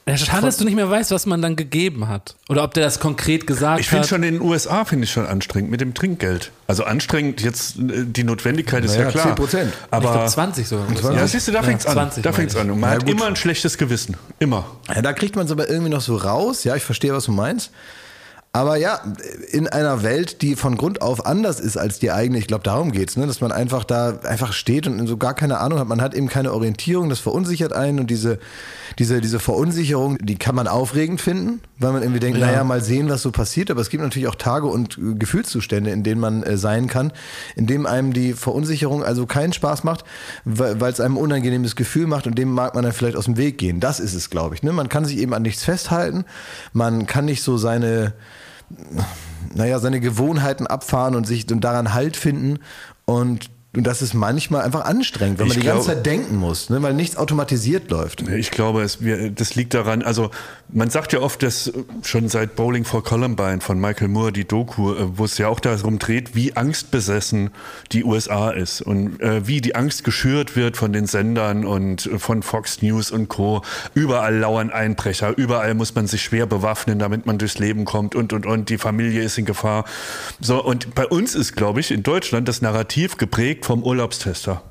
Ja, 0.07 0.19
schade, 0.19 0.43
dass 0.45 0.59
du 0.59 0.65
nicht 0.65 0.75
mehr 0.75 0.91
weißt, 0.91 1.13
was 1.13 1.25
man 1.25 1.41
dann 1.41 1.57
gegeben 1.57 2.09
hat. 2.09 2.35
Oder 2.51 2.63
ob 2.65 2.75
der 2.75 2.85
das 2.85 3.01
konkret 3.01 3.47
gesagt 3.47 3.81
Ich 3.81 3.89
finde 3.89 4.03
hat. 4.03 4.09
schon 4.11 4.23
in 4.23 4.35
den 4.35 4.43
USA 4.43 4.85
finde 4.85 5.05
ich 5.05 5.11
schon 5.13 5.25
anstrengend 5.27 5.71
mit 5.71 5.81
dem 5.81 5.95
Trinkgeld. 5.95 6.51
Also 6.67 6.85
anstrengend 6.85 7.41
jetzt 7.41 7.79
äh, 7.79 8.05
die 8.05 8.23
Notwendigkeit 8.23 8.85
ist 8.85 8.93
Naja, 8.99 9.05
ja 9.07 9.11
klar. 9.11 9.35
10%. 9.35 9.63
ich 9.67 9.73
Aber 9.91 10.13
glaube 10.13 10.29
20 10.29 10.69
sogar. 10.69 11.15
ja, 11.15 11.27
siehst 11.27 11.49
du, 11.49 11.53
da 11.53 11.61
Ja, 11.61 11.65
fängt's 11.65 11.87
an. 11.87 11.95
20 11.95 12.23
Da 12.23 12.33
fängt's 12.33 12.53
ich. 12.55 12.61
an. 12.61 12.71
Und 12.71 12.81
man 12.81 12.91
Na 12.91 12.97
hat 12.97 13.07
gut. 13.07 13.15
immer 13.15 13.27
ein 13.27 13.37
schlechtes 13.37 13.79
Gewissen. 13.79 14.17
Immer. 14.41 14.67
ja, 14.95 15.01
da 15.01 15.15
kriegt 15.15 15.37
man 15.37 15.47
es 15.47 15.53
aber 15.53 15.71
irgendwie 15.71 15.91
noch 15.91 16.03
so 16.03 16.17
raus. 16.17 16.65
Ja, 16.65 16.77
ich 16.77 16.83
verstehe, 16.85 17.15
was 17.15 17.25
du 17.25 17.33
meinst. 17.33 17.71
Aber 18.55 18.77
ja, 18.77 19.01
in 19.51 19.67
einer 19.67 20.05
Welt, 20.05 20.41
die 20.41 20.55
von 20.55 20.77
Grund 20.77 21.03
auf 21.03 21.27
anders 21.27 21.59
ist 21.59 21.77
als 21.77 21.99
die 21.99 22.13
eigene, 22.13 22.39
ich 22.39 22.47
glaube, 22.47 22.63
darum 22.63 22.93
geht's, 22.93 23.17
ne? 23.17 23.27
dass 23.27 23.41
man 23.41 23.51
einfach 23.51 23.83
da 23.83 24.21
einfach 24.23 24.53
steht 24.53 24.87
und 24.87 25.05
so 25.09 25.17
gar 25.17 25.35
keine 25.35 25.59
Ahnung 25.59 25.81
hat. 25.81 25.89
Man 25.89 26.01
hat 26.01 26.15
eben 26.15 26.29
keine 26.29 26.53
Orientierung, 26.53 27.09
das 27.09 27.19
verunsichert 27.19 27.73
einen 27.73 27.99
und 27.99 28.11
diese, 28.11 28.39
diese, 29.01 29.21
diese 29.21 29.41
Verunsicherung, 29.41 30.19
die 30.21 30.37
kann 30.37 30.55
man 30.55 30.69
aufregend 30.69 31.21
finden, 31.21 31.63
weil 31.81 31.91
man 31.91 32.03
irgendwie 32.03 32.21
denkt, 32.21 32.39
Ja. 32.39 32.47
naja, 32.47 32.63
mal 32.63 32.81
sehen, 32.81 33.09
was 33.09 33.23
so 33.23 33.33
passiert. 33.33 33.73
Aber 33.73 33.81
es 33.81 33.91
gibt 33.91 34.05
natürlich 34.05 34.29
auch 34.29 34.37
Tage 34.37 34.69
und 34.69 34.99
äh, 34.99 35.15
Gefühlszustände, 35.15 35.91
in 35.91 36.05
denen 36.05 36.21
man 36.21 36.45
äh, 36.45 36.57
sein 36.57 36.87
kann, 36.87 37.13
in 37.57 37.67
dem 37.67 37.87
einem 37.87 38.13
die 38.13 38.35
Verunsicherung 38.35 39.03
also 39.03 39.27
keinen 39.27 39.53
Spaß 39.53 39.83
macht, 39.83 40.05
weil 40.45 40.81
weil 40.81 40.93
es 40.93 41.01
einem 41.01 41.17
ein 41.17 41.21
unangenehmes 41.21 41.75
Gefühl 41.75 42.07
macht 42.07 42.29
und 42.29 42.39
dem 42.39 42.53
mag 42.53 42.77
man 42.77 42.85
dann 42.85 42.93
vielleicht 42.93 43.17
aus 43.17 43.25
dem 43.25 43.37
Weg 43.37 43.59
gehen. 43.59 43.81
Das 43.81 43.99
ist 43.99 44.15
es, 44.15 44.31
glaube 44.31 44.55
ich. 44.55 44.63
Ne? 44.63 44.73
Man 44.73 44.89
kann 44.89 45.05
sich 45.05 45.19
eben 45.19 45.35
an 45.35 45.43
nichts 45.43 45.65
festhalten, 45.65 46.25
man 46.73 47.07
kann 47.07 47.25
nicht 47.25 47.43
so 47.43 47.57
seine 47.57 48.13
naja, 49.55 49.79
seine 49.79 50.01
Gewohnheiten 50.01 50.67
abfahren 50.67 51.15
und 51.15 51.27
sich 51.27 51.51
und 51.51 51.63
daran 51.63 51.95
Halt 51.95 52.17
finden. 52.17 52.59
Und, 53.05 53.51
und 53.77 53.85
das 53.85 54.03
ist 54.03 54.15
manchmal 54.15 54.63
einfach 54.63 54.85
anstrengend, 54.85 55.39
wenn 55.39 55.49
man 55.49 55.57
Ich 55.57 55.63
die 55.63 55.67
ganze 55.67 55.85
glaube- 55.87 55.97
Zeit 55.97 56.07
denken 56.07 56.37
muss, 56.37 56.71
ne? 56.71 56.83
weil 56.83 56.95
nichts 56.95 57.17
automatisiert 57.17 57.91
läuft. 57.91 58.23
Ich 58.29 58.51
glaube, 58.51 58.83
es, 58.83 59.03
wir, 59.03 59.31
das 59.31 59.55
liegt 59.55 59.75
daran, 59.75 60.03
also 60.03 60.31
man 60.73 60.91
sagt 60.91 61.13
ja 61.13 61.21
oft, 61.21 61.43
dass 61.43 61.73
schon 62.03 62.29
seit 62.29 62.57
Bowling 62.57 62.85
for 62.85 63.03
Columbine 63.05 63.61
von 63.61 63.81
Michael 63.81 64.09
Moore, 64.09 64.33
die 64.33 64.45
Doku, 64.47 64.93
äh, 64.95 65.19
wo 65.19 65.25
es 65.25 65.39
ja 65.39 65.49
auch 65.49 65.61
darum 65.61 65.99
dreht, 65.99 66.35
wie 66.35 66.57
angstbesessen 66.57 67.51
die 67.93 68.05
USA 68.05 68.51
ist 68.51 68.81
und 68.81 69.21
äh, 69.21 69.47
wie 69.47 69.61
die 69.61 69.75
Angst 69.75 70.05
geschürt 70.05 70.57
wird 70.57 70.77
von 70.77 70.93
den 70.93 71.07
Sendern 71.07 71.65
und 71.65 72.07
äh, 72.07 72.19
von 72.19 72.43
Fox 72.43 72.83
News 72.83 73.11
und 73.11 73.29
Co. 73.29 73.63
Überall 73.95 74.37
lauern 74.37 74.71
Einbrecher, 74.71 75.37
überall 75.37 75.75
muss 75.75 75.95
man 75.95 76.07
sich 76.07 76.23
schwer 76.23 76.47
bewaffnen, 76.47 76.99
damit 76.99 77.27
man 77.27 77.39
durchs 77.39 77.59
Leben 77.59 77.85
kommt 77.85 78.15
und, 78.15 78.33
und, 78.33 78.47
und, 78.47 78.69
die 78.69 78.79
Familie 78.79 79.23
ist 79.23 79.39
in 79.39 79.45
Gefahr. 79.45 79.85
So, 80.41 80.63
und 80.65 80.95
bei 80.95 81.07
uns 81.07 81.35
ist, 81.35 81.55
glaube 81.57 81.81
ich, 81.81 81.91
in 81.91 82.03
Deutschland 82.03 82.49
das 82.49 82.63
Narrativ 82.63 83.17
geprägt 83.17 83.64
vom 83.65 83.83
Urlaubstester. 83.83 84.63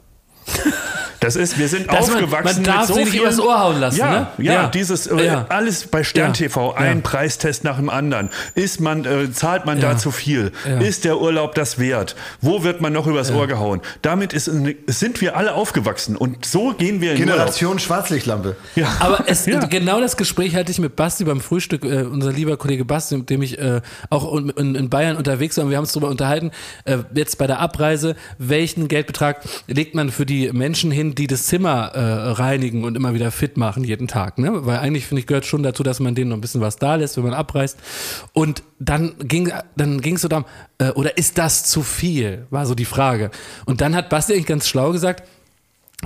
Das 1.23 1.35
ist, 1.35 1.57
wir 1.57 1.67
sind 1.67 1.87
Dass 1.91 2.07
man- 2.07 2.15
aufgewachsen 2.23 2.55
man 2.57 2.63
darf 2.63 2.87
mit 2.89 2.97
so 2.97 3.05
vielen- 3.05 3.23
übers 3.23 3.39
Ohr 3.39 3.59
hauen 3.59 3.79
lassen, 3.79 3.99
ja, 3.99 4.11
ne? 4.11 4.27
Ja, 4.39 4.53
Ja. 4.53 4.67
dieses 4.67 5.07
äh, 5.07 5.25
Ja. 5.25 5.45
alles 5.49 5.87
bei 5.87 6.03
Stern 6.03 6.27
Ja. 6.27 6.33
TV, 6.33 6.73
ein 6.73 6.97
Ja. 6.97 7.01
Preistest 7.03 7.63
nach 7.63 7.77
dem 7.77 7.89
anderen. 7.89 8.29
Ist 8.55 8.79
man, 8.81 9.05
äh, 9.05 9.31
zahlt 9.31 9.65
man 9.65 9.79
Ja. 9.79 9.91
da 9.93 9.97
zu 9.97 10.11
viel? 10.11 10.51
Ja. 10.67 10.79
Ist 10.79 11.05
der 11.05 11.19
Urlaub 11.19 11.55
das 11.55 11.79
wert? 11.79 12.15
Wo 12.41 12.63
wird 12.63 12.81
man 12.81 12.93
noch 12.93 13.07
übers 13.07 13.31
Ohr 13.31 13.47
gehauen? 13.47 13.81
Damit 14.01 14.33
ist, 14.33 14.49
sind 14.87 15.21
wir 15.21 15.37
alle 15.37 15.53
aufgewachsen 15.53 16.15
und 16.15 16.45
so 16.45 16.73
gehen 16.73 16.99
wir 17.01 17.11
in 17.13 17.17
Generation 17.17 17.79
Schwarzlichtlampe. 17.79 18.49
Urlaub. 18.49 18.57
Ja. 18.75 18.87
Aber 18.99 19.23
es, 19.27 19.45
ja. 19.45 19.59
genau 19.65 20.01
das 20.01 20.17
Gespräch 20.17 20.55
hatte 20.55 20.71
ich 20.71 20.79
mit 20.79 20.95
Basti 20.95 21.23
beim 21.23 21.39
Frühstück, 21.41 21.85
äh, 21.85 22.03
unser 22.03 22.31
lieber 22.31 22.57
Kollege 22.57 22.85
Basti, 22.85 23.17
mit 23.17 23.29
dem 23.29 23.41
ich 23.41 23.57
äh, 23.59 23.81
auch 24.09 24.35
in, 24.37 24.49
in, 24.49 24.75
in 24.75 24.89
Bayern 24.89 25.15
unterwegs 25.17 25.57
war 25.57 25.63
und 25.63 25.69
wir 25.69 25.77
haben 25.77 25.83
uns 25.83 25.93
darüber 25.93 26.09
unterhalten, 26.09 26.51
äh, 26.85 26.97
jetzt 27.15 27.37
bei 27.37 27.47
der 27.47 27.59
Abreise, 27.59 28.15
welchen 28.37 28.87
Geldbetrag 28.87 29.37
legt 29.67 29.95
man 29.95 30.09
für 30.11 30.25
die 30.25 30.51
Menschen 30.51 30.91
hin, 30.91 31.12
die 31.13 31.27
das 31.27 31.45
Zimmer 31.47 31.91
äh, 31.93 32.31
reinigen 32.31 32.83
und 32.83 32.95
immer 32.95 33.13
wieder 33.13 33.31
fit 33.31 33.57
machen 33.57 33.83
jeden 33.83 34.07
Tag, 34.07 34.37
ne? 34.37 34.65
Weil 34.65 34.79
eigentlich, 34.79 35.05
finde 35.05 35.21
ich, 35.21 35.27
gehört 35.27 35.45
schon 35.45 35.63
dazu, 35.63 35.83
dass 35.83 35.99
man 35.99 36.15
denen 36.15 36.29
noch 36.29 36.37
ein 36.37 36.41
bisschen 36.41 36.61
was 36.61 36.77
da 36.77 36.95
lässt, 36.95 37.17
wenn 37.17 37.23
man 37.23 37.33
abreist. 37.33 37.77
Und 38.33 38.63
dann 38.79 39.15
ging 39.19 39.51
dann 39.75 40.01
ging 40.01 40.15
es 40.15 40.21
so 40.21 40.27
darum, 40.27 40.45
äh, 40.77 40.89
oder 40.89 41.17
ist 41.17 41.37
das 41.37 41.63
zu 41.63 41.83
viel, 41.83 42.47
war 42.49 42.65
so 42.65 42.75
die 42.75 42.85
Frage. 42.85 43.31
Und 43.65 43.81
dann 43.81 43.95
hat 43.95 44.09
Basti 44.09 44.33
eigentlich 44.33 44.45
ganz 44.45 44.67
schlau 44.67 44.91
gesagt, 44.91 45.23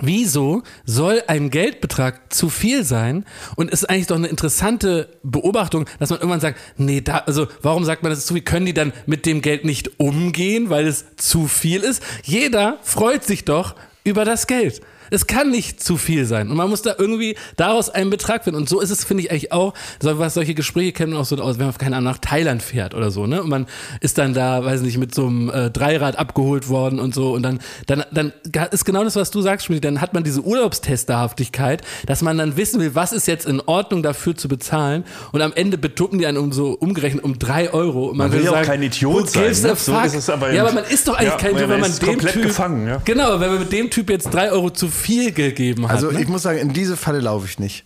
Wieso 0.01 0.63
soll 0.85 1.23
ein 1.27 1.49
Geldbetrag 1.49 2.31
zu 2.33 2.49
viel 2.49 2.83
sein? 2.83 3.25
Und 3.55 3.73
es 3.73 3.81
ist 3.81 3.89
eigentlich 3.89 4.07
doch 4.07 4.15
eine 4.15 4.27
interessante 4.27 5.09
Beobachtung, 5.23 5.85
dass 5.99 6.09
man 6.09 6.19
irgendwann 6.19 6.39
sagt, 6.39 6.59
nee, 6.77 7.01
da, 7.01 7.19
also 7.19 7.47
warum 7.61 7.83
sagt 7.83 8.03
man 8.03 8.11
das 8.11 8.19
ist 8.19 8.27
zu 8.27 8.33
viel? 8.33 8.43
Können 8.43 8.65
die 8.65 8.73
dann 8.73 8.93
mit 9.05 9.25
dem 9.25 9.41
Geld 9.41 9.65
nicht 9.65 9.99
umgehen, 9.99 10.69
weil 10.69 10.87
es 10.87 11.05
zu 11.15 11.47
viel 11.47 11.81
ist? 11.81 12.03
Jeder 12.23 12.77
freut 12.83 13.23
sich 13.23 13.45
doch 13.45 13.75
über 14.03 14.25
das 14.25 14.47
Geld. 14.47 14.81
Es 15.11 15.27
kann 15.27 15.49
nicht 15.49 15.83
zu 15.83 15.97
viel 15.97 16.25
sein. 16.25 16.49
Und 16.49 16.57
man 16.57 16.69
muss 16.69 16.81
da 16.81 16.95
irgendwie 16.97 17.35
daraus 17.55 17.89
einen 17.89 18.09
Betrag 18.09 18.43
finden. 18.43 18.59
Und 18.59 18.69
so 18.69 18.79
ist 18.79 18.89
es, 18.89 19.03
finde 19.03 19.23
ich, 19.23 19.31
eigentlich 19.31 19.51
auch, 19.51 19.73
so, 20.01 20.17
was 20.19 20.33
solche 20.33 20.53
Gespräche 20.53 20.93
kennen 20.93 21.15
auch 21.15 21.25
so 21.25 21.35
aus, 21.37 21.59
wenn 21.59 21.65
man, 21.65 21.77
keine 21.77 21.97
Ahnung, 21.97 22.11
nach 22.11 22.19
Thailand 22.19 22.63
fährt 22.63 22.93
oder 22.93 23.11
so, 23.11 23.27
ne? 23.27 23.43
Und 23.43 23.49
man 23.49 23.67
ist 24.01 24.17
dann 24.17 24.33
da, 24.33 24.63
weiß 24.63 24.81
nicht, 24.81 24.97
mit 24.97 25.13
so 25.13 25.27
einem 25.27 25.49
äh, 25.49 25.69
Dreirad 25.69 26.17
abgeholt 26.17 26.69
worden 26.69 26.99
und 26.99 27.13
so. 27.13 27.33
Und 27.33 27.43
dann, 27.43 27.59
dann, 27.85 28.03
dann 28.11 28.33
ist 28.71 28.85
genau 28.85 29.03
das, 29.03 29.15
was 29.15 29.31
du 29.31 29.41
sagst, 29.41 29.65
Schmidt, 29.65 29.83
dann 29.83 30.01
hat 30.01 30.13
man 30.13 30.23
diese 30.23 30.41
Urlaubstesterhaftigkeit, 30.41 31.81
dass 32.05 32.21
man 32.21 32.37
dann 32.37 32.57
wissen 32.57 32.79
will, 32.79 32.95
was 32.95 33.11
ist 33.13 33.27
jetzt 33.27 33.45
in 33.45 33.61
Ordnung 33.61 34.03
dafür 34.03 34.35
zu 34.35 34.47
bezahlen. 34.47 35.03
Und 35.31 35.41
am 35.41 35.53
Ende 35.53 35.77
betucken 35.77 36.19
die 36.19 36.25
einen 36.25 36.37
um 36.37 36.51
so 36.51 36.71
umgerechnet 36.71 37.23
um 37.23 37.39
drei 37.39 37.73
Euro. 37.73 38.07
Und 38.07 38.17
Man 38.17 38.31
will 38.31 38.37
will 38.39 38.45
ja 38.45 38.51
auch 38.51 38.61
kein 38.61 38.81
Idiot 38.81 39.29
sein, 39.29 39.43
ne? 39.43 39.53
So 39.75 39.99
ist 39.99 40.15
es 40.15 40.29
aber 40.29 40.53
ja, 40.53 40.63
aber 40.63 40.73
man 40.73 40.83
ist 40.85 41.07
doch 41.07 41.15
eigentlich 41.15 41.31
Ja, 41.31 41.37
kein 41.37 41.53
man 41.53 41.63
Idiot, 41.63 41.69
wenn 41.69 41.79
man 41.79 42.19
dem 42.19 42.27
Typ, 42.27 42.43
gefangen, 42.43 42.87
ja. 42.87 43.01
Genau, 43.05 43.39
wenn 43.39 43.49
man 43.49 43.59
mit 43.59 43.71
dem 43.71 43.89
Typ 43.89 44.09
jetzt 44.09 44.33
drei 44.33 44.51
Euro 44.51 44.69
zu 44.69 44.87
viel 44.97 45.31
gegeben 45.31 45.85
hat. 45.87 45.95
Also 45.95 46.11
ne? 46.11 46.21
ich 46.21 46.27
muss 46.27 46.41
sagen, 46.43 46.59
in 46.59 46.73
diese 46.73 46.97
Falle 46.97 47.19
laufe 47.19 47.45
ich 47.47 47.59
nicht. 47.59 47.85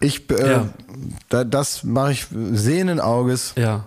Ich, 0.00 0.30
äh, 0.30 0.50
Ja. 0.52 0.68
da, 1.28 1.44
das 1.44 1.82
mache 1.84 2.12
ich 2.12 2.26
sehenden 2.52 3.00
Auges. 3.00 3.52
ja. 3.56 3.86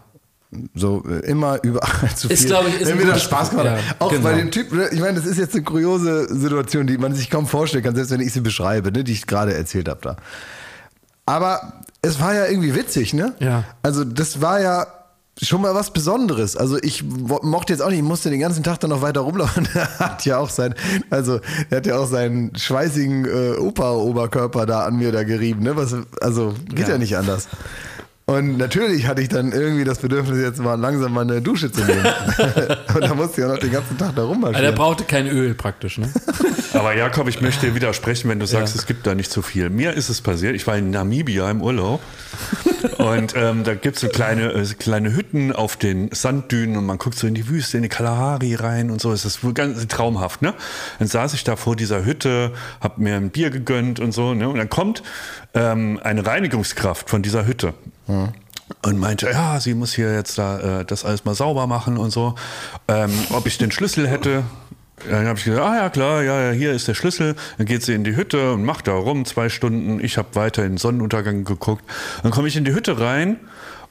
So 0.76 1.02
äh, 1.08 1.20
immer 1.26 1.60
überall 1.64 2.10
zu 2.16 2.28
viel. 2.28 2.34
Ist, 2.36 2.48
glaub 2.48 2.68
ich, 2.68 2.82
ist 2.82 2.90
Wenn 2.90 2.98
mir 2.98 3.06
das 3.06 3.24
Spaß 3.24 3.52
gemacht 3.52 3.68
ja, 3.68 3.78
Auch 4.00 4.10
genau. 4.10 4.24
bei 4.24 4.34
den 4.34 4.52
Typen, 4.52 4.80
ne, 4.80 4.90
ich 4.92 5.00
meine, 5.00 5.14
das 5.18 5.26
ist 5.26 5.38
jetzt 5.38 5.56
eine 5.56 5.64
kuriose 5.64 6.28
Situation, 6.38 6.88
die 6.88 6.98
man 6.98 7.16
sich 7.16 7.30
kaum 7.30 7.48
vorstellen 7.48 7.86
kann, 7.86 7.96
selbst 7.96 8.12
wenn 8.12 8.20
ich 8.20 8.34
sie 8.34 8.42
beschreibe, 8.42 8.92
ne, 8.92 9.06
die 9.06 9.14
ich 9.14 9.28
gerade 9.28 9.54
erzählt 9.54 9.88
habe 9.88 10.02
da. 10.02 10.18
Aber 11.26 11.82
es 12.02 12.20
war 12.20 12.34
ja 12.34 12.48
irgendwie 12.48 12.76
witzig, 12.76 13.14
ne? 13.14 13.34
Ja. 13.40 13.64
Also 13.82 14.04
das 14.04 14.42
war 14.42 14.60
ja 14.60 14.88
schon 15.42 15.62
mal 15.62 15.74
was 15.74 15.92
Besonderes. 15.92 16.58
Also 16.58 16.78
ich 16.82 17.04
mochte 17.04 17.74
jetzt 17.74 17.82
auch 17.82 17.90
nicht, 17.90 18.00
ich 18.00 18.06
musste 18.06 18.30
den 18.30 18.40
ganzen 18.40 18.64
Tag 18.64 18.80
dann 18.80 18.90
noch 18.90 19.02
weiter 19.02 19.22
rumlaufen. 19.22 19.68
Er 19.74 20.00
hat 20.00 20.26
ja 20.26 20.38
auch 20.38 20.50
sein, 20.50 20.76
also 21.10 21.40
er 21.70 21.78
hat 21.78 21.86
ja 21.86 21.98
auch 21.98 22.08
seinen 22.08 22.56
schweißigen 22.56 23.26
äh, 23.26 23.58
Opa-Oberkörper 23.58 24.66
da 24.66 24.86
an 24.86 24.98
mir 24.98 25.12
da 25.12 25.24
gerieben, 25.24 25.64
ne? 25.64 25.76
Was, 25.76 25.96
also 26.20 26.54
geht 26.70 26.88
ja. 26.88 26.90
Ja. 26.90 26.98
nicht 26.98 27.18
anders. 27.18 27.48
Und 28.32 28.58
natürlich 28.58 29.08
hatte 29.08 29.22
ich 29.22 29.28
dann 29.28 29.52
irgendwie 29.52 29.84
das 29.84 30.00
Bedürfnis, 30.00 30.40
jetzt 30.40 30.60
mal 30.60 30.76
langsam 30.76 31.14
mal 31.14 31.22
eine 31.22 31.42
Dusche 31.42 31.70
zu 31.70 31.84
nehmen. 31.84 32.06
Und 32.96 33.02
da 33.02 33.14
musste 33.14 33.42
ich 33.42 33.48
auch 33.48 33.52
noch 33.52 33.58
den 33.60 33.72
ganzen 33.72 33.98
Tag 33.98 34.16
da 34.16 34.22
Aber 34.24 34.32
der 34.32 34.36
rummarschieren. 34.36 34.76
brauchte 34.76 35.04
kein 35.04 35.28
Öl 35.28 35.54
praktisch, 35.54 35.98
ne? 35.98 36.10
Aber 36.74 36.96
Jakob, 36.96 37.28
ich 37.28 37.42
möchte 37.42 37.66
dir 37.66 37.76
widersprechen, 37.76 38.30
wenn 38.30 38.40
du 38.40 38.46
sagst, 38.46 38.76
es 38.76 38.86
gibt 38.86 39.06
da 39.06 39.16
nicht 39.16 39.32
so 39.32 39.42
viel. 39.42 39.70
Mir 39.70 39.94
ist 39.94 40.08
es 40.08 40.22
passiert, 40.22 40.56
ich 40.56 40.66
war 40.66 40.78
in 40.78 40.92
Namibia 40.92 41.52
im 41.52 41.62
Urlaub 41.62 42.00
und 42.98 43.36
ähm, 43.36 43.66
da 43.66 43.76
gibt 43.76 43.98
es 43.98 44.02
so 44.02 44.08
kleine, 44.08 44.54
äh, 44.54 44.66
kleine 44.80 45.14
Hütten 45.14 45.52
auf 45.52 45.76
den 45.76 46.10
Sanddünen 46.12 46.78
und 46.78 46.86
man 46.86 46.98
guckt 46.98 47.18
so 47.18 47.28
in 47.28 47.34
die 47.34 47.50
Wüste, 47.50 47.78
in 47.78 47.84
die 47.84 47.90
Kalahari 47.90 48.56
rein 48.56 48.90
und 48.90 49.02
so. 49.02 49.12
Es 49.12 49.26
ist 49.26 49.44
wohl 49.44 49.54
ganz 49.54 49.86
traumhaft, 49.88 50.42
ne? 50.42 50.54
Dann 51.00 51.08
saß 51.10 51.34
ich 51.34 51.44
da 51.44 51.58
vor 51.58 51.76
dieser 51.76 52.06
Hütte, 52.06 52.54
hab 52.80 52.98
mir 52.98 53.16
ein 53.16 53.30
Bier 53.30 53.50
gegönnt 53.50 54.00
und 54.00 54.14
so, 54.14 54.34
ne? 54.34 54.48
Und 54.48 54.58
dann 54.58 54.70
kommt 54.70 55.04
ähm, 55.54 56.00
eine 56.04 56.26
Reinigungskraft 56.26 57.10
von 57.10 57.22
dieser 57.22 57.46
Hütte. 57.46 57.74
Und 58.84 59.00
meinte, 59.00 59.30
ja, 59.30 59.60
sie 59.60 59.74
muss 59.74 59.94
hier 59.94 60.14
jetzt 60.14 60.38
da 60.38 60.82
äh, 60.82 60.86
das 60.86 61.04
alles 61.04 61.26
mal 61.26 61.36
sauber 61.36 61.68
machen 61.68 61.98
und 61.98 62.12
so. 62.12 62.36
Ähm, 62.88 63.12
ob 63.32 63.46
ich 63.46 63.58
den 63.58 63.72
Schlüssel 63.72 64.08
hätte. 64.08 64.44
Dann 65.10 65.28
habe 65.28 65.38
ich 65.38 65.46
gesagt, 65.46 65.64
ah 65.64 65.76
ja 65.76 65.90
klar, 65.90 66.22
ja, 66.22 66.42
ja, 66.42 66.52
hier 66.52 66.72
ist 66.72 66.88
der 66.88 66.94
Schlüssel. 66.94 67.36
Dann 67.58 67.66
geht 67.66 67.84
sie 67.84 67.94
in 67.94 68.04
die 68.04 68.16
Hütte 68.16 68.54
und 68.54 68.64
macht 68.64 68.88
da 68.88 68.94
rum 68.94 69.26
zwei 69.26 69.50
Stunden. 69.50 70.04
Ich 70.04 70.18
habe 70.18 70.30
weiter 70.36 70.64
in 70.64 70.74
den 70.74 70.78
Sonnenuntergang 70.78 71.44
geguckt. 71.44 71.84
Dann 72.24 72.32
komme 72.32 72.48
ich 72.48 72.56
in 72.56 72.66
die 72.66 72.74
Hütte 72.74 73.00
rein 73.00 73.38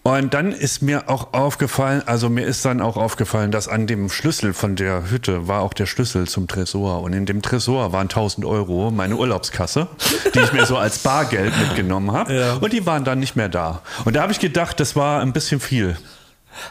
und 0.02 0.32
dann 0.32 0.52
ist 0.52 0.80
mir 0.82 1.08
auch 1.10 1.34
aufgefallen, 1.34 2.02
also 2.06 2.30
mir 2.30 2.46
ist 2.46 2.64
dann 2.64 2.80
auch 2.80 2.96
aufgefallen, 2.96 3.50
dass 3.50 3.68
an 3.68 3.86
dem 3.86 4.08
Schlüssel 4.08 4.54
von 4.54 4.74
der 4.76 5.10
Hütte 5.10 5.46
war 5.46 5.60
auch 5.60 5.74
der 5.74 5.86
Schlüssel 5.86 6.26
zum 6.26 6.48
Tresor. 6.48 7.02
Und 7.02 7.12
in 7.12 7.26
dem 7.26 7.42
Tresor 7.42 7.92
waren 7.92 8.08
1000 8.08 8.46
Euro, 8.46 8.90
meine 8.90 9.16
Urlaubskasse, 9.16 9.88
die 10.34 10.38
ich 10.40 10.52
mir 10.52 10.64
so 10.64 10.76
als 10.78 10.98
Bargeld 11.00 11.52
mitgenommen 11.58 12.12
habe. 12.12 12.58
Und 12.60 12.72
die 12.72 12.86
waren 12.86 13.04
dann 13.04 13.20
nicht 13.20 13.36
mehr 13.36 13.48
da. 13.50 13.82
Und 14.04 14.16
da 14.16 14.22
habe 14.22 14.32
ich 14.32 14.40
gedacht, 14.40 14.80
das 14.80 14.96
war 14.96 15.20
ein 15.20 15.32
bisschen 15.34 15.60
viel. 15.60 15.96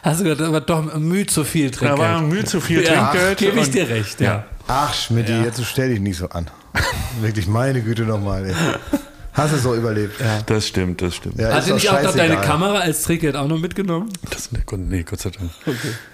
Hast 0.02 0.20
du 0.20 0.24
gesagt, 0.24 0.42
aber 0.42 0.60
doch 0.60 0.94
Mühe 0.96 1.26
zu 1.26 1.44
viel 1.44 1.70
Da 1.70 1.78
Trinkgeld. 1.78 1.98
war 2.00 2.20
Mühe 2.22 2.44
zu 2.44 2.60
viel 2.60 2.82
ja, 2.82 3.10
Trinkgeld. 3.10 3.38
gebe 3.38 3.60
ich 3.60 3.70
dir 3.70 3.88
recht, 3.88 4.20
ja. 4.20 4.44
Ach, 4.66 4.92
Schmidt, 4.94 5.28
jetzt 5.28 5.64
stell 5.64 5.88
dich 5.90 6.00
nicht 6.00 6.18
so 6.18 6.28
an. 6.28 6.48
Wirklich, 7.20 7.46
meine 7.46 7.80
Güte 7.80 8.02
nochmal. 8.02 8.54
Hast 9.32 9.52
du 9.52 9.56
es 9.56 9.62
so 9.62 9.74
überlebt? 9.74 10.20
Ja. 10.20 10.42
Das 10.46 10.66
stimmt, 10.66 11.02
das 11.02 11.16
stimmt. 11.16 11.38
Ja, 11.38 11.50
ihr 11.50 11.60
doch 11.60 11.74
nicht 11.74 11.88
auch 11.88 12.02
noch 12.02 12.14
deine. 12.14 12.36
Kamera 12.40 12.78
als 12.78 13.02
Trinkgeld 13.02 13.36
auch 13.36 13.46
noch 13.46 13.58
mitgenommen? 13.58 14.10
Das, 14.30 14.50
nee, 14.52 15.02
Gott 15.02 15.20
sei 15.20 15.30
Dank. 15.30 15.50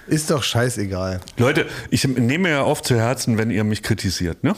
Ist 0.07 0.31
doch 0.31 0.43
scheißegal. 0.43 1.21
Leute, 1.39 1.67
ich 1.91 2.07
nehme 2.07 2.51
ja 2.51 2.63
oft 2.63 2.85
zu 2.85 2.97
Herzen, 2.97 3.39
wenn 3.39 3.51
ihr 3.51 3.65
mich 3.65 3.83
kritisiert, 3.83 4.45
ne? 4.45 4.55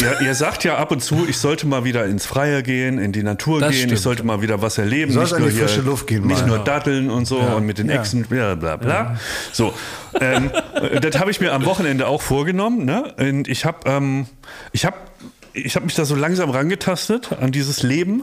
Ihr, 0.00 0.20
ihr 0.22 0.34
sagt 0.34 0.64
ja 0.64 0.78
ab 0.78 0.90
und 0.90 1.00
zu, 1.02 1.26
ich 1.28 1.36
sollte 1.36 1.66
mal 1.66 1.84
wieder 1.84 2.06
ins 2.06 2.24
Freie 2.24 2.62
gehen, 2.62 2.98
in 2.98 3.12
die 3.12 3.22
Natur 3.22 3.60
Das 3.60 3.70
gehen, 3.70 3.78
stimmt. 3.78 3.92
ich 3.92 4.00
sollte 4.00 4.24
mal 4.24 4.40
wieder 4.40 4.62
was 4.62 4.78
erleben. 4.78 5.12
Du 5.12 5.20
nicht 5.20 5.38
nur 5.38 5.50
hier, 5.50 5.68
frische 5.68 5.82
Luft 5.82 6.06
gehen 6.06 6.26
Nicht 6.26 6.46
nur 6.46 6.60
datteln 6.60 7.10
und 7.10 7.26
so 7.26 7.38
und 7.38 7.66
mit 7.66 7.78
den 7.78 7.90
Echsen, 7.90 8.24
bla 8.24 8.54
bla 8.54 8.76
bla. 8.76 9.16
So, 9.52 9.74
ähm, 10.20 10.50
das 11.00 11.18
habe 11.18 11.30
ich 11.30 11.40
mir 11.40 11.52
am 11.52 11.64
Wochenende 11.66 12.06
auch 12.06 12.22
vorgenommen. 12.22 12.84
Ne? 12.84 13.14
Und 13.18 13.48
ich 13.48 13.64
habe 13.64 13.78
ähm, 13.84 14.26
ich 14.72 14.84
hab, 14.84 15.10
ich 15.52 15.76
hab 15.76 15.84
mich 15.84 15.94
da 15.94 16.04
so 16.04 16.14
langsam 16.14 16.50
rangetastet 16.50 17.32
an 17.40 17.52
dieses 17.52 17.82
Leben 17.82 18.22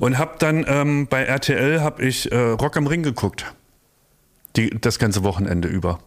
und 0.00 0.16
habe 0.18 0.32
dann 0.38 0.64
ähm, 0.66 1.06
bei 1.08 1.24
RTL 1.24 1.80
habe 1.82 2.02
ich 2.04 2.32
äh, 2.32 2.36
Rock 2.36 2.76
am 2.78 2.86
Ring 2.86 3.02
geguckt. 3.02 3.44
Die, 4.56 4.70
das 4.70 4.98
ganze 4.98 5.22
Wochenende 5.24 5.68
über. 5.68 5.98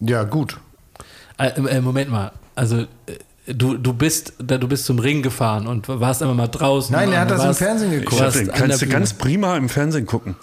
Ja, 0.00 0.24
gut. 0.24 0.58
Äh, 1.38 1.48
äh, 1.60 1.80
Moment 1.80 2.10
mal, 2.10 2.32
also 2.56 2.78
äh, 2.80 2.86
du, 3.54 3.76
du, 3.76 3.92
bist, 3.92 4.32
da- 4.38 4.58
du 4.58 4.66
bist 4.68 4.84
zum 4.84 4.98
Ring 4.98 5.22
gefahren 5.22 5.66
und 5.68 5.88
warst 5.88 6.22
einfach 6.22 6.34
mal 6.34 6.48
draußen. 6.48 6.92
Nein, 6.94 7.12
er 7.12 7.20
hat 7.20 7.30
das 7.30 7.40
im 7.40 7.46
warst- 7.48 7.58
Fernsehen 7.60 7.90
geguckt. 7.92 8.20
An 8.20 8.50
kannst 8.52 8.82
du 8.82 8.86
ganz 8.88 9.12
prima 9.14 9.56
im 9.56 9.68
Fernsehen 9.68 10.06
gucken. 10.06 10.34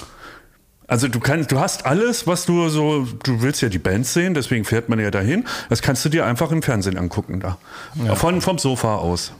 Also 0.88 1.08
du 1.08 1.20
kannst, 1.20 1.52
du 1.52 1.60
hast 1.60 1.86
alles, 1.86 2.28
was 2.28 2.46
du 2.46 2.70
so, 2.70 3.08
du 3.24 3.42
willst 3.42 3.62
ja 3.62 3.70
die 3.70 3.80
Bands 3.80 4.14
sehen, 4.14 4.34
deswegen 4.36 4.66
fährt 4.66 4.88
man 4.88 5.00
ja 5.00 5.10
dahin. 5.12 5.44
Das 5.68 5.82
kannst 5.82 6.06
du 6.06 6.10
dir 6.10 6.26
einfach 6.26 6.52
im 6.52 6.62
Fernsehen 6.62 6.98
angucken 6.98 7.40
da. 7.40 7.58
Von, 8.16 8.40
vom 8.42 8.60
Sofa 8.60 8.96
aus. 8.96 9.32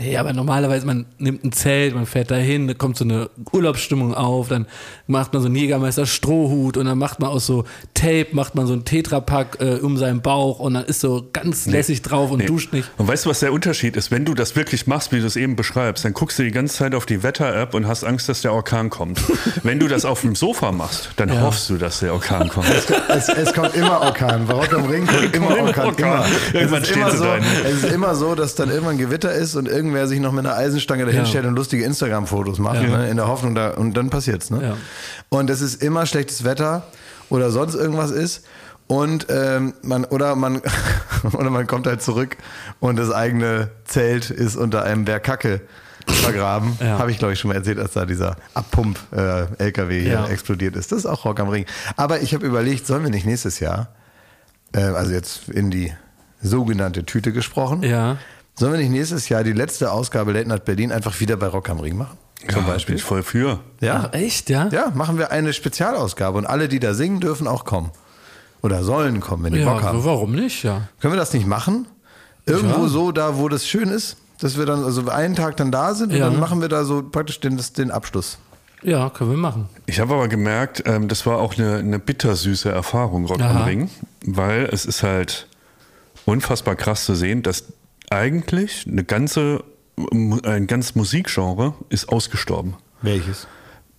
Nee, 0.00 0.16
aber 0.16 0.32
normalerweise, 0.32 0.86
man 0.86 1.04
nimmt 1.18 1.44
ein 1.44 1.52
Zelt, 1.52 1.94
man 1.94 2.06
fährt 2.06 2.30
dahin, 2.30 2.66
da 2.68 2.74
kommt 2.74 2.96
so 2.96 3.04
eine 3.04 3.28
Urlaubsstimmung 3.52 4.14
auf, 4.14 4.48
dann 4.48 4.66
macht 5.06 5.34
man 5.34 5.42
so 5.42 5.46
einen 5.48 5.56
Jägermeister 5.56 6.06
Strohhut 6.06 6.78
und 6.78 6.86
dann 6.86 6.96
macht 6.96 7.20
man 7.20 7.28
aus 7.28 7.44
so 7.46 7.64
Tape, 7.92 8.28
macht 8.32 8.54
man 8.54 8.66
so 8.66 8.72
einen 8.72 8.86
Tetrapack 8.86 9.58
äh, 9.60 9.74
um 9.74 9.98
seinen 9.98 10.22
Bauch 10.22 10.58
und 10.58 10.72
dann 10.74 10.84
ist 10.86 11.00
so 11.00 11.28
ganz 11.34 11.66
lässig 11.66 12.00
drauf 12.00 12.30
und 12.30 12.38
Nee. 12.38 12.46
duscht 12.46 12.72
nicht. 12.72 12.88
Und 12.96 13.08
weißt 13.08 13.26
du, 13.26 13.30
was 13.30 13.40
der 13.40 13.52
Unterschied 13.52 13.94
ist? 13.96 14.10
Wenn 14.10 14.24
du 14.24 14.32
das 14.32 14.56
wirklich 14.56 14.86
machst, 14.86 15.12
wie 15.12 15.20
du 15.20 15.26
es 15.26 15.36
eben 15.36 15.54
beschreibst, 15.54 16.04
dann 16.04 16.14
guckst 16.14 16.38
du 16.38 16.44
die 16.44 16.50
ganze 16.50 16.76
Zeit 16.76 16.94
auf 16.94 17.04
die 17.04 17.22
Wetter-App 17.22 17.74
und 17.74 17.86
hast 17.86 18.02
Angst, 18.04 18.28
dass 18.30 18.40
der 18.40 18.54
Orkan 18.54 18.88
kommt. 18.88 19.20
Wenn 19.62 19.78
du 19.78 19.86
das 19.86 20.06
auf 20.06 20.22
dem 20.22 20.34
Sofa 20.34 20.72
machst, 20.72 21.10
dann 21.16 21.42
hoffst 21.42 21.68
du, 21.68 21.76
dass 21.76 22.00
der 22.00 22.14
Orkan 22.14 22.48
kommt. 22.48 22.68
Es, 23.08 23.28
es 23.28 23.52
kommt 23.52 23.74
immer 23.74 24.00
Orkan. 24.00 24.46
Bei 24.46 24.54
Rock 24.54 24.72
am 24.72 24.86
Ring 24.86 25.06
kommt 25.06 25.36
immer 25.36 25.58
Orkan. 25.60 25.86
Orkan. 25.86 26.06
Immer. 26.06 26.24
Irgendwann 26.54 26.82
es, 26.82 26.88
ist 26.90 26.96
immer 26.96 27.10
so, 27.16 27.24
es 27.64 27.82
ist 27.84 27.92
immer 27.92 28.14
so, 28.14 28.34
dass 28.34 28.54
dann 28.54 28.70
irgendwann 28.70 28.96
Gewitter 28.96 29.32
ist 29.32 29.56
und 29.56 29.66
irgendwer 29.90 30.06
sich 30.08 30.20
noch 30.20 30.32
mit 30.32 30.46
einer 30.46 30.54
Eisenstange 30.56 31.04
dahin 31.04 31.20
Ja. 31.20 31.26
stellt 31.26 31.46
und 31.46 31.54
lustige 31.56 31.84
Instagram-Fotos 31.84 32.58
macht, 32.58 32.80
ne, 32.82 33.08
in 33.08 33.16
der 33.16 33.26
Hoffnung, 33.26 33.54
da, 33.54 33.70
und 33.70 33.96
dann 33.96 34.08
passiert's. 34.10 34.50
Ne? 34.50 34.62
Ja. 34.62 34.76
Und 35.28 35.50
es 35.50 35.60
ist 35.60 35.82
immer 35.82 36.06
schlechtes 36.06 36.44
Wetter 36.44 36.84
oder 37.28 37.50
sonst 37.50 37.74
irgendwas 37.74 38.10
ist. 38.10 38.44
Und 38.86 39.26
ähm, 39.30 39.74
man 39.82 40.04
oder 40.04 40.34
man 40.36 40.60
oder 41.32 41.50
man 41.50 41.66
kommt 41.66 41.86
halt 41.86 42.02
zurück 42.02 42.36
und 42.80 42.96
das 42.98 43.12
eigene 43.12 43.70
Zelt 43.84 44.30
ist 44.30 44.56
unter 44.56 44.82
einem 44.82 45.04
Berg 45.04 45.22
Kacke 45.24 45.60
vergraben. 46.06 46.76
Ja. 46.80 46.98
Habe 46.98 47.10
ich 47.12 47.18
glaube 47.18 47.32
ich 47.34 47.38
schon 47.38 47.50
mal 47.50 47.54
erzählt, 47.56 47.78
als 47.78 47.92
da 47.92 48.04
dieser 48.04 48.34
Abpump-LKW 48.54 50.00
hier 50.00 50.12
Ja. 50.12 50.26
explodiert 50.26 50.74
ist. 50.76 50.90
Das 50.92 51.00
ist 51.00 51.06
auch 51.06 51.24
Rock 51.24 51.38
am 51.40 51.48
Ring. 51.48 51.66
Aber 51.96 52.20
ich 52.20 52.34
habe 52.34 52.44
überlegt, 52.46 52.86
sollen 52.86 53.04
wir 53.04 53.10
nicht 53.10 53.26
nächstes 53.26 53.60
Jahr, 53.60 53.88
äh, 54.74 54.80
also 54.80 55.12
jetzt 55.12 55.48
in 55.48 55.70
die 55.70 55.92
sogenannte 56.42 57.04
Tüte 57.04 57.32
gesprochen, 57.32 57.82
Ja. 57.82 58.16
Sollen 58.60 58.72
wir 58.74 58.78
nicht 58.80 58.90
nächstes 58.92 59.28
Jahr 59.28 59.42
die 59.42 59.52
letzte 59.52 59.90
Ausgabe 59.90 60.32
Late 60.32 60.48
Night 60.48 60.64
Berlin 60.64 60.92
einfach 60.92 61.18
wieder 61.20 61.36
bei 61.36 61.48
Rock 61.48 61.68
am 61.70 61.80
Ring 61.80 61.96
machen? 61.96 62.16
Zum 62.48 62.62
Ja, 62.62 62.68
Beispiel. 62.72 62.94
Bin 62.94 62.98
ich 62.98 63.04
voll 63.04 63.22
für. 63.22 63.60
Ja. 63.80 64.08
Ach, 64.08 64.14
echt, 64.14 64.48
ja? 64.50 64.68
Ja, 64.70 64.92
machen 64.94 65.18
wir 65.18 65.30
eine 65.32 65.52
Spezialausgabe 65.52 66.38
und 66.38 66.46
alle, 66.46 66.68
die 66.68 66.78
da 66.78 66.94
singen, 66.94 67.20
dürfen 67.20 67.46
auch 67.46 67.64
kommen. 67.64 67.90
Oder 68.62 68.84
sollen 68.84 69.20
kommen, 69.20 69.44
wenn 69.44 69.52
die 69.54 69.60
Ja, 69.60 69.72
Bock 69.72 69.82
haben. 69.82 70.04
warum 70.04 70.32
nicht, 70.32 70.62
ja. 70.62 70.82
Können 71.00 71.14
wir 71.14 71.18
das 71.18 71.32
nicht 71.32 71.46
machen? 71.46 71.86
Irgendwo 72.46 72.82
Ja. 72.82 72.88
so 72.88 73.12
da, 73.12 73.36
wo 73.36 73.48
das 73.48 73.66
schön 73.66 73.88
ist, 73.88 74.16
dass 74.40 74.56
wir 74.58 74.64
dann 74.66 74.84
also 74.84 75.06
einen 75.08 75.34
Tag 75.34 75.56
dann 75.56 75.70
da 75.72 75.94
sind 75.94 76.12
und 76.12 76.18
dann 76.20 76.38
machen 76.38 76.60
wir 76.60 76.68
da 76.68 76.84
so 76.84 77.02
praktisch 77.02 77.40
den, 77.40 77.60
den 77.76 77.90
Abschluss. 77.90 78.38
Ja, 78.82 79.10
können 79.10 79.30
wir 79.30 79.36
machen. 79.38 79.68
Ich 79.84 80.00
habe 80.00 80.14
aber 80.14 80.28
gemerkt, 80.28 80.82
ähm, 80.86 81.08
das 81.08 81.26
war 81.26 81.38
auch 81.38 81.56
eine, 81.58 81.76
eine 81.76 81.98
bittersüße 81.98 82.70
Erfahrung, 82.70 83.26
Rock 83.26 83.40
am 83.42 83.56
Aha. 83.58 83.64
Ring, 83.64 83.90
weil 84.24 84.68
es 84.72 84.86
ist 84.86 85.02
halt 85.02 85.46
unfassbar 86.24 86.76
krass 86.76 87.04
zu 87.04 87.14
sehen, 87.14 87.42
dass 87.42 87.64
eigentlich 88.10 88.86
eine 88.86 89.04
ganze, 89.04 89.64
ein 90.12 90.66
ganz 90.66 90.94
Musikgenre 90.94 91.74
ist 91.88 92.08
ausgestorben. 92.08 92.74
Welches? 93.02 93.46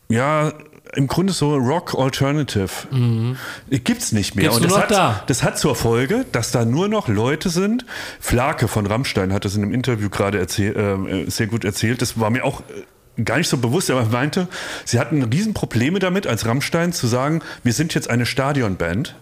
Ja, 0.09 0.51
im 0.93 1.07
Grunde 1.07 1.32
so 1.32 1.55
Rock 1.55 1.95
Alternative. 1.97 2.70
Gibt's 3.70 4.12
nicht 4.12 4.36
mehr. 4.36 4.43
Gibt's 4.43 4.57
Und 4.57 4.66
das 4.66 4.74
noch 4.74 4.82
hat, 4.82 4.91
da. 4.91 5.24
das 5.28 5.43
hat 5.43 5.57
zur 5.57 5.76
Folge, 5.76 6.26
dass 6.34 6.51
da 6.51 6.66
nur 6.66 6.89
noch 6.89 7.07
Leute 7.07 7.49
sind. 7.49 7.86
Flake 8.20 8.68
von 8.68 8.86
Rammstein 8.86 9.32
hat 9.32 9.45
das 9.45 9.55
in 9.55 9.64
einem 9.64 9.74
Interview 9.74 10.09
gerade 10.09 10.39
äh, 10.39 11.30
sehr 11.30 11.47
gut 11.47 11.64
erzählt. 11.64 12.01
Das 12.01 12.20
war 12.20 12.30
mir 12.30 12.43
auch 12.43 12.62
äh, 13.18 13.22
gar 13.22 13.38
nicht 13.38 13.47
so 13.47 13.57
bewusst, 13.57 13.89
aber 13.89 14.01
er 14.01 14.07
meinte, 14.07 14.49
sie 14.84 14.99
hatten 14.99 15.24
Riesenprobleme 15.24 15.99
damit, 15.99 16.28
als 16.28 16.45
Rammstein 16.45 16.91
zu 16.91 17.07
sagen, 17.07 17.41
wir 17.64 17.72
sind 17.72 17.93
jetzt 17.93 18.09
eine 18.09 18.26
Stadionband, 18.26 19.16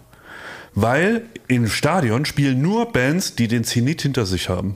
weil 0.75 1.23
im 1.47 1.67
Stadion 1.67 2.25
spielen 2.25 2.61
nur 2.61 2.91
Bands, 2.91 3.35
die 3.35 3.47
den 3.47 3.63
Zenit 3.63 4.01
hinter 4.01 4.25
sich 4.25 4.49
haben. 4.49 4.75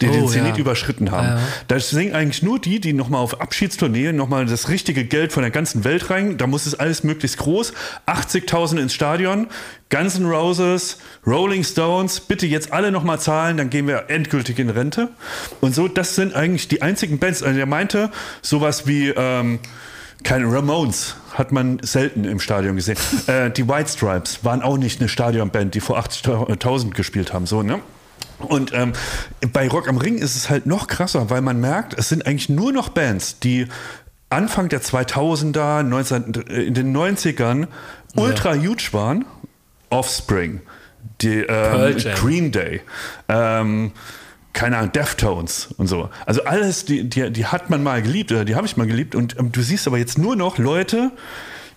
Die 0.00 0.06
den 0.06 0.22
Oh, 0.22 0.28
Zenit 0.28 0.54
ja. 0.54 0.60
überschritten 0.60 1.10
haben. 1.10 1.26
Ja. 1.26 1.40
Da 1.68 1.78
singen 1.78 2.14
eigentlich 2.14 2.42
nur 2.42 2.58
die, 2.58 2.80
die 2.80 2.94
nochmal 2.94 3.20
auf 3.20 3.42
Abschiedstournee 3.42 4.12
nochmal 4.12 4.46
das 4.46 4.70
richtige 4.70 5.04
Geld 5.04 5.30
von 5.30 5.42
der 5.42 5.50
ganzen 5.50 5.84
Welt 5.84 6.08
rein. 6.08 6.38
Da 6.38 6.46
muss 6.46 6.64
es 6.64 6.74
alles 6.74 7.04
möglichst 7.04 7.36
groß. 7.36 7.74
80.000 8.06 8.78
ins 8.80 8.94
Stadion. 8.94 9.48
Guns 9.90 10.16
N' 10.18 10.24
Roses, 10.24 10.96
Rolling 11.26 11.64
Stones, 11.64 12.20
bitte 12.20 12.46
jetzt 12.46 12.72
alle 12.72 12.92
nochmal 12.92 13.20
zahlen, 13.20 13.56
dann 13.58 13.68
gehen 13.70 13.86
wir 13.88 14.04
endgültig 14.08 14.58
in 14.58 14.70
Rente. 14.70 15.08
Und 15.60 15.74
so, 15.74 15.86
das 15.88 16.14
sind 16.14 16.34
eigentlich 16.34 16.68
die 16.68 16.80
einzigen 16.80 17.18
Bands. 17.18 17.42
Also 17.42 17.58
er 17.58 17.66
meinte, 17.66 18.10
sowas 18.40 18.86
wie 18.86 19.08
ähm, 19.08 19.58
keine 20.24 20.52
Ramones 20.52 21.16
hat 21.34 21.52
man 21.52 21.78
selten 21.82 22.24
im 22.24 22.40
Stadion 22.40 22.76
gesehen. 22.76 22.98
äh, 23.26 23.50
die 23.50 23.68
White 23.68 23.90
Stripes 23.90 24.44
waren 24.44 24.62
auch 24.62 24.76
nicht 24.76 25.00
eine 25.00 25.08
Stadionband, 25.08 25.74
die 25.74 25.80
vor 25.80 25.98
80.000 25.98 26.90
gespielt 26.90 27.32
haben. 27.32 27.46
So, 27.46 27.62
ne? 27.62 27.80
Und 28.38 28.72
ähm, 28.74 28.92
bei 29.52 29.68
Rock 29.68 29.88
am 29.88 29.98
Ring 29.98 30.18
ist 30.18 30.36
es 30.36 30.48
halt 30.48 30.66
noch 30.66 30.86
krasser, 30.86 31.30
weil 31.30 31.42
man 31.42 31.60
merkt, 31.60 31.98
es 31.98 32.08
sind 32.08 32.26
eigentlich 32.26 32.48
nur 32.48 32.72
noch 32.72 32.88
Bands, 32.88 33.38
die 33.38 33.66
Anfang 34.30 34.68
der 34.68 34.80
2000er, 34.80 35.82
19, 35.82 36.34
äh, 36.48 36.62
in 36.62 36.74
den 36.74 36.96
90ern 36.96 37.66
ultra 38.16 38.54
huge 38.54 38.88
waren. 38.92 39.24
Offspring, 39.90 40.60
die, 41.20 41.40
ähm. 41.40 41.96
Green 42.14 42.52
Day, 42.52 42.80
ähm, 43.28 43.92
keine 44.52 44.78
Ahnung, 44.78 44.92
Deftones 44.92 45.68
und 45.76 45.86
so. 45.86 46.10
Also 46.26 46.44
alles, 46.44 46.84
die, 46.84 47.08
die, 47.08 47.30
die 47.30 47.46
hat 47.46 47.70
man 47.70 47.82
mal 47.82 48.02
geliebt, 48.02 48.32
oder 48.32 48.44
die 48.44 48.56
habe 48.56 48.66
ich 48.66 48.76
mal 48.76 48.86
geliebt. 48.86 49.14
Und 49.14 49.38
ähm, 49.38 49.52
du 49.52 49.62
siehst 49.62 49.86
aber 49.86 49.98
jetzt 49.98 50.18
nur 50.18 50.36
noch 50.36 50.58
Leute, 50.58 51.12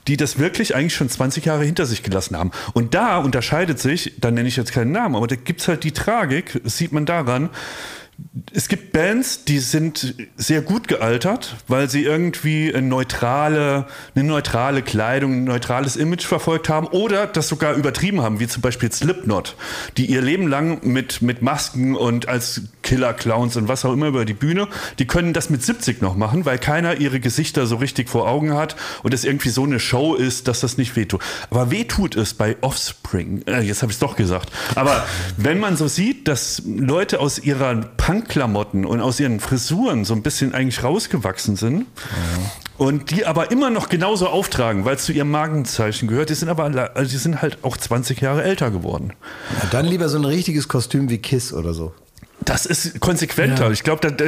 die 0.07 0.17
das 0.17 0.37
wirklich 0.37 0.75
eigentlich 0.75 0.95
schon 0.95 1.09
20 1.09 1.45
Jahre 1.45 1.63
hinter 1.63 1.85
sich 1.85 2.03
gelassen 2.03 2.37
haben. 2.37 2.51
Und 2.73 2.93
da 2.93 3.17
unterscheidet 3.17 3.79
sich, 3.79 4.13
da 4.19 4.31
nenne 4.31 4.47
ich 4.47 4.57
jetzt 4.57 4.73
keinen 4.73 4.91
Namen, 4.91 5.15
aber 5.15 5.27
da 5.27 5.35
gibt 5.35 5.61
es 5.61 5.67
halt 5.67 5.83
die 5.83 5.91
Tragik, 5.91 6.59
sieht 6.65 6.91
man 6.91 7.05
daran, 7.05 7.49
es 8.53 8.67
gibt 8.67 8.93
Bands, 8.93 9.45
die 9.45 9.59
sind 9.59 10.15
sehr 10.35 10.61
gut 10.61 10.87
gealtert, 10.87 11.55
weil 11.67 11.89
sie 11.89 12.03
irgendwie 12.03 12.73
eine 12.73 12.85
neutrale, 12.85 13.87
eine 14.13 14.23
neutrale 14.23 14.83
Kleidung, 14.83 15.33
ein 15.33 15.43
neutrales 15.45 15.95
Image 15.95 16.23
verfolgt 16.25 16.69
haben 16.69 16.87
oder 16.87 17.25
das 17.25 17.47
sogar 17.47 17.73
übertrieben 17.73 18.21
haben, 18.21 18.39
wie 18.39 18.47
zum 18.47 18.61
Beispiel 18.61 18.91
Slipknot, 18.91 19.55
die 19.97 20.05
ihr 20.05 20.21
Leben 20.21 20.47
lang 20.47 20.85
mit, 20.85 21.21
mit 21.21 21.41
Masken 21.41 21.95
und 21.95 22.27
als 22.27 22.61
Killer-Clowns 22.83 23.55
und 23.57 23.67
was 23.67 23.83
auch 23.85 23.93
immer 23.93 24.07
über 24.07 24.25
die 24.25 24.33
Bühne, 24.33 24.67
die 24.99 25.07
können 25.07 25.33
das 25.33 25.49
mit 25.49 25.63
70 25.63 26.01
noch 26.01 26.15
machen, 26.15 26.45
weil 26.45 26.59
keiner 26.59 26.97
ihre 26.97 27.19
Gesichter 27.19 27.65
so 27.65 27.77
richtig 27.77 28.09
vor 28.09 28.27
Augen 28.27 28.53
hat 28.53 28.75
und 29.01 29.13
es 29.13 29.23
irgendwie 29.23 29.49
so 29.49 29.63
eine 29.63 29.79
Show 29.79 30.13
ist, 30.15 30.47
dass 30.47 30.59
das 30.59 30.77
nicht 30.77 30.95
wehtut. 30.95 31.21
Aber 31.49 31.71
wehtut 31.71 32.15
es 32.15 32.33
bei 32.33 32.57
Offspring, 32.61 33.43
äh, 33.47 33.61
jetzt 33.61 33.81
habe 33.81 33.91
ich 33.91 33.95
es 33.95 33.99
doch 33.99 34.15
gesagt, 34.15 34.51
aber 34.75 35.05
wenn 35.37 35.59
man 35.59 35.77
so 35.77 35.87
sieht, 35.87 36.27
dass 36.27 36.61
Leute 36.65 37.19
aus 37.19 37.39
ihrer 37.39 37.75
Punkklamotten 37.75 38.85
und 38.85 39.01
aus 39.01 39.19
ihren 39.19 39.39
Frisuren 39.39 40.05
so 40.05 40.13
ein 40.13 40.21
bisschen 40.21 40.53
eigentlich 40.53 40.83
rausgewachsen 40.83 41.55
sind 41.55 41.85
und 42.77 43.11
die 43.11 43.25
aber 43.25 43.51
immer 43.51 43.69
noch 43.69 43.89
genauso 43.89 44.27
auftragen, 44.27 44.85
weil 44.85 44.95
es 44.95 45.05
zu 45.05 45.13
ihrem 45.13 45.31
Markenzeichen 45.31 46.07
gehört, 46.07 46.29
die 46.29 46.35
sind 46.35 46.49
aber 46.49 46.65
also 46.95 47.11
die 47.11 47.17
sind 47.17 47.41
halt 47.41 47.59
auch 47.63 47.77
20 47.77 48.19
Jahre 48.21 48.43
älter 48.43 48.71
geworden. 48.71 49.13
Ja, 49.61 49.69
dann 49.71 49.85
lieber 49.85 50.09
so 50.09 50.17
ein 50.17 50.25
richtiges 50.25 50.67
Kostüm 50.67 51.09
wie 51.09 51.19
Kiss 51.19 51.53
oder 51.53 51.73
so. 51.73 51.93
Das 52.45 52.65
ist 52.65 52.99
konsequenter. 52.99 53.65
Ja. 53.65 53.71
Ich 53.71 53.83
glaube, 53.83 54.11
da, 54.11 54.25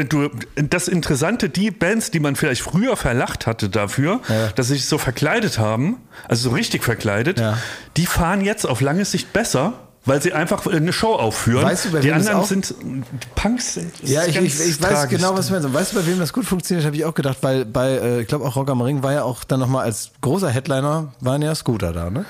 das 0.55 0.87
Interessante, 0.87 1.49
die 1.49 1.71
Bands, 1.71 2.11
die 2.11 2.19
man 2.19 2.35
vielleicht 2.35 2.61
früher 2.61 2.95
verlacht 2.95 3.47
hatte 3.47 3.69
dafür, 3.69 4.21
Ja. 4.29 4.47
dass 4.55 4.67
sie 4.67 4.73
sich 4.75 4.85
so 4.85 4.97
verkleidet 4.97 5.59
haben, 5.59 5.97
also 6.27 6.49
so 6.49 6.55
richtig 6.55 6.83
verkleidet, 6.83 7.39
Ja. 7.39 7.57
die 7.97 8.05
fahren 8.05 8.41
jetzt 8.41 8.65
auf 8.65 8.81
lange 8.81 9.05
Sicht 9.05 9.33
besser, 9.33 9.73
weil 10.07 10.21
sie 10.21 10.33
einfach 10.33 10.67
eine 10.67 10.93
Show 10.93 11.13
aufführen. 11.15 11.63
Weißt 11.65 11.85
du, 11.85 11.91
bei 11.91 11.99
die 11.99 12.07
wem 12.09 12.17
das 12.17 12.27
anderen 12.27 12.43
auch- 12.43 12.47
sind 12.47 12.75
die 12.79 13.03
Punks. 13.35 13.73
Das 14.01 14.09
Ja, 14.09 14.23
ich, 14.25 14.35
ich, 14.37 14.59
ich 14.59 14.81
weiß 14.81 15.09
genau, 15.09 15.35
was 15.35 15.47
du 15.47 15.53
meinst. 15.53 15.73
Weißt 15.73 15.93
du, 15.93 15.95
bei 15.99 16.05
wem 16.05 16.19
das 16.19 16.31
gut 16.31 16.45
funktioniert, 16.45 16.85
habe 16.85 16.95
ich 16.95 17.05
auch 17.05 17.15
gedacht, 17.15 17.39
weil 17.41 17.65
bei, 17.65 17.89
äh, 17.93 18.21
ich 18.21 18.27
glaube 18.27 18.45
auch 18.45 18.55
Rock 18.55 18.69
am 18.69 18.81
Ring 18.81 19.01
war 19.01 19.13
ja 19.13 19.23
auch 19.23 19.43
dann 19.43 19.59
nochmal 19.59 19.83
als 19.85 20.11
großer 20.21 20.49
Headliner, 20.49 21.11
waren 21.21 21.41
ja 21.41 21.55
Scooter 21.55 21.91
da, 21.91 22.09
ne? 22.11 22.25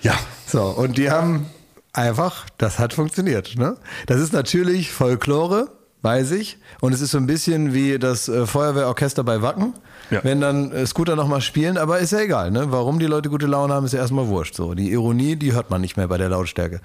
Ja. 0.00 0.14
So, 0.48 0.62
und 0.64 0.98
die 0.98 1.10
haben 1.12 1.46
einfach, 1.92 2.46
das 2.58 2.78
hat 2.78 2.92
funktioniert, 2.92 3.56
ne? 3.56 3.76
Das 4.06 4.20
ist 4.20 4.32
natürlich 4.32 4.92
Folklore, 4.92 5.68
weiß 6.02 6.32
ich. 6.32 6.58
Und 6.80 6.92
es 6.92 7.00
ist 7.00 7.12
so 7.12 7.18
ein 7.18 7.26
bisschen 7.26 7.74
wie 7.74 7.98
das 7.98 8.28
äh, 8.28 8.46
Feuerwehrorchester 8.46 9.24
bei 9.24 9.42
Wacken. 9.42 9.74
Ja. 10.10 10.22
Wenn 10.24 10.40
dann 10.40 10.72
äh, 10.72 10.86
Scooter 10.86 11.16
nochmal 11.16 11.40
spielen, 11.40 11.78
aber 11.78 11.98
ist 11.98 12.12
ja 12.12 12.20
egal, 12.20 12.50
ne? 12.50 12.70
Warum 12.70 12.98
die 12.98 13.06
Leute 13.06 13.30
gute 13.30 13.46
Laune 13.46 13.72
haben, 13.72 13.86
ist 13.86 13.92
ja 13.92 14.00
erstmal 14.00 14.28
wurscht. 14.28 14.54
So, 14.54 14.74
die 14.74 14.90
Ironie, 14.90 15.36
die 15.36 15.52
hört 15.52 15.70
man 15.70 15.80
nicht 15.80 15.96
mehr 15.96 16.08
bei 16.08 16.18
der 16.18 16.28
Lautstärke. 16.28 16.80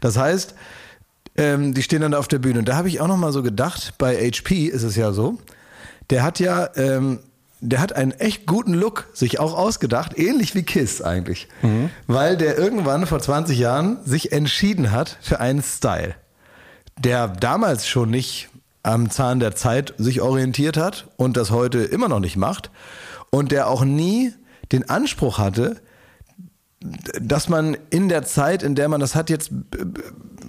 Das 0.00 0.16
heißt, 0.16 0.54
ähm, 1.36 1.72
die 1.72 1.82
stehen 1.82 2.02
dann 2.02 2.12
da 2.12 2.18
auf 2.18 2.28
der 2.28 2.38
Bühne. 2.38 2.58
Und 2.58 2.68
da 2.68 2.76
habe 2.76 2.88
ich 2.88 3.00
auch 3.00 3.08
nochmal 3.08 3.32
so 3.32 3.42
gedacht, 3.42 3.94
bei 3.98 4.16
HP 4.16 4.66
ist 4.66 4.82
es 4.82 4.96
ja 4.96 5.12
so, 5.12 5.38
der 6.10 6.22
hat 6.22 6.40
ja, 6.40 6.68
ähm, 6.76 7.20
der 7.60 7.80
hat 7.80 7.92
einen 7.92 8.12
echt 8.12 8.46
guten 8.46 8.74
Look 8.74 9.08
sich 9.12 9.40
auch 9.40 9.56
ausgedacht, 9.56 10.16
ähnlich 10.16 10.54
wie 10.54 10.62
Kiss 10.62 11.02
eigentlich. 11.02 11.48
Weil 12.06 12.36
der 12.36 12.56
irgendwann 12.58 13.06
vor 13.06 13.20
20 13.20 13.58
Jahren 13.58 13.98
sich 14.04 14.32
entschieden 14.32 14.92
hat 14.92 15.18
für 15.20 15.40
einen 15.40 15.62
Style, 15.62 16.14
der 16.98 17.28
damals 17.28 17.86
schon 17.88 18.10
nicht 18.10 18.48
am 18.82 19.10
Zahn 19.10 19.40
der 19.40 19.54
Zeit 19.54 19.94
sich 19.98 20.20
orientiert 20.20 20.76
hat 20.76 21.08
und 21.16 21.36
das 21.36 21.50
heute 21.50 21.80
immer 21.80 22.08
noch 22.08 22.20
nicht 22.20 22.36
macht 22.36 22.70
und 23.30 23.52
der 23.52 23.68
auch 23.68 23.84
nie 23.84 24.32
den 24.72 24.88
Anspruch 24.88 25.38
hatte, 25.38 25.80
dass 26.80 27.48
man 27.48 27.76
in 27.90 28.08
der 28.08 28.24
Zeit, 28.24 28.62
in 28.62 28.74
der 28.74 28.88
man 28.88 29.00
das 29.00 29.14
hat, 29.14 29.30
jetzt 29.30 29.50
b- 29.50 29.78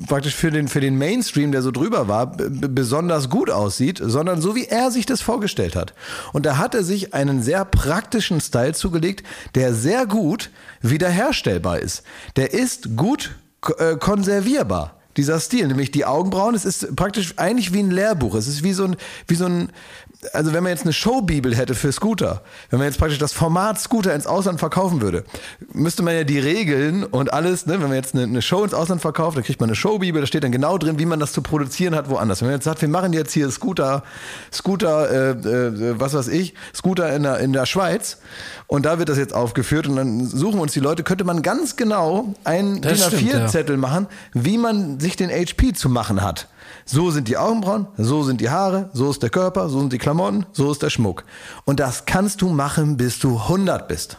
praktisch 0.08 0.36
für 0.36 0.52
den, 0.52 0.68
für 0.68 0.80
den 0.80 0.98
Mainstream, 0.98 1.52
der 1.52 1.62
so 1.62 1.72
drüber 1.72 2.08
war, 2.08 2.38
besonders 2.38 3.30
gut 3.30 3.50
aussieht, 3.50 4.00
sondern 4.02 4.40
so 4.42 4.56
wie 4.56 4.66
er 4.66 4.92
sich 4.92 5.06
das 5.06 5.22
vorgestellt 5.22 5.76
hat. 5.76 5.94
Und 6.32 6.46
da 6.46 6.58
hat 6.58 6.76
er 6.76 6.84
sich 6.84 7.14
einen 7.14 7.42
sehr 7.42 7.66
praktischen 7.66 8.40
Style 8.42 8.74
zugelegt, 8.74 9.26
der 9.56 9.74
sehr 9.74 10.06
gut 10.06 10.52
wiederherstellbar 10.82 11.80
ist. 11.80 12.04
Der 12.36 12.54
ist 12.54 12.96
gut 12.96 13.32
äh, 13.78 13.96
konservierbar. 13.96 14.96
Dieser 15.18 15.40
Stil, 15.40 15.68
nämlich 15.68 15.92
die 15.92 16.06
Augenbrauen, 16.06 16.56
es 16.56 16.64
ist 16.64 16.96
praktisch 16.96 17.34
eigentlich 17.38 17.74
wie 17.74 17.80
ein 17.80 17.92
Lehrbuch. 17.92 18.36
Es 18.36 18.48
ist 18.48 18.64
wie 18.64 18.72
so 18.74 18.86
ein, 18.86 18.96
wie 19.28 19.36
so 19.36 19.48
ein, 19.48 19.70
also 20.34 20.54
wenn 20.54 20.64
man 20.64 20.72
jetzt 20.72 20.84
eine 20.84 20.92
Showbibel 20.92 21.56
hätte 21.56 21.76
für 21.76 21.94
Scooter, 21.94 22.42
wenn 22.70 22.80
man 22.80 22.88
jetzt 22.88 23.00
praktisch 23.00 23.20
das 23.20 23.32
Format 23.32 23.80
Scooter 23.80 24.14
ins 24.14 24.28
Ausland 24.28 24.60
verkaufen 24.60 25.02
würde, 25.02 25.24
müsste 25.72 26.04
man 26.04 26.14
ja 26.14 26.26
die 26.26 26.40
Regeln 26.40 27.06
und 27.06 27.32
alles, 27.32 27.66
ne, 27.66 27.74
wenn 27.74 27.88
man 27.88 27.94
jetzt 27.94 28.14
eine, 28.14 28.24
eine 28.24 28.42
Show 28.42 28.64
ins 28.64 28.74
Ausland 28.74 29.02
verkauft, 29.02 29.38
dann 29.38 29.46
kriegt 29.46 29.62
man 29.62 29.70
eine 29.70 29.76
Showbibel, 29.76 30.20
da 30.20 30.28
steht 30.28 30.44
dann 30.44 30.52
genau 30.52 30.78
drin, 30.78 31.00
wie 31.00 31.06
man 31.06 31.22
das 31.22 31.32
zu 31.32 31.42
produzieren 31.42 31.96
hat 31.96 32.10
woanders. 32.10 32.42
Wenn 32.42 32.50
man 32.50 32.56
jetzt 32.56 32.66
sagt, 32.66 32.82
wir 32.82 32.90
machen 32.90 33.14
jetzt 33.14 33.32
hier 33.32 33.50
Scooter, 33.50 34.04
Scooter, 34.52 35.10
äh, 35.10 35.30
äh, 35.30 36.00
was 36.00 36.14
weiß 36.14 36.28
ich, 36.28 36.54
Scooter 36.76 37.16
in 37.16 37.24
der, 37.24 37.40
in 37.40 37.54
der 37.54 37.66
Schweiz 37.66 38.18
und 38.68 38.86
da 38.86 39.00
wird 39.00 39.08
das 39.08 39.18
jetzt 39.18 39.34
aufgeführt 39.34 39.88
und 39.88 39.96
dann 39.96 40.26
suchen 40.26 40.60
uns 40.60 40.74
die 40.74 40.82
Leute, 40.82 41.04
könnte 41.04 41.24
man 41.24 41.42
ganz 41.42 41.78
genau 41.78 42.34
einen 42.44 42.82
DIN 42.82 42.92
Das 42.92 43.06
stimmt, 43.08 43.22
ja. 43.32 43.46
A4-Zettel 43.46 43.78
machen, 43.78 44.08
wie 44.34 44.58
man 44.58 45.00
sich 45.00 45.16
den 45.16 45.30
HP 45.30 45.72
zu 45.72 45.88
machen 45.88 46.22
hat. 46.22 46.50
So 46.92 47.12
sind 47.12 47.28
die 47.28 47.38
Augenbrauen, 47.38 47.86
so 47.98 48.24
sind 48.24 48.42
die 48.42 48.50
Haare, 48.50 48.90
so 48.94 49.12
ist 49.12 49.22
der 49.22 49.30
Körper, 49.30 49.70
so 49.70 49.80
sind 49.80 49.94
die 49.94 50.00
Klamotten, 50.00 50.48
so 50.54 50.72
ist 50.72 50.82
der 50.82 50.90
Schmuck. 50.90 51.24
Und 51.64 51.80
das 51.80 52.06
kannst 52.08 52.42
du 52.42 52.50
machen, 52.50 52.98
bis 52.98 53.20
du 53.20 53.38
100 53.38 53.88
bist. 53.88 54.18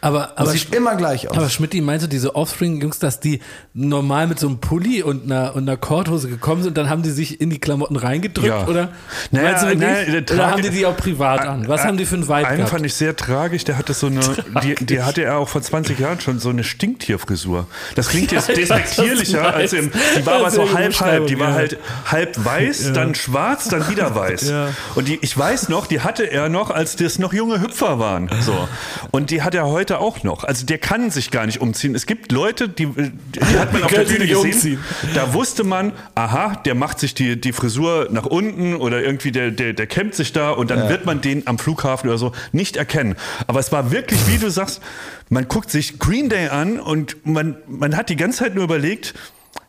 Aber, 0.00 0.20
Das 0.36 0.48
aber, 0.48 0.50
sieht 0.52 0.74
immer 0.74 0.96
gleich 0.96 1.28
aus. 1.30 1.36
aber 1.36 1.48
Schmidt, 1.48 1.74
meinst 1.82 2.04
du 2.04 2.08
diese 2.08 2.34
Offspring-Jungs, 2.36 2.98
dass 2.98 3.20
die 3.20 3.40
normal 3.72 4.26
mit 4.26 4.38
so 4.38 4.46
einem 4.48 4.58
Pulli 4.58 5.02
und 5.02 5.24
einer, 5.24 5.54
und 5.56 5.62
einer 5.68 5.76
Korthose 5.76 6.28
gekommen 6.28 6.62
sind 6.62 6.70
und 6.70 6.78
dann 6.78 6.90
haben 6.90 7.02
die 7.02 7.10
sich 7.10 7.40
in 7.40 7.50
die 7.50 7.58
Klamotten 7.58 7.96
reingedrückt? 7.96 8.48
Ja. 8.48 8.66
Oder, 8.66 8.90
Naja, 9.30 9.48
meinst 9.50 9.62
du 9.62 9.66
wirklich? 9.68 9.88
naja, 9.88 10.20
der 10.20 10.36
oder 10.36 10.50
haben 10.50 10.62
die 10.62 10.70
die 10.70 10.86
auch 10.86 10.96
privat 10.96 11.40
an? 11.46 11.66
Was 11.68 11.84
haben 11.84 11.96
die 11.96 12.04
für 12.06 12.16
einen 12.16 12.24
Vibe 12.28 12.46
Einen 12.46 12.56
gehabt? 12.58 12.70
fand 12.70 12.86
ich 12.86 12.94
sehr 12.94 13.16
tragisch, 13.16 13.64
der 13.64 13.78
hatte 13.78 13.94
so 13.94 14.06
eine, 14.08 14.20
die, 14.62 14.74
die 14.84 15.02
hatte 15.02 15.22
er 15.24 15.38
auch 15.38 15.48
vor 15.48 15.62
20 15.62 15.98
Jahren 15.98 16.20
schon, 16.20 16.38
so 16.38 16.50
eine 16.50 16.64
Stinktierfrisur. 16.64 17.66
Das 17.94 18.08
klingt 18.08 18.32
jetzt 18.32 18.48
Ja, 18.48 18.54
despektierlicher 18.54 19.54
als 19.54 19.72
im, 19.72 19.90
die 20.18 20.26
war 20.26 20.34
aber 20.34 20.44
Das 20.44 20.54
so 20.54 20.72
halb 20.72 21.00
halb, 21.00 21.26
die 21.26 21.38
war 21.38 21.48
ja. 21.50 21.54
halt 21.54 21.78
halb 22.10 22.44
weiß, 22.44 22.92
dann 22.92 23.14
schwarz, 23.14 23.68
dann 23.68 23.88
wieder 23.88 24.14
weiß. 24.14 24.52
Und 24.94 25.08
die, 25.08 25.18
ich 25.22 25.36
weiß 25.36 25.68
noch, 25.68 25.86
die 25.86 26.00
hatte 26.00 26.24
er 26.30 26.48
noch, 26.48 26.70
als 26.70 26.96
das 26.96 27.18
noch 27.18 27.32
junge 27.32 27.60
Hüpfer 27.60 27.98
waren. 27.98 28.28
So. 28.40 28.68
Und 29.10 29.30
die 29.30 29.42
hatte 29.42 29.53
der 29.54 29.66
heute 29.66 30.00
auch 30.00 30.22
noch. 30.22 30.44
Also 30.44 30.66
der 30.66 30.78
kann 30.78 31.10
sich 31.10 31.30
gar 31.30 31.46
nicht 31.46 31.60
umziehen. 31.60 31.94
Es 31.94 32.04
gibt 32.06 32.32
Leute, 32.32 32.68
die, 32.68 32.86
die 32.86 33.40
hat 33.58 33.72
man 33.72 33.82
auf 33.84 33.90
der 33.92 34.04
Bühne 34.04 34.26
gesehen. 34.26 34.52
umziehen. 34.52 34.78
Da 35.14 35.32
wusste 35.32 35.64
man, 35.64 35.92
aha, 36.14 36.56
der 36.64 36.74
macht 36.74 36.98
sich 37.00 37.14
die, 37.14 37.40
die 37.40 37.52
Frisur 37.52 38.08
nach 38.10 38.26
unten 38.26 38.74
oder 38.74 39.02
irgendwie 39.02 39.32
der, 39.32 39.50
der, 39.50 39.72
der 39.72 39.86
kämmt 39.86 40.14
sich 40.14 40.32
da 40.32 40.50
und 40.50 40.70
dann 40.70 40.88
wird 40.88 41.06
man 41.06 41.20
den 41.22 41.46
am 41.46 41.58
Flughafen 41.58 42.08
oder 42.10 42.18
so 42.18 42.32
nicht 42.52 42.76
erkennen. 42.76 43.14
Aber 43.46 43.60
es 43.60 43.72
war 43.72 43.90
wirklich, 43.90 44.20
wie 44.26 44.38
du 44.38 44.50
sagst, 44.50 44.82
man 45.30 45.48
guckt 45.48 45.70
sich 45.70 45.98
Green 45.98 46.28
Day 46.28 46.48
an 46.48 46.78
und 46.78 47.24
man, 47.26 47.56
man 47.66 47.96
hat 47.96 48.10
die 48.10 48.16
ganze 48.16 48.40
Zeit 48.40 48.54
nur 48.54 48.64
überlegt, 48.64 49.14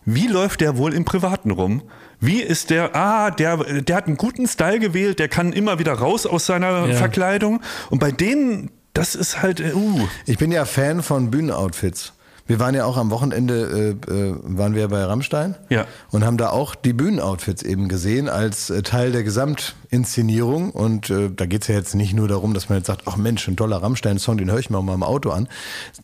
wie 0.06 0.28
läuft 0.28 0.62
der 0.62 0.78
wohl 0.78 0.94
im 0.94 1.06
Privaten 1.06 1.52
rum? 1.52 1.84
Wie 2.20 2.42
ist 2.42 2.70
der, 2.70 2.96
ah, 2.96 3.30
der, 3.32 3.58
der 3.82 3.96
hat 3.96 4.08
einen 4.08 4.18
guten 4.18 4.48
Style 4.48 4.80
gewählt, 4.80 5.20
der 5.20 5.28
kann 5.28 5.52
immer 5.54 5.80
wieder 5.80 5.94
raus 5.94 6.26
aus 6.26 6.46
seiner 6.46 6.88
Ja. 6.88 6.96
Verkleidung. 6.96 7.62
Und 7.90 8.00
bei 8.00 8.12
denen, 8.12 8.72
das 8.96 9.14
ist 9.14 9.44
halt, 9.44 9.60
äh, 9.60 9.74
uh. 9.74 10.08
Ich 10.26 10.40
bin 10.40 10.52
ja 10.52 10.66
Fan 10.66 11.04
von 11.04 11.30
Bühnenoutfits. 11.30 12.14
Wir 12.48 12.60
waren 12.60 12.76
ja 12.76 12.86
auch 12.86 12.98
am 12.98 13.10
Wochenende, 13.10 13.96
äh, 14.08 14.12
äh, 14.12 14.36
waren 14.44 14.76
wir 14.76 14.88
bei 14.88 15.04
Rammstein 15.04 15.56
Ja. 15.70 15.86
und 16.12 16.24
haben 16.24 16.38
da 16.38 16.50
auch 16.52 16.76
die 16.76 16.94
Bühnenoutfits 16.94 17.64
eben 17.64 17.88
gesehen 17.90 18.30
als 18.30 18.70
äh, 18.70 18.84
Teil 18.84 19.12
der 19.12 19.24
Gesamtinszenierung. 19.24 20.70
Und 20.70 21.10
äh, 21.10 21.30
da 21.36 21.48
geht's 21.48 21.68
ja 21.68 21.76
jetzt 21.76 21.96
nicht 21.96 22.14
nur 22.14 22.28
darum, 22.28 22.54
dass 22.54 22.70
man 22.70 22.78
jetzt 22.78 22.88
sagt, 22.88 23.02
ach 23.06 23.18
Mensch, 23.18 23.48
ein 23.48 23.58
toller 23.58 23.78
Rammstein-Song, 23.82 24.38
den 24.38 24.52
höre 24.52 24.60
ich 24.60 24.70
mir 24.70 24.78
auch 24.78 24.84
mal 24.84 24.94
im 24.94 25.02
Auto 25.04 25.32
an. 25.32 25.48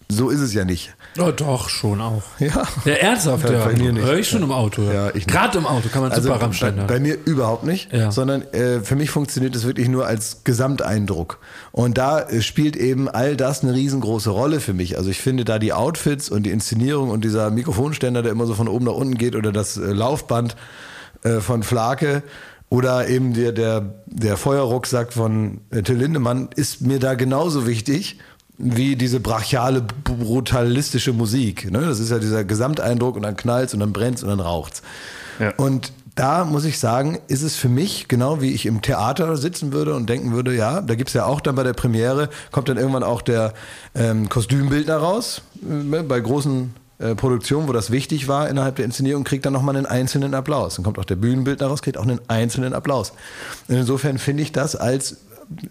So 0.10 0.30
ist 0.30 0.39
es 0.39 0.54
ja 0.54 0.66
nicht. 0.66 0.96
Oh, 1.20 1.32
doch, 1.36 1.68
schon 1.68 1.99
auch. 1.99 2.24
Ja. 2.39 2.64
Ja, 2.86 2.93
ernsthaft, 2.93 3.45
Bei- 3.45 3.53
ja. 3.53 3.66
bei 3.66 3.74
mir 3.74 3.91
nicht. 3.91 4.05
Höre 4.05 4.18
ich 4.18 4.30
schon 4.30 4.43
im 4.43 4.51
Auto. 4.53 4.82
Ja, 4.84 5.09
ich. 5.14 5.28
Gerade 5.28 5.57
im 5.57 5.66
Auto 5.66 5.89
kann 5.89 6.01
man 6.03 6.12
Also 6.12 6.30
super 6.30 6.41
Rammstein 6.41 6.72
bei, 6.76 6.78
hören. 6.82 6.88
bei 6.88 6.99
mir 7.01 7.18
überhaupt 7.26 7.66
nicht, 7.66 7.91
Ja. 7.91 8.12
sondern 8.12 8.43
äh, 8.53 8.80
für 8.80 8.95
mich 8.95 9.09
funktioniert 9.09 9.53
es 9.55 9.66
wirklich 9.66 9.89
nur 9.89 10.05
als 10.07 10.43
Gesamteindruck. 10.45 11.39
Und 11.74 11.97
da 11.97 12.22
äh, 12.22 12.41
spielt 12.41 12.78
eben 12.78 13.09
all 13.09 13.36
das 13.36 13.62
eine 13.62 13.74
riesengroße 13.74 14.30
Rolle 14.30 14.62
für 14.62 14.74
mich. 14.74 14.97
Also 14.97 15.09
ich 15.09 15.20
finde 15.20 15.43
da 15.43 15.59
die 15.59 15.74
Outfits 15.74 16.30
und 16.30 16.43
die 16.43 16.51
Inszenierung 16.51 17.09
und 17.09 17.26
dieser 17.26 17.51
Mikrofonständer, 17.51 18.22
der 18.22 18.32
immer 18.32 18.45
so 18.45 18.53
von 18.53 18.70
oben 18.70 18.86
nach 18.86 18.93
unten 18.93 19.16
geht 19.18 19.36
oder 19.36 19.51
das 19.51 19.76
äh, 19.78 19.91
Laufband 19.91 20.55
äh, 21.24 21.39
von 21.41 21.64
Flake 21.64 22.24
oder 22.70 23.09
eben 23.09 23.34
der, 23.34 23.51
der, 23.51 23.95
der 24.05 24.38
Feuerrucksack 24.38 25.12
von 25.12 25.59
äh, 25.72 25.82
Till 25.82 25.97
Lindemann 25.97 26.47
ist 26.55 26.80
mir 26.80 26.99
da 26.99 27.16
genauso 27.16 27.68
wichtig 27.68 28.18
wie 28.62 28.95
diese 28.95 29.20
brachiale, 29.20 29.82
brutalistische 30.03 31.14
Musik. 31.14 31.72
Ne? 31.72 31.82
Das 31.82 31.99
ist 31.99 32.12
ja 32.12 32.20
dieser 32.20 32.43
Gesamteindruck 32.43 33.16
und 33.16 33.24
dann 33.24 33.36
knallt's 33.36 33.74
und 33.74 33.80
dann 33.80 33.93
brennt's 33.93 34.24
und 34.24 34.30
dann 34.30 34.39
raucht's. 34.39 34.82
Ja. 35.39 35.53
Und 35.57 35.91
da 36.16 36.45
muss 36.45 36.66
ich 36.66 36.78
sagen, 36.78 37.20
ist 37.28 37.41
es 37.41 37.55
für 37.55 37.70
mich 37.70 38.07
genau 38.07 38.41
wie 38.41 38.51
ich 38.51 38.66
im 38.66 38.82
Theater 38.82 39.38
sitzen 39.38 39.72
würde 39.72 39.95
und 39.95 40.09
denken 40.09 40.34
würde, 40.34 40.53
ja, 40.53 40.82
da 40.82 40.95
gibt's 40.95 41.14
ja 41.14 41.26
auch 41.26 41.41
dann 41.41 41.55
bei 41.55 41.64
der 41.64 41.74
Premiere, 41.74 42.30
kommt 42.51 42.70
dann 42.70 42.78
irgendwann 42.78 43.03
auch 43.03 43.22
der 43.22 43.53
ähm, 43.95 44.30
Kostümbildner 44.30 44.97
raus, 44.97 45.41
äh, 45.64 46.03
bei 46.03 46.20
großen 46.20 46.74
äh, 46.99 47.16
Produktionen, 47.16 47.68
wo 47.68 47.74
das 47.74 47.89
wichtig 47.89 48.28
war 48.28 48.49
innerhalb 48.49 48.76
der 48.76 48.86
Inszenierung, 48.86 49.24
kriegt 49.24 49.45
dann 49.45 49.53
nochmal 49.53 49.76
einen 49.76 49.88
einzelnen 49.88 50.34
Applaus. 50.36 50.76
Dann 50.76 50.84
kommt 50.84 50.99
auch 50.99 51.05
der 51.05 51.16
Bühnenbildner 51.16 51.68
raus, 51.68 51.82
kriegt 51.82 51.97
auch 51.97 52.03
einen 52.03 52.22
einzelnen 52.28 52.74
Applaus. 52.74 53.14
Und 53.68 53.76
insofern 53.76 54.18
finde 54.20 54.43
ich 54.43 54.51
das 54.51 54.76
als 54.76 55.18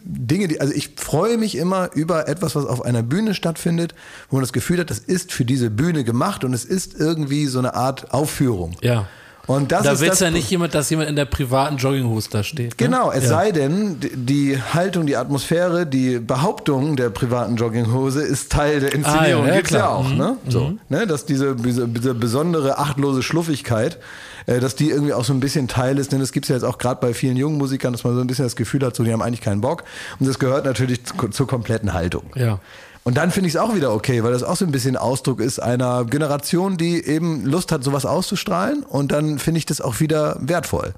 Dinge, 0.05 0.49
die, 0.49 0.61
also 0.61 0.72
ich 0.74 0.91
freue 0.97 1.39
mich 1.39 1.57
immer 1.57 1.91
über 1.95 2.28
etwas, 2.28 2.55
was 2.55 2.66
auf 2.66 2.83
einer 2.85 3.03
Bühne 3.03 3.35
stattfindet, 3.35 3.95
wo 4.28 4.37
man 4.37 4.43
das 4.43 4.53
Gefühl 4.53 4.78
hat, 4.81 4.91
das 4.91 4.99
ist 4.99 5.33
für 5.33 5.45
diese 5.45 5.70
Bühne 5.70 6.05
gemacht 6.05 6.45
und 6.45 6.53
es 6.53 6.64
ist 6.64 6.99
irgendwie 6.99 7.47
so 7.47 7.59
eine 7.59 7.74
Art 7.74 8.12
Aufführung. 8.12 8.76
ja. 8.83 9.07
Und 9.47 9.72
das 9.72 9.83
da 9.83 9.93
ist 9.93 10.01
will 10.01 10.11
das 10.11 10.20
ja 10.20 10.31
nicht 10.31 10.49
jemand, 10.49 10.76
dass 10.76 10.91
jemand 10.91 11.09
in 11.09 11.16
der 11.16 11.24
privaten 11.24 11.76
Jogginghose 11.76 12.28
da 12.31 12.45
steht. 12.45 12.70
Ne? 12.70 12.76
Genau, 12.76 13.11
es 13.11 13.24
ja. 13.24 13.31
sei 13.31 13.51
denn, 13.51 13.97
die 14.14 14.57
Haltung, 14.62 15.07
die 15.07 15.16
Atmosphäre, 15.16 15.87
die 15.87 16.20
Behauptung 16.20 16.95
der 16.95 17.11
privaten 17.11 17.57
Jogginghose 17.57 18.22
ist 18.22 18.53
Teil 18.53 18.78
der 18.78 18.93
Inszenierung. 18.95 19.45
Ah, 19.45 19.47
ja, 19.47 19.49
ja, 19.49 19.57
Gibt's 19.57 19.70
ja 19.72 19.78
klar. 19.78 19.91
auch, 19.91 20.09
Mhm, 20.09 20.16
ne? 20.18 20.37
So, 20.47 20.74
ne? 20.89 21.05
Dass 21.09 21.24
diese, 21.26 21.57
diese, 21.57 21.89
diese 21.89 22.14
besondere 22.14 22.78
achtlose 22.78 23.24
Schluffigkeit, 23.24 23.99
dass 24.47 24.76
die 24.76 24.91
irgendwie 24.91 25.12
auch 25.12 25.24
so 25.24 25.32
ein 25.32 25.41
bisschen 25.41 25.68
Teil 25.68 25.99
ist, 25.99 26.12
denn 26.12 26.20
das 26.20 26.32
gibt's 26.32 26.49
ja 26.49 26.57
jetzt 26.57 26.64
auch 26.64 26.78
gerade 26.78 27.01
bei 27.01 27.14
vielen 27.14 27.36
jungen 27.36 27.59
Musikern, 27.59 27.93
dass 27.93 28.05
man 28.05 28.14
so 28.14 28.20
ein 28.20 28.26
bisschen 28.26 28.45
das 28.45 28.57
Gefühl 28.57 28.84
hat, 28.84 28.97
so 28.97 29.05
die 29.05 29.12
haben 29.12 29.22
eigentlich 29.22 29.41
keinen 29.41 29.61
Bock. 29.61 29.84
Und 30.18 30.28
das 30.28 30.38
gehört 30.38 30.64
natürlich 30.64 31.05
zu, 31.05 31.28
zur 31.28 31.47
kompletten 31.47 31.93
Haltung. 31.93 32.24
Ja. 32.34 32.59
Und 33.03 33.16
dann 33.16 33.30
finde 33.30 33.49
ich 33.49 33.55
es 33.55 33.61
auch 33.61 33.74
wieder 33.74 33.95
okay, 33.95 34.22
weil 34.22 34.32
das 34.32 34.43
auch 34.43 34.57
so 34.57 34.64
ein 34.64 34.72
bisschen 34.72 34.97
Ausdruck 34.97 35.41
ist 35.41 35.59
einer 35.59 36.05
Generation, 36.05 36.76
die 36.76 37.05
eben 37.05 37.47
Lust 37.47 37.72
hat, 37.72 37.82
sowas 37.82 38.05
auszustrahlen. 38.05 38.82
Und 38.82 39.12
dann 39.12 39.38
finde 39.38 39.59
ich 39.59 39.66
das 39.66 39.80
auch 39.80 40.01
wieder 40.01 40.36
wertvoll. 40.41 40.95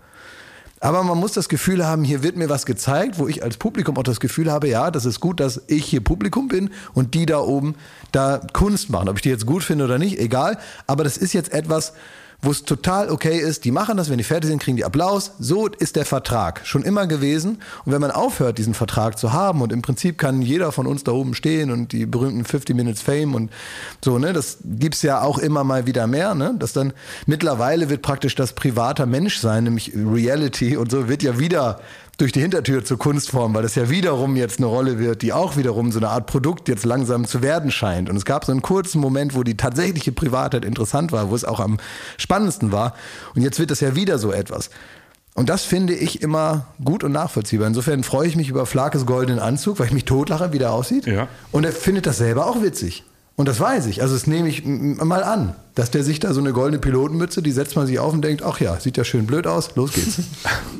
Aber 0.81 1.05
man 1.05 1.17
muss 1.17 1.31
das 1.31 1.49
Gefühl 1.49 1.87
haben, 1.87 2.03
hier 2.03 2.25
wird 2.25 2.37
mir 2.37 2.49
was 2.49 2.67
gezeigt, 2.67 3.21
wo 3.21 3.29
ich 3.29 3.45
als 3.45 3.57
Publikum 3.57 3.97
auch 3.99 4.03
das 4.03 4.19
Gefühl 4.19 4.51
habe, 4.51 4.67
ja, 4.69 4.91
das 4.91 5.05
ist 5.05 5.21
gut, 5.21 5.39
dass 5.39 5.63
ich 5.69 5.85
hier 5.85 6.03
Publikum 6.03 6.49
bin 6.49 6.71
und 6.93 7.15
die 7.15 7.25
da 7.25 7.39
oben 7.39 7.77
da 8.11 8.41
Kunst 8.53 8.91
machen. 8.91 9.09
Ob 9.09 9.15
ich 9.15 9.23
die 9.23 9.29
jetzt 9.29 9.47
gut 9.47 9.63
finde 9.63 9.85
oder 9.85 9.99
nicht, 9.99 10.19
egal. 10.19 10.59
Aber 10.89 11.05
das 11.05 11.17
ist 11.17 11.35
jetzt 11.35 11.53
etwas, 11.53 11.93
wo 12.43 12.51
es 12.51 12.65
total 12.65 13.09
okay 13.09 13.39
ist. 13.39 13.65
Die 13.65 13.71
machen 13.71 13.97
das, 13.97 14.11
wenn 14.11 14.19
die 14.19 14.25
fertig 14.25 14.51
sind, 14.51 14.61
kriegen 14.61 14.77
die 14.77 14.85
Applaus. 14.85 15.33
So 15.39 15.69
ist 15.69 15.95
der 15.95 16.05
Vertrag 16.05 16.63
schon 16.65 16.83
immer 16.83 17.07
gewesen. 17.07 17.63
Und 17.85 17.93
wenn 17.93 18.01
man 18.01 18.11
aufhört, 18.11 18.59
diesen 18.59 18.75
Vertrag 18.75 19.17
zu 19.17 19.33
haben 19.33 19.63
und 19.63 19.73
im 19.73 19.81
Prinzip 19.81 20.19
kann 20.19 20.43
jeder 20.43 20.73
von 20.73 20.89
uns 20.89 21.05
da 21.05 21.13
oben 21.13 21.35
stehen 21.35 21.71
und 21.71 21.93
die 21.93 22.05
berühmten 22.05 22.45
50 22.45 22.75
Minutes 22.75 23.01
Fame 23.01 23.35
und 23.35 23.53
so, 24.05 24.19
ne, 24.19 24.33
das 24.33 24.59
gibt's 24.65 25.03
ja 25.03 25.23
auch 25.23 25.39
immer 25.39 25.63
mal 25.63 25.87
wieder 25.87 26.09
mehr, 26.09 26.35
ne, 26.35 26.55
dass 26.59 26.73
dann 26.73 26.93
mittlerweile 27.27 27.89
wird 27.89 28.03
praktisch 28.03 28.35
das 28.35 28.55
privater 28.55 29.07
Menschsein, 29.07 29.65
nämlich 29.65 29.93
Reality 29.95 30.77
und 30.77 30.91
so, 30.91 31.09
wird 31.09 31.23
ja 31.23 31.39
wieder 31.39 31.81
durch 32.19 32.33
die 32.33 32.41
Hintertür 32.41 32.85
zur 32.85 32.99
Kunstform, 32.99 33.55
weil 33.55 33.63
das 33.63 33.75
ja 33.75 33.89
wiederum 33.89 34.37
jetzt 34.37 34.59
eine 34.59 34.67
Rolle 34.67 34.99
wird, 34.99 35.23
die 35.23 35.33
auch 35.33 35.57
wiederum 35.57 35.91
so 35.93 35.99
eine 35.99 36.11
Art 36.11 36.27
Produkt 36.27 36.69
jetzt 36.69 36.85
langsam 36.85 37.27
zu 37.27 37.43
werden 37.43 37.71
scheint. 37.71 38.11
Und 38.11 38.17
es 38.17 38.25
gab 38.25 38.45
so 38.45 38.53
einen 38.53 38.63
kurzen 38.63 39.01
Moment, 39.01 39.35
wo 39.35 39.43
die 39.43 39.57
tatsächliche 39.57 40.13
Privatheit 40.13 40.65
interessant 40.65 41.11
war, 41.11 41.31
wo 41.31 41.35
es 41.35 41.45
auch 41.45 41.59
am 41.59 41.79
spannendsten 42.19 42.71
war. 42.71 42.95
Und 43.35 43.43
jetzt 43.43 43.59
wird 43.59 43.71
das 43.71 43.81
ja 43.81 43.97
wieder 43.97 44.19
so 44.19 44.31
etwas. 44.33 44.71
Und 45.35 45.49
das 45.49 45.65
finde 45.65 45.95
ich 45.95 46.23
immer 46.23 46.67
gut 46.85 47.05
und 47.05 47.13
nachvollziehbar. 47.13 47.67
Insofern 47.67 48.05
freue 48.05 48.29
ich 48.29 48.37
mich 48.37 48.51
über 48.51 48.67
Flakes 48.67 49.07
goldenen 49.07 49.39
Anzug, 49.39 49.79
weil 49.79 49.87
ich 49.87 49.93
mich 49.93 50.05
totlache, 50.05 50.53
wie 50.53 50.59
der 50.59 50.73
aussieht. 50.73 51.07
Ja. 51.07 51.29
Und 51.51 51.65
er 51.65 51.73
findet 51.73 52.07
das 52.07 52.19
selber 52.19 52.47
auch 52.47 52.61
witzig. 52.63 53.05
Und 53.43 53.49
das 53.49 53.59
weiß 53.59 53.87
ich. 53.87 54.03
Also 54.03 54.15
das 54.15 54.29
nehme 54.29 54.49
ich 54.49 54.65
mal 54.65 55.25
an, 55.25 55.57
dass 55.75 55.91
der 55.91 56.05
sich 56.05 56.21
da 56.21 56.33
so 56.33 56.39
eine 56.39 56.53
goldene 56.53 56.79
Pilotenmütze, 56.79 57.43
die 57.43 57.51
setzt 57.51 57.75
man 57.75 57.89
sich 57.89 57.99
auf 57.99 58.13
und 58.13 58.23
denkt, 58.23 58.45
ach 58.45 58.61
ja, 58.61 58.79
sieht 58.79 58.97
ja 58.97 59.03
schön 59.03 59.27
blöd 59.27 59.49
aus, 59.49 59.75
los 59.75 59.95
geht's. 59.95 60.21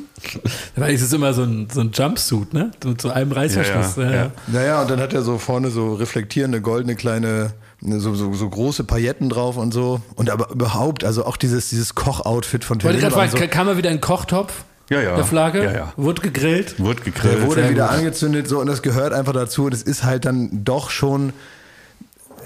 Weil 0.77 0.95
es 0.95 1.01
ist 1.01 1.13
immer 1.13 1.33
so 1.33 1.43
ein, 1.43 1.67
so 1.69 1.81
ein 1.81 1.91
Jumpsuit, 1.91 2.53
ne? 2.53 2.71
Mit 2.85 3.01
so 3.01 3.09
einem 3.09 3.33
Reißverschluss. 3.33 3.97
Ja, 3.97 4.03
ja, 4.03 4.11
ja. 4.11 4.31
Naja, 4.47 4.81
und 4.81 4.89
dann 4.91 5.01
hat 5.01 5.13
er 5.13 5.23
so 5.23 5.39
vorne 5.39 5.71
so 5.71 5.95
reflektierende 5.95 6.61
goldene 6.61 6.95
kleine, 6.95 7.51
so, 7.81 8.15
so, 8.15 8.33
so 8.33 8.49
große 8.49 8.85
Pailletten 8.85 9.27
drauf 9.27 9.57
und 9.57 9.73
so. 9.73 9.99
Und 10.15 10.29
aber 10.29 10.49
überhaupt, 10.49 11.03
also 11.03 11.25
auch 11.25 11.35
dieses, 11.35 11.67
dieses 11.67 11.95
Koch-Outfit 11.95 12.63
von 12.63 12.81
Wollte 12.81 12.99
gerade 12.99 13.13
fragen, 13.13 13.31
so, 13.37 13.45
kam 13.49 13.67
er 13.67 13.75
wieder 13.75 13.89
in 13.89 13.97
den 13.97 14.01
Kochtopf? 14.01 14.63
Ja, 14.89 15.01
ja. 15.01 15.15
Der 15.17 15.25
Flagge? 15.25 15.65
Ja, 15.65 15.73
ja. 15.73 15.93
Wurde 15.97 16.21
gegrillt? 16.21 16.81
Wird 16.81 16.99
Der 16.99 17.11
gegrillt. 17.11 17.45
wurde 17.45 17.61
Sehr 17.63 17.71
wieder 17.71 17.89
gut. 17.89 17.97
angezündet, 17.97 18.47
so, 18.47 18.61
und 18.61 18.67
das 18.67 18.83
gehört 18.83 19.11
einfach 19.11 19.33
dazu. 19.33 19.65
Und 19.65 19.73
es 19.73 19.83
ist 19.83 20.05
halt 20.05 20.23
dann 20.23 20.63
doch 20.63 20.91
schon, 20.91 21.33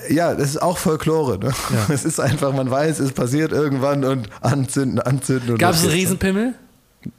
ja, 0.09 0.33
das 0.35 0.49
ist 0.49 0.61
auch 0.61 0.77
Folklore. 0.77 1.37
Ne? 1.39 1.51
Es 1.89 2.05
ist 2.05 2.19
einfach, 2.19 2.53
man 2.53 2.69
weiß, 2.69 2.99
es 2.99 3.11
passiert 3.11 3.51
irgendwann 3.51 4.03
und 4.03 4.29
anzünden, 4.41 4.99
anzünden. 4.99 5.51
und 5.51 5.57
Gab 5.59 5.73
es 5.73 5.83
einen. 5.83 5.91
Riesenpimmel? 5.91 6.53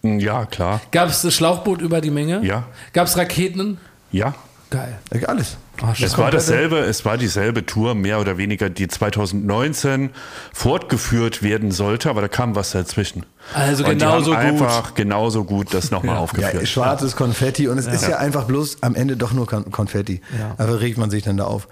Ja, 0.02 0.44
klar. 0.46 0.80
Gab 0.90 1.08
es 1.08 1.22
das 1.22 1.34
Schlauchboot 1.34 1.80
über 1.80 2.00
die 2.00 2.10
Menge? 2.10 2.44
Ja. 2.44 2.64
Gab 2.92 3.06
es 3.06 3.16
Raketen? 3.16 3.78
Ja. 4.12 4.34
Geil. 4.70 4.98
Ja, 5.12 5.28
Alles. 5.28 5.56
Ah, 5.82 5.94
Es 6.00 6.18
war 6.18 6.30
dasselbe, 6.30 6.78
es 6.78 7.04
war 7.04 7.16
dieselbe 7.18 7.64
Tour, 7.66 7.94
mehr 7.94 8.20
oder 8.20 8.36
weniger, 8.38 8.68
die 8.70 8.88
2019 8.88 10.10
fortgeführt 10.52 11.42
werden 11.42 11.70
sollte, 11.70 12.10
aber 12.10 12.20
da 12.20 12.28
kam 12.28 12.54
was 12.56 12.72
dazwischen. 12.72 13.24
Also 13.54 13.84
Und 13.84 13.90
die 13.92 13.96
genauso 13.98 14.36
haben 14.36 14.50
gut. 14.58 14.62
einfach 14.68 14.94
genauso 14.94 15.44
gut 15.44 15.72
das 15.72 15.90
nochmal 15.90 16.16
Ja, 16.16 16.20
aufgeführt. 16.20 16.68
schwarzes 16.68 17.16
Konfetti 17.16 17.68
und 17.68 17.78
es 17.78 17.86
ist 17.86 18.06
ja 18.06 18.18
einfach 18.18 18.44
bloß 18.44 18.78
am 18.82 18.94
Ende 18.94 19.16
doch 19.16 19.32
nur 19.32 19.46
Kon 19.46 19.70
Konfetti. 19.70 20.20
Ja. 20.38 20.54
Aber 20.58 20.80
regt 20.80 20.98
man 20.98 21.08
sich 21.10 21.22
dann 21.22 21.38
da 21.38 21.44
auf. 21.44 21.66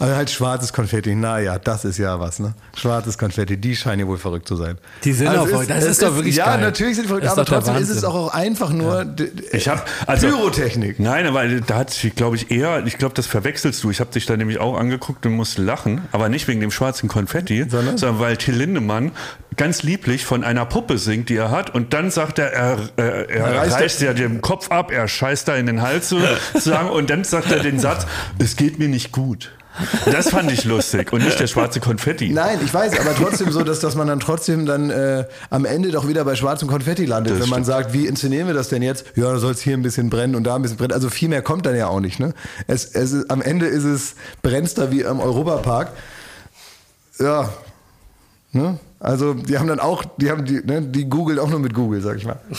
Aber 0.00 0.16
halt 0.16 0.30
schwarzes 0.30 0.72
Konfetti, 0.72 1.14
naja, 1.14 1.58
das 1.58 1.84
ist 1.84 1.98
ja 1.98 2.18
was, 2.18 2.40
ne? 2.40 2.54
Schwarzes 2.74 3.16
Konfetti, 3.18 3.58
die 3.58 3.76
scheinen 3.76 4.00
ja 4.00 4.06
wohl 4.06 4.16
verrückt 4.16 4.48
zu 4.48 4.56
sein. 4.56 4.78
Die 5.04 5.12
sind 5.12 5.28
Also 5.28 5.42
auch 5.42 5.46
verrückt. 5.46 5.70
Das 5.70 5.84
es 5.84 5.90
ist 5.90 6.02
doch 6.02 6.16
wirklich 6.16 6.34
Ja, 6.36 6.46
geil. 6.46 6.60
natürlich 6.62 6.94
sind 6.96 7.04
die 7.04 7.08
verrückt, 7.08 7.26
ist 7.26 7.32
aber 7.32 7.44
trotzdem 7.44 7.76
ist 7.76 7.90
es 7.90 8.02
auch 8.02 8.32
einfach 8.34 8.70
nur 8.70 9.04
Ich 9.52 9.68
habe 9.68 9.82
also 10.06 10.26
Pyrotechnik. 10.26 10.98
Nein, 10.98 11.26
aber 11.26 11.46
da 11.46 11.76
hat 11.76 11.90
sich, 11.90 12.14
glaube 12.16 12.36
ich, 12.36 12.50
eher, 12.50 12.84
ich 12.86 12.96
glaube, 12.98 13.14
das 13.14 13.26
verwechselst 13.50 13.82
du. 13.82 13.90
Ich 13.90 14.00
habe 14.00 14.12
dich 14.12 14.26
da 14.26 14.36
nämlich 14.36 14.58
auch 14.58 14.78
angeguckt 14.78 15.26
und 15.26 15.32
musste 15.32 15.62
lachen, 15.62 16.02
aber 16.12 16.28
nicht 16.28 16.46
wegen 16.46 16.60
dem 16.60 16.70
schwarzen 16.70 17.08
Konfetti, 17.08 17.66
Sondern? 17.68 17.98
sondern, 17.98 18.20
weil 18.20 18.36
Till 18.36 18.54
Lindemann 18.54 19.10
ganz 19.56 19.82
lieblich 19.82 20.24
von 20.24 20.44
einer 20.44 20.64
Puppe 20.66 20.98
singt, 20.98 21.28
die 21.28 21.36
er 21.36 21.50
hat, 21.50 21.74
und 21.74 21.92
dann 21.92 22.10
sagt 22.10 22.38
er, 22.38 22.52
er, 22.52 22.78
er, 22.96 23.28
er, 23.28 23.28
Er 23.28 23.56
reißt 23.56 23.80
reißt 23.80 24.02
ja 24.02 24.12
den 24.14 24.40
Kopf 24.40 24.70
ab, 24.70 24.92
er 24.92 25.08
scheißt 25.08 25.48
da 25.48 25.56
in 25.56 25.66
den 25.66 25.82
Hals 25.82 26.08
sozusagen, 26.08 26.90
und 26.90 27.10
dann 27.10 27.24
sagt 27.24 27.50
er 27.50 27.60
den 27.60 27.80
Satz: 27.80 28.06
Es 28.38 28.56
geht 28.56 28.78
mir 28.78 28.88
nicht 28.88 29.10
gut. 29.10 29.50
Das 30.10 30.30
fand 30.30 30.50
ich 30.50 30.64
lustig 30.64 31.12
und 31.12 31.22
nicht 31.24 31.38
der 31.38 31.46
schwarze 31.46 31.80
Konfetti. 31.80 32.30
Nein, 32.30 32.58
ich 32.64 32.74
weiß, 32.74 32.98
aber 33.00 33.14
trotzdem 33.14 33.50
so, 33.52 33.62
dass, 33.62 33.80
dass 33.80 33.94
man 33.94 34.08
dann 34.08 34.20
trotzdem 34.20 34.66
dann 34.66 34.90
äh, 34.90 35.24
am 35.48 35.64
Ende 35.64 35.90
doch 35.90 36.08
wieder 36.08 36.24
bei 36.24 36.34
schwarzem 36.34 36.68
Konfetti 36.68 37.06
landet, 37.06 37.34
Das 37.34 37.42
wenn 37.42 37.48
man 37.48 37.64
stimmt. 37.64 37.66
sagt, 37.66 37.92
wie 37.92 38.06
inszenieren 38.06 38.46
wir 38.46 38.54
das 38.54 38.68
denn 38.68 38.82
jetzt? 38.82 39.04
Ja, 39.16 39.32
da 39.32 39.38
soll 39.38 39.52
es 39.52 39.60
hier 39.60 39.74
ein 39.76 39.82
bisschen 39.82 40.10
brennen 40.10 40.34
und 40.34 40.44
da 40.44 40.56
ein 40.56 40.62
bisschen 40.62 40.76
brennen. 40.76 40.92
Also 40.92 41.08
viel 41.08 41.28
mehr 41.28 41.42
kommt 41.42 41.66
dann 41.66 41.76
ja 41.76 41.86
auch 41.86 42.00
nicht. 42.00 42.18
Ne? 42.20 42.34
Es, 42.66 42.84
es 42.84 43.12
ist, 43.12 43.30
am 43.30 43.40
Ende 43.42 43.66
ist 43.66 43.84
es 43.84 44.16
brennster 44.42 44.90
wie 44.90 45.06
am 45.06 45.20
Europapark. 45.20 45.92
Ja. 47.18 47.48
Ne? 48.52 48.78
Also 48.98 49.34
die 49.34 49.58
haben 49.58 49.68
dann 49.68 49.80
auch, 49.80 50.04
die 50.18 50.30
haben 50.30 50.44
die, 50.44 50.60
ne, 50.64 50.82
die 50.82 51.08
googeln 51.08 51.38
auch 51.38 51.48
nur 51.48 51.60
mit 51.60 51.72
Google, 51.74 52.02
sag 52.02 52.16
ich 52.16 52.26
mal. 52.26 52.40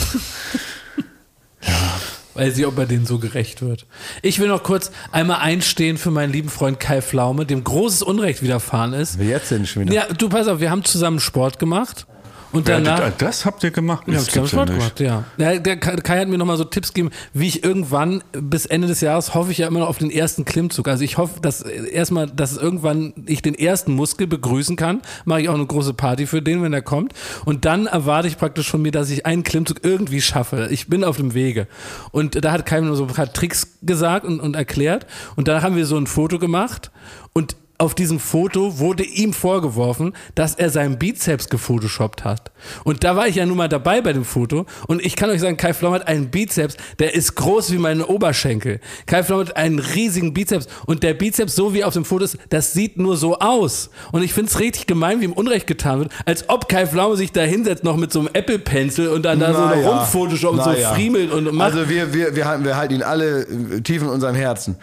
Weiß 2.34 2.58
ich, 2.58 2.66
ob 2.66 2.78
er 2.78 2.86
denen 2.86 3.06
so 3.06 3.20
gerecht 3.20 3.62
wird. 3.62 3.86
Ich 4.22 4.40
will 4.40 4.48
noch 4.48 4.64
kurz 4.64 4.92
einmal 5.12 5.40
einstehen 5.40 5.98
für 5.98 6.12
meinen 6.12 6.32
lieben 6.32 6.50
Freund 6.50 6.80
Kai 6.80 7.02
Pflaume, 7.02 7.46
dem 7.46 7.64
großes 7.64 8.02
Unrecht 8.04 8.42
widerfahren 8.42 8.94
ist. 8.94 9.20
Wie 9.20 9.26
jetzt 9.26 9.52
denn 9.52 9.66
schon 9.66 9.84
wieder? 9.84 9.94
Ja, 9.94 10.06
du 10.06 10.30
pass 10.30 10.48
auf, 10.48 10.60
wir 10.60 10.72
haben 10.72 10.84
zusammen 10.84 11.20
Sport 11.20 11.60
gemacht 11.60 12.06
und 12.52 12.68
danach. 12.68 13.00
das, 13.00 13.18
das 13.18 13.46
habt 13.46 13.64
ihr 13.64 13.72
gemacht? 13.72 14.08
Haben 14.08 14.14
Das 14.14 14.26
zusammen 14.26 14.46
gibt's 14.46 14.52
ja 14.54 14.66
nicht. 14.66 14.98
gemacht, 14.98 15.00
ja. 15.38 15.54
ja. 15.54 15.60
Der 15.60 15.78
Kai 15.78 16.20
hat 16.20 16.28
mir 16.28 16.38
nochmal 16.38 16.58
so 16.58 16.64
Tipps 16.64 16.94
gegeben, 16.94 17.12
wie 17.34 17.48
ich 17.48 17.64
irgendwann 17.64 18.24
bis 18.34 18.66
Ende 18.66 18.88
des 18.88 19.02
Jahres 19.02 19.34
hoffe 19.34 19.52
ich 19.52 19.60
ja 19.60 19.68
immer 19.68 19.80
noch 19.80 19.88
auf 19.88 19.98
den 19.98 20.12
ersten 20.12 20.46
Klimmzug. 20.46 20.88
Also 20.88 21.04
ich 21.04 21.18
hoffe, 21.18 21.40
dass 21.42 21.62
erstmal, 21.62 22.28
dass 22.28 22.58
irgendwann 22.58 23.14
ich 23.26 23.42
den 23.42 23.56
ersten 23.56 23.94
Muskel 23.94 24.28
begrüßen 24.28 24.76
kann. 24.76 25.02
Mache 25.26 25.42
ich 25.42 25.50
auch 25.50 25.56
eine 25.56 25.66
große 25.66 25.94
Party 25.94 26.26
für 26.28 26.42
den, 26.42 26.62
wenn 26.64 26.74
er 26.74 26.82
kommt. 26.82 27.14
Und 27.46 27.66
dann 27.66 27.88
erwarte 27.88 28.28
ich 28.28 28.38
praktisch 28.38 28.70
von 28.70 28.82
mir, 28.82 28.92
dass 28.92 29.10
ich 29.10 29.26
einen 29.26 29.44
Klimmzug 29.44 29.84
irgendwie 29.84 30.22
schaffe. 30.22 30.68
Ich 30.72 30.88
bin 30.88 31.04
auf 31.04 31.18
dem 31.18 31.34
Wege. 31.34 31.68
Und 32.12 32.44
da 32.44 32.52
hat 32.52 32.66
Kai 32.66 32.82
mir 32.82 32.88
nur 32.88 32.96
so 32.96 33.06
ein 33.06 33.14
paar 33.14 33.32
Tricks 33.32 33.78
gesagt 33.82 34.26
und, 34.26 34.40
und 34.40 34.56
erklärt. 34.56 35.06
Und 35.36 35.48
dann 35.48 35.62
haben 35.62 35.76
wir 35.76 35.86
so 35.86 35.98
ein 35.98 36.08
Foto 36.08 36.40
gemacht 36.40 36.92
und 37.34 37.56
auf 37.82 37.96
diesem 37.96 38.20
Foto 38.20 38.78
wurde 38.78 39.04
ihm 39.04 39.34
vorgeworfen, 39.34 40.14
dass 40.36 40.54
er 40.54 40.70
seinen 40.70 41.00
Bizeps 41.00 41.50
gefotoshoppt 41.50 42.24
hat. 42.24 42.52
Und 42.84 43.04
da 43.04 43.16
war 43.16 43.28
ich 43.28 43.38
ja 43.38 43.46
nun 43.48 43.58
mal 43.58 43.70
dabei 43.70 44.02
bei 44.02 44.14
dem 44.14 44.24
Foto. 44.24 44.68
Und 44.86 45.04
ich 45.04 45.16
kann 45.16 45.32
euch 45.32 45.42
sagen, 45.42 45.58
Kai 45.58 45.74
Flom 45.74 45.92
hat 45.94 46.08
einen 46.08 46.30
Bizeps, 46.30 46.78
der 47.00 47.16
ist 47.16 47.34
groß 47.34 47.72
wie 47.72 47.80
meine 47.80 48.06
Oberschenkel. 48.06 48.80
Kai 49.08 49.24
Flom 49.24 49.40
hat 49.40 49.58
einen 49.58 49.80
riesigen 49.80 50.32
Bizeps. 50.32 50.68
Und 50.86 51.02
der 51.02 51.16
Bizeps, 51.16 51.56
so 51.56 51.74
wie 51.74 51.84
auf 51.84 51.96
dem 51.96 52.06
Foto 52.06 52.24
ist, 52.24 52.38
das 52.50 52.74
sieht 52.74 52.98
nur 52.98 53.18
so 53.18 53.40
aus. 53.40 53.90
Und 54.12 54.22
ich 54.22 54.34
finde 54.34 54.52
es 54.52 54.60
richtig 54.60 54.86
gemein, 54.86 55.20
wie 55.20 55.26
ihm 55.26 55.34
Unrecht 55.34 55.66
getan 55.66 56.00
wird, 56.02 56.12
als 56.28 56.50
ob 56.50 56.70
Kai 56.70 56.86
Pflaume 56.86 57.18
sich 57.18 57.32
da 57.32 57.42
hinsetzt 57.42 57.84
noch 57.84 57.98
mit 57.98 58.14
so 58.14 58.20
einem 58.20 58.30
Apple-Pencil 58.34 59.08
und 59.08 59.24
dann 59.24 59.40
da 59.40 59.56
so 59.56 59.60
Naja, 59.60 59.90
rumphotoshoppt 59.90 60.58
und 60.60 60.64
so 60.64 60.70
naja. 60.70 60.94
friemelt 60.94 61.32
und 61.32 61.52
macht. 61.52 61.74
Also 61.74 61.90
wir, 61.90 62.14
wir, 62.14 62.36
wir, 62.36 62.46
halten, 62.46 62.64
wir 62.64 62.78
halten 62.78 62.94
ihn 62.94 63.04
alle 63.04 63.82
tief 63.82 64.04
in 64.04 64.10
unserem 64.10 64.36
Herzen. 64.36 64.76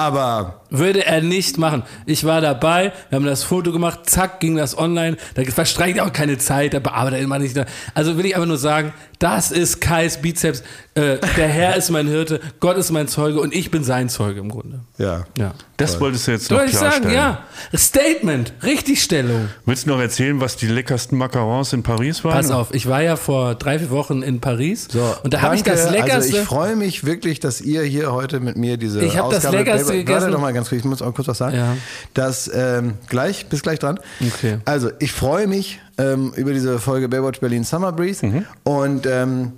Aber 0.00 0.62
Würde 0.70 1.04
er 1.04 1.20
nicht 1.20 1.58
machen. 1.58 1.82
Ich 2.06 2.24
war 2.24 2.40
dabei, 2.40 2.92
wir 3.10 3.16
haben 3.16 3.26
das 3.26 3.42
Foto 3.42 3.70
gemacht, 3.70 4.08
zack, 4.08 4.40
ging 4.40 4.56
das 4.56 4.78
online. 4.78 5.18
Da 5.34 5.42
verstreicht 5.42 6.00
auch 6.00 6.10
keine 6.12 6.38
Zeit, 6.38 6.72
da 6.72 6.78
bearbeitet 6.78 7.28
man 7.28 7.42
nicht. 7.42 7.54
Also 7.92 8.16
will 8.16 8.24
ich 8.24 8.34
einfach 8.34 8.48
nur 8.48 8.56
sagen, 8.56 8.94
das 9.18 9.50
ist 9.50 9.82
Kais 9.82 10.22
Bizeps. 10.22 10.62
Äh, 10.94 11.18
der 11.36 11.48
Herr 11.48 11.76
ist 11.76 11.90
mein 11.90 12.06
Hirte, 12.06 12.40
Gott 12.60 12.78
ist 12.78 12.90
mein 12.90 13.08
Zeuge 13.08 13.40
und 13.40 13.54
ich 13.54 13.70
bin 13.70 13.84
sein 13.84 14.08
Zeuge 14.08 14.40
im 14.40 14.48
Grunde. 14.48 14.80
ja. 14.96 15.26
Ja. 15.36 15.52
Das 15.76 15.98
wolltest 15.98 16.26
du 16.26 16.32
jetzt 16.32 16.50
noch 16.50 16.58
Soll 16.58 16.66
ich 16.68 16.76
sagen, 16.76 17.10
ja. 17.10 17.42
Statement, 17.74 18.52
Richtigstellung. 18.62 19.48
Willst 19.64 19.86
du 19.86 19.90
noch 19.90 19.98
erzählen, 19.98 20.38
was 20.38 20.56
die 20.56 20.66
leckersten 20.66 21.16
Macarons 21.16 21.72
in 21.72 21.82
Paris 21.82 22.22
waren? 22.22 22.34
Pass 22.34 22.50
auf, 22.50 22.74
ich 22.74 22.86
war 22.86 23.02
ja 23.02 23.16
vor 23.16 23.54
drei, 23.54 23.78
vier 23.78 23.88
Wochen 23.88 24.22
in 24.22 24.40
Paris 24.40 24.88
So, 24.90 25.16
und 25.22 25.32
da 25.32 25.40
habe 25.40 25.56
ich 25.56 25.62
das 25.62 25.90
leckerste. 25.90 26.12
Also 26.14 26.36
ich 26.36 26.44
freue 26.44 26.76
mich 26.76 27.04
wirklich, 27.06 27.40
dass 27.40 27.62
ihr 27.62 27.82
hier 27.82 28.12
heute 28.12 28.40
mit 28.40 28.58
mir 28.58 28.76
diese 28.76 29.00
Ich 29.02 29.16
hab 29.16 29.30
das 29.30 29.38
Ausgabe 29.46 29.56
Leckerste 29.56 29.89
Playboy- 29.90 29.98
gegessen. 29.98 30.20
Warte 30.22 30.32
doch 30.32 30.40
mal 30.40 30.52
ganz 30.52 30.68
kurz, 30.68 30.80
ich 30.80 30.84
muss 30.84 31.02
auch 31.02 31.14
kurz 31.14 31.28
was 31.28 31.38
sagen. 31.38 31.56
Ja. 31.56 31.76
Das 32.14 32.50
ähm, 32.52 32.94
gleich, 33.08 33.46
bis 33.46 33.62
gleich 33.62 33.78
dran. 33.78 33.98
Okay. 34.34 34.58
Also 34.64 34.90
ich 34.98 35.12
freue 35.12 35.46
mich 35.46 35.80
ähm, 35.98 36.32
über 36.36 36.52
diese 36.52 36.78
Folge 36.78 37.08
Baywatch 37.08 37.40
Berlin 37.40 37.64
Summer 37.64 37.92
Breeze 37.92 38.24
Mhm. 38.26 38.44
und 38.64 39.06
ähm, 39.06 39.52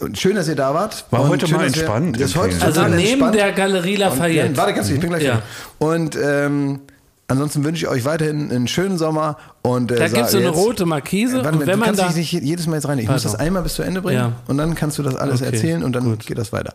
und 0.00 0.18
schön, 0.18 0.36
dass 0.36 0.48
ihr 0.48 0.54
da 0.56 0.72
wart. 0.72 1.04
War 1.10 1.20
und 1.22 1.28
heute 1.28 1.46
schön, 1.46 1.56
mal 1.58 1.66
dass 1.66 1.76
ihr- 1.76 1.82
entspannt 1.82 2.18
Das 2.20 2.34
heute 2.34 2.64
also 2.64 2.82
neben 2.84 2.98
entspannt. 2.98 3.34
der 3.34 3.52
Galerie 3.52 3.94
Und, 3.94 4.00
Lafayette. 4.00 4.50
ja, 4.52 4.56
warte 4.56 4.72
ganz 4.72 4.86
kurz, 4.86 4.94
ich 4.94 5.00
bin 5.00 5.10
gleich 5.10 5.22
Ja. 5.22 5.32
fertig. 5.32 5.48
Und 5.78 6.16
ähm, 6.16 6.80
ansonsten 7.28 7.62
wünsche 7.64 7.84
ich 7.84 7.88
euch 7.90 8.04
weiterhin 8.06 8.50
einen 8.50 8.68
schönen 8.68 8.96
Sommer. 8.96 9.36
Und, 9.60 9.92
äh, 9.92 9.96
Da 9.96 10.08
gibt's 10.08 10.32
so 10.32 10.38
sag 10.38 10.46
eine 10.46 10.56
rote 10.56 10.86
Markise 10.86 11.36
Warte 11.44 11.48
und 11.50 11.60
wenn 11.60 11.66
du 11.68 11.76
man 11.76 11.86
kannst 11.88 12.00
da- 12.00 12.06
dich 12.08 12.16
nicht 12.16 12.32
jedes 12.42 12.66
Mal 12.66 12.76
jetzt 12.76 12.88
rein. 12.88 12.98
Ich 13.00 13.06
muss 13.06 13.22
Pardon. 13.22 13.32
das 13.32 13.40
einmal 13.40 13.62
bis 13.64 13.74
zu 13.74 13.82
Ende 13.82 14.00
bringen 14.00 14.18
Ja. 14.18 14.32
und 14.48 14.56
dann 14.56 14.74
kannst 14.74 14.98
du 14.98 15.02
das 15.02 15.14
alles 15.14 15.42
Okay, 15.42 15.50
erzählen 15.52 15.84
und 15.84 15.92
dann 15.92 16.16
geht 16.18 16.38
das 16.38 16.52
weiter. 16.54 16.72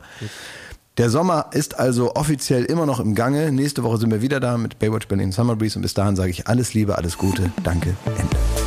Der 0.97 1.11
Sommer 1.11 1.47
ist 1.51 1.79
also 1.79 2.15
offiziell 2.15 2.65
immer 2.65 2.87
noch 2.87 2.99
im 2.99 3.13
Gange. 3.13 3.51
Nächste 3.51 3.83
Woche 3.83 3.97
sind 3.99 4.09
wir 4.09 4.23
wieder 4.23 4.39
da 4.39 4.57
mit 4.57 4.79
Baywatch 4.79 5.07
Berlin 5.07 5.31
Summer 5.31 5.55
Breeze 5.55 5.77
und 5.77 5.83
bis 5.83 5.93
dahin 5.93 6.15
sage 6.15 6.31
ich 6.31 6.47
alles 6.47 6.73
Liebe, 6.73 6.97
alles 6.97 7.19
Gute. 7.19 7.51
Danke. 7.63 7.95
Ende. 8.05 8.66